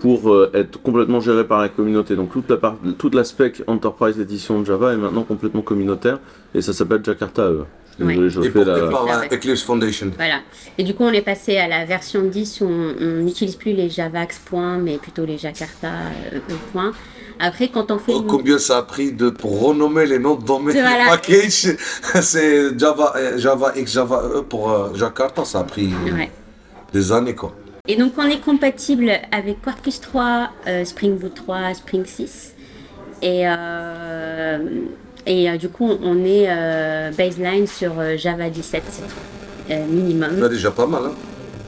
pour 0.00 0.32
euh, 0.32 0.50
être 0.54 0.80
complètement 0.82 1.20
géré 1.20 1.44
par 1.44 1.60
la 1.60 1.68
communauté. 1.68 2.14
Donc 2.16 2.32
toute, 2.32 2.48
la 2.48 2.56
part, 2.56 2.76
toute 2.98 3.14
l'aspect 3.14 3.52
Enterprise 3.66 4.18
Edition 4.20 4.60
de 4.60 4.66
Java 4.66 4.92
est 4.92 4.96
maintenant 4.96 5.22
complètement 5.22 5.62
communautaire, 5.62 6.18
et 6.54 6.60
ça 6.60 6.72
s'appelle 6.72 7.04
Jakarta 7.04 7.50
EE. 7.50 7.64
Je 7.98 8.40
Et 8.40 8.44
fais 8.44 8.50
porté 8.50 8.70
la... 8.80 8.88
par 8.88 9.06
Ça, 9.08 9.14
euh, 9.16 9.20
ouais. 9.20 9.28
Eclipse 9.36 9.62
Foundation. 9.62 10.10
Voilà. 10.16 10.40
Et 10.78 10.82
du 10.82 10.94
coup, 10.94 11.04
on 11.04 11.12
est 11.12 11.22
passé 11.22 11.56
à 11.58 11.68
la 11.68 11.84
version 11.84 12.22
10 12.22 12.60
où 12.62 12.64
on 12.66 13.22
n'utilise 13.22 13.56
plus 13.56 13.72
les 13.72 13.88
Javax 13.88 14.38
points, 14.44 14.78
mais 14.78 14.98
plutôt 14.98 15.24
les 15.24 15.38
Jakarta 15.38 15.88
euh, 16.32 16.38
E 16.38 16.54
points. 16.72 16.92
Après, 17.38 17.68
quand 17.68 17.90
on 17.90 17.98
fait 17.98 18.12
Oh, 18.14 18.20
une- 18.22 18.26
combien 18.26 18.58
ça 18.58 18.78
a 18.78 18.82
pris 18.82 19.12
de 19.12 19.30
pour 19.30 19.60
renommer 19.60 20.06
les 20.06 20.18
noms 20.18 20.34
de 20.36 20.44
domaines 20.44 20.76
Voilà. 20.80 21.06
package 21.10 21.76
C'est 22.20 22.78
Java, 22.78 23.12
euh, 23.16 23.38
Java 23.38 23.72
X, 23.76 23.92
Java 23.92 24.22
E 24.36 24.42
pour 24.42 24.70
euh, 24.70 24.94
Jakarta, 24.94 25.44
ça 25.44 25.60
a 25.60 25.64
pris 25.64 25.90
Ouais. 26.12 26.30
des 26.92 27.12
années 27.12 27.34
quoi. 27.34 27.54
Et 27.86 27.96
donc, 27.96 28.14
on 28.16 28.24
est 28.28 28.40
compatible 28.40 29.12
avec 29.30 29.60
Quarkus 29.62 30.00
3, 30.00 30.48
euh, 30.66 30.84
Spring 30.84 31.18
Boot 31.18 31.34
3, 31.34 31.74
Spring 31.74 32.04
6. 32.06 32.54
Et, 33.20 33.42
euh, 33.46 34.58
et 35.26 35.48
euh, 35.50 35.56
du 35.56 35.68
coup, 35.68 35.90
on 36.02 36.24
est 36.24 36.46
euh, 36.48 37.10
baseline 37.16 37.66
sur 37.66 37.98
euh, 37.98 38.16
Java 38.16 38.50
17 38.50 38.82
euh, 39.70 39.86
minimum. 39.86 40.38
C'est 40.40 40.48
déjà 40.48 40.70
pas 40.70 40.86
mal. 40.86 41.02
Hein. 41.06 41.12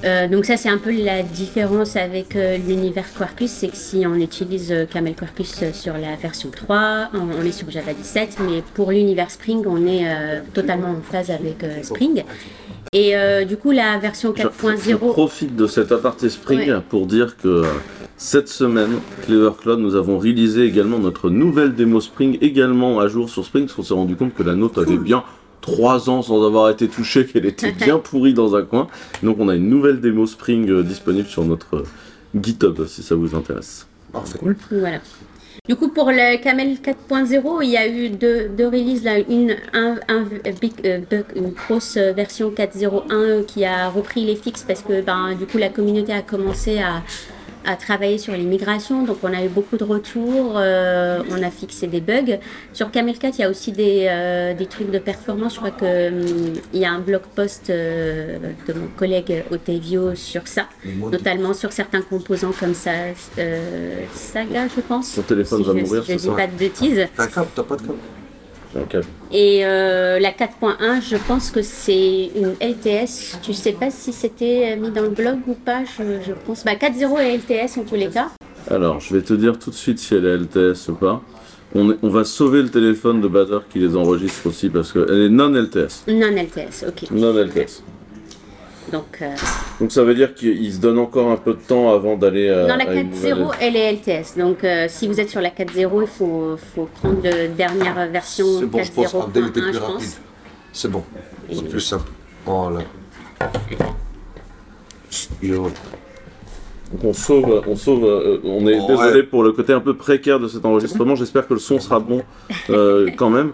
Euh, 0.04 0.28
donc 0.28 0.44
ça 0.44 0.58
c'est 0.58 0.68
un 0.68 0.76
peu 0.76 0.92
la 0.92 1.22
différence 1.22 1.96
avec 1.96 2.36
euh, 2.36 2.58
l'univers 2.58 3.06
Quarkus, 3.16 3.50
c'est 3.50 3.68
que 3.68 3.76
si 3.76 4.04
on 4.06 4.14
utilise 4.16 4.70
euh, 4.70 4.84
Camel 4.84 5.14
Quarkus 5.14 5.72
sur 5.72 5.94
la 5.94 6.16
version 6.20 6.50
3, 6.50 7.10
on, 7.14 7.40
on 7.40 7.44
est 7.44 7.50
sur 7.50 7.70
Java 7.70 7.94
17, 7.94 8.36
mais 8.40 8.62
pour 8.74 8.90
l'univers 8.92 9.30
Spring, 9.30 9.64
on 9.66 9.86
est 9.86 10.04
totalement 10.52 10.90
en 10.90 11.00
phase 11.00 11.30
avec 11.30 11.64
Spring. 11.82 12.24
Et 12.92 13.16
euh, 13.16 13.44
du 13.44 13.56
coup 13.56 13.70
la 13.72 13.98
version 13.98 14.32
Je, 14.36 14.42
je 14.42 14.48
4.0, 14.48 14.98
profite 15.12 15.56
de 15.56 15.66
cet 15.66 15.92
aparté 15.92 16.28
Spring 16.28 16.58
Ouais. 16.70 16.80
pour 16.88 17.06
dire 17.06 17.36
que 17.36 17.48
euh, 17.48 17.64
cette 18.16 18.48
semaine, 18.48 18.98
Clever 19.26 19.50
Cloud, 19.60 19.78
nous 19.80 19.94
avons 19.94 20.18
réalisé 20.18 20.64
également 20.64 20.98
notre 20.98 21.28
nouvelle 21.28 21.74
démo 21.74 22.00
Spring, 22.00 22.38
également 22.40 23.00
à 23.00 23.08
jour 23.08 23.28
sur 23.28 23.44
Spring, 23.44 23.64
parce 23.66 23.74
qu'on 23.76 23.82
s'est 23.82 23.94
rendu 23.94 24.16
compte 24.16 24.34
que 24.34 24.42
la 24.42 24.54
note 24.54 24.78
avait 24.78 24.96
bien 24.98 25.24
3 25.60 26.08
ans 26.08 26.22
sans 26.22 26.46
avoir 26.46 26.70
été 26.70 26.88
touchée, 26.88 27.26
qu'elle 27.32 27.46
était 27.46 27.72
bien 27.72 27.98
pourrie 28.02 28.34
dans 28.34 28.54
un 28.56 28.62
coin. 28.62 28.86
Donc 29.22 29.36
on 29.40 29.48
a 29.48 29.54
une 29.56 29.68
nouvelle 29.68 30.00
démo 30.00 30.26
Spring 30.26 30.70
euh, 30.70 30.82
disponible 30.82 31.28
sur 31.28 31.44
notre 31.44 31.82
GitHub, 32.40 32.86
si 32.86 33.02
ça 33.02 33.14
vous 33.14 33.34
intéresse. 33.34 33.86
Parfait. 34.12 34.38
voilà. 34.70 35.00
Du 35.68 35.74
coup 35.74 35.88
pour 35.88 36.10
le 36.10 36.40
Camel 36.42 36.76
4.0, 36.76 37.62
il 37.62 37.70
y 37.70 37.76
a 37.76 37.88
eu 37.88 38.08
deux, 38.10 38.48
deux 38.48 38.66
releases 38.68 39.02
là, 39.02 39.18
une, 39.18 39.56
un, 39.72 39.96
un 40.08 40.24
big, 40.60 40.72
euh, 40.84 41.00
une 41.34 41.50
grosse 41.50 41.96
version 41.96 42.50
4.0.1 42.50 43.44
qui 43.46 43.64
a 43.64 43.88
repris 43.88 44.24
les 44.24 44.36
fixes 44.36 44.62
parce 44.62 44.82
que 44.82 45.00
ben, 45.00 45.34
du 45.34 45.46
coup 45.46 45.58
la 45.58 45.68
communauté 45.68 46.12
a 46.12 46.22
commencé 46.22 46.78
à, 46.78 47.02
à 47.66 47.76
travailler 47.76 48.18
sur 48.18 48.32
les 48.32 48.44
migrations, 48.44 49.02
donc 49.02 49.18
on 49.22 49.32
a 49.32 49.44
eu 49.44 49.48
beaucoup 49.48 49.76
de 49.76 49.84
retours, 49.84 50.54
euh, 50.56 51.20
on 51.30 51.42
a 51.42 51.50
fixé 51.50 51.86
des 51.86 52.00
bugs. 52.00 52.38
Sur 52.72 52.90
Camel 52.90 53.18
4, 53.18 53.38
il 53.38 53.42
y 53.42 53.44
a 53.44 53.50
aussi 53.50 53.72
des, 53.72 54.06
euh, 54.08 54.54
des 54.54 54.66
trucs 54.66 54.90
de 54.90 54.98
performance. 54.98 55.54
Je 55.54 55.58
crois 55.58 55.70
qu'il 55.72 56.60
y 56.80 56.84
a 56.84 56.92
un 56.92 57.00
blog 57.00 57.22
post 57.34 57.70
euh, 57.70 58.38
de 58.68 58.72
mon 58.72 58.86
collègue 58.96 59.44
Otevio 59.50 60.14
sur 60.14 60.46
ça, 60.46 60.66
notamment 61.10 61.54
sur 61.54 61.72
certains 61.72 62.02
composants 62.02 62.52
comme 62.58 62.74
ça, 62.74 62.90
euh, 63.38 64.00
Saga, 64.14 64.68
je 64.74 64.80
pense. 64.80 65.14
Ton 65.14 65.22
téléphone 65.22 65.62
Si 65.62 65.64
va 65.68 65.74
je, 65.78 65.84
mourir, 65.84 66.04
si 66.04 66.12
je 66.12 66.16
dis 66.18 66.24
ça 66.24 66.32
pas 66.32 66.46
de 66.46 66.52
bêtises. 66.52 67.06
T'as 67.16 67.24
un 67.24 67.26
câble, 67.26 67.48
t'as 67.54 67.62
pas 67.64 67.76
de 67.76 67.82
câble? 67.82 67.98
Câble. 68.84 69.04
Et 69.32 69.64
euh, 69.64 70.18
la 70.18 70.30
4.1, 70.32 71.02
je 71.02 71.16
pense 71.28 71.50
que 71.50 71.62
c'est 71.62 72.30
une 72.36 72.54
LTS. 72.60 73.38
Tu 73.42 73.52
sais 73.54 73.72
pas 73.72 73.90
si 73.90 74.12
c'était 74.12 74.76
mis 74.76 74.90
dans 74.90 75.02
le 75.02 75.10
blog 75.10 75.38
ou 75.46 75.54
pas, 75.54 75.82
je, 75.84 76.02
je 76.26 76.32
pense. 76.46 76.64
Bah, 76.64 76.74
4.0 76.74 77.18
est 77.20 77.36
LTS 77.36 77.78
en 77.78 77.84
tous 77.84 77.94
les 77.96 78.08
cas. 78.08 78.28
Alors, 78.70 79.00
je 79.00 79.14
vais 79.14 79.22
te 79.22 79.32
dire 79.34 79.58
tout 79.58 79.70
de 79.70 79.74
suite 79.76 79.98
si 79.98 80.14
elle 80.14 80.26
est 80.26 80.36
LTS 80.36 80.88
ou 80.88 80.94
pas. 80.94 81.22
On, 81.74 81.90
est- 81.90 81.96
on 82.02 82.08
va 82.08 82.24
sauver 82.24 82.62
le 82.62 82.68
téléphone 82.70 83.20
de 83.20 83.28
Bader 83.28 83.58
qui 83.70 83.78
les 83.80 83.96
enregistre 83.96 84.46
aussi 84.48 84.68
parce 84.68 84.92
qu'elle 84.92 85.22
est 85.22 85.28
non 85.28 85.50
LTS. 85.50 86.04
Non 86.08 86.30
LTS, 86.30 86.84
ok. 86.88 87.10
Non 87.10 87.32
LTS. 87.32 87.82
Donc, 88.92 89.18
euh, 89.20 89.34
Donc 89.80 89.90
ça 89.92 90.04
veut 90.04 90.14
dire 90.14 90.34
qu'il 90.34 90.72
se 90.72 90.78
donne 90.78 90.98
encore 90.98 91.30
un 91.30 91.36
peu 91.36 91.54
de 91.54 91.58
temps 91.60 91.92
avant 91.92 92.16
d'aller 92.16 92.48
euh, 92.48 92.66
dans 92.68 92.76
la 92.76 92.84
à 92.88 92.94
une 92.94 93.10
4.0, 93.10 93.34
nouvelle- 93.38 93.56
elle 93.60 93.76
est 93.76 93.92
LTS. 93.94 94.36
Donc, 94.38 94.62
euh, 94.64 94.86
si 94.88 95.08
vous 95.08 95.20
êtes 95.20 95.28
sur 95.28 95.40
la 95.40 95.50
4.0, 95.50 96.02
il 96.02 96.06
faut, 96.08 96.56
faut 96.74 96.88
prendre 97.00 97.18
la 97.22 97.48
dernière 97.48 98.08
version 98.10 98.46
C'est 98.60 98.66
bon, 98.66 98.82
je 98.82 98.92
pense 98.92 99.06
4.0.1, 99.12 99.20
qu'Abdel 99.20 99.46
était 99.48 99.60
plus 99.60 99.78
rapide. 99.78 100.08
C'est 100.72 100.90
bon, 100.90 101.02
c'est 101.52 101.68
plus 101.68 101.80
simple. 101.80 102.10
Voilà. 102.44 102.80
Donc 106.92 107.02
on 107.02 107.12
sauve, 107.12 107.62
on 107.66 107.74
sauve, 107.74 108.04
euh, 108.04 108.40
on 108.44 108.66
est 108.68 108.86
désolé 108.86 109.22
pour 109.24 109.42
le 109.42 109.52
côté 109.52 109.72
un 109.72 109.80
peu 109.80 109.94
précaire 109.96 110.38
de 110.38 110.46
cet 110.48 110.64
enregistrement. 110.64 111.16
J'espère 111.16 111.46
que 111.48 111.54
le 111.54 111.60
son 111.60 111.80
sera 111.80 111.98
bon 111.98 112.22
euh, 112.70 113.10
quand 113.16 113.30
même. 113.30 113.52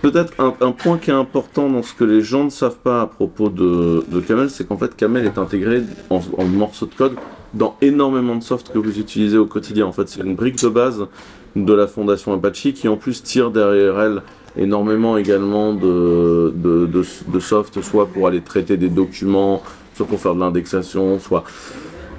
Peut-être 0.00 0.32
un, 0.40 0.72
point 0.72 0.98
qui 0.98 1.10
est 1.10 1.14
important 1.14 1.70
dans 1.70 1.82
ce 1.82 1.94
que 1.94 2.02
les 2.02 2.20
gens 2.20 2.44
ne 2.44 2.50
savent 2.50 2.78
pas 2.78 3.02
à 3.02 3.06
propos 3.06 3.48
de, 3.48 4.02
Camel, 4.26 4.50
c'est 4.50 4.66
qu'en 4.66 4.76
fait 4.76 4.96
Camel 4.96 5.24
est 5.24 5.38
intégré 5.38 5.82
en, 6.10 6.20
morceaux 6.44 6.86
de 6.86 6.94
code 6.94 7.14
dans 7.54 7.76
énormément 7.80 8.34
de 8.34 8.42
soft 8.42 8.72
que 8.72 8.78
vous 8.78 8.98
utilisez 8.98 9.38
au 9.38 9.46
quotidien. 9.46 9.86
En 9.86 9.92
fait, 9.92 10.08
c'est 10.08 10.20
une 10.20 10.34
brique 10.34 10.60
de 10.60 10.68
base 10.68 11.06
de 11.54 11.72
la 11.72 11.86
fondation 11.86 12.32
Apache 12.32 12.72
qui 12.72 12.88
en 12.88 12.96
plus 12.96 13.22
tire 13.22 13.50
derrière 13.50 14.00
elle 14.00 14.22
énormément 14.56 15.16
également 15.16 15.72
de, 15.74 17.02
soft, 17.38 17.80
soit 17.82 18.06
pour 18.06 18.26
aller 18.26 18.40
traiter 18.40 18.76
des 18.76 18.88
documents, 18.88 19.62
soit 19.94 20.06
pour 20.06 20.18
faire 20.18 20.34
de 20.34 20.40
l'indexation, 20.40 21.20
soit 21.20 21.44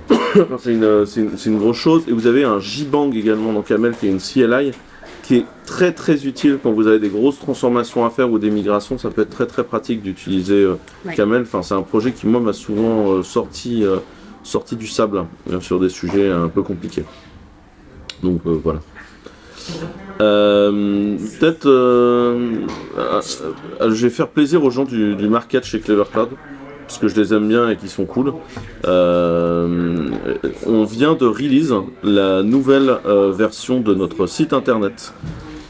c'est 0.60 0.74
une, 0.74 1.06
une 1.46 1.58
grosse 1.58 1.78
chose. 1.78 2.04
Et 2.08 2.14
vous 2.14 2.26
avez 2.26 2.46
un 2.46 2.60
JBang 2.60 3.14
également 3.16 3.52
dans 3.52 3.64
Camel 3.64 3.96
qui 4.00 4.08
est 4.08 4.12
une 4.12 4.20
CLI 4.20 4.72
qui 5.24 5.38
est 5.38 5.46
très 5.66 5.94
très 5.94 6.28
utile 6.28 6.60
quand 6.62 6.72
vous 6.72 6.86
avez 6.86 7.00
des 7.00 7.10
grosses 7.10 7.40
transformations 7.40 8.06
à 8.06 8.10
faire 8.10 8.30
ou 8.30 8.38
des 8.38 8.52
migrations. 8.52 8.98
Ça 8.98 9.10
peut 9.10 9.22
être 9.22 9.30
très 9.32 9.48
très 9.48 9.64
pratique 9.64 10.04
d'utiliser 10.04 10.62
euh, 10.64 10.76
Ouais. 11.06 11.16
Camel. 11.16 11.42
Enfin, 11.44 11.64
c'est 11.64 11.74
un 11.74 11.82
projet 11.82 12.12
qui 12.12 12.28
moi 12.28 12.40
m'a 12.40 12.54
souvent 12.54 13.12
euh, 13.12 13.24
sorti, 13.24 13.84
euh, 13.84 13.98
sorti 14.44 14.76
du 14.76 14.86
sable 14.86 15.26
hein, 15.52 15.60
sur 15.62 15.80
des 15.80 15.90
sujets 15.90 16.30
un 16.30 16.50
peu 16.50 16.62
compliqués. 16.62 17.06
Donc 18.22 18.42
euh, 18.46 18.60
voilà. 18.64 18.82
Peut-être, 20.20 21.68
je 23.80 24.04
vais 24.04 24.10
faire 24.10 24.28
plaisir 24.28 24.64
aux 24.64 24.70
gens 24.70 24.84
du, 24.84 25.16
du 25.16 25.28
market 25.28 25.64
chez 25.64 25.80
Clever 25.80 26.04
Cloud. 26.12 26.30
Parce 26.88 26.98
que 26.98 27.08
je 27.08 27.20
les 27.20 27.34
aime 27.34 27.48
bien 27.48 27.70
et 27.70 27.78
qui 27.78 27.90
sont 27.90 28.06
cool. 28.06 28.34
Euh, 28.86 30.10
on 30.66 30.84
vient 30.84 31.16
de 31.16 31.26
release 31.26 31.74
la 32.04 32.44
nouvelle 32.44 32.98
euh, 33.06 33.32
version 33.32 33.80
de 33.80 33.94
notre 33.94 34.28
site 34.28 34.54
internet. 34.54 35.14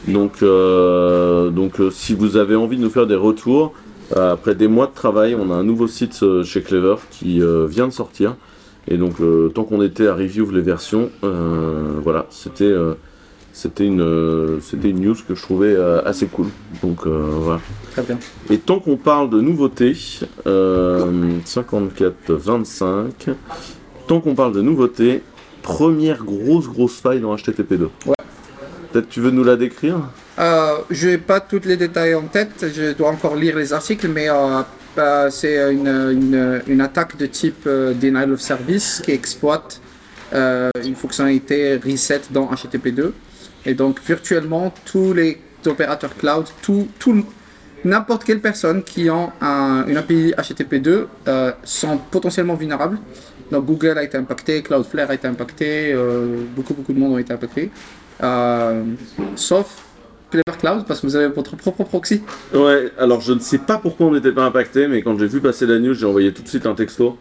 Donc, 0.08 0.42
euh, 0.42 1.50
donc 1.50 1.80
si 1.90 2.14
vous 2.14 2.36
avez 2.36 2.56
envie 2.56 2.76
de 2.76 2.82
nous 2.82 2.90
faire 2.90 3.06
des 3.06 3.14
retours, 3.14 3.72
après 4.14 4.54
des 4.54 4.68
mois 4.68 4.86
de 4.86 4.92
travail, 4.94 5.34
on 5.34 5.50
a 5.50 5.54
un 5.54 5.64
nouveau 5.64 5.86
site 5.86 6.22
chez 6.44 6.62
Clever 6.62 6.96
qui 7.10 7.40
vient 7.68 7.88
de 7.88 7.92
sortir. 7.92 8.36
Et 8.86 8.98
donc, 8.98 9.14
tant 9.54 9.64
qu'on 9.64 9.80
était 9.80 10.06
à 10.06 10.14
review 10.14 10.50
les 10.50 10.60
versions, 10.60 11.10
voilà, 11.22 12.26
c'était 12.28 12.72
c'était 13.54 13.86
une, 13.86 14.02
euh, 14.02 14.58
c'était 14.60 14.90
une 14.90 15.00
news 15.00 15.14
que 15.26 15.34
je 15.34 15.40
trouvais 15.40 15.74
euh, 15.74 16.02
assez 16.04 16.26
cool. 16.26 16.48
Donc, 16.82 17.06
euh, 17.06 17.28
voilà. 17.30 17.60
Très 17.92 18.02
bien. 18.02 18.18
Et 18.50 18.58
tant 18.58 18.80
qu'on 18.80 18.96
parle 18.96 19.30
de 19.30 19.40
nouveautés, 19.40 19.96
euh, 20.46 21.38
54-25, 21.46 23.34
tant 24.08 24.20
qu'on 24.20 24.34
parle 24.34 24.52
de 24.52 24.60
nouveautés, 24.60 25.22
première 25.62 26.24
grosse 26.24 26.68
grosse 26.68 27.00
faille 27.00 27.20
dans 27.20 27.34
HTTP2. 27.36 27.82
Ouais. 28.06 28.14
Peut-être 28.92 29.08
tu 29.08 29.20
veux 29.20 29.30
nous 29.30 29.44
la 29.44 29.54
décrire? 29.54 30.00
Euh, 30.40 30.78
je 30.90 31.10
n'ai 31.10 31.18
pas 31.18 31.38
tous 31.38 31.62
les 31.64 31.76
détails 31.76 32.16
en 32.16 32.22
tête, 32.22 32.66
je 32.74 32.92
dois 32.92 33.10
encore 33.10 33.36
lire 33.36 33.56
les 33.56 33.72
articles, 33.72 34.08
mais 34.08 34.28
euh, 34.28 34.62
euh, 34.98 35.30
c'est 35.30 35.72
une, 35.72 35.86
une, 35.86 36.60
une 36.66 36.80
attaque 36.80 37.16
de 37.16 37.26
type 37.26 37.66
euh, 37.68 37.94
denial 37.94 38.32
of 38.32 38.40
service 38.40 39.00
qui 39.04 39.12
exploite 39.12 39.80
une 40.32 40.96
fonctionnalité 40.96 41.76
reset 41.76 42.22
dans 42.32 42.50
HTTP2. 42.50 43.12
Et 43.66 43.74
donc 43.74 44.00
virtuellement, 44.06 44.72
tous 44.84 45.12
les 45.14 45.38
opérateurs 45.66 46.14
cloud, 46.16 46.46
tout, 46.62 46.88
tout, 46.98 47.24
n'importe 47.84 48.24
quelle 48.24 48.40
personne 48.40 48.82
qui 48.82 49.08
a 49.08 49.32
un- 49.40 49.86
une 49.86 49.96
API 49.96 50.32
HTTP2 50.36 51.06
euh, 51.28 51.52
sont 51.64 51.98
potentiellement 52.10 52.54
vulnérables. 52.54 52.98
Donc 53.50 53.66
Google 53.66 53.98
a 53.98 54.02
été 54.02 54.16
impacté, 54.16 54.62
Cloudflare 54.62 55.10
a 55.10 55.14
été 55.14 55.26
impacté, 55.28 55.92
euh, 55.92 56.44
beaucoup 56.56 56.74
beaucoup 56.74 56.92
de 56.92 56.98
monde 56.98 57.12
ont 57.12 57.18
été 57.18 57.32
impactés. 57.32 57.70
Euh, 58.22 58.84
sauf 59.36 59.82
Clever 60.30 60.58
Cloud 60.58 60.84
parce 60.86 61.00
que 61.00 61.06
vous 61.06 61.16
avez 61.16 61.28
votre 61.28 61.56
propre 61.56 61.84
proxy. 61.84 62.22
Ouais, 62.54 62.90
alors 62.98 63.20
je 63.20 63.32
ne 63.32 63.38
sais 63.40 63.58
pas 63.58 63.76
pourquoi 63.78 64.06
on 64.06 64.12
n'était 64.12 64.32
pas 64.32 64.44
impacté, 64.44 64.88
mais 64.88 65.02
quand 65.02 65.18
j'ai 65.18 65.26
vu 65.26 65.40
passer 65.40 65.66
la 65.66 65.78
news, 65.78 65.94
j'ai 65.94 66.06
envoyé 66.06 66.32
tout 66.32 66.42
de 66.42 66.48
suite 66.48 66.66
un 66.66 66.74
texto 66.74 67.16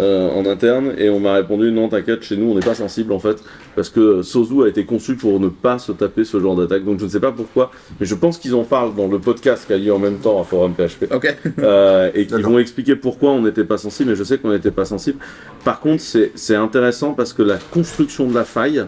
euh, 0.00 0.30
en 0.30 0.44
interne 0.44 0.92
et 0.98 1.08
on 1.08 1.18
m'a 1.18 1.34
répondu 1.34 1.72
non, 1.72 1.88
t'inquiète, 1.88 2.22
chez 2.22 2.36
nous 2.36 2.50
on 2.50 2.54
n'est 2.54 2.64
pas 2.64 2.74
sensible 2.74 3.12
en 3.12 3.18
fait, 3.18 3.42
parce 3.74 3.88
que 3.88 4.22
Sozu 4.22 4.64
a 4.64 4.68
été 4.68 4.84
conçu 4.84 5.16
pour 5.16 5.40
ne 5.40 5.48
pas 5.48 5.78
se 5.78 5.92
taper 5.92 6.24
ce 6.24 6.38
genre 6.40 6.56
d'attaque. 6.56 6.84
Donc 6.84 6.98
je 7.00 7.04
ne 7.04 7.10
sais 7.10 7.20
pas 7.20 7.32
pourquoi, 7.32 7.70
mais 7.98 8.06
je 8.06 8.14
pense 8.14 8.38
qu'ils 8.38 8.54
en 8.54 8.64
parlent 8.64 8.94
dans 8.94 9.06
le 9.08 9.18
podcast 9.18 9.66
qui 9.66 9.72
a 9.72 9.78
lieu 9.78 9.92
en 9.92 9.98
même 9.98 10.18
temps 10.18 10.40
à 10.40 10.44
Forum 10.44 10.74
PHP. 10.74 11.12
Ok. 11.12 11.34
euh, 11.60 12.10
et 12.14 12.26
qui 12.26 12.32
D'accord. 12.34 12.52
vont 12.52 12.58
expliquer 12.58 12.96
pourquoi 12.96 13.30
on 13.30 13.42
n'était 13.42 13.64
pas 13.64 13.78
sensible, 13.78 14.10
mais 14.10 14.16
je 14.16 14.24
sais 14.24 14.38
qu'on 14.38 14.50
n'était 14.50 14.70
pas 14.70 14.84
sensible. 14.84 15.18
Par 15.64 15.80
contre, 15.80 16.02
c'est 16.02 16.54
intéressant 16.54 17.14
parce 17.14 17.32
que 17.32 17.42
la 17.42 17.56
construction 17.56 18.26
de 18.28 18.34
la 18.34 18.44
faille, 18.44 18.84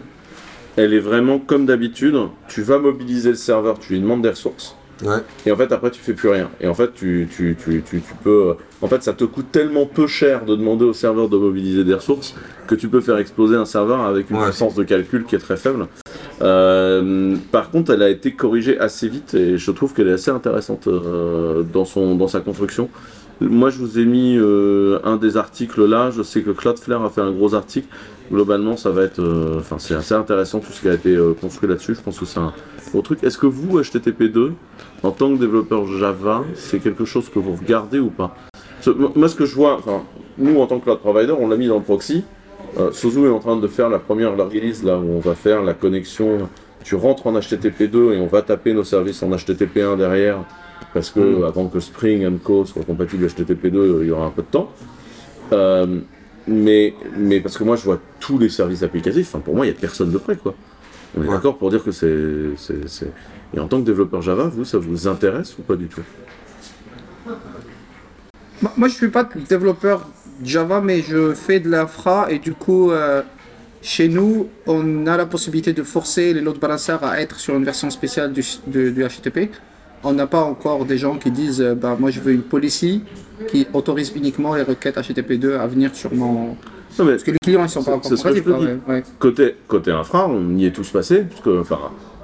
elle 0.75 0.93
est 0.93 0.99
vraiment 0.99 1.39
comme 1.39 1.65
d'habitude. 1.65 2.15
Tu 2.47 2.61
vas 2.61 2.79
mobiliser 2.79 3.29
le 3.29 3.35
serveur, 3.35 3.79
tu 3.79 3.93
lui 3.93 3.99
demandes 3.99 4.21
des 4.21 4.29
ressources. 4.29 4.75
Ouais. 5.03 5.17
Et 5.45 5.51
en 5.51 5.55
fait, 5.55 5.71
après, 5.71 5.89
tu 5.91 5.99
fais 6.01 6.13
plus 6.13 6.29
rien. 6.29 6.49
Et 6.59 6.67
en 6.67 6.73
fait, 6.73 6.93
tu, 6.93 7.27
tu, 7.35 7.55
tu, 7.63 7.81
tu, 7.89 8.01
peux. 8.23 8.53
En 8.81 8.87
fait, 8.87 9.01
ça 9.03 9.13
te 9.13 9.23
coûte 9.23 9.51
tellement 9.51 9.85
peu 9.85 10.05
cher 10.07 10.45
de 10.45 10.55
demander 10.55 10.85
au 10.85 10.93
serveur 10.93 11.27
de 11.29 11.37
mobiliser 11.37 11.83
des 11.83 11.93
ressources 11.95 12.35
que 12.67 12.75
tu 12.75 12.87
peux 12.87 13.01
faire 13.01 13.17
exploser 13.17 13.55
un 13.55 13.65
serveur 13.65 14.01
avec 14.01 14.29
une 14.29 14.37
Ouais. 14.37 14.45
puissance 14.45 14.75
de 14.75 14.83
calcul 14.83 15.25
qui 15.25 15.35
est 15.35 15.39
très 15.39 15.57
faible. 15.57 15.87
Euh, 16.41 17.35
par 17.51 17.69
contre, 17.71 17.91
elle 17.91 18.01
a 18.03 18.09
été 18.09 18.31
corrigée 18.33 18.79
assez 18.79 19.07
vite 19.07 19.33
et 19.33 19.57
je 19.57 19.71
trouve 19.71 19.93
qu'elle 19.93 20.07
est 20.07 20.13
assez 20.13 20.31
intéressante 20.31 20.87
euh, 20.87 21.63
dans, 21.63 21.85
son, 21.85 22.15
dans 22.15 22.27
sa 22.27 22.39
construction. 22.39 22.89
Moi, 23.39 23.69
je 23.71 23.79
vous 23.79 23.97
ai 23.99 24.05
mis 24.05 24.37
euh, 24.37 24.99
un 25.03 25.17
des 25.17 25.35
articles 25.37 25.83
là. 25.85 26.11
Je 26.11 26.21
sais 26.21 26.41
que 26.41 26.51
Cloudflare 26.51 27.03
a 27.03 27.09
fait 27.09 27.21
un 27.21 27.31
gros 27.31 27.55
article. 27.55 27.87
Globalement, 28.31 28.77
ça 28.77 28.91
va 28.91 29.03
être. 29.03 29.19
euh, 29.19 29.57
Enfin, 29.59 29.77
c'est 29.79 29.95
assez 29.95 30.13
intéressant 30.13 30.59
tout 30.59 30.71
ce 30.71 30.79
qui 30.81 30.87
a 30.89 30.93
été 30.93 31.15
euh, 31.15 31.33
construit 31.33 31.67
là-dessus. 31.67 31.95
Je 31.95 32.01
pense 32.01 32.19
que 32.19 32.25
c'est 32.25 32.39
un 32.39 32.53
gros 32.91 33.01
truc. 33.01 33.23
Est-ce 33.23 33.37
que 33.37 33.45
vous, 33.47 33.79
HTTP2, 33.81 34.51
en 35.03 35.11
tant 35.11 35.33
que 35.33 35.39
développeur 35.39 35.87
Java, 35.87 36.43
c'est 36.55 36.79
quelque 36.79 37.05
chose 37.05 37.29
que 37.29 37.39
vous 37.39 37.55
regardez 37.55 37.99
ou 37.99 38.09
pas? 38.09 38.35
Moi- 39.15 39.27
ce 39.27 39.35
que 39.35 39.45
je 39.45 39.55
vois, 39.55 39.75
enfin, 39.77 40.01
nous 40.37 40.59
en 40.59 40.65
tant 40.67 40.79
que 40.79 40.85
cloud 40.85 40.99
provider, 40.99 41.33
on 41.37 41.47
l'a 41.47 41.57
mis 41.57 41.67
dans 41.67 41.77
le 41.77 41.83
proxy. 41.83 42.23
Euh, 42.79 42.91
Sozu 42.91 43.25
est 43.25 43.29
en 43.29 43.39
train 43.39 43.57
de 43.57 43.67
faire 43.67 43.89
la 43.89 43.99
première 43.99 44.35
la 44.35 44.45
release 44.45 44.83
là 44.83 44.97
où 44.97 45.03
on 45.17 45.19
va 45.19 45.35
faire 45.35 45.61
la 45.61 45.73
connexion. 45.73 46.49
Tu 46.83 46.95
rentres 46.95 47.27
en 47.27 47.33
HTTP2 47.33 48.13
et 48.13 48.19
on 48.19 48.27
va 48.27 48.41
taper 48.41 48.73
nos 48.73 48.83
services 48.83 49.21
en 49.23 49.29
HTTP1 49.29 49.97
derrière 49.97 50.37
parce 50.93 51.09
que 51.11 51.19
Mm. 51.19 51.43
avant 51.43 51.67
que 51.67 51.79
Spring 51.79 52.25
and 52.25 52.37
Co 52.43 52.65
soit 52.65 52.83
compatible 52.83 53.25
HTTP2, 53.27 53.77
euh, 53.77 53.99
il 54.03 54.07
y 54.07 54.11
aura 54.11 54.25
un 54.25 54.31
peu 54.31 54.41
de 54.41 54.47
temps. 54.47 54.71
Euh, 55.53 55.99
mais, 56.47 56.95
mais 57.17 57.39
parce 57.39 57.57
que 57.57 57.63
moi 57.63 57.75
je 57.75 57.83
vois 57.83 57.99
tous 58.19 58.39
les 58.39 58.49
services 58.49 58.81
applicatifs, 58.83 59.29
enfin, 59.33 59.39
pour 59.43 59.55
moi 59.55 59.65
il 59.65 59.69
n'y 59.71 59.75
a 59.77 59.79
personne 59.79 60.09
de 60.11 60.17
près 60.17 60.35
quoi. 60.37 60.55
On 61.17 61.23
est 61.23 61.27
d'accord 61.27 61.57
pour 61.57 61.69
dire 61.69 61.83
que 61.83 61.91
c'est, 61.91 63.07
Et 63.53 63.59
en 63.59 63.67
tant 63.67 63.79
que 63.79 63.85
développeur 63.85 64.21
Java, 64.21 64.45
vous, 64.45 64.65
ça 64.65 64.77
vous 64.77 65.07
intéresse 65.07 65.57
ou 65.57 65.61
pas 65.61 65.75
du 65.75 65.87
tout? 65.87 66.01
Moi, 68.77 68.87
je 68.87 68.93
suis 68.93 69.09
pas 69.09 69.27
développeur 69.49 70.07
Java, 70.43 70.81
mais 70.81 71.01
je 71.01 71.33
fais 71.33 71.59
de 71.59 71.69
l'infra 71.69 72.31
et 72.31 72.39
du 72.39 72.53
coup, 72.53 72.91
euh, 72.91 73.21
chez 73.81 74.07
nous, 74.07 74.47
on 74.67 75.07
a 75.07 75.17
la 75.17 75.25
possibilité 75.25 75.73
de 75.73 75.83
forcer 75.83 76.33
les 76.33 76.41
load 76.41 76.59
balancers 76.59 77.03
à 77.03 77.19
être 77.19 77.39
sur 77.39 77.55
une 77.55 77.65
version 77.65 77.89
spéciale 77.89 78.31
du 78.31 79.03
HTTP. 79.03 79.49
On 80.03 80.13
n'a 80.13 80.27
pas 80.27 80.41
encore 80.41 80.85
des 80.85 80.97
gens 80.97 81.17
qui 81.17 81.31
disent, 81.31 81.61
euh, 81.61 81.75
bah, 81.75 81.95
moi 81.99 82.09
je 82.09 82.19
veux 82.19 82.31
une 82.31 82.41
policy 82.41 83.03
qui 83.49 83.67
autorise 83.73 84.11
uniquement 84.15 84.55
les 84.55 84.63
requêtes 84.63 84.97
HTTP2 84.97 85.59
à 85.59 85.67
venir 85.67 85.95
sur 85.95 86.13
mon. 86.13 86.55
Non, 86.99 87.05
mais 87.05 87.11
Parce 87.11 87.23
que 87.23 87.31
les 87.31 87.37
clients 87.41 87.63
ils 87.63 87.69
sont 87.69 87.83
pas 87.83 87.93
encore 87.93 88.11
ouais, 88.87 89.03
côté, 89.19 89.55
côté 89.67 89.91
infra, 89.91 90.27
on 90.27 90.57
y 90.57 90.65
est 90.65 90.71
tous 90.71 90.89
passés, 90.89 91.23
parce 91.29 91.41
que 91.41 91.61
enfin, 91.61 91.79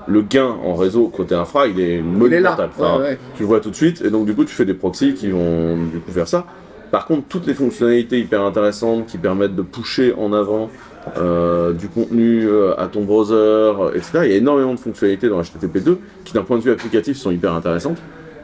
le 0.07 0.22
gain 0.22 0.55
en 0.63 0.76
réseau 0.76 1.07
côté 1.07 1.36
infra, 1.36 1.68
il 1.68 1.80
est 1.80 2.01
monumental. 2.01 2.70
Enfin, 2.78 2.97
ouais, 2.97 3.03
ouais. 3.03 3.20
Tu 3.36 3.43
le 3.43 3.47
vois 3.47 3.59
tout 3.59 3.70
de 3.70 3.76
suite, 3.76 4.01
et 4.05 4.09
donc 4.09 4.26
du 4.26 4.34
coup, 4.34 4.45
tu 4.45 4.53
fais 4.53 4.65
des 4.65 4.74
proxys 4.74 5.13
qui 5.13 5.30
vont 5.30 5.78
du 5.78 5.99
coup 5.99 6.11
faire 6.11 6.28
ça. 6.28 6.45
Par 6.91 7.05
contre, 7.05 7.24
toutes 7.28 7.47
les 7.47 7.53
fonctionnalités 7.53 8.20
hyper 8.20 8.41
intéressantes 8.41 9.07
qui 9.07 9.18
permettent 9.18 9.55
de 9.55 9.61
pusher 9.61 10.13
en 10.18 10.32
avant 10.32 10.70
euh, 11.18 11.74
du 11.74 11.88
contenu 11.88 12.47
euh, 12.47 12.80
à 12.80 12.88
ton 12.88 13.03
browser, 13.03 13.74
etc. 13.95 14.20
Il 14.24 14.32
y 14.32 14.34
a 14.34 14.38
énormément 14.38 14.74
de 14.74 14.80
fonctionnalités 14.80 15.30
dans 15.30 15.41
HTTP2 15.41 15.97
qui, 16.24 16.34
d'un 16.34 16.43
point 16.43 16.57
de 16.57 16.63
vue 16.63 16.72
applicatif, 16.72 17.18
sont 17.18 17.32
hyper 17.32 17.53
intéressantes. 17.53 17.97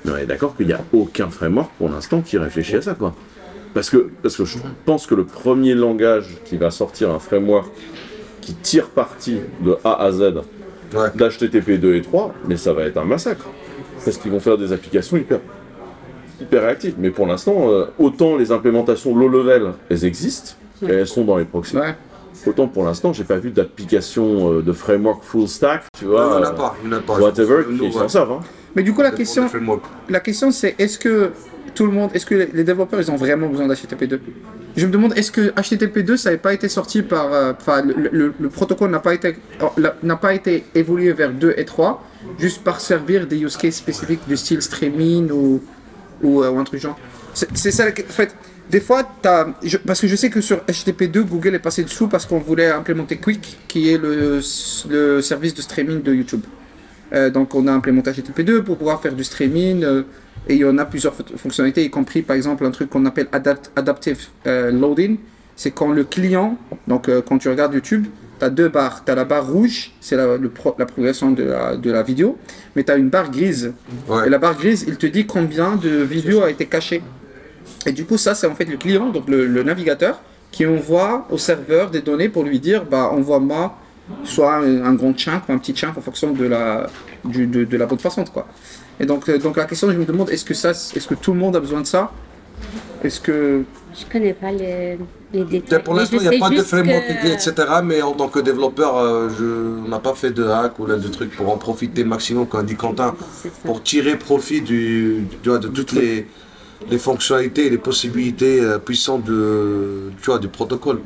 Mais 0.05 0.11
on 0.11 0.17
est 0.17 0.26
d'accord 0.26 0.55
qu'il 0.55 0.67
n'y 0.67 0.74
a 0.74 0.82
aucun 0.91 1.30
framework 1.30 1.71
pour 1.78 1.89
l'instant 1.89 2.21
qui 2.21 2.38
réfléchit 2.38 2.76
à 2.76 2.82
ça, 2.82 2.93
quoi. 2.93 3.15
Parce 3.74 3.89
que, 3.89 4.09
parce 4.21 4.36
que 4.36 4.45
je 4.45 4.57
pense 4.86 5.07
que 5.07 5.15
le 5.15 5.24
premier 5.26 5.74
langage 5.74 6.38
qui 6.45 6.57
va 6.57 6.69
sortir 6.71 7.09
un 7.11 7.19
framework 7.19 7.71
qui 8.41 8.53
tire 8.53 8.89
parti 8.89 9.38
de 9.61 9.78
A 9.84 10.03
à 10.03 10.11
Z 10.11 10.34
Ouais. 10.93 11.09
d'HTTP 11.15 11.80
2 11.80 11.95
et 11.95 12.01
3, 12.03 12.36
mais 12.47 12.55
ça 12.55 12.71
va 12.71 12.84
être 12.84 12.97
un 12.97 13.03
massacre. 13.05 13.47
Parce 14.05 14.15
qu'ils 14.17 14.30
vont 14.32 14.39
faire 14.39 14.59
des 14.59 14.71
applications 14.74 15.17
hyper, 15.17 15.39
hyper 16.39 16.61
réactives. 16.61 16.93
Mais 16.99 17.09
pour 17.09 17.26
l'instant, 17.26 17.71
euh, 17.71 17.86
autant 17.97 18.38
les 18.38 18.51
implémentations 18.51 19.15
low 19.15 19.28
level, 19.28 19.71
elles 19.89 20.05
existent, 20.05 20.53
et 20.88 20.91
elles 20.91 21.07
sont 21.07 21.24
dans 21.24 21.38
les 21.38 21.45
proxys. 21.45 21.78
Ouais. 21.78 21.95
Autant 22.46 22.68
pour 22.68 22.84
l'instant, 22.84 23.14
j'ai 23.14 23.24
pas 23.24 23.38
vu 23.38 23.52
d'application 23.52 24.52
euh, 24.54 24.62
de 24.62 24.74
framework 24.74 25.24
full 25.24 25.48
stack, 25.48 25.84
tu 25.98 26.06
vois, 26.06 26.26
Non, 26.26 26.38
il 26.38 26.41
n'y 26.41 26.46
en 26.46 26.50
a 26.50 26.52
euh, 26.52 26.56
pas. 26.56 26.76
Il 26.84 26.89
y 26.89 26.94
en 26.94 26.98
a 26.98 27.00
pas. 27.02 27.20
whatever, 27.20 27.64
qui 27.80 27.91
s'en 27.94 28.08
servent. 28.10 28.32
hein. 28.34 28.39
Mais 28.76 28.84
du 28.84 28.94
coup, 28.94 29.02
la 29.02 29.12
question. 29.12 29.50
La 30.10 30.20
question 30.20 30.52
c'est 30.52 30.76
est-ce 30.80 30.98
que 31.00 31.32
tout 31.76 31.86
le 31.86 31.91
monde, 31.91 32.12
est-ce 32.14 32.26
que 32.26 32.36
les- 32.54 32.64
développeurs 32.64 33.00
ils 33.02 33.10
ont 33.10 33.16
vraiment 33.16 33.48
besoin 33.48 33.68
d'HTTP2 33.68 34.20
Je 34.76 34.86
me 34.86 34.91
demande 34.91 35.14
est-ce 35.18 35.32
que 35.32 35.50
HTTP2 35.52 36.18
ça 36.18 36.30
n'avait 36.30 36.41
pas 36.41 36.54
été 36.54 36.68
sorti 36.70 37.02
par, 37.02 37.32
euh, 37.34 37.54
enfin 37.60 37.82
le, 37.84 38.10
le- 38.12 38.34
le 38.39 38.50
protocole 38.50 38.91
n'a 38.91 39.00
pas 39.00 39.14
été 39.14 39.36
n'a 40.04 40.16
pas 40.18 40.34
été 40.34 40.66
évolué 40.76 41.14
vers 41.14 41.32
2 41.32 41.54
et 41.58 41.66
3 41.66 42.04
juste 42.39 42.64
par 42.64 42.80
servir 42.80 43.26
des 43.28 43.38
use 43.39 43.58
cases 43.58 43.76
spécifiques 43.78 44.22
du 44.28 44.38
style 44.38 44.62
streaming 44.62 45.32
ou 45.32 45.62
ou, 46.22 46.41
euh, 46.44 46.50
ou 46.52 46.60
un 46.60 46.64
truc 46.64 46.80
genre? 46.82 46.98
C'est 47.34 47.50
c'est 47.58 47.72
ça. 47.72 47.86
En 47.88 48.12
fait, 48.14 48.36
des 48.70 48.80
fois 48.80 49.03
je- 49.64 49.78
parce 49.78 50.01
que 50.01 50.07
je 50.07 50.16
sais 50.16 50.30
que 50.30 50.41
sur 50.41 50.57
HTTP2 50.68 51.22
Google 51.24 51.55
est 51.55 51.59
passé 51.59 51.84
dessous 51.84 52.07
parce 52.07 52.26
qu'on 52.26 52.39
voulait 52.39 52.70
implémenter 52.72 53.18
Quick 53.18 53.57
qui 53.68 53.89
est 53.91 53.97
le, 53.97 54.39
le 54.89 55.22
service 55.22 55.53
de 55.53 55.61
streaming 55.61 56.01
de 56.01 56.14
YouTube. 56.14 56.41
Euh, 57.14 57.30
donc 57.30 57.53
on 57.53 57.68
a 57.68 57.72
implémenté 57.72 58.11
HTTP2 58.11 58.61
pour 58.61 58.78
pouvoir 58.78 59.01
faire 59.01 59.14
du 59.14 59.24
streaming 59.24 59.84
euh, 59.84 60.03
et 60.47 60.55
il 60.55 60.59
y 60.59 60.66
en 60.66 60.78
a 60.78 60.86
plusieurs 60.86 61.14
fon- 61.14 61.24
fonctionnalités, 61.38 61.84
y 61.84 61.89
compris 61.89 62.22
par 62.24 62.36
exemple 62.36 62.66
un 62.66 62.72
truc 62.72 62.89
qu'on 62.89 63.05
appelle 63.05 63.28
adapt- 63.32 63.70
adaptive 63.76 64.28
euh, 64.47 64.72
loading. 64.72 65.18
C'est 65.55 65.70
quand 65.70 65.91
le 65.91 66.03
client, 66.03 66.57
donc 66.88 67.07
quand 67.28 67.38
tu 67.38 67.47
regardes 67.47 67.76
YouTube, 67.76 68.07
tu 68.39 68.45
as 68.45 68.49
deux 68.49 68.70
barres. 68.70 69.03
Tu 69.05 69.11
as 69.11 69.16
la 69.16 69.24
barre 69.24 69.47
rouge, 69.47 69.91
c'est 70.01 70.16
la, 70.16 70.26
pro- 70.51 70.76
la 70.80 70.88
progression 70.88 71.30
de 71.30 71.43
la, 71.43 71.76
de 71.78 71.91
la 71.91 72.01
vidéo, 72.01 72.39
mais 72.76 72.84
tu 72.84 72.91
as 72.91 72.95
une 72.95 73.09
barre 73.09 73.30
grise. 73.30 73.72
Ouais. 74.09 74.26
Et 74.26 74.30
la 74.32 74.39
barre 74.39 74.57
grise, 74.57 74.84
il 74.88 74.97
te 74.97 75.05
dit 75.05 75.28
combien 75.28 75.76
de 75.76 75.89
vidéos 75.89 76.41
a 76.41 76.49
été 76.49 76.66
cachées. 76.66 77.03
Et 77.86 77.92
du 77.92 78.06
coup, 78.06 78.18
ça, 78.18 78.34
c'est 78.36 78.48
en 78.48 78.56
fait 78.56 78.66
le 78.66 78.78
client, 78.78 79.10
donc 79.10 79.28
le, 79.28 79.46
le 79.48 79.64
navigateur, 79.64 80.20
qui 80.52 80.66
envoie 80.66 81.28
au 81.32 81.38
serveur 81.38 81.90
des 81.90 82.02
données 82.02 82.30
pour 82.30 82.44
lui 82.44 82.60
dire 82.60 82.86
bah, 82.86 83.10
envoie-moi 83.12 83.76
soit 84.24 84.56
un, 84.56 84.84
un 84.86 84.94
grand 84.94 85.18
chunk 85.18 85.42
ou 85.50 85.54
un 85.54 85.58
petit 85.58 85.74
chunk 85.76 85.98
en 85.98 86.02
fonction 86.02 86.32
de 86.32 86.46
la, 86.46 86.88
du- 87.26 87.48
de, 87.48 87.64
de 87.64 87.78
la 87.78 87.86
bande 87.86 88.02
passante. 88.02 88.32
Quoi. 88.32 88.48
Et 89.00 89.06
donc, 89.06 89.28
euh, 89.30 89.38
donc 89.40 89.58
la 89.58 89.66
question, 89.66 89.90
je 89.92 89.98
me 89.98 90.06
demande 90.06 90.30
est-ce 90.30 90.46
que, 90.46 90.54
ça, 90.54 90.72
est-ce 90.72 91.08
que 91.08 91.16
tout 91.16 91.34
le 91.34 91.40
monde 91.40 91.56
a 91.56 91.60
besoin 91.60 91.82
de 91.82 91.88
ça? 91.88 92.12
Est-ce 93.04 93.20
que 93.20 93.64
Je 94.00 94.06
connais 94.12 94.34
pas 94.34 94.52
les, 94.52 94.98
les 95.34 95.44
détails. 95.44 95.84
Pour 95.84 95.94
l'instant, 95.96 96.18
il 96.22 96.30
n'y 96.30 96.36
a 96.36 96.40
pas 96.40 96.50
de 96.50 96.62
framework, 96.68 97.04
que- 97.22 97.28
etc. 97.28 97.54
Mais 97.84 98.02
en 98.02 98.14
tant 98.14 98.28
que 98.28 98.40
développeur, 98.40 98.98
euh, 98.98 99.30
je- 99.38 99.84
on 99.86 99.90
n'a 99.90 100.00
pas 100.00 100.14
fait 100.14 100.32
de 100.32 100.46
hack 100.46 100.80
ou 100.80 100.86
là, 100.86 100.96
de 100.98 101.08
trucs 101.08 101.36
pour 101.36 101.52
en 101.52 101.58
profiter 101.58 102.04
maximum, 102.04 102.46
comme 102.48 102.66
dit 102.66 102.76
Quentin, 102.76 103.16
pour 103.66 103.82
tirer 103.84 104.18
profit 104.18 104.62
du, 104.62 105.26
vois, 105.44 105.58
de 105.58 105.68
toutes 105.68 105.92
les, 105.94 106.28
les 106.90 106.98
fonctionnalités 106.98 107.68
et 107.68 107.70
les 107.70 107.78
possibilités 107.78 108.60
euh, 108.62 108.78
puissantes 108.80 109.24
de, 109.24 110.12
tu 110.22 110.26
vois, 110.26 110.40
du 110.40 110.48
protocole. 110.48 111.00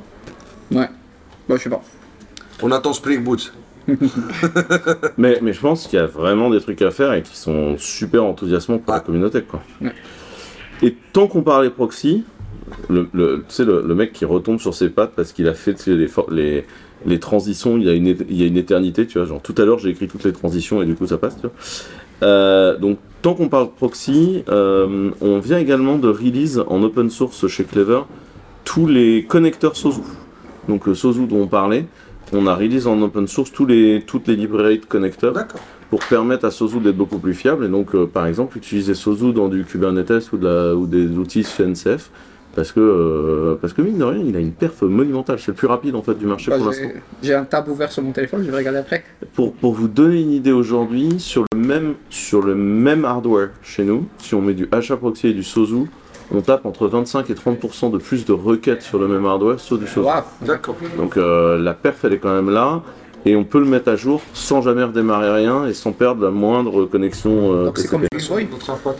ouais, 0.72 0.90
bah 1.48 1.56
je 1.58 1.64
sais 1.64 1.70
pas. 1.70 1.82
On 2.62 2.72
attend 2.72 2.94
Spring 2.94 3.24
Boot. 3.24 3.54
Mais, 5.18 5.40
mais 5.42 5.54
je 5.54 5.62
pense 5.62 5.88
qu'il 5.88 5.98
y 5.98 6.02
a 6.02 6.06
vraiment 6.06 6.50
des 6.50 6.60
trucs 6.60 6.82
à 6.82 6.92
faire 6.92 7.14
et 7.14 7.22
qui 7.22 7.38
sont 7.38 7.78
super 7.78 8.26
enthousiasmants 8.26 8.80
pour 8.80 8.94
la 8.94 9.00
communauté. 9.00 9.42
Quoi. 9.44 9.62
Ouais. 9.80 9.94
Et 10.82 10.94
tant 11.14 11.28
qu'on 11.28 11.42
parlait 11.42 11.70
proxy, 11.70 12.26
le, 12.90 13.08
le, 13.14 13.46
tu 13.48 13.56
sais, 13.56 13.64
le, 13.64 13.82
le 13.88 13.96
mec 13.96 14.12
qui 14.12 14.26
retombe 14.26 14.60
sur 14.60 14.74
ses 14.74 14.90
pattes 14.90 15.14
parce 15.16 15.32
qu'il 15.32 15.48
a 15.48 15.54
fait 15.54 15.86
les, 15.88 16.10
les, 16.32 16.66
les 17.06 17.20
transitions 17.20 17.78
il 17.78 17.84
y, 17.86 17.90
a 17.90 17.94
une, 17.94 18.08
il 18.08 18.36
y 18.36 18.44
a 18.44 18.46
une 18.46 18.58
éternité, 18.58 19.08
tu 19.08 19.20
vois. 19.20 19.28
Genre 19.28 19.42
tout 19.42 19.56
à 19.58 19.64
l'heure 19.64 19.80
j'ai 19.80 19.90
écrit 19.90 20.10
toutes 20.10 20.26
les 20.26 20.34
transitions 20.34 20.82
et 20.82 20.86
du 20.86 20.96
coup 20.96 21.08
ça 21.08 21.18
passe, 21.18 21.36
tu 21.36 21.44
vois. 21.44 21.54
Euh, 22.24 22.78
donc 22.78 22.98
tant 23.22 23.34
qu'on 23.34 23.50
parle 23.50 23.70
proxy, 23.72 24.44
euh, 24.50 25.12
on 25.22 25.40
vient 25.40 25.60
également 25.60 25.98
de 25.98 26.08
release 26.10 26.64
en 26.68 26.82
open 26.84 27.10
source 27.10 27.48
chez 27.48 27.64
Clever 27.64 28.02
tous 28.64 28.88
les 28.88 29.24
connecteurs 29.26 29.76
Sozu. 29.76 30.02
Donc 30.68 30.88
le 30.88 30.96
Sozu 30.96 31.26
dont 31.28 31.42
on 31.42 31.48
parlait, 31.48 31.86
on 32.34 32.48
a 32.48 32.56
release 32.56 32.88
en 32.88 33.02
open 33.02 33.28
source 33.28 33.52
tous 33.52 33.66
les, 33.66 34.04
toutes 34.06 34.28
les 34.28 34.36
librairies 34.36 34.80
de 34.80 34.86
connecteurs 34.86 35.34
pour 35.90 36.02
permettre 36.02 36.44
à 36.46 36.52
Sozu 36.52 36.80
d'être 36.80 36.98
beaucoup 36.98 37.20
plus 37.20 37.34
fiable. 37.34 37.64
Et 37.66 37.70
donc, 37.70 37.96
euh, 37.96 38.06
par 38.06 38.26
exemple, 38.28 38.58
utiliser 38.58 38.94
Sozu 38.94 39.32
dans 39.32 39.48
du 39.48 39.64
Kubernetes 39.64 40.32
ou, 40.34 40.38
de 40.38 40.46
la- 40.48 40.76
ou 40.76 40.86
des 40.88 41.08
outils 41.18 41.44
CNCF. 41.44 42.10
Parce 42.58 42.72
que, 42.72 42.80
euh, 42.80 43.56
parce 43.62 43.74
que 43.74 43.84
mine 43.84 44.00
de 44.00 44.04
rien, 44.04 44.20
il 44.26 44.36
a 44.36 44.40
une 44.40 44.52
perf 44.52 44.82
monumentale. 44.82 45.38
C'est 45.38 45.50
le 45.50 45.54
plus 45.54 45.68
rapide 45.68 45.94
en 45.94 46.02
fait 46.02 46.16
du 46.16 46.26
marché 46.26 46.50
Bah, 46.50 46.58
pour 46.58 46.74
j'ai- 46.74 46.82
l'instant. 46.86 47.00
J'ai 47.22 47.34
un 47.36 47.44
tab 47.44 47.68
ouvert 47.68 47.92
sur 47.92 48.02
mon 48.02 48.12
téléphone, 48.12 48.42
je 48.44 48.50
vais 48.50 48.58
regarder 48.58 48.80
après. 48.80 49.04
Pour, 49.36 49.54
pour 49.54 49.74
vous 49.76 49.88
donner 49.88 50.20
une 50.22 50.32
idée 50.32 50.52
aujourd'hui, 50.52 51.20
sur 51.20 51.46
le 51.54 51.60
même 51.60 51.94
sur 52.10 52.42
le 52.42 52.56
même 52.56 53.06
hardware 53.06 53.50
chez 53.62 53.84
nous, 53.84 54.08
si 54.18 54.34
on 54.34 54.42
met 54.42 54.56
du 54.56 54.68
HAProxy 54.72 55.28
et 55.28 55.34
du 55.34 55.44
Sozu, 55.44 55.84
on 56.34 56.42
tape 56.42 56.66
entre 56.66 56.88
25 56.88 57.30
et 57.30 57.36
30% 57.36 57.92
de 57.92 58.00
plus 58.00 58.26
de 58.26 58.34
requêtes 58.34 58.82
sur 58.82 58.98
le 58.98 59.08
même 59.08 59.28
hardware 59.28 59.60
sur 59.60 59.78
du 59.78 59.86
Sozu. 59.86 60.08
D'accord. 60.42 60.76
Donc 60.98 61.16
euh, 61.16 61.60
la 61.60 61.76
perf 61.76 62.06
elle 62.06 62.14
est 62.14 62.18
quand 62.18 62.34
même 62.34 62.50
là. 62.50 62.82
Et 63.28 63.36
on 63.36 63.44
peut 63.44 63.60
le 63.60 63.66
mettre 63.66 63.90
à 63.90 63.98
jour 63.98 64.22
sans 64.34 64.62
jamais 64.62 64.84
redémarrer 64.84 65.30
rien 65.44 65.68
et 65.68 65.74
sans 65.74 65.92
perdre 65.92 66.24
la 66.24 66.32
moindre 66.32 66.86
connexion. 66.86 67.54
euh, 67.54 67.66
donc 67.66 67.78
c'est 67.78 67.90
comme 67.90 68.04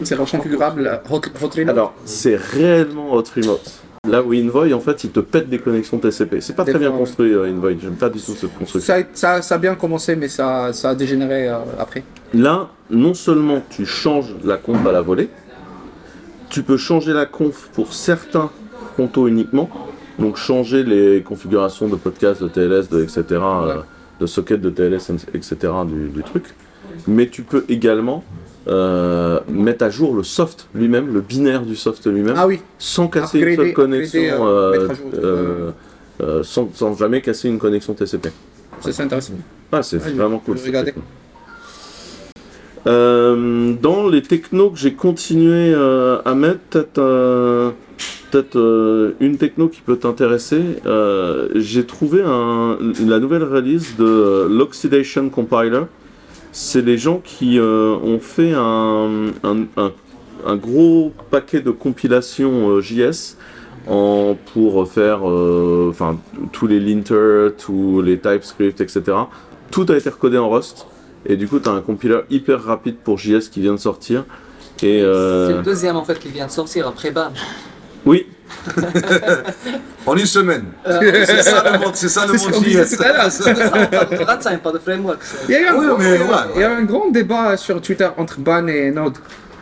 c'est 0.04 0.16
reconfigurable 0.16 1.02
hot, 1.10 1.22
hot 1.42 1.48
reload. 1.56 1.70
Alors, 1.70 1.94
c'est 2.04 2.36
réellement 2.36 3.14
hot 3.14 3.24
remote. 3.34 3.72
Là 4.06 4.22
où 4.22 4.34
Envoy, 4.34 4.74
en 4.74 4.82
fait, 4.82 5.06
il 5.06 5.12
te 5.12 5.22
pète 5.22 5.50
des 5.50 5.60
connexions 5.60 5.98
TCP. 5.98 6.42
C'est 6.42 6.58
pas 6.58 6.66
Des 6.66 6.72
très 6.72 6.80
bien 6.80 6.92
construit, 6.92 7.32
euh, 7.32 7.50
Envoy. 7.50 7.78
J'aime 7.82 7.96
pas 7.96 8.10
du 8.10 8.20
tout 8.20 8.34
cette 8.34 8.54
construction. 8.58 8.82
ça, 8.82 9.02
ça, 9.14 9.42
ça 9.42 9.56
a 9.56 9.58
bien 9.58 9.76
commencé, 9.76 10.18
mais 10.18 10.28
ça, 10.28 10.74
ça 10.74 10.90
a 10.90 10.96
dégénéré 10.96 11.48
euh, 11.48 11.56
après. 11.80 12.04
Là, 12.34 12.68
non 12.90 13.14
seulement 13.14 13.62
tu 13.70 13.86
changes 13.86 14.36
la 14.44 14.58
conf 14.58 14.86
à 14.86 14.92
la 14.92 15.02
volée, 15.02 15.30
tu 16.50 16.64
peux 16.64 16.78
changer 16.78 17.14
la 17.14 17.26
conf 17.26 17.70
pour 17.74 17.94
certains 17.94 18.50
frontaux 18.94 19.30
uniquement. 19.30 19.70
Donc, 20.20 20.36
changer 20.36 20.84
les 20.84 21.22
configurations 21.22 21.88
de 21.88 21.96
podcast, 21.96 22.44
de 22.44 22.50
TLS, 22.50 22.90
de, 22.90 23.04
etc., 23.04 23.24
euh, 23.32 23.76
de 24.20 24.26
socket 24.26 24.62
de 24.62 24.70
TLS, 24.70 25.12
etc., 25.34 25.56
du, 25.88 26.10
du 26.10 26.24
truc. 26.24 26.46
Mais 27.08 27.28
tu 27.28 27.44
peux 27.44 27.66
également 27.70 28.24
euh, 28.68 29.40
mettre 29.48 29.86
à 29.86 29.90
jour 29.90 30.14
le 30.14 30.24
soft 30.24 30.68
lui-même, 30.76 31.14
le 31.14 31.22
binaire 31.22 31.62
du 31.62 31.76
soft 31.76 32.06
lui-même. 32.06 32.36
Ah 32.38 32.48
oui, 32.48 32.60
sans 32.78 33.08
casser 33.08 33.40
une 33.40 33.48
Upgrader, 33.48 33.68
seule 33.68 33.74
connexion, 33.74 34.48
euh, 34.48 35.72
euh, 36.22 36.44
sans, 36.44 36.70
sans 36.74 36.98
jamais 36.98 37.22
casser 37.22 37.48
une 37.48 37.60
connexion 37.60 37.94
TCP. 37.94 38.30
ça, 38.82 38.92
c'est 38.92 39.04
intéressant. 39.04 39.34
Ah, 39.72 39.84
c'est 39.84 39.98
vraiment 39.98 40.40
cool. 40.40 40.58
dans 42.86 44.08
les 44.10 44.22
technos 44.22 44.72
que 44.72 44.80
j'ai 44.80 44.94
continué 44.94 45.74
à 45.74 46.36
mettre, 46.36 46.60
peut-être 46.70 47.74
peut-être, 48.32 48.56
euh, 48.58 49.14
une 49.20 49.38
techno 49.38 49.68
qui 49.68 49.82
peut 49.82 49.98
t'intéresser. 49.98 50.62
euh, 50.86 51.50
j'ai 51.56 51.86
trouvé 51.86 52.22
un, 52.26 52.78
la 53.06 53.20
nouvelle 53.20 53.44
release 53.44 53.96
de 53.98 54.48
l'Oxidation 54.50 55.30
Compiler. 55.30 55.84
C'est 56.52 56.82
les 56.84 56.98
gens 56.98 57.22
qui 57.24 57.60
euh, 57.60 57.96
ont 58.04 58.20
fait 58.20 58.54
un, 58.54 59.28
un, 59.44 59.58
un- 59.78 59.92
un 60.46 60.56
gros 60.56 61.12
paquet 61.32 61.62
de 61.62 61.72
compilation 61.72 62.70
euh, 62.70 62.82
JS 62.82 63.38
en, 63.88 64.36
pour 64.54 64.88
faire 64.88 65.24
enfin, 65.24 66.18
tous 66.52 66.68
les 66.68 66.80
linters, 66.80 67.52
tous 67.58 68.02
les 68.02 68.18
TypeScript, 68.20 68.82
etc. 68.82 69.04
Tout 69.72 69.86
a 69.90 69.98
été 69.98 70.10
recodé 70.10 70.38
en 70.38 70.50
Rust. 70.50 70.88
Et 71.26 71.36
du 71.36 71.48
coup, 71.48 71.60
tu 71.60 71.68
as 71.68 71.74
un 71.74 71.82
compiler 71.82 72.20
hyper 72.30 72.64
rapide 72.64 72.98
pour 73.04 73.18
JS 73.18 73.50
qui 73.52 73.60
vient 73.62 73.74
de 73.74 73.80
sortir. 73.80 74.24
Euh, 74.84 75.48
C'est 75.50 75.58
le 75.58 75.64
deuxième 75.64 75.96
en 75.96 76.04
fait 76.06 76.20
qui 76.20 76.30
vient 76.30 76.46
de 76.46 76.52
sortir 76.52 76.88
après 76.88 77.12
BAN. 77.12 77.32
Oui, 78.06 78.28
En 80.06 80.16
une 80.16 80.26
semaine. 80.26 80.66
Euh, 80.88 81.00
C'est 81.26 81.44
ça 81.44 81.64
le 81.70 81.80
monde, 81.80 81.96
c'est 81.96 82.08
ça 82.10 82.26
le 82.26 82.34
monde. 82.34 82.54
Il 85.48 85.52
y 85.52 85.56
a 85.56 85.60
eu 85.62 85.66
un, 85.68 85.76
Oui, 85.76 85.86
grand, 85.88 85.98
mais 85.98 86.18
ouais, 86.18 86.26
il 86.56 86.62
y 86.62 86.64
a 86.64 86.70
eu 86.72 86.76
un 86.76 86.84
grand 86.84 87.10
débat 87.10 87.58
sur 87.58 87.82
Twitter 87.82 88.08
entre 88.18 88.40
Ban 88.40 88.68
et 88.68 88.92
Node. 88.92 89.18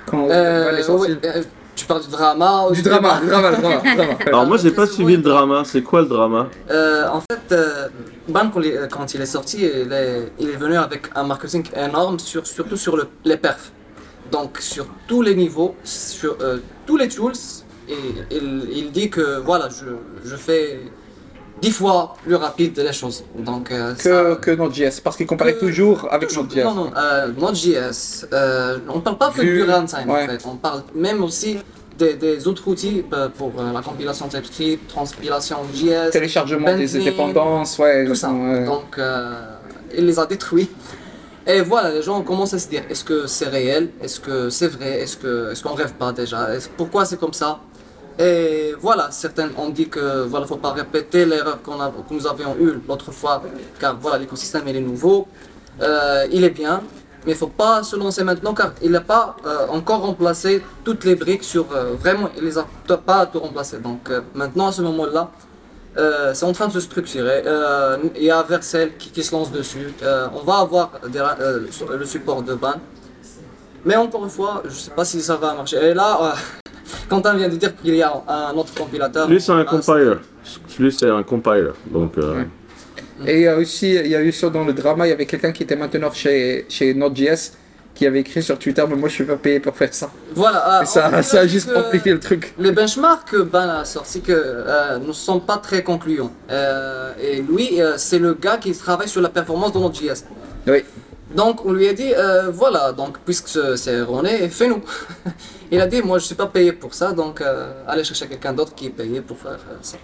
Quand 0.06 0.28
Ban 0.28 0.30
est 0.30 0.34
Euh, 0.34 0.84
sorti. 0.84 1.18
euh, 1.24 1.42
tu 1.76 1.86
parles 1.86 2.04
du 2.04 2.10
drama 2.10 2.68
ou 2.70 2.74
Du 2.74 2.82
drama, 2.84 3.20
du 3.22 3.28
drama, 3.28 3.52
du 3.56 3.62
drama, 3.62 3.78
du 3.82 3.96
drama. 3.96 4.14
alors 4.28 4.46
moi 4.46 4.58
j'ai 4.58 4.72
pas 4.72 4.86
c'est 4.86 4.94
suivi 4.94 5.16
le 5.18 5.24
drama. 5.24 5.64
C'est 5.66 5.82
quoi 5.82 6.02
le 6.02 6.08
drama? 6.08 6.48
Euh, 6.70 7.08
en 7.10 7.22
fait, 7.22 7.52
euh, 7.52 7.88
Ban, 8.30 8.50
quand 8.54 8.62
il, 8.62 8.88
quand 8.92 9.14
il 9.16 9.22
est 9.22 9.26
sorti, 9.26 9.58
il 9.62 9.92
est, 9.92 10.32
il 10.40 10.50
est 10.50 10.56
venu 10.58 10.78
avec 10.78 11.10
un 11.16 11.24
marketing 11.24 11.66
énorme, 11.76 12.20
sur, 12.20 12.46
surtout 12.48 12.78
sur 12.78 12.96
le, 12.98 13.08
les 13.26 13.38
perfs. 13.38 13.72
Donc, 14.32 14.58
sur 14.60 14.86
tous 15.08 15.22
les 15.22 15.36
niveaux, 15.36 15.76
sur 15.84 16.38
euh, 16.42 16.58
tous 16.86 16.98
les 16.98 17.08
tools, 17.10 17.34
et 17.90 18.36
il, 18.38 18.68
il 18.72 18.92
dit 18.92 19.10
que 19.10 19.40
voilà, 19.40 19.70
je, 19.70 19.86
je 20.30 20.36
fais 20.36 20.80
10 21.62 21.72
fois 21.72 22.16
plus 22.26 22.36
rapide 22.36 22.78
les 22.78 22.92
choses. 22.94 23.24
Donc, 23.38 23.72
euh, 23.72 23.94
Que, 23.96 24.02
ça- 24.02 24.36
que 24.42 24.52
Node.js, 24.52 25.00
parce 25.04 25.16
qu'il 25.18 25.26
comparait 25.26 25.58
toujours 25.58 26.08
avec 26.12 26.28
Toujours- 26.30 26.44
Node.js. 26.44 26.64
Non, 26.64 26.74
non, 26.74 26.92
euh, 26.98 27.28
Node.js, 27.38 28.26
euh, 28.34 28.78
on 28.90 29.00
parle 29.02 29.18
pas 29.18 29.30
que 29.32 29.42
du 29.42 29.64
runtime 29.64 30.10
ouais. 30.10 30.24
en 30.24 30.28
fait, 30.28 30.42
on 30.46 30.56
parle 30.58 30.84
même 30.94 31.24
aussi 31.24 31.58
des, 31.98 32.16
des 32.16 32.46
autres 32.48 32.68
outils 32.68 33.06
pour 33.38 33.54
la 33.74 33.82
compilation 33.82 34.28
TypeScript, 34.28 34.90
transpilation 34.90 35.58
JS, 35.74 36.12
Téléchargement 36.12 36.76
des 36.76 36.88
dépendances, 36.88 37.80
ouais. 37.80 38.06
tout 38.06 38.16
ça. 38.16 38.32
ouais. 38.32 38.66
Donc, 38.66 39.00
il 39.98 40.06
les 40.06 40.20
a 40.20 40.26
détruits. 40.26 40.70
Et 41.48 41.62
voilà, 41.62 41.92
les 41.92 42.02
gens 42.02 42.22
commencent 42.24 42.56
à 42.56 42.60
se 42.60 42.68
dire 42.68 42.82
est-ce 42.90 43.04
que 43.04 43.28
c'est 43.28 43.48
réel? 43.48 43.92
Est-ce 44.02 44.20
que 44.20 44.50
c'est 44.50 44.68
vrai? 44.68 45.00
Est-ce 45.02 45.62
qu'on 45.64 45.74
rêve 45.76 45.94
pas 45.94 46.12
déjà? 46.12 46.48
Pourquoi 46.76 47.06
c'est 47.06 47.20
comme 47.20 47.34
ça? 47.34 47.60
Et 48.18 48.74
voilà, 48.80 49.12
certains 49.12 49.50
ont 49.58 49.70
dit 49.70 49.90
que 49.90 50.24
voilà, 50.24 50.46
faut 50.46 50.56
pas 50.56 50.72
répéter 50.72 51.26
l'erreur 51.26 51.62
qu'on 51.62 51.80
a, 51.82 51.88
que 51.90 52.14
nous 52.14 52.26
avions 52.28 52.56
eue 52.60 52.80
l'autre 52.88 53.12
fois, 53.12 53.44
car 53.80 53.98
voilà, 54.00 54.18
l'écosystème 54.18 54.68
est 54.68 54.80
nouveau, 54.80 55.28
Euh, 55.82 56.26
il 56.32 56.42
est 56.46 56.56
bien, 56.64 56.82
mais 57.26 57.34
faut 57.36 57.48
pas 57.64 57.84
se 57.84 57.98
lancer 57.98 58.24
maintenant, 58.24 58.54
car 58.54 58.72
il 58.82 58.92
n'a 58.92 59.02
pas 59.02 59.36
euh, 59.46 59.68
encore 59.78 60.02
remplacé 60.10 60.64
toutes 60.86 61.04
les 61.04 61.16
briques 61.16 61.44
sur 61.44 61.66
euh, 61.66 61.96
vraiment, 62.00 62.30
il 62.38 62.44
les 62.46 62.58
a 62.58 62.66
pas 63.10 63.26
tout 63.26 63.42
remplacé. 63.42 63.80
Donc 63.80 64.10
euh, 64.10 64.22
maintenant 64.34 64.68
à 64.68 64.72
ce 64.72 64.82
moment-là, 64.84 65.32
euh, 65.98 66.34
c'est 66.34 66.46
en 66.46 66.54
train 66.54 66.68
de 66.68 66.76
se 66.80 66.80
structurer. 66.80 67.44
Euh, 67.46 67.98
Il 68.16 68.24
y 68.24 68.32
a 68.32 68.42
Vercel 68.44 68.96
qui, 68.96 69.10
qui 69.12 69.22
se 69.22 69.36
lance 69.36 69.52
dessus. 69.52 69.94
On 70.34 70.44
va 70.50 70.60
avoir 70.66 70.92
des 71.14 71.22
le 72.02 72.06
support 72.06 72.42
de 72.42 72.54
ban. 72.56 72.80
Mais 73.84 73.98
encore 73.98 74.24
une 74.24 74.36
fois, 74.40 74.64
je 74.64 74.78
sais 74.86 74.92
pas 74.92 75.04
si 75.04 75.22
ça 75.22 75.36
va 75.36 75.54
marcher. 75.60 75.78
Et 75.88 75.94
là, 75.94 76.36
Quentin 77.10 77.36
vient 77.36 77.50
de 77.50 77.56
dire 77.56 77.76
qu'il 77.76 77.96
y 77.96 78.02
a 78.04 78.24
un 78.28 78.54
autre 78.54 78.74
compilateur. 78.74 79.30
Lui 79.30 79.42
c'est 79.42 79.52
un 79.52 79.60
Ah, 79.60 79.66
compiler. 79.66 80.14
Lui 80.80 80.92
c'est 80.92 81.10
un 81.10 81.24
compiler. 81.24 81.72
Donc 81.92 82.18
euh, 82.18 82.44
Et 83.26 83.36
il 83.36 83.42
y 83.42 83.48
a 83.48 83.58
aussi, 83.58 83.94
il 83.96 84.08
y 84.08 84.16
a 84.16 84.22
eu 84.22 84.32
sur 84.32 84.52
dans 84.52 84.64
le 84.64 84.74
drama, 84.74 85.06
il 85.08 85.10
y 85.10 85.14
avait 85.14 85.26
quelqu'un 85.26 85.52
qui 85.52 85.64
était 85.64 85.76
mainteneur 85.76 86.14
chez, 86.14 86.66
chez 86.70 86.94
Node.js 86.94 87.52
qui 87.96 88.06
avait 88.06 88.20
écrit 88.20 88.44
sur 88.44 88.60
Twitter, 88.60 88.84
mais 88.90 88.96
moi 88.96 89.08
je 89.10 89.14
suis 89.16 89.24
pas 89.24 89.38
payé 89.38 89.60
pour 89.60 89.76
faire 89.76 89.94
ça. 89.94 90.12
Voilà. 90.36 90.82
euh, 90.82 90.86
ça, 90.86 91.10
fait, 91.10 91.24
ça 91.24 91.40
a 91.40 91.48
juste 91.48 91.72
amplifié 91.74 92.12
le 92.12 92.20
truc. 92.20 92.54
Les 92.60 92.72
benchmarks 92.72 93.32
que 93.32 93.42
Ben 93.42 93.84
que, 94.24 94.32
euh, 94.32 95.00
ne 95.00 95.14
sont 95.14 95.40
pas 95.40 95.58
très 95.58 95.82
concluants. 95.82 96.32
Euh, 96.52 97.14
et 97.22 97.42
lui, 97.42 97.82
euh, 97.82 97.94
c'est 97.98 98.20
le 98.20 98.34
gars 98.34 98.58
qui 98.58 98.74
travaille 98.74 99.08
sur 99.08 99.22
la 99.22 99.30
performance 99.30 99.72
de 99.72 99.80
notre 99.80 99.96
JS. 99.96 100.26
Oui. 100.68 100.84
Donc 101.34 101.66
on 101.66 101.74
lui 101.74 101.88
a 101.88 101.94
dit, 101.94 102.14
euh, 102.14 102.50
voilà, 102.52 102.92
donc 102.92 103.18
puisque 103.26 103.48
ce- 103.48 103.76
c'est 103.76 103.94
erroné, 103.94 104.48
fais-nous. 104.50 104.82
Il 105.72 105.82
a 105.82 105.88
dit, 105.88 106.02
moi 106.02 106.20
je 106.20 106.26
suis 106.26 106.36
pas 106.36 106.46
payé 106.48 106.72
pour 106.72 106.94
ça, 106.94 107.14
donc 107.14 107.42
euh, 107.42 107.72
allez 107.88 108.04
chercher 108.04 108.28
quelqu'un 108.28 108.54
d'autre 108.54 108.76
qui 108.76 108.88
est 108.88 108.90
payé 108.92 109.22
pour 109.22 109.38
faire 109.38 109.54
euh, 109.72 109.78
ça. 109.82 109.98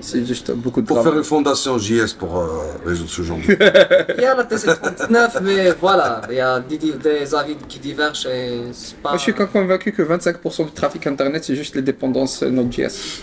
C'est 0.00 0.24
juste 0.24 0.52
beaucoup 0.52 0.80
de 0.80 0.86
Pour 0.86 1.02
faire 1.02 1.16
une 1.16 1.24
fondation 1.24 1.76
JS 1.76 2.12
pour 2.16 2.38
euh, 2.38 2.46
résoudre 2.86 3.10
ce 3.10 3.22
genre 3.22 3.38
de 3.38 3.42
Il 4.16 4.22
y 4.22 4.24
a 4.24 4.34
la 4.36 4.44
TC39, 4.44 5.40
mais 5.42 5.72
voilà, 5.72 6.22
il 6.30 6.36
y 6.36 6.40
a 6.40 6.60
des, 6.60 6.76
des 6.78 7.34
avis 7.34 7.56
qui 7.68 7.80
divergent 7.80 8.26
et 8.26 8.60
c'est 8.72 8.96
pas. 8.98 9.10
Moi, 9.10 9.18
je 9.18 9.22
suis 9.24 9.34
quand 9.34 9.46
convaincu 9.48 9.90
que 9.92 10.02
25% 10.02 10.66
du 10.66 10.70
trafic 10.72 11.06
internet, 11.08 11.42
c'est 11.44 11.56
juste 11.56 11.74
les 11.74 11.82
dépendances 11.82 12.42
euh, 12.44 12.50
Node.js. 12.50 13.20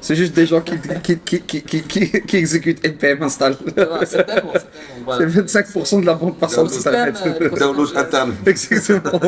c'est 0.00 0.14
juste 0.14 0.34
des 0.34 0.46
gens 0.46 0.60
qui, 0.60 0.74
qui, 1.02 1.18
qui, 1.18 1.40
qui, 1.42 1.62
qui, 1.62 1.82
qui- 1.82 2.22
qui 2.22 2.36
exécutent 2.36 2.84
npm 2.86 3.22
install. 3.24 3.56
Voilà, 3.76 4.06
c'est 4.06 4.24
tellement, 4.24 4.52
c'est 4.54 4.60
tellement, 4.60 5.04
voilà. 5.04 5.30
c'est 5.48 5.64
25% 5.64 6.00
de 6.02 6.06
la 6.06 6.14
bande 6.14 6.38
passante 6.38 6.66
L'écosystème, 6.68 6.94
internet. 7.08 7.42
euh, 7.42 7.58
download 7.58 7.96
interne. 7.96 8.34
Exactement. 8.46 9.20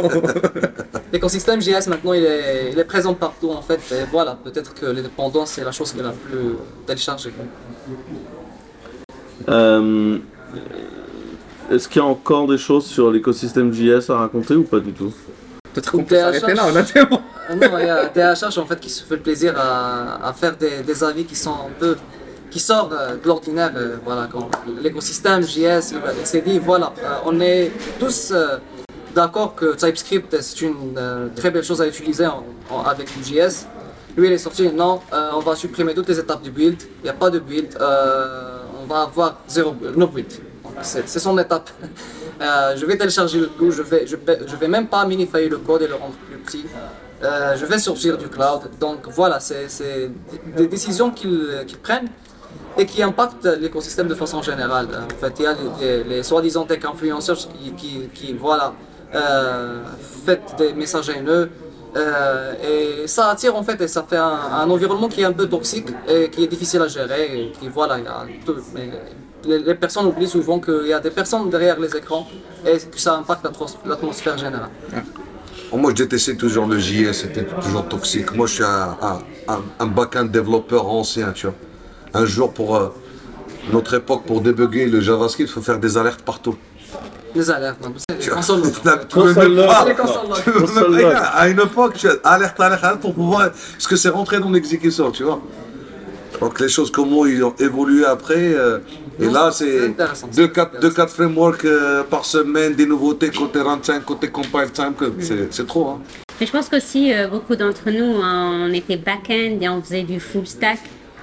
L'écosystème 1.13 1.61
JS 1.61 1.87
maintenant 1.89 2.13
il 2.13 2.25
est, 2.25 2.71
il 2.73 2.79
est 2.79 2.85
présent 2.85 3.15
partout 3.15 3.51
en 3.51 3.63
fait 3.63 3.81
et 3.93 4.05
voilà 4.11 4.37
peut-être 4.43 4.75
que 4.75 4.87
les 4.87 5.03
dépendances 5.03 5.53
c'est 5.53 5.65
la 5.65 5.71
chose 5.71 5.93
qui 5.93 6.01
est 6.01 6.03
la 6.03 6.11
plus 6.11 6.57
téléchargée. 6.87 7.33
Euh, 9.49 10.19
Est-ce 11.71 11.89
qu'il 11.89 12.01
y 12.01 12.05
a 12.05 12.09
encore 12.09 12.47
des 12.47 12.59
choses 12.59 12.87
sur 12.87 13.11
l'écosystème 13.11 13.73
JS 13.73 14.11
à 14.11 14.17
raconter 14.19 14.55
ou 14.55 14.65
pas 14.65 14.81
du 14.81 14.93
tout? 14.93 15.13
Peut-être 15.73 15.91
qu'on 15.91 16.05
peut 16.05 16.17
s'arrêter 16.17 16.55
là, 16.55 16.69
honnêtement. 16.69 17.21
Non, 17.51 17.79
il 17.79 17.87
y 17.87 17.91
a 17.91 18.07
DHH 18.09 18.59
en 18.59 18.65
fait 18.67 18.79
qui 18.81 18.89
se 18.91 19.03
fait 19.05 19.17
le 19.17 19.23
plaisir 19.23 19.55
à, 19.59 20.29
à 20.29 20.33
faire 20.33 20.57
des, 20.57 20.83
des 20.83 21.03
avis 21.05 21.25
qui 21.25 21.35
sont 21.35 21.51
un 21.51 21.71
peu 21.79 21.97
qui 22.51 22.61
sortent 22.61 22.93
euh, 22.93 23.17
de 23.17 23.27
l'ordinaire. 23.27 23.73
euh, 23.77 23.97
voilà, 24.05 24.29
l'écosystème 24.81 25.43
JS, 25.43 25.91
il, 25.91 25.99
il 26.21 26.27
s'est 26.27 26.43
dit 26.43 26.59
voilà, 26.61 26.93
euh, 27.03 27.17
on 27.27 27.41
est 27.41 27.73
tous 27.99 28.31
euh, 28.33 28.59
d'accord 29.15 29.57
que 29.57 29.75
TypeScript 29.75 30.37
c'est 30.41 30.63
une 30.63 30.95
euh, 30.97 31.27
très 31.35 31.51
belle 31.51 31.65
chose 31.65 31.83
à 31.83 31.89
utiliser 31.89 32.27
en- 32.27 32.45
en- 32.71 32.83
avec 32.85 33.09
du 33.19 33.25
JS. 33.25 33.67
Lui, 34.17 34.29
il 34.29 34.33
est 34.33 34.39
sorti, 34.39 34.71
non, 34.71 35.01
euh, 35.13 35.31
on 35.35 35.41
va 35.41 35.57
supprimer 35.57 35.93
toutes 35.93 36.09
les 36.09 36.19
étapes 36.21 36.43
du 36.43 36.51
build, 36.53 36.81
il 37.01 37.05
n'y 37.05 37.11
a 37.11 37.15
pas 37.15 37.31
de 37.31 37.41
build, 37.41 37.77
euh, 37.81 38.59
on 38.81 38.87
va 38.87 39.03
avoir 39.03 39.41
zéro, 39.49 39.75
no 39.97 40.07
build. 40.07 40.33
C'est 40.83 41.07
son 41.19 41.37
étape. 41.39 41.71
Euh, 42.41 42.75
je 42.77 42.85
vais 42.85 42.97
télécharger 42.97 43.39
le 43.39 43.47
tout, 43.47 43.71
je 43.71 43.81
vais, 43.81 44.09
je, 44.09 44.17
vais- 44.57 44.67
même 44.67 44.89
pas 44.89 45.07
minifier 45.07 45.49
le 45.49 45.59
code 45.59 45.83
et 45.83 45.87
le 45.87 45.95
rendre 45.95 46.15
plus 46.29 46.37
petit. 46.39 46.65
Je 47.23 47.65
vais 47.65 47.79
sortir 47.79 48.19
du 48.19 48.27
cloud. 48.27 48.63
Donc 48.81 49.07
voilà, 49.07 49.39
c'est 49.39 50.11
des 50.57 50.67
décisions 50.67 51.13
qu'ils 51.13 51.79
prennent 51.81 52.09
et 52.77 52.87
qui 52.87 53.05
impactent 53.05 53.47
l'écosystème 53.61 54.09
de 54.09 54.17
façon 54.17 54.43
générale. 54.43 54.89
En 55.15 55.17
fait, 55.21 55.33
il 55.39 55.45
y 55.45 55.47
a 55.47 55.55
les, 56.09 56.25
soi-disant 56.25 56.65
tech 56.65 56.85
influencers 56.85 57.47
qui, 57.77 58.09
qui, 58.13 58.33
voilà, 58.33 58.75
font 59.13 60.57
des 60.59 60.73
messages 60.73 61.09
haineux. 61.11 61.51
Euh, 61.97 62.55
et 63.03 63.07
ça 63.07 63.31
attire 63.31 63.55
en 63.57 63.63
fait 63.63 63.81
et 63.81 63.89
ça 63.89 64.03
fait 64.09 64.17
un, 64.17 64.69
environnement 64.69 65.09
qui 65.09 65.21
est 65.21 65.25
un 65.25 65.33
peu 65.33 65.47
toxique 65.49 65.89
et 66.09 66.29
qui 66.31 66.45
est 66.45 66.49
difficile 66.49 66.83
à 66.83 66.89
gérer. 66.89 67.53
Qui, 67.61 67.69
voilà, 67.69 67.99
les, 69.47 69.59
les 69.59 69.75
personnes 69.75 70.07
oublient 70.07 70.29
souvent 70.29 70.59
qu'il 70.59 70.87
y 70.87 70.93
a 70.93 71.01
des 71.01 71.11
personnes 71.11 71.51
derrière 71.51 71.79
les 71.79 71.95
écrans 71.97 72.27
et 72.67 72.79
que 72.79 72.99
ça 72.99 73.15
impacte 73.17 73.45
l'atmos- 73.45 73.77
l'atmosphère 73.85 74.39
générale. 74.39 74.71
Moi, 75.73 75.91
je 75.91 76.03
détestais 76.05 76.37
toujours 76.37 76.67
le 76.67 76.79
JS, 76.79 77.13
c'était 77.13 77.45
toujours 77.45 77.87
toxique. 77.89 78.33
Moi, 78.35 78.47
je 78.47 78.55
suis 78.55 78.65
un, 78.65 78.97
un, 79.03 79.19
un- 79.49 79.63
un 79.81 79.87
back-end 79.87 80.25
développeur 80.27 80.87
ancien, 80.89 81.33
tu 81.33 81.47
vois. 81.47 81.55
Un 82.15 82.25
jour, 82.27 82.53
pour 82.53 82.77
euh, 82.77 82.89
notre 83.73 83.95
époque, 83.95 84.23
pour 84.25 84.41
débugger 84.41 84.87
le 84.87 85.01
JavaScript, 85.01 85.51
il 85.51 85.53
faut 85.53 85.61
faire 85.63 85.79
des 85.81 85.99
alertes 85.99 86.23
partout. 86.23 86.57
Log. 89.49 89.67
À 91.35 91.49
une 91.49 91.61
époque, 91.61 91.95
tu 91.97 92.09
as 92.09 92.13
alerte, 92.25 92.61
alerte, 92.61 92.85
alerte 92.85 93.01
pour 93.01 93.15
pouvoir. 93.15 93.51
Parce 93.51 93.87
que 93.87 93.97
c'est 93.97 94.09
rentré 94.09 94.39
dans 94.41 94.51
l'exécution, 94.51 95.11
tu 95.11 95.25
vois. 95.25 95.41
Donc 96.41 96.61
les 96.61 96.69
choses, 96.69 96.91
comment 96.91 97.27
ils 97.27 97.43
ont 97.45 97.55
évolué 97.59 98.05
après. 98.05 98.55
euh, 98.55 98.79
et 99.21 99.27
Non, 99.27 99.33
là, 99.33 99.51
c'est 99.53 99.95
deux, 100.35 100.49
quatre, 100.49 100.81
deux, 100.81 100.91
quatre 100.91 101.13
frameworks 101.13 101.65
euh, 101.65 102.03
par 102.03 102.25
semaine, 102.25 102.75
des 102.75 102.87
nouveautés 102.87 103.31
côté 103.31 103.61
runtime, 103.61 104.01
côté 104.05 104.29
compile 104.29 104.71
time, 104.73 104.95
que 104.99 105.13
c'est 105.21 105.53
c'est 105.53 105.67
trop. 105.67 105.89
Hein. 105.91 106.01
Mais 106.41 106.47
je 106.47 106.53
pense 106.53 106.69
qu'aussi, 106.69 107.13
euh, 107.13 107.29
beaucoup 107.29 107.55
d'entre 107.55 107.91
nous, 107.91 108.05
on 108.21 108.73
était 108.73 108.97
back-end 108.97 109.59
et 109.61 109.69
on 109.69 109.81
faisait 109.81 110.03
du 110.03 110.19
full 110.19 110.47
stack. 110.47 110.81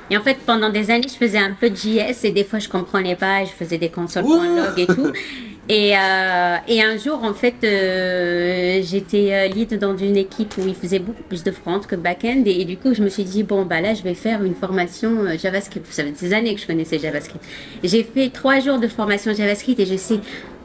Et 0.10 0.18
en 0.18 0.22
fait, 0.22 0.38
pendant 0.46 0.70
des 0.70 0.90
années, 0.92 1.08
je 1.08 1.26
faisais 1.26 1.38
un 1.38 1.54
peu 1.58 1.70
de 1.70 1.76
JS 1.76 2.24
et 2.24 2.32
des 2.32 2.44
fois, 2.44 2.60
je 2.60 2.70
comprenais 2.70 3.16
pas, 3.16 3.42
et 3.42 3.46
je 3.46 3.52
faisais 3.52 3.78
des 3.78 3.90
consoles.log 3.90 4.78
et 4.78 4.88
tout. 4.88 5.12
Et, 5.72 5.96
euh, 5.96 6.58
et 6.68 6.82
un 6.82 6.98
jour, 6.98 7.24
en 7.24 7.34
fait, 7.34 7.56
euh, 7.64 8.82
j'étais 8.84 9.30
euh, 9.32 9.48
lead 9.48 9.80
dans 9.80 9.96
une 9.96 10.18
équipe 10.18 10.54
où 10.58 10.68
il 10.68 10.76
faisait 10.76 11.00
beaucoup 11.00 11.24
plus 11.24 11.46
de 11.46 11.52
front 11.52 11.80
que 11.80 11.96
back-end. 11.96 12.44
Et, 12.46 12.60
et 12.60 12.66
du 12.66 12.76
coup, 12.76 12.94
je 12.94 13.02
me 13.02 13.08
suis 13.08 13.24
dit, 13.24 13.44
bon, 13.44 13.64
bah 13.64 13.80
là, 13.80 13.94
je 13.94 14.04
vais 14.04 14.14
faire 14.14 14.44
une 14.44 14.54
formation 14.54 15.26
JavaScript. 15.42 15.86
Ça 15.90 16.04
fait 16.04 16.12
des 16.12 16.34
années 16.34 16.56
que 16.56 16.60
je 16.60 16.68
connaissais 16.68 17.00
JavaScript. 17.00 17.42
J'ai 17.86 18.04
fait 18.04 18.30
trois 18.32 18.60
jours 18.60 18.80
de 18.80 18.90
formation 18.90 19.34
JavaScript 19.34 19.80
et 19.80 19.86
je 19.86 19.96
sais, 19.96 20.20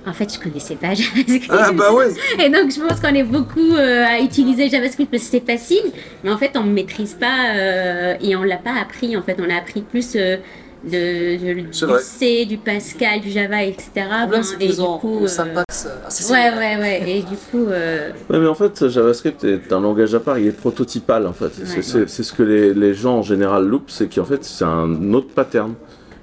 en 0.07 0.13
fait, 0.13 0.35
je 0.35 0.41
connaissais 0.41 0.75
pas 0.75 0.95
JavaScript. 0.95 1.51
Ah, 1.51 1.71
bah 1.71 1.91
oui. 1.93 2.07
Et 2.45 2.49
donc, 2.49 2.73
je 2.73 2.81
pense 2.81 2.99
qu'on 2.99 3.15
est 3.15 3.23
beaucoup 3.23 3.75
euh, 3.75 4.05
à 4.05 4.19
utiliser 4.19 4.69
JavaScript 4.69 5.09
parce 5.09 5.23
que 5.23 5.31
c'est 5.31 5.47
facile, 5.47 5.93
mais 6.25 6.31
en 6.31 6.39
fait, 6.39 6.51
on 6.57 6.65
ne 6.65 6.73
maîtrise 6.73 7.15
pas 7.15 7.55
euh, 7.55 8.17
et 8.21 8.35
on 8.35 8.43
l'a 8.43 8.57
pas 8.57 8.75
appris. 8.81 9.17
En 9.17 9.23
fait, 9.23 9.37
on 9.39 9.49
a 9.49 9.57
appris 9.57 9.83
plus 9.83 10.17
euh, 10.17 10.39
de, 10.85 11.37
du. 11.37 11.69
C, 12.01 12.45
du 12.47 12.59
Pascal, 12.59 13.21
du 13.21 13.31
Java, 13.31 13.63
etc. 13.65 13.91
Le 13.97 14.21
problème, 14.23 14.43
c'est 14.43 14.57
qu'ils 14.59 14.83
ont 14.83 14.99
coup, 14.99 15.19
une 15.19 15.25
euh, 15.25 15.29
syntaxe 15.29 15.89
assez 16.07 16.31
Ouais, 16.33 16.51
ouais, 16.57 16.77
ouais. 16.79 17.11
Et 17.11 17.23
du 17.23 17.37
coup, 17.51 17.67
euh, 17.69 18.11
Ouais, 18.31 18.39
mais 18.39 18.47
en 18.47 18.55
fait, 18.55 18.89
JavaScript 18.89 19.45
est 19.45 19.73
un 19.73 19.81
langage 19.81 20.15
à 20.15 20.21
part, 20.21 20.39
il 20.39 20.47
est 20.49 20.53
prototypal 20.53 21.27
en 21.27 21.33
fait. 21.33 21.51
C'est- 21.55 21.77
Ouais. 21.77 21.83
C'est 21.83 22.09
c'est 22.09 22.23
ce 22.23 22.33
que 22.33 22.43
les, 22.43 22.75
les 22.75 22.95
gens 22.95 23.19
en 23.19 23.23
général 23.23 23.67
loupent, 23.67 23.91
c'est 23.91 24.13
qu'en 24.15 24.25
fait, 24.25 24.45
c'est 24.45 24.65
un 24.65 25.13
autre 25.15 25.29
pattern. 25.35 25.75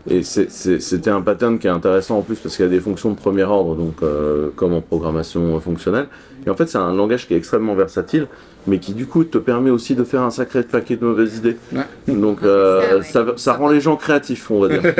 Et 0.09 0.21
c'était 0.23 1.09
un 1.09 1.21
pattern 1.21 1.57
qui 1.59 1.67
est 1.67 1.69
intéressant 1.69 2.17
en 2.17 2.21
plus 2.23 2.35
parce 2.35 2.55
qu'il 2.57 2.65
y 2.65 2.67
a 2.67 2.71
des 2.71 2.81
fonctions 2.81 3.09
de 3.11 3.15
premier 3.15 3.43
ordre, 3.43 3.75
donc 3.75 3.95
euh, 4.03 4.49
comme 4.55 4.73
en 4.73 4.81
programmation 4.81 5.57
fonctionnelle. 5.61 6.07
Et 6.45 6.49
en 6.49 6.55
fait, 6.55 6.67
c'est 6.67 6.77
un 6.77 6.93
langage 6.93 7.25
qui 7.25 7.33
est 7.33 7.37
extrêmement 7.37 7.73
versatile, 7.73 8.27
mais 8.67 8.79
qui 8.79 8.93
du 8.93 9.05
coup 9.05 9.23
te 9.23 9.37
permet 9.37 9.69
aussi 9.69 9.95
de 9.95 10.03
faire 10.03 10.21
un 10.23 10.29
sacré 10.29 10.63
paquet 10.63 10.97
de 10.97 11.05
mauvaises 11.05 11.37
idées. 11.37 11.55
Ouais. 11.71 11.83
Donc 12.15 12.43
euh, 12.43 13.01
Ça, 13.03 13.23
ouais. 13.23 13.31
ça, 13.31 13.37
ça 13.37 13.53
rend 13.53 13.69
les 13.69 13.79
gens 13.79 13.95
créatifs, 13.95 14.51
on 14.51 14.59
va 14.59 14.67
dire. 14.67 14.81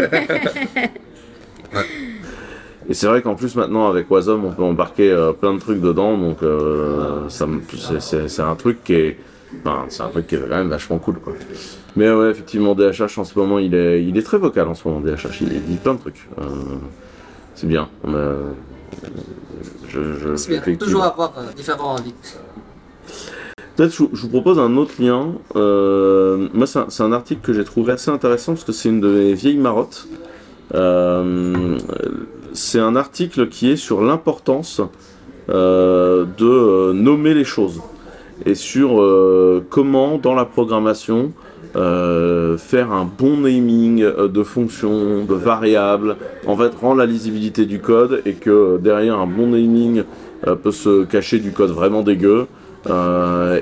Et 2.89 2.93
c'est 2.93 3.08
vrai 3.08 3.22
qu'en 3.22 3.36
plus 3.36 3.56
maintenant 3.56 3.88
avec 3.88 4.12
Wasm 4.12 4.43
on 4.43 4.51
peut 4.51 4.64
embarquer 4.64 5.10
euh, 5.10 5.32
plein 5.32 5.54
de 5.54 5.60
trucs 5.60 5.80
dedans, 5.80 6.18
donc 6.18 6.43
euh, 6.43 7.28
c'est- 7.30 8.39
un 8.41 8.56
truc 8.56 8.84
qui 8.84 8.93
est, 8.93 9.18
enfin, 9.66 9.86
c'est 9.88 10.04
un 10.04 10.10
truc 10.10 10.28
qui 10.28 10.36
est 10.36 10.39
quand 10.39 10.49
même 10.58 10.68
vachement 10.70 10.97
cool 10.97 11.16
quoi. 11.16 11.34
Mais 11.96 12.12
ouais 12.12 12.32
effectivement 12.32 12.74
DHH 12.76 13.18
en 13.18 13.24
ce 13.24 13.38
moment 13.38 13.60
il 13.60 13.76
est, 13.76 14.04
il 14.04 14.18
est 14.18 14.24
très 14.24 14.38
vocal 14.38 14.68
en 14.68 14.74
ce 14.74 14.88
moment 14.88 15.00
DHH, 15.00 15.41
il, 15.41 15.64
dit 15.64 15.78
plein 15.78 15.94
de 15.94 16.00
trucs. 16.00 16.28
Euh, 16.39 16.46
c'est 17.56 17.68
bien. 17.68 17.89
On 18.04 18.16
a, 18.16 18.34
je, 19.88 20.14
je, 20.20 20.36
C'est 20.36 20.60
bien, 20.60 20.76
toujours 20.76 21.04
avoir 21.04 21.34
euh, 21.38 21.52
différents 21.56 21.96
avis. 21.96 22.14
Peut-être 23.76 23.91
je, 23.91 23.98
vous- 24.04 24.10
je 24.14 24.22
vous 24.22 24.30
propose 24.30 24.60
un 24.60 24.76
autre 24.78 24.94
lien. 25.00 25.34
Euh, 25.56 26.48
moi, 26.54 26.68
c'est 26.68 27.04
un, 27.04 27.12
article 27.12 27.41
que 27.41 27.54
j'ai 27.54 27.64
trouvé 27.64 27.94
assez 27.94 28.12
intéressant 28.12 28.54
parce 28.54 28.64
que 28.64 28.72
c'est 28.72 28.89
une 28.89 29.02
de 29.02 29.08
mes 29.10 29.34
vieilles 29.34 29.58
marottes. 29.58 30.08
Euh, 30.74 31.78
c'est 32.54 32.80
un 32.80 32.96
article 32.96 33.50
qui 33.50 33.72
est 33.72 33.76
sur 33.76 34.02
l'importance 34.02 34.82
de 35.48 36.91
nommer 36.94 37.34
les 37.34 37.44
choses 37.44 37.82
et 38.46 38.56
sur 38.56 39.04
comment, 39.70 40.18
dans 40.18 40.34
la 40.36 40.46
programmation, 40.46 41.34
euh, 41.76 42.55
faire 42.57 42.91
un 42.91 43.05
bon 43.05 43.38
naming 43.38 44.03
euh, 44.03 44.28
de 44.28 44.43
fonctions, 44.43 45.26
de 45.26 45.34
variables, 45.34 46.17
en 46.45 46.55
fait, 46.55 46.71
rend 46.80 46.93
la 46.93 47.07
lisibilité 47.07 47.65
du 47.65 47.80
code 47.80 48.21
et 48.26 48.34
que 48.34 48.78
derrière 48.78 49.17
un 49.17 49.26
bon 49.26 49.47
naming 49.47 50.03
euh, 50.45 50.55
peut 50.55 50.71
se 50.71 51.03
cacher 51.03 51.39
du 51.39 51.51
code 51.51 51.71
vraiment 51.71 52.01
dégueu 52.01 52.47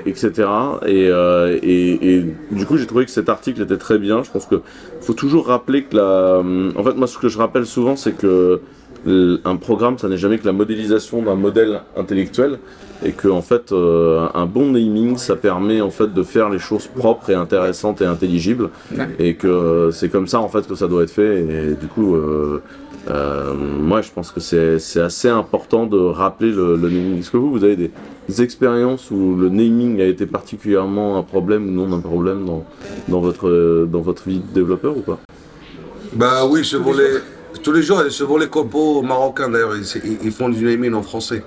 etc. 0.04 0.48
Et, 0.84 2.24
du 2.50 2.66
coup, 2.66 2.76
j'ai 2.76 2.88
trouvé 2.88 3.04
que 3.04 3.10
cet 3.12 3.28
article 3.28 3.62
était 3.62 3.76
très 3.76 3.96
bien. 3.96 4.24
Je 4.24 4.30
pense 4.32 4.46
que 4.46 4.62
faut 5.00 5.12
toujours 5.12 5.46
rappeler 5.46 5.84
que 5.84 5.96
la. 5.96 6.42
En 6.76 6.82
fait, 6.82 6.94
moi, 6.94 7.06
ce 7.06 7.18
que 7.18 7.28
je 7.28 7.38
rappelle 7.38 7.64
souvent, 7.64 7.94
c'est 7.94 8.18
que 8.18 8.60
un 9.06 9.56
programme, 9.56 9.96
ça 9.96 10.08
n'est 10.08 10.16
jamais 10.16 10.38
que 10.38 10.46
la 10.46 10.52
modélisation 10.52 11.22
d'un 11.22 11.36
modèle 11.36 11.82
intellectuel, 11.96 12.58
et 13.04 13.12
que 13.12 13.28
en 13.28 13.42
fait, 13.42 13.72
euh, 13.72 14.26
un 14.34 14.46
bon 14.46 14.70
naming, 14.72 15.16
ça 15.16 15.36
permet 15.36 15.80
en 15.80 15.90
fait 15.90 16.12
de 16.12 16.22
faire 16.22 16.48
les 16.50 16.58
choses 16.58 16.86
propres 16.86 17.30
et 17.30 17.34
intéressantes 17.34 18.00
et 18.02 18.06
intelligibles, 18.06 18.70
Ouais. 18.96 19.08
et 19.18 19.34
que 19.34 19.46
euh, 19.48 19.90
c'est 19.90 20.08
comme 20.08 20.26
ça 20.26 20.40
en 20.40 20.48
fait 20.48 20.66
que 20.66 20.74
ça 20.74 20.86
doit 20.88 21.02
être 21.02 21.10
fait. 21.10 21.40
Et 21.40 21.74
du 21.80 21.86
coup. 21.88 22.14
Euh, 22.16 22.62
euh, 23.10 23.52
moi, 23.54 24.00
je 24.00 24.12
pense 24.12 24.30
que 24.30 24.38
c'est 24.38 24.78
c'est 24.78 25.00
assez 25.00 25.28
important 25.28 25.86
de 25.86 25.98
rappeler 25.98 26.52
le, 26.52 26.76
le 26.76 26.88
naming. 26.88 27.18
Est-ce 27.18 27.32
que 27.32 27.36
vous, 27.36 27.50
vous 27.50 27.64
avez 27.64 27.74
des, 27.74 27.90
des 28.28 28.42
expériences 28.42 29.10
où 29.10 29.34
le 29.34 29.48
naming 29.48 30.00
a 30.00 30.04
été 30.04 30.24
particulièrement 30.24 31.18
un 31.18 31.24
problème 31.24 31.66
ou 31.66 31.72
non 31.72 31.92
un 31.96 32.00
problème 32.00 32.44
dans, 32.46 32.64
dans, 33.08 33.18
votre, 33.20 33.88
dans 33.90 34.02
votre 34.02 34.28
vie 34.28 34.38
de 34.38 34.54
développeur 34.54 34.96
ou 34.96 35.00
pas? 35.00 35.18
Bah 36.12 36.46
oui, 36.48 36.64
ce 36.64 36.76
volet. 36.76 37.14
Tous 37.64 37.72
les 37.72 37.82
jours, 37.82 38.00
ce 38.08 38.22
volet 38.22 38.46
corpo 38.46 39.02
marocain 39.02 39.48
d'ailleurs, 39.48 39.74
ils 40.22 40.30
font 40.30 40.48
du 40.48 40.64
naming 40.64 40.94
en 40.94 41.02
français. 41.02 41.42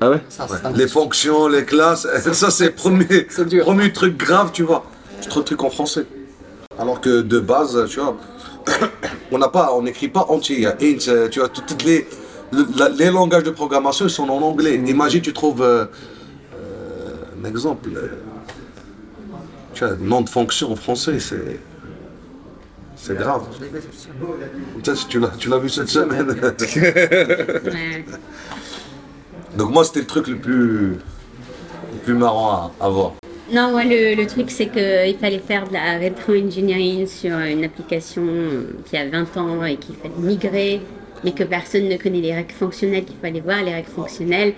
Ah 0.00 0.10
ouais 0.10 0.20
Ça, 0.28 0.46
Les 0.74 0.86
fonctions, 0.88 1.48
les 1.48 1.64
classes, 1.64 2.06
ça 2.32 2.50
c'est 2.50 2.66
le 2.66 2.72
premier, 2.72 3.26
premier 3.62 3.92
truc 3.92 4.16
grave, 4.16 4.50
tu 4.52 4.62
vois. 4.62 4.84
C'est 5.20 5.28
trop 5.28 5.40
de 5.40 5.44
trucs 5.46 5.62
en 5.64 5.70
français. 5.70 6.06
Alors 6.78 7.00
que 7.00 7.22
de 7.22 7.40
base, 7.40 7.86
tu 7.88 7.98
vois, 7.98 8.16
on 9.32 9.38
n'a 9.38 9.48
pas, 9.48 9.72
on 9.74 9.82
n'écrit 9.82 10.08
pas 10.08 10.26
entier. 10.28 10.56
Il 10.56 10.62
y 10.62 10.66
a 10.66 10.76
int, 10.80 11.08
euh, 11.08 11.28
tu 11.28 11.40
vois, 11.40 11.48
tout- 11.48 11.62
toutes 11.66 11.82
les, 11.84 12.06
le- 12.52 12.66
la- 12.76 12.88
les 12.90 13.10
langages 13.10 13.42
de 13.42 13.50
programmation 13.50 14.08
sont 14.08 14.28
en 14.30 14.40
anglais. 14.42 14.76
Imagine, 14.76 15.20
tu 15.20 15.32
trouves 15.32 15.62
euh, 15.62 15.86
euh, 16.54 17.14
un 17.42 17.48
exemple. 17.48 17.90
euh, 17.96 18.06
tu 19.74 19.84
vois, 19.84 19.96
nom 20.00 20.20
de 20.20 20.28
fonction 20.28 20.70
en 20.72 20.76
français, 20.76 21.18
c'est. 21.18 21.58
C'est 23.00 23.16
grave. 23.16 23.42
Tu 25.08 25.48
l'as 25.48 25.58
vu 25.58 25.68
cette 25.68 25.88
semaine. 25.88 26.34
Ouais. 29.52 29.56
Donc 29.58 29.70
moi, 29.70 29.84
c'était 29.84 30.00
le 30.00 30.06
truc 30.06 30.28
le 30.28 30.36
plus, 30.36 30.88
le 30.90 31.98
plus 32.04 32.14
marrant 32.14 32.50
à, 32.80 32.84
à 32.84 32.88
voir. 32.88 33.12
Non, 33.52 33.70
moi, 33.70 33.82
le, 33.84 34.14
le 34.14 34.26
truc, 34.26 34.50
c'est 34.50 34.66
qu'il 34.66 35.16
fallait 35.18 35.38
faire 35.38 35.66
de 35.68 35.72
la 35.72 35.98
rétro-engineering 35.98 37.06
sur 37.06 37.38
une 37.38 37.64
application 37.64 38.22
qui 38.88 38.96
a 38.96 39.08
20 39.08 39.36
ans 39.38 39.64
et 39.64 39.76
qu'il 39.76 39.94
fallait 39.94 40.12
migrer, 40.18 40.80
mais 41.24 41.32
que 41.32 41.44
personne 41.44 41.88
ne 41.88 41.96
connaît 41.96 42.20
les 42.20 42.34
règles 42.34 42.52
fonctionnelles, 42.52 43.04
qu'il 43.04 43.16
fallait 43.22 43.40
voir 43.40 43.62
les 43.64 43.72
règles 43.72 43.88
fonctionnelles. 43.88 44.52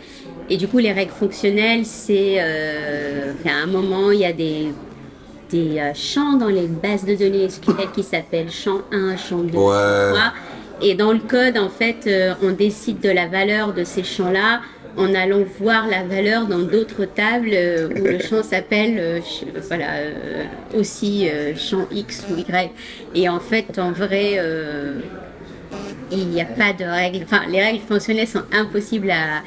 Et 0.49 0.57
du 0.57 0.67
coup, 0.67 0.79
les 0.79 0.91
règles 0.93 1.12
fonctionnelles, 1.12 1.87
c'est 1.87 2.39
euh, 2.41 3.33
qu'à 3.45 3.53
un 3.62 3.67
moment, 3.67 4.11
il 4.11 4.19
y 4.19 4.25
a 4.25 4.33
des, 4.33 4.73
des 5.51 5.79
euh, 5.79 5.95
champs 5.95 6.33
dans 6.33 6.49
les 6.49 6.67
bases 6.67 7.05
de 7.05 7.15
données 7.15 7.49
SQL 7.49 7.93
qui 7.95 8.03
s'appellent 8.03 8.51
champ 8.51 8.81
1, 8.91 9.17
champ 9.17 9.39
2, 9.39 9.57
Ouais. 9.57 9.73
champ 9.73 10.11
3. 10.11 10.33
Et 10.83 10.95
dans 10.97 11.12
le 11.12 11.21
code, 11.21 11.59
en 11.59 11.69
fait, 11.69 11.99
euh, 12.09 12.35
on 12.43 12.51
décide 12.51 12.99
de 13.01 13.11
la 13.11 13.29
valeur 13.29 13.73
de 13.73 13.85
ces 13.85 14.03
champs-là 14.03 14.62
en 14.97 15.15
allant 15.15 15.43
voir 15.61 15.87
la 15.89 16.03
valeur 16.03 16.47
dans 16.47 16.59
d'autres 16.61 17.05
tables 17.05 17.51
euh, 17.53 17.89
où 17.89 18.05
le 18.05 18.19
champ 18.29 18.43
s'appelle 18.43 18.99
euh, 18.99 19.21
ch- 19.21 19.45
voilà, 19.69 19.95
euh, 19.97 20.45
aussi 20.75 21.29
euh, 21.29 21.55
champ 21.57 21.87
X 21.93 22.25
ou 22.31 22.37
Y. 22.39 22.71
Et 23.15 23.29
en 23.29 23.41
fait, 23.41 23.79
en 23.79 23.93
vrai, 23.93 24.35
euh, 24.39 25.01
il 26.11 26.27
n'y 26.29 26.41
a 26.41 26.45
pas 26.45 26.73
de 26.73 26.85
règles. 26.85 27.25
Enfin, 27.25 27.43
les 27.49 27.62
règles 27.62 27.81
fonctionnelles 27.87 28.27
sont 28.27 28.43
impossibles 28.53 29.11
à, 29.11 29.43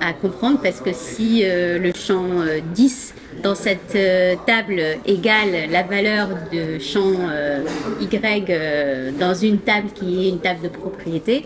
à 0.00 0.12
comprendre 0.12 0.60
parce 0.62 0.80
que 0.80 0.90
si 0.92 1.42
euh, 1.44 1.78
le 1.78 1.92
champ 1.94 2.24
euh, 2.40 2.60
10 2.74 3.14
dans 3.42 3.56
cette 3.56 3.96
euh, 3.96 4.36
table 4.46 4.80
égale 5.06 5.68
la 5.70 5.82
valeur 5.82 6.28
de 6.52 6.78
champ 6.78 7.12
euh, 7.30 7.62
Y 8.00 8.46
euh, 8.50 9.10
dans 9.18 9.34
une 9.34 9.58
table 9.58 9.88
qui 9.92 10.26
est 10.26 10.28
une 10.30 10.38
table 10.40 10.60
de 10.62 10.68
propriété 10.68 11.44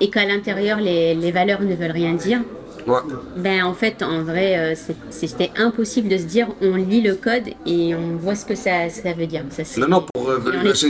et 0.00 0.08
qu'à 0.08 0.24
l'intérieur 0.24 0.78
les, 0.80 1.14
les 1.14 1.30
valeurs 1.30 1.60
ne 1.60 1.74
veulent 1.74 1.90
rien 1.90 2.14
dire, 2.14 2.40
Ouais. 2.86 2.98
ben 3.36 3.64
en 3.64 3.74
fait 3.74 4.02
en 4.02 4.22
vrai 4.22 4.58
euh, 4.58 4.74
c'était 5.10 5.50
impossible 5.56 6.08
de 6.08 6.18
se 6.18 6.24
dire 6.24 6.48
on 6.60 6.74
lit 6.76 7.00
le 7.00 7.14
code 7.14 7.48
et 7.66 7.94
on 7.94 8.16
voit 8.16 8.34
ce 8.34 8.44
que 8.44 8.54
ça, 8.54 8.88
ça 8.88 9.12
veut 9.12 9.26
dire. 9.26 9.44
Ça, 9.50 9.62
Non, 9.80 9.88
non, 9.88 10.06
pour 10.12 10.30
euh, 10.30 10.40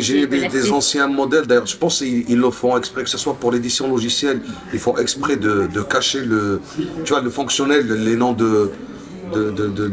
gérer 0.01 0.23
explique 0.23 0.29
des, 0.29 0.49
des 0.49 0.73
anciens 0.73 1.07
modèles, 1.07 1.47
d'ailleurs, 1.47 1.67
je 1.67 1.77
pense 1.77 1.99
qu'ils 1.99 2.29
ils 2.31 2.39
le 2.39 2.51
font 2.51 2.77
exprès, 2.77 3.03
que 3.05 3.09
ce 3.11 3.19
soit 3.19 3.35
pour 3.35 3.53
l'édition 3.53 3.89
logicielle, 3.89 4.41
ils 4.73 4.79
font 4.79 4.97
exprès 4.97 5.37
de, 5.37 5.69
de 5.73 5.83
cacher 5.83 6.21
le, 6.21 6.61
tu 7.05 7.13
vois, 7.13 7.21
le 7.23 7.31
fonctionnel, 7.31 7.87
les 7.87 8.17
noms 8.17 8.33
de, 8.33 8.71
de, 9.35 9.51
de, 9.51 9.67
de- 9.69 9.89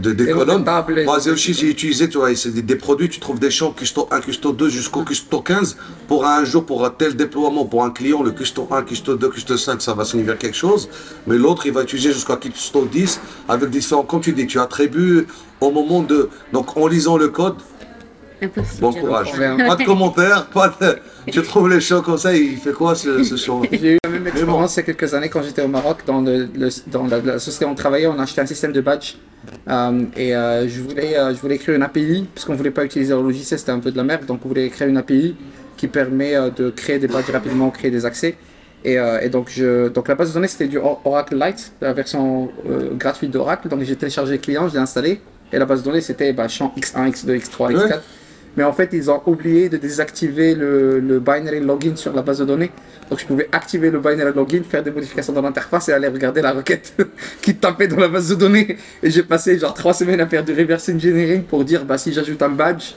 Moi, 1.06 1.20
aussi, 1.30 1.54
j'ai 1.54 1.68
utilisé, 1.70 2.10
tu 2.10 2.18
vois, 2.18 2.36
c'est 2.36 2.52
des, 2.52 2.62
des 2.62 2.76
produits, 2.76 3.10
tu 3.10 3.20
trouves 3.20 3.40
des 3.40 3.52
champs 3.52 3.72
custo 3.72 4.08
1, 4.12 4.22
custo 4.22 4.52
2 4.52 4.70
jusqu'au 4.70 5.04
custo 5.04 5.42
15. 5.42 5.78
Pour 6.08 6.26
un 6.26 6.44
jour, 6.46 6.66
pour 6.66 6.86
un 6.86 6.90
tel 6.90 7.16
déploiement, 7.16 7.66
pour 7.66 7.84
un 7.84 7.92
client, 7.92 8.24
le 8.24 8.32
custo 8.32 8.68
1, 8.72 8.84
custo 8.84 9.16
2, 9.16 9.30
custo 9.30 9.58
5, 9.58 9.82
ça 9.82 9.94
va 9.94 10.06
signifier 10.06 10.36
quelque 10.38 10.58
chose. 10.58 10.90
Mais 11.28 11.38
l'autre, 11.38 11.66
il 11.66 11.74
va 11.74 11.84
utiliser 11.84 12.12
jusqu'à 12.14 12.38
custo 12.38 12.86
10 12.86 13.20
avec 13.50 13.70
différents, 13.70 14.04
comme 14.04 14.22
tu 14.22 14.32
dis, 14.34 14.48
tu 14.48 14.60
attribues 14.60 15.28
au 15.62 15.72
moment 15.72 16.02
de, 16.02 16.30
donc 16.54 16.76
en 16.78 16.88
lisant 16.88 17.18
le 17.18 17.30
code, 17.30 17.56
impossible. 18.42 18.82
Bon 18.82 18.94
courage. 18.94 19.32
Pas 19.34 19.76
de 19.76 19.84
commentaires, 19.84 20.46
pas 20.48 20.76
de... 20.82 20.98
Tu 21.32 21.42
trouves 21.42 21.70
les 21.70 21.82
champs 21.82 22.02
comme 22.02 22.18
ça, 22.18 22.34
il 22.34 22.56
fait 22.58 22.72
quoi 22.72 22.96
ce, 22.96 23.24
ce 23.24 23.36
champ 23.36 23.62
J'ai 23.72 23.96
eu 23.96 23.98
la 24.04 24.10
même 24.10 24.28
expérience 24.28 24.76
il 24.76 24.78
y 24.78 24.80
a 24.80 24.84
quelques 24.84 25.14
années 25.14 25.30
quand 25.30 25.42
j'étais 25.44 25.62
au 25.62 25.68
Maroc. 25.68 25.98
Dans, 26.06 26.22
le, 26.22 26.48
le- 26.56 26.70
dans 26.92 27.06
la, 27.08 27.20
la 27.20 27.40
société 27.40 27.66
où 27.66 27.70
on 27.70 27.76
travaillait, 27.76 28.08
on 28.08 28.18
a 28.20 28.24
acheté 28.24 28.40
un 28.42 28.46
système 28.46 28.72
de 28.72 28.82
badge. 28.82 29.16
Euh, 29.70 30.04
et 30.16 30.36
euh, 30.36 30.68
je, 30.68 30.82
voulais, 30.82 31.18
euh, 31.18 31.34
je 31.36 31.40
voulais 31.40 31.58
créer 31.58 31.76
une 31.76 31.84
API, 31.84 32.28
parce 32.34 32.46
qu'on 32.46 32.54
ne 32.54 32.58
voulait 32.58 32.72
pas 32.72 32.86
utiliser 32.86 33.14
le 33.14 33.22
logiciel, 33.22 33.60
c'était 33.60 33.72
un 33.72 33.80
peu 33.80 33.92
de 33.92 33.98
la 33.98 34.04
merde. 34.04 34.26
Donc 34.26 34.42
on 34.46 34.48
voulait 34.48 34.70
créer 34.70 34.88
une 34.88 34.98
API 34.98 35.36
qui 35.76 35.88
permet 35.88 36.36
euh, 36.36 36.50
de 36.50 36.70
créer 36.70 36.98
des 37.00 37.08
badges 37.08 37.30
rapidement, 37.32 37.70
créer 37.72 37.92
des 37.92 38.06
accès. 38.06 38.36
Et, 38.86 38.98
euh, 38.98 39.20
et 39.22 39.28
donc, 39.30 39.48
je, 39.50 39.90
donc 39.90 40.08
la 40.08 40.16
base 40.16 40.30
de 40.30 40.34
données, 40.36 40.48
c'était 40.48 40.68
du 40.68 40.78
Or- 40.78 41.02
Oracle 41.04 41.36
Lite, 41.36 41.74
la 41.82 41.92
version 41.94 42.50
euh, 42.70 42.92
gratuite 42.94 43.32
d'Oracle. 43.32 43.68
Donc 43.68 43.82
j'ai 43.84 43.96
téléchargé 43.98 44.34
le 44.34 44.38
client, 44.38 44.70
je 44.70 44.74
l'ai 44.76 44.80
installé. 44.80 45.20
Et 45.52 45.58
la 45.58 45.66
base 45.66 45.80
de 45.82 45.86
données, 45.86 46.02
c'était 46.02 46.32
bah, 46.34 46.48
champ 46.48 46.74
X1, 46.78 47.10
X2, 47.12 47.38
X3, 47.42 47.74
X4. 47.74 47.76
Ouais. 47.76 47.96
Mais 48.58 48.64
en 48.64 48.74
fait, 48.74 48.90
ils 48.94 49.10
ont 49.12 49.22
oublié 49.28 49.70
de 49.70 49.78
désactiver 49.78 50.56
le, 50.56 51.00
le 51.00 51.20
binary 51.22 51.62
login 51.62 51.96
sur 51.96 52.14
la 52.14 52.24
base 52.24 52.40
de 52.40 52.46
données. 52.46 52.72
Donc, 53.10 53.20
je 53.20 53.26
pouvais 53.26 53.48
activer 53.54 53.92
le 53.92 54.00
binary 54.00 54.34
login, 54.36 54.64
faire 54.70 54.84
des 54.84 54.92
modifications 54.92 55.32
dans 55.34 55.42
l'interface 55.44 55.88
et 55.90 55.94
aller 55.94 56.08
regarder 56.10 56.42
la 56.42 56.52
requête 56.54 56.96
qui 57.42 57.56
tapait 57.56 57.88
dans 57.88 57.98
la 57.98 58.10
base 58.10 58.30
de 58.30 58.36
données. 58.36 58.78
Et 59.04 59.12
j'ai 59.12 59.24
passé 59.24 59.58
genre 59.60 59.74
trois 59.74 59.94
semaines 59.94 60.20
à 60.22 60.28
faire 60.28 60.44
du 60.44 60.54
reverse 60.54 60.90
engineering 60.90 61.44
pour 61.44 61.64
dire 61.64 61.86
bah, 61.86 61.98
si 61.98 62.12
j'ajoute 62.14 62.42
un 62.42 62.50
badge, 62.50 62.94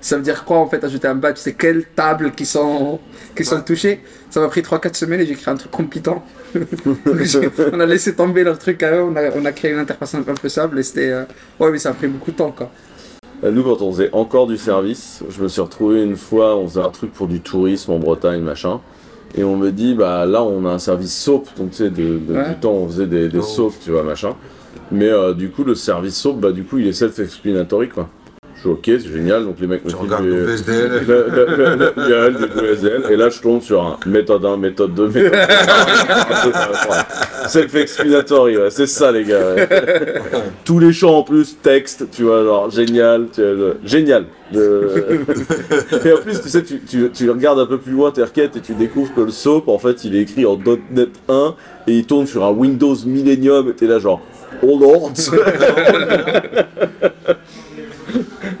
ça 0.00 0.16
veut 0.16 0.22
dire 0.22 0.44
quoi 0.44 0.58
en 0.58 0.68
fait 0.68 0.84
ajouter 0.84 1.08
un 1.08 1.16
badge? 1.16 1.38
C'est 1.38 1.54
quelles 1.54 1.84
tables 1.86 2.32
qui 2.32 2.46
sont, 2.46 3.00
qui 3.34 3.44
sont 3.44 3.60
touchées? 3.62 4.00
Ça 4.30 4.40
m'a 4.40 4.48
pris 4.48 4.62
3-4 4.62 4.94
semaines 4.96 5.20
et 5.20 5.26
j'ai 5.26 5.34
créé 5.34 5.52
un 5.52 5.56
truc 5.56 5.72
j'ai- 7.24 7.48
on 7.72 7.80
a 7.80 7.86
laissé 7.86 8.14
tomber 8.14 8.44
leur 8.44 8.58
truc 8.58 8.82
à 8.82 8.92
eux, 8.96 9.02
on 9.02 9.16
a, 9.16 9.30
on 9.34 9.44
a 9.44 9.52
créé 9.52 9.72
une 9.72 9.78
interface 9.78 10.14
un 10.14 10.22
peu 10.22 10.48
simple 10.48 10.78
et 10.78 10.82
c'était. 10.82 11.10
euh, 11.10 11.24
Ouais, 11.58 11.70
mais 11.70 11.78
ça 11.78 11.90
a 11.90 11.94
pris 11.94 12.08
beaucoup 12.08 12.30
de 12.30 12.36
temps 12.36 12.52
quoi. 12.52 12.70
Euh, 13.44 13.50
Nous, 13.52 13.62
quand 13.62 13.80
on 13.82 13.92
faisait 13.92 14.10
encore 14.12 14.46
du 14.46 14.56
service, 14.56 15.22
je 15.28 15.42
me 15.42 15.48
suis 15.48 15.60
retrouvé 15.60 16.02
une 16.02 16.16
fois, 16.16 16.56
on 16.56 16.66
faisait 16.68 16.80
un 16.84 16.90
truc 16.90 17.12
pour 17.12 17.28
du 17.28 17.40
tourisme 17.40 17.92
en 17.92 17.98
Bretagne, 17.98 18.40
machin. 18.42 18.80
Et 19.34 19.44
on 19.44 19.56
me 19.56 19.70
dit, 19.70 19.94
bah 19.94 20.24
là, 20.26 20.42
on 20.42 20.64
a 20.64 20.70
un 20.70 20.78
service 20.78 21.14
soap. 21.16 21.48
Donc, 21.56 21.70
tu 21.70 21.76
sais, 21.76 21.90
de, 21.90 22.18
de- 22.18 22.32
Ouais. 22.34 22.48
du 22.50 22.56
temps, 22.56 22.72
on 22.72 22.88
faisait 22.88 23.06
des, 23.06 23.28
des 23.28 23.38
Oh. 23.38 23.42
soaps, 23.42 23.78
tu 23.84 23.90
vois, 23.90 24.02
machin. 24.02 24.34
Mais 24.90 25.08
euh, 25.08 25.34
du 25.34 25.50
coup, 25.50 25.64
le 25.64 25.74
service 25.74 26.16
soap, 26.16 26.38
bah 26.40 26.50
du 26.52 26.64
coup, 26.64 26.78
il 26.78 26.86
est 26.86 26.92
self-explanatory, 26.92 27.90
quoi. 27.90 28.08
Je 28.58 28.62
suis 28.62 28.70
ok, 28.70 28.82
c'est 28.86 29.12
génial. 29.12 29.44
Donc, 29.44 29.56
les 29.60 29.68
mecs 29.68 29.84
me 29.84 29.90
du- 29.90 29.96
le 30.30 30.44
VSDL. 32.74 33.02
et 33.10 33.16
là 33.16 33.28
je 33.28 33.40
tombe 33.40 33.62
sur 33.62 33.80
un 33.82 33.96
méthode 34.04 34.44
1, 34.44 34.56
méthode 34.56 34.94
2, 34.94 35.06
méthode 35.06 35.32
3. 35.32 36.96
Self-explanatory, 37.46 38.56
ouais, 38.58 38.70
c'est 38.70 38.88
ça 38.88 39.12
les 39.12 39.22
gars. 39.24 39.54
ouais. 39.54 39.68
Tous 40.64 40.80
les 40.80 40.92
champs 40.92 41.18
en 41.18 41.22
plus, 41.22 41.56
texte, 41.62 42.06
tu 42.10 42.24
vois, 42.24 42.42
genre 42.42 42.68
génial, 42.70 43.26
tu 43.32 43.42
vois, 43.42 43.50
le- 43.52 43.76
génial. 43.84 44.24
Le- 44.52 45.20
et 46.04 46.12
en 46.12 46.16
plus, 46.18 46.40
tu 46.42 46.48
sais, 46.48 46.62
tu, 46.64 46.80
tu, 46.80 47.10
tu 47.14 47.30
regardes 47.30 47.60
un 47.60 47.66
peu 47.66 47.78
plus 47.78 47.92
loin 47.92 48.10
tes 48.10 48.24
requêtes 48.24 48.56
et 48.56 48.60
tu 48.60 48.74
découvres 48.74 49.14
que 49.14 49.20
le 49.20 49.30
SOAP, 49.30 49.68
en 49.68 49.78
fait, 49.78 50.04
il 50.04 50.16
est 50.16 50.22
écrit 50.22 50.44
en 50.46 50.58
.NET 50.90 51.10
1 51.28 51.54
et 51.86 51.92
il 51.98 52.04
tourne 52.06 52.26
sur 52.26 52.44
un 52.44 52.50
Windows 52.50 52.96
Millennium 53.06 53.68
et 53.68 53.72
t'es 53.74 53.86
là 53.86 53.98
genre, 54.00 54.20
oh 54.62 54.76
lord 54.80 55.12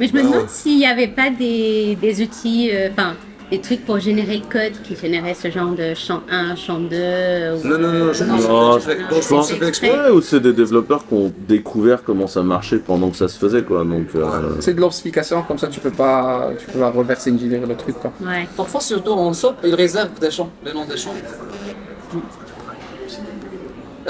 Mais 0.00 0.06
je 0.08 0.12
me 0.14 0.22
demande 0.22 0.48
s'il 0.48 0.78
n'y 0.78 0.86
avait 0.86 1.08
pas 1.08 1.30
des, 1.30 1.96
des 2.00 2.22
outils, 2.22 2.70
euh, 2.72 2.88
enfin, 2.92 3.14
des 3.50 3.60
trucs 3.60 3.84
pour 3.86 3.98
générer 3.98 4.36
le 4.36 4.42
code 4.42 4.80
qui 4.84 4.94
générait 4.94 5.34
ce 5.34 5.50
genre 5.50 5.70
de 5.72 5.94
champ 5.94 6.20
1, 6.30 6.54
champ 6.54 6.78
2. 6.78 6.86
ou- 6.86 7.66
Non, 7.66 7.78
non, 7.78 7.92
non, 7.92 8.12
je 8.12 8.24
pense 8.24 8.46
Non, 8.48 8.76
que 8.76 8.80
c'est 8.82 8.86
fait 8.86 9.00
exprès. 9.00 9.20
Je 9.22 9.28
pense 9.28 9.48
c'est 9.48 9.62
exprès. 9.66 9.90
Ouais, 9.90 10.10
ou 10.10 10.20
c'est 10.20 10.40
des 10.40 10.52
développeurs 10.52 11.06
qui 11.08 11.14
ont 11.14 11.32
découvert 11.48 12.02
comment 12.04 12.26
ça 12.26 12.42
marchait 12.42 12.76
pendant 12.78 13.08
que 13.10 13.16
ça 13.16 13.26
se 13.26 13.38
faisait, 13.38 13.62
quoi. 13.62 13.84
Donc, 13.84 14.08
euh, 14.14 14.56
C'est 14.60 14.74
de 14.74 14.80
l'obfuscation, 14.80 15.42
comme 15.42 15.58
ça 15.58 15.68
tu 15.68 15.80
peux 15.80 15.90
pas, 15.90 16.50
tu 16.58 16.66
peux 16.66 16.78
pas 16.78 16.90
reverser 16.90 17.32
engineer 17.32 17.60
le 17.66 17.74
truc 17.74 17.98
quoi. 17.98 18.12
Ouais. 18.20 18.46
Parfois, 18.56 18.80
surtout 18.80 19.12
en 19.12 19.32
SOAP, 19.32 19.56
ils 19.64 19.74
réservent 19.74 20.18
des 20.20 20.30
champs, 20.30 20.50
les 20.64 20.72
noms 20.74 20.84
des 20.84 20.96
champs. 20.98 21.14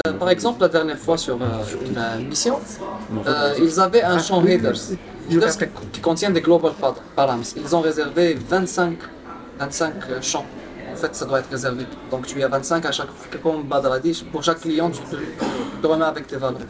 Euh, 0.06 0.12
par 0.12 0.30
exemple, 0.30 0.60
la 0.60 0.68
dernière 0.68 0.98
fois 0.98 1.16
sur 1.16 1.34
euh, 1.36 2.20
une 2.20 2.28
mission, 2.28 2.58
euh, 3.26 3.54
ils 3.60 3.80
avaient 3.80 4.02
un 4.02 4.18
champ 4.18 4.44
headers. 4.44 4.74
Qui, 5.92 6.00
contient 6.00 6.30
des 6.30 6.40
global 6.40 6.72
par- 6.80 6.94
params. 7.16 7.42
Ils 7.56 7.76
ont 7.76 7.80
réservé 7.80 8.36
25, 8.48 8.98
25 9.58 9.94
euh, 10.10 10.22
champs. 10.22 10.46
En 10.92 10.96
fait, 10.96 11.14
ça 11.14 11.26
doit 11.26 11.40
être 11.40 11.50
réservé. 11.50 11.84
Donc, 12.10 12.26
tu 12.26 12.42
as 12.42 12.48
25 12.48 12.86
à 12.86 12.92
chaque 12.92 13.08
pour 14.32 14.42
chaque 14.42 14.60
client, 14.60 14.90
tu 14.90 15.00
te, 15.02 15.16
tu 15.16 15.22
te 15.82 15.86
remets 15.86 16.04
avec 16.04 16.26
tes 16.26 16.36
valeurs. 16.36 16.60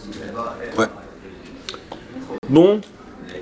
Bon, 2.48 2.80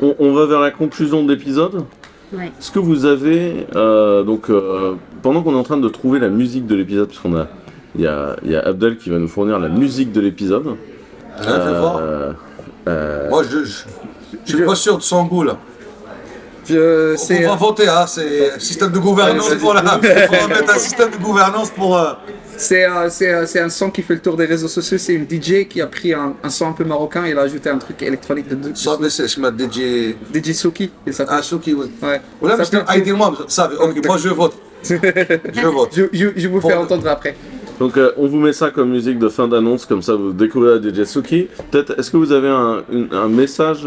on, 0.02 0.14
on 0.18 0.32
va 0.32 0.46
vers 0.46 0.60
la 0.60 0.70
conclusion 0.70 1.24
de 1.24 1.32
l'épisode. 1.32 1.84
Ouais. 2.32 2.46
Est-ce 2.58 2.70
que 2.70 2.78
vous 2.80 3.04
avez 3.04 3.66
euh, 3.76 4.24
donc 4.24 4.50
euh, 4.50 4.96
pendant 5.22 5.42
qu'on 5.42 5.52
est 5.52 5.58
en 5.58 5.62
train 5.62 5.76
de 5.76 5.88
trouver 5.88 6.18
la 6.18 6.28
musique 6.28 6.66
de 6.66 6.74
l'épisode, 6.74 7.08
parce 7.08 7.20
qu'on 7.20 7.36
a 7.36 7.46
il 7.94 8.02
y 8.02 8.06
a, 8.06 8.36
il 8.44 8.50
y 8.50 8.56
a 8.56 8.60
Abdel 8.66 8.98
qui 8.98 9.10
va 9.10 9.18
nous 9.18 9.28
fournir 9.28 9.58
la 9.58 9.68
musique 9.68 10.12
de 10.12 10.20
l'épisode. 10.20 10.76
Euh, 11.40 12.32
euh, 12.88 13.28
Moi, 13.30 13.42
je, 13.44 13.64
je, 13.64 13.84
je 14.46 14.56
suis 14.56 14.64
pas 14.64 14.74
sûr 14.74 14.96
de 14.96 15.02
son 15.02 15.24
goût 15.24 15.42
là. 15.42 15.58
Je- 16.68 17.14
On 17.44 17.48
va 17.50 17.54
voter, 17.56 17.86
hein, 17.88 18.06
c'est 18.08 18.58
système 18.60 18.90
de 18.90 18.98
gouvernance 18.98 19.54
pour 19.54 19.72
la. 19.74 19.82
Faut 19.82 20.48
mettre 20.48 20.74
un 20.74 20.78
système 20.78 21.10
de 21.10 21.16
gouvernance 21.16 21.70
pour. 21.70 21.96
euh, 21.96 22.12
C'est 22.56 22.84
euh, 22.86 23.08
c'est, 23.10 23.30
euh, 23.32 23.46
c'est 23.46 23.60
un 23.60 23.68
son 23.68 23.90
qui 23.90 24.02
fait 24.02 24.14
le 24.14 24.20
tour 24.20 24.36
des 24.36 24.46
réseaux 24.46 24.66
sociaux. 24.66 24.98
C'est 24.98 25.12
une 25.14 25.26
DJ 25.30 25.68
qui 25.68 25.80
a 25.80 25.86
pris 25.86 26.12
un, 26.14 26.34
un 26.42 26.50
son 26.50 26.66
un 26.68 26.72
peu 26.72 26.84
marocain 26.84 27.24
et 27.26 27.30
il 27.30 27.38
a 27.38 27.42
ajouté 27.42 27.68
un 27.70 27.78
truc 27.78 28.02
électronique 28.02 28.48
de, 28.48 28.54
de, 28.56 28.74
Soit 28.74 28.98
mais 29.00 29.10
c'est 29.10 29.28
je 29.28 29.38
mets 29.40 29.50
DJ. 29.50 30.16
DJ 30.34 30.52
s'appelle. 30.54 30.90
Ah, 31.28 31.42
Souki, 31.42 31.72
oui. 31.74 31.86
Ouais. 32.02 32.20
Voilà, 32.40 32.56
mais 32.56 32.64
Ça 32.64 32.70
c'est 32.72 32.78
fait- 32.78 32.90
un 32.90 32.96
ID 32.96 33.12
moi, 33.16 33.32
ça, 33.46 33.70
ok, 33.78 34.04
moi 34.06 34.16
je 34.18 34.28
vote. 34.30 34.54
Je 34.82 35.66
vote. 35.66 35.90
je, 35.96 36.02
je, 36.12 36.26
je 36.36 36.48
vous 36.48 36.60
fais 36.60 36.74
Bon. 36.74 36.82
entendre 36.82 37.06
après. 37.08 37.36
Donc 37.78 37.96
euh, 37.96 38.12
on 38.16 38.26
vous 38.28 38.38
met 38.38 38.52
ça 38.52 38.70
comme 38.70 38.90
musique 38.90 39.18
de 39.18 39.28
fin 39.28 39.46
d'annonce, 39.48 39.84
comme 39.84 40.00
ça 40.02 40.14
vous 40.14 40.32
découvrez 40.32 40.78
DJ 40.82 41.04
Suki. 41.04 41.48
Peut-être, 41.70 41.98
est-ce 41.98 42.10
que 42.10 42.16
vous 42.16 42.32
avez 42.32 42.48
un, 42.48 42.82
un 43.12 43.28
message 43.28 43.86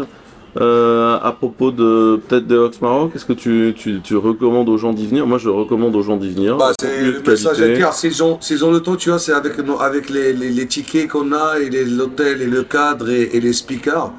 euh, 0.58 1.18
à 1.22 1.32
propos 1.32 1.70
de 1.70 2.20
peut-être 2.28 2.46
de 2.46 2.56
Ox 2.56 2.80
Maroc 2.80 3.12
Est-ce 3.14 3.24
que 3.24 3.32
tu, 3.32 3.72
tu, 3.76 4.00
tu 4.02 4.16
recommandes 4.16 4.68
aux 4.68 4.78
gens 4.78 4.92
d'y 4.92 5.06
venir? 5.06 5.26
Moi 5.26 5.38
je 5.38 5.48
recommande 5.48 5.94
aux 5.94 6.02
gens 6.02 6.16
d'y 6.16 6.30
venir. 6.30 6.56
Bah, 6.56 6.72
c'est 6.80 7.02
le 7.02 7.22
message 7.26 7.58
dire. 7.58 7.92
S'ils 7.92 8.22
ont, 8.22 8.38
s'ils 8.40 8.64
ont 8.64 8.72
le 8.72 8.80
temps, 8.80 8.96
tu 8.96 9.10
vois, 9.10 9.18
c'est 9.18 9.32
avec, 9.32 9.52
avec 9.80 10.10
les, 10.10 10.32
les, 10.32 10.50
les 10.50 10.66
tickets 10.66 11.08
qu'on 11.08 11.32
a, 11.32 11.58
et 11.60 11.70
les- 11.70 11.84
l'hôtel, 11.84 12.42
et 12.42 12.46
le 12.46 12.62
cadre, 12.64 13.08
et, 13.10 13.30
et 13.32 13.40
les 13.40 13.52
speakers, 13.52 14.12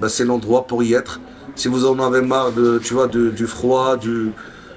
bah, 0.00 0.08
c'est 0.08 0.24
l'endroit 0.24 0.66
pour 0.66 0.82
y 0.82 0.92
être. 0.94 1.20
Si 1.56 1.68
vous 1.68 1.86
en 1.86 1.98
avez 2.00 2.20
marre 2.22 2.52
de, 2.52 2.78
tu 2.82 2.94
vois, 2.94 3.06
de- 3.06 3.30
du 3.30 3.46
froid, 3.46 3.96
du, 3.96 4.32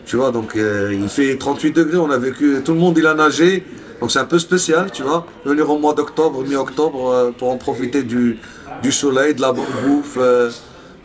tu 0.05 0.15
vois, 0.15 0.31
donc 0.31 0.55
euh, 0.55 0.91
il 0.93 1.07
fait 1.09 1.37
38 1.37 1.71
degrés, 1.75 1.97
on 1.97 2.09
a 2.11 2.17
vécu, 2.17 2.57
tout 2.63 2.73
le 2.73 2.79
monde 2.79 2.97
il 2.97 3.05
a 3.07 3.13
nagé, 3.13 3.65
donc 4.01 4.11
c'est 4.11 4.19
un 4.19 4.25
peu 4.25 4.39
spécial, 4.39 4.89
tu 4.91 5.03
vois. 5.03 5.25
Venir 5.45 5.69
au 5.69 5.77
mois 5.79 5.93
d'octobre, 5.93 6.43
mi-octobre, 6.45 7.09
euh, 7.11 7.31
pour 7.37 7.49
en 7.51 7.57
profiter 7.57 8.03
du, 8.03 8.37
du 8.81 8.91
soleil, 8.91 9.33
de 9.35 9.41
la 9.41 9.51
bouffe, 9.53 10.17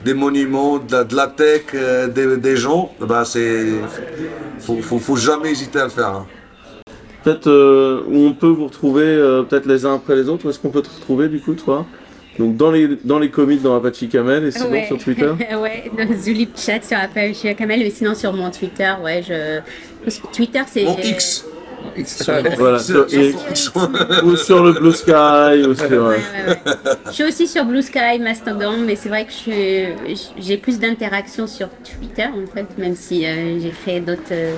des 0.05 0.15
monuments, 0.15 0.79
de 0.79 0.93
la, 0.93 1.05
de 1.05 1.15
la 1.17 1.27
tech, 1.27 1.63
euh, 1.75 2.07
des, 2.09 2.37
des 2.37 2.57
gens, 2.57 2.93
bah, 3.01 3.25
c'est, 3.25 3.67
faut, 4.59 4.77
faut, 4.81 4.99
faut 4.99 5.17
jamais 5.17 5.51
hésiter 5.51 5.79
à 5.81 5.85
le 5.85 5.91
faire. 5.91 6.09
hein. 6.09 6.27
Peut-être 7.25 7.49
euh, 7.49 8.03
où 8.07 8.17
on 8.27 8.33
peut 8.33 8.47
vous 8.47 8.67
retrouver 8.67 9.03
euh, 9.05 9.43
peut-être 9.43 9.67
les 9.67 9.85
uns 9.85 9.95
après 9.97 10.15
les 10.15 10.29
autres. 10.29 10.47
Où 10.47 10.51
est-ce 10.51 10.59
qu'on 10.61 10.71
peut 10.71 10.83
te 10.83 10.89
retrouver 10.89 11.29
du 11.29 11.41
coup 11.41 11.55
toi? 11.55 11.85
Donc 12.39 12.57
dans 12.57 12.71
les 12.71 12.97
dans 13.03 13.19
les 13.19 13.31
comics 13.31 13.61
dans 13.61 13.77
Apache 13.77 14.09
Camel 14.09 14.45
et 14.45 14.51
sinon 14.53 14.71
Ouais. 14.71 14.87
sur 14.87 14.97
Twitter? 14.99 15.33
ouais, 15.61 15.91
dans 15.99 16.15
Zulip 16.17 16.57
Chat 16.57 16.81
sur 16.85 16.97
Apache 16.97 17.43
Kamel, 17.57 17.81
mais 17.81 17.91
sinon 17.91 18.15
sur 18.15 18.33
mon 18.33 18.51
Twitter, 18.53 18.93
ouais, 19.03 19.25
je. 19.29 19.59
Twitter, 20.33 20.61
c'est. 20.69 20.85
Mon 20.85 20.97
X. 20.99 21.45
Voilà, 22.57 22.79
sur 22.79 23.07
ou 24.25 24.37
sur 24.37 24.63
le 24.65 24.73
Blue 24.73 24.93
Sky, 24.93 25.67
ou 25.67 25.75
sur... 25.75 25.91
Ouais, 25.91 25.99
ouais, 25.99 26.09
ouais. 26.09 26.59
Je 27.07 27.13
suis 27.13 27.25
aussi 27.25 27.47
sur 27.47 27.65
Blue 27.65 27.83
Sky, 27.83 28.19
Mastodon, 28.21 28.79
mais 28.87 28.97
c'est 28.97 29.09
vrai 29.09 29.27
que 29.27 29.33
j'ai 30.39 30.57
plus 30.57 30.79
d'interactions 30.79 31.47
sur 31.47 31.69
Twitter 31.85 32.27
en 32.27 32.47
fait, 32.53 32.67
même 32.79 32.95
si 32.95 33.27
euh, 33.27 33.59
j'ai 33.61 33.71
créé 33.71 34.01
d'autres, 34.01 34.23
euh, 34.31 34.55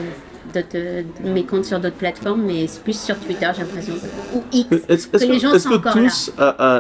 d'autres, 0.52 0.66
euh, 0.74 1.02
mes 1.24 1.44
comptes 1.44 1.64
sur 1.64 1.80
d'autres 1.80 1.97
plateformes, 1.97 2.42
mais 2.42 2.66
c'est 2.66 2.82
plus 2.82 2.98
sur 2.98 3.18
Twitter, 3.18 3.48
j'ai 3.55 3.62
l'impression. 3.62 3.94
Ou 4.34 4.42
X. 4.52 4.68
Est-ce 4.88 5.06
que 5.09 5.16
est-ce 5.16 5.26
les 5.26 5.38
gens 5.38 5.51
que, 5.51 5.56
est-ce 5.56 5.64
sont 5.64 5.70
que 5.70 5.76
encore 5.76 5.94
tous, 5.94 6.32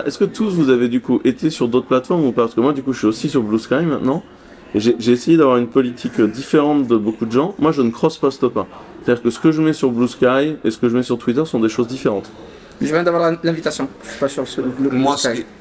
est-ce 0.06 0.18
que 0.18 0.24
tous 0.24 0.50
vous 0.50 0.68
avez 0.70 0.88
du 0.88 1.00
coup 1.00 1.20
été 1.24 1.50
sur 1.50 1.68
d'autres 1.68 1.86
plateformes 1.86 2.24
ou 2.24 2.32
pas? 2.32 2.42
Parce 2.42 2.54
que 2.54 2.60
moi 2.60 2.72
du 2.72 2.82
coup 2.82 2.92
je 2.92 2.98
suis 2.98 3.06
aussi 3.06 3.28
sur 3.28 3.42
Blue 3.42 3.58
Sky 3.58 3.84
maintenant. 3.86 4.22
Et 4.72 4.78
j'ai 4.78 5.10
essayé 5.10 5.36
d'avoir 5.36 5.56
une 5.56 5.66
politique 5.66 6.20
euh, 6.20 6.28
différente 6.28 6.86
de 6.86 6.96
beaucoup 6.96 7.26
de 7.26 7.32
gens. 7.32 7.56
Moi 7.58 7.72
je 7.72 7.82
ne 7.82 7.90
cross-poste 7.90 8.46
pas. 8.46 8.68
C'est-à-dire 9.04 9.22
que 9.22 9.30
ce 9.30 9.38
que 9.40 9.50
je 9.52 9.62
mets 9.62 9.72
sur 9.72 9.90
Blue 9.90 10.08
Sky 10.08 10.56
et 10.64 10.70
ce 10.70 10.78
que 10.78 10.88
je 10.88 10.96
mets 10.96 11.02
sur 11.02 11.18
Twitter 11.18 11.42
sont 11.46 11.60
des 11.60 11.68
choses 11.68 11.88
différentes. 11.88 12.30
Je 12.80 12.86
viens 12.86 13.02
d'avoir 13.02 13.30
l'invitation. 13.42 13.88
Je 14.04 14.08
suis 14.10 14.18
pas 14.18 14.28
sur 14.28 14.48
ce- 14.48 14.62
le 14.62 14.88
Moi, 14.90 15.14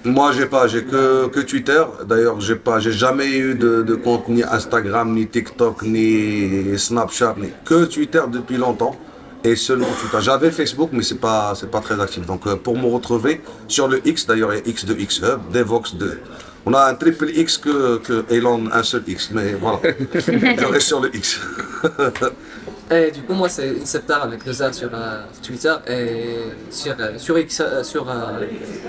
moi, 0.05 0.31
j'ai 0.31 0.45
pas, 0.45 0.67
j'ai 0.67 0.83
que, 0.85 1.27
que 1.27 1.41
Twitter. 1.41 1.83
D'ailleurs, 2.07 2.39
j'ai 2.39 2.55
pas, 2.55 2.79
j'ai 2.79 2.93
jamais 2.93 3.27
eu 3.37 3.55
de, 3.55 3.81
de 3.81 3.95
compte 3.95 4.29
ni 4.29 4.41
Instagram, 4.41 5.13
ni 5.13 5.27
TikTok, 5.27 5.81
ni 5.83 6.77
Snapchat, 6.77 7.35
ni 7.37 7.49
que 7.65 7.83
Twitter 7.85 8.21
depuis 8.31 8.55
longtemps. 8.55 8.95
Et 9.43 9.55
seulement 9.57 9.87
Twitter. 9.99 10.17
J'avais 10.21 10.51
Facebook, 10.51 10.89
mais 10.93 11.03
c'est 11.03 11.19
pas, 11.19 11.53
c'est 11.55 11.69
pas 11.71 11.79
très 11.81 11.99
actif. 11.99 12.25
Donc, 12.25 12.45
euh, 12.47 12.55
pour 12.55 12.77
me 12.77 12.85
retrouver 12.87 13.41
sur 13.67 13.87
le 13.89 14.05
X, 14.07 14.25
d'ailleurs, 14.25 14.53
il 14.53 14.57
y 14.57 14.61
a 14.61 14.67
X 14.69 14.85
de 14.85 14.93
X 14.95 15.19
Hub, 15.19 15.39
Devox 15.53 15.95
de. 15.95 16.19
On 16.65 16.73
a 16.73 16.85
un 16.89 16.93
triple 16.93 17.29
X 17.33 17.57
que, 17.57 17.97
que 17.99 18.25
Elon, 18.29 18.65
un 18.71 18.83
seul 18.83 19.01
X, 19.07 19.31
mais 19.33 19.53
voilà. 19.59 19.79
Je 20.13 20.65
reste 20.65 20.87
sur 20.87 20.99
le 21.01 21.13
X. 21.15 21.39
Et 22.91 23.11
du 23.11 23.21
coup, 23.21 23.33
moi, 23.33 23.47
c'est 23.49 23.69
Inceptar 23.81 24.23
avec 24.23 24.43
deux 24.43 24.63
A 24.63 24.73
sur 24.73 24.89
euh, 24.93 25.21
Twitter 25.43 25.73
et 25.87 26.37
sur, 26.71 26.95
euh, 26.99 27.17
sur, 27.17 27.37
X, 27.37 27.61
euh, 27.61 27.83
sur 27.83 28.09
euh, 28.09 28.13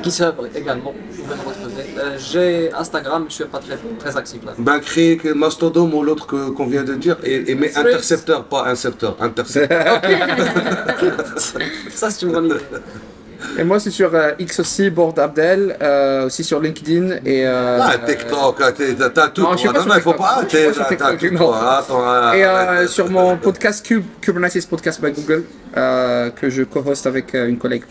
GitHub 0.03 0.35
également. 0.55 0.95
Vous 1.11 1.23
pouvez 1.23 1.35
me 1.37 1.43
retrouver. 1.49 1.85
J'ai 2.19 2.73
Instagram, 2.73 3.27
je 3.29 3.35
suis 3.35 3.45
pas 3.45 3.59
très, 3.59 3.79
très 3.99 4.17
actif 4.17 4.43
là. 4.47 4.53
Ben, 4.57 4.79
créer 4.81 5.19
que 5.19 5.29
Mastodon 5.29 5.91
ou 5.93 6.03
l'autre 6.03 6.27
que- 6.27 6.49
qu'on 6.51 6.67
vient 6.67 6.83
de 6.85 6.95
dire, 6.95 7.19
et, 7.23 7.51
et 7.51 7.55
mais 7.55 7.77
intercepteur, 7.77 8.45
pas 8.45 8.65
incepteur, 8.69 9.17
intercepteur. 9.21 10.01
Ça, 11.91 12.11
c'est 12.11 12.23
une 12.25 12.33
bonne 12.33 12.47
idée. 12.47 12.55
Et 13.59 13.65
moi, 13.65 13.81
c'est 13.81 13.91
sur 13.91 14.15
euh, 14.15 14.33
X 14.39 14.61
aussi, 14.61 14.91
Board 14.91 15.19
Abdel, 15.19 15.77
euh, 15.83 16.27
aussi 16.27 16.45
sur 16.45 16.61
LinkedIn 16.61 17.17
et. 17.25 17.47
euh, 17.47 17.79
Ah, 17.81 17.99
TikTok, 17.99 18.57
ah, 18.61 18.73
t'as 18.73 19.29
tout. 19.29 19.43
Non, 19.43 19.51
Non, 19.53 19.87
non, 19.87 19.95
il 19.97 20.01
faut 20.01 20.13
pas. 20.15 20.43
T'es- 20.49 20.73
sur 20.73 20.87
TikTok, 20.87 21.23
non. 21.33 21.53
Attends, 21.53 22.33
Et 22.35 22.45
euh, 22.45 22.87
sur 22.87 23.11
mon 23.11 23.37
podcast 23.37 23.85
Cube, 23.85 24.05
Kubernetes 24.21 24.67
Podcast 24.69 25.01
by 25.03 25.13
Google, 25.13 25.45
euh, 25.77 26.31
que 26.31 26.49
je 26.51 26.63
co-host 26.63 27.07
avec 27.07 27.35
euh, 27.35 27.49
une 27.49 27.59
collègue. 27.59 27.83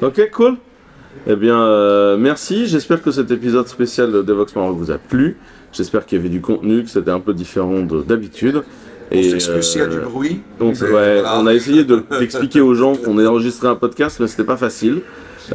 Ok, 0.00 0.20
cool. 0.32 0.56
Eh 1.26 1.36
bien, 1.36 1.60
euh, 1.60 2.16
merci. 2.16 2.66
J'espère 2.66 3.02
que 3.02 3.10
cet 3.10 3.30
épisode 3.30 3.68
spécial 3.68 4.10
de 4.10 4.22
Devox 4.22 4.54
Maroc 4.56 4.76
vous 4.76 4.90
a 4.90 4.98
plu. 4.98 5.36
J'espère 5.72 6.04
qu'il 6.04 6.18
y 6.18 6.20
avait 6.20 6.28
du 6.30 6.40
contenu, 6.40 6.82
que 6.82 6.90
c'était 6.90 7.10
un 7.10 7.20
peu 7.20 7.32
différent 7.34 7.80
de- 7.80 8.02
On 9.14 9.22
s'excuse 9.22 9.64
s'il 9.66 9.80
y 9.80 9.84
a 9.84 9.86
du 9.88 9.96
euh, 9.98 10.00
bruit. 10.00 10.40
Donc, 10.58 10.74
Mais 10.80 10.86
ouais, 10.86 10.90
voilà. 11.20 11.38
on 11.38 11.46
a 11.46 11.54
essayé 11.54 11.84
de- 11.84 12.02
d'expliquer 12.18 12.60
aux 12.60 12.74
gens 12.74 12.94
qu'on 12.96 13.18
a 13.18 13.26
enregistré 13.26 13.68
un 13.68 13.74
podcast, 13.74 14.18
mais 14.20 14.26
c'était 14.26 14.44
pas 14.44 14.56
facile. 14.56 15.02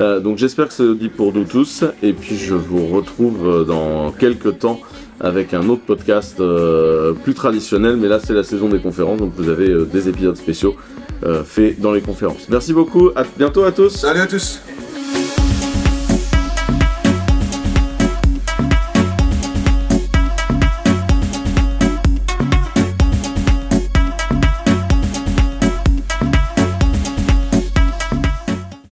Euh, 0.02 0.20
donc 0.20 0.38
j'espère 0.38 0.68
que 0.68 0.74
c'est 0.74 0.94
dit 0.96 1.10
pour 1.10 1.34
nous 1.34 1.46
tous. 1.46 1.84
Et 2.04 2.14
puis 2.14 2.36
je 2.38 2.54
vous 2.54 2.88
retrouve 2.88 3.48
euh, 3.48 3.64
dans 3.64 4.12
quelques 4.12 4.60
temps 4.60 4.80
avec 5.20 5.54
un 5.54 5.68
autre 5.70 5.82
podcast 5.88 6.40
euh, 6.40 7.14
plus 7.14 7.34
traditionnel. 7.34 7.96
Mais 7.98 8.08
là 8.08 8.20
c'est 8.20 8.34
la 8.34 8.44
saison 8.44 8.68
des 8.70 8.80
conférences, 8.80 9.18
donc 9.20 9.32
vous 9.38 9.50
avez 9.50 9.70
euh, 9.70 9.86
des 9.86 10.08
épisodes 10.10 10.36
spéciaux 10.38 10.76
euh, 11.26 11.44
faits 11.44 11.80
dans 11.80 11.92
les 11.94 12.02
conférences. 12.02 12.48
Merci 12.50 12.74
beaucoup. 12.74 13.10
À 13.16 13.24
bientôt 13.38 13.64
à 13.64 13.72
tous. 13.72 13.90
Salut 13.90 14.20
à 14.20 14.28
tous. 14.28 14.60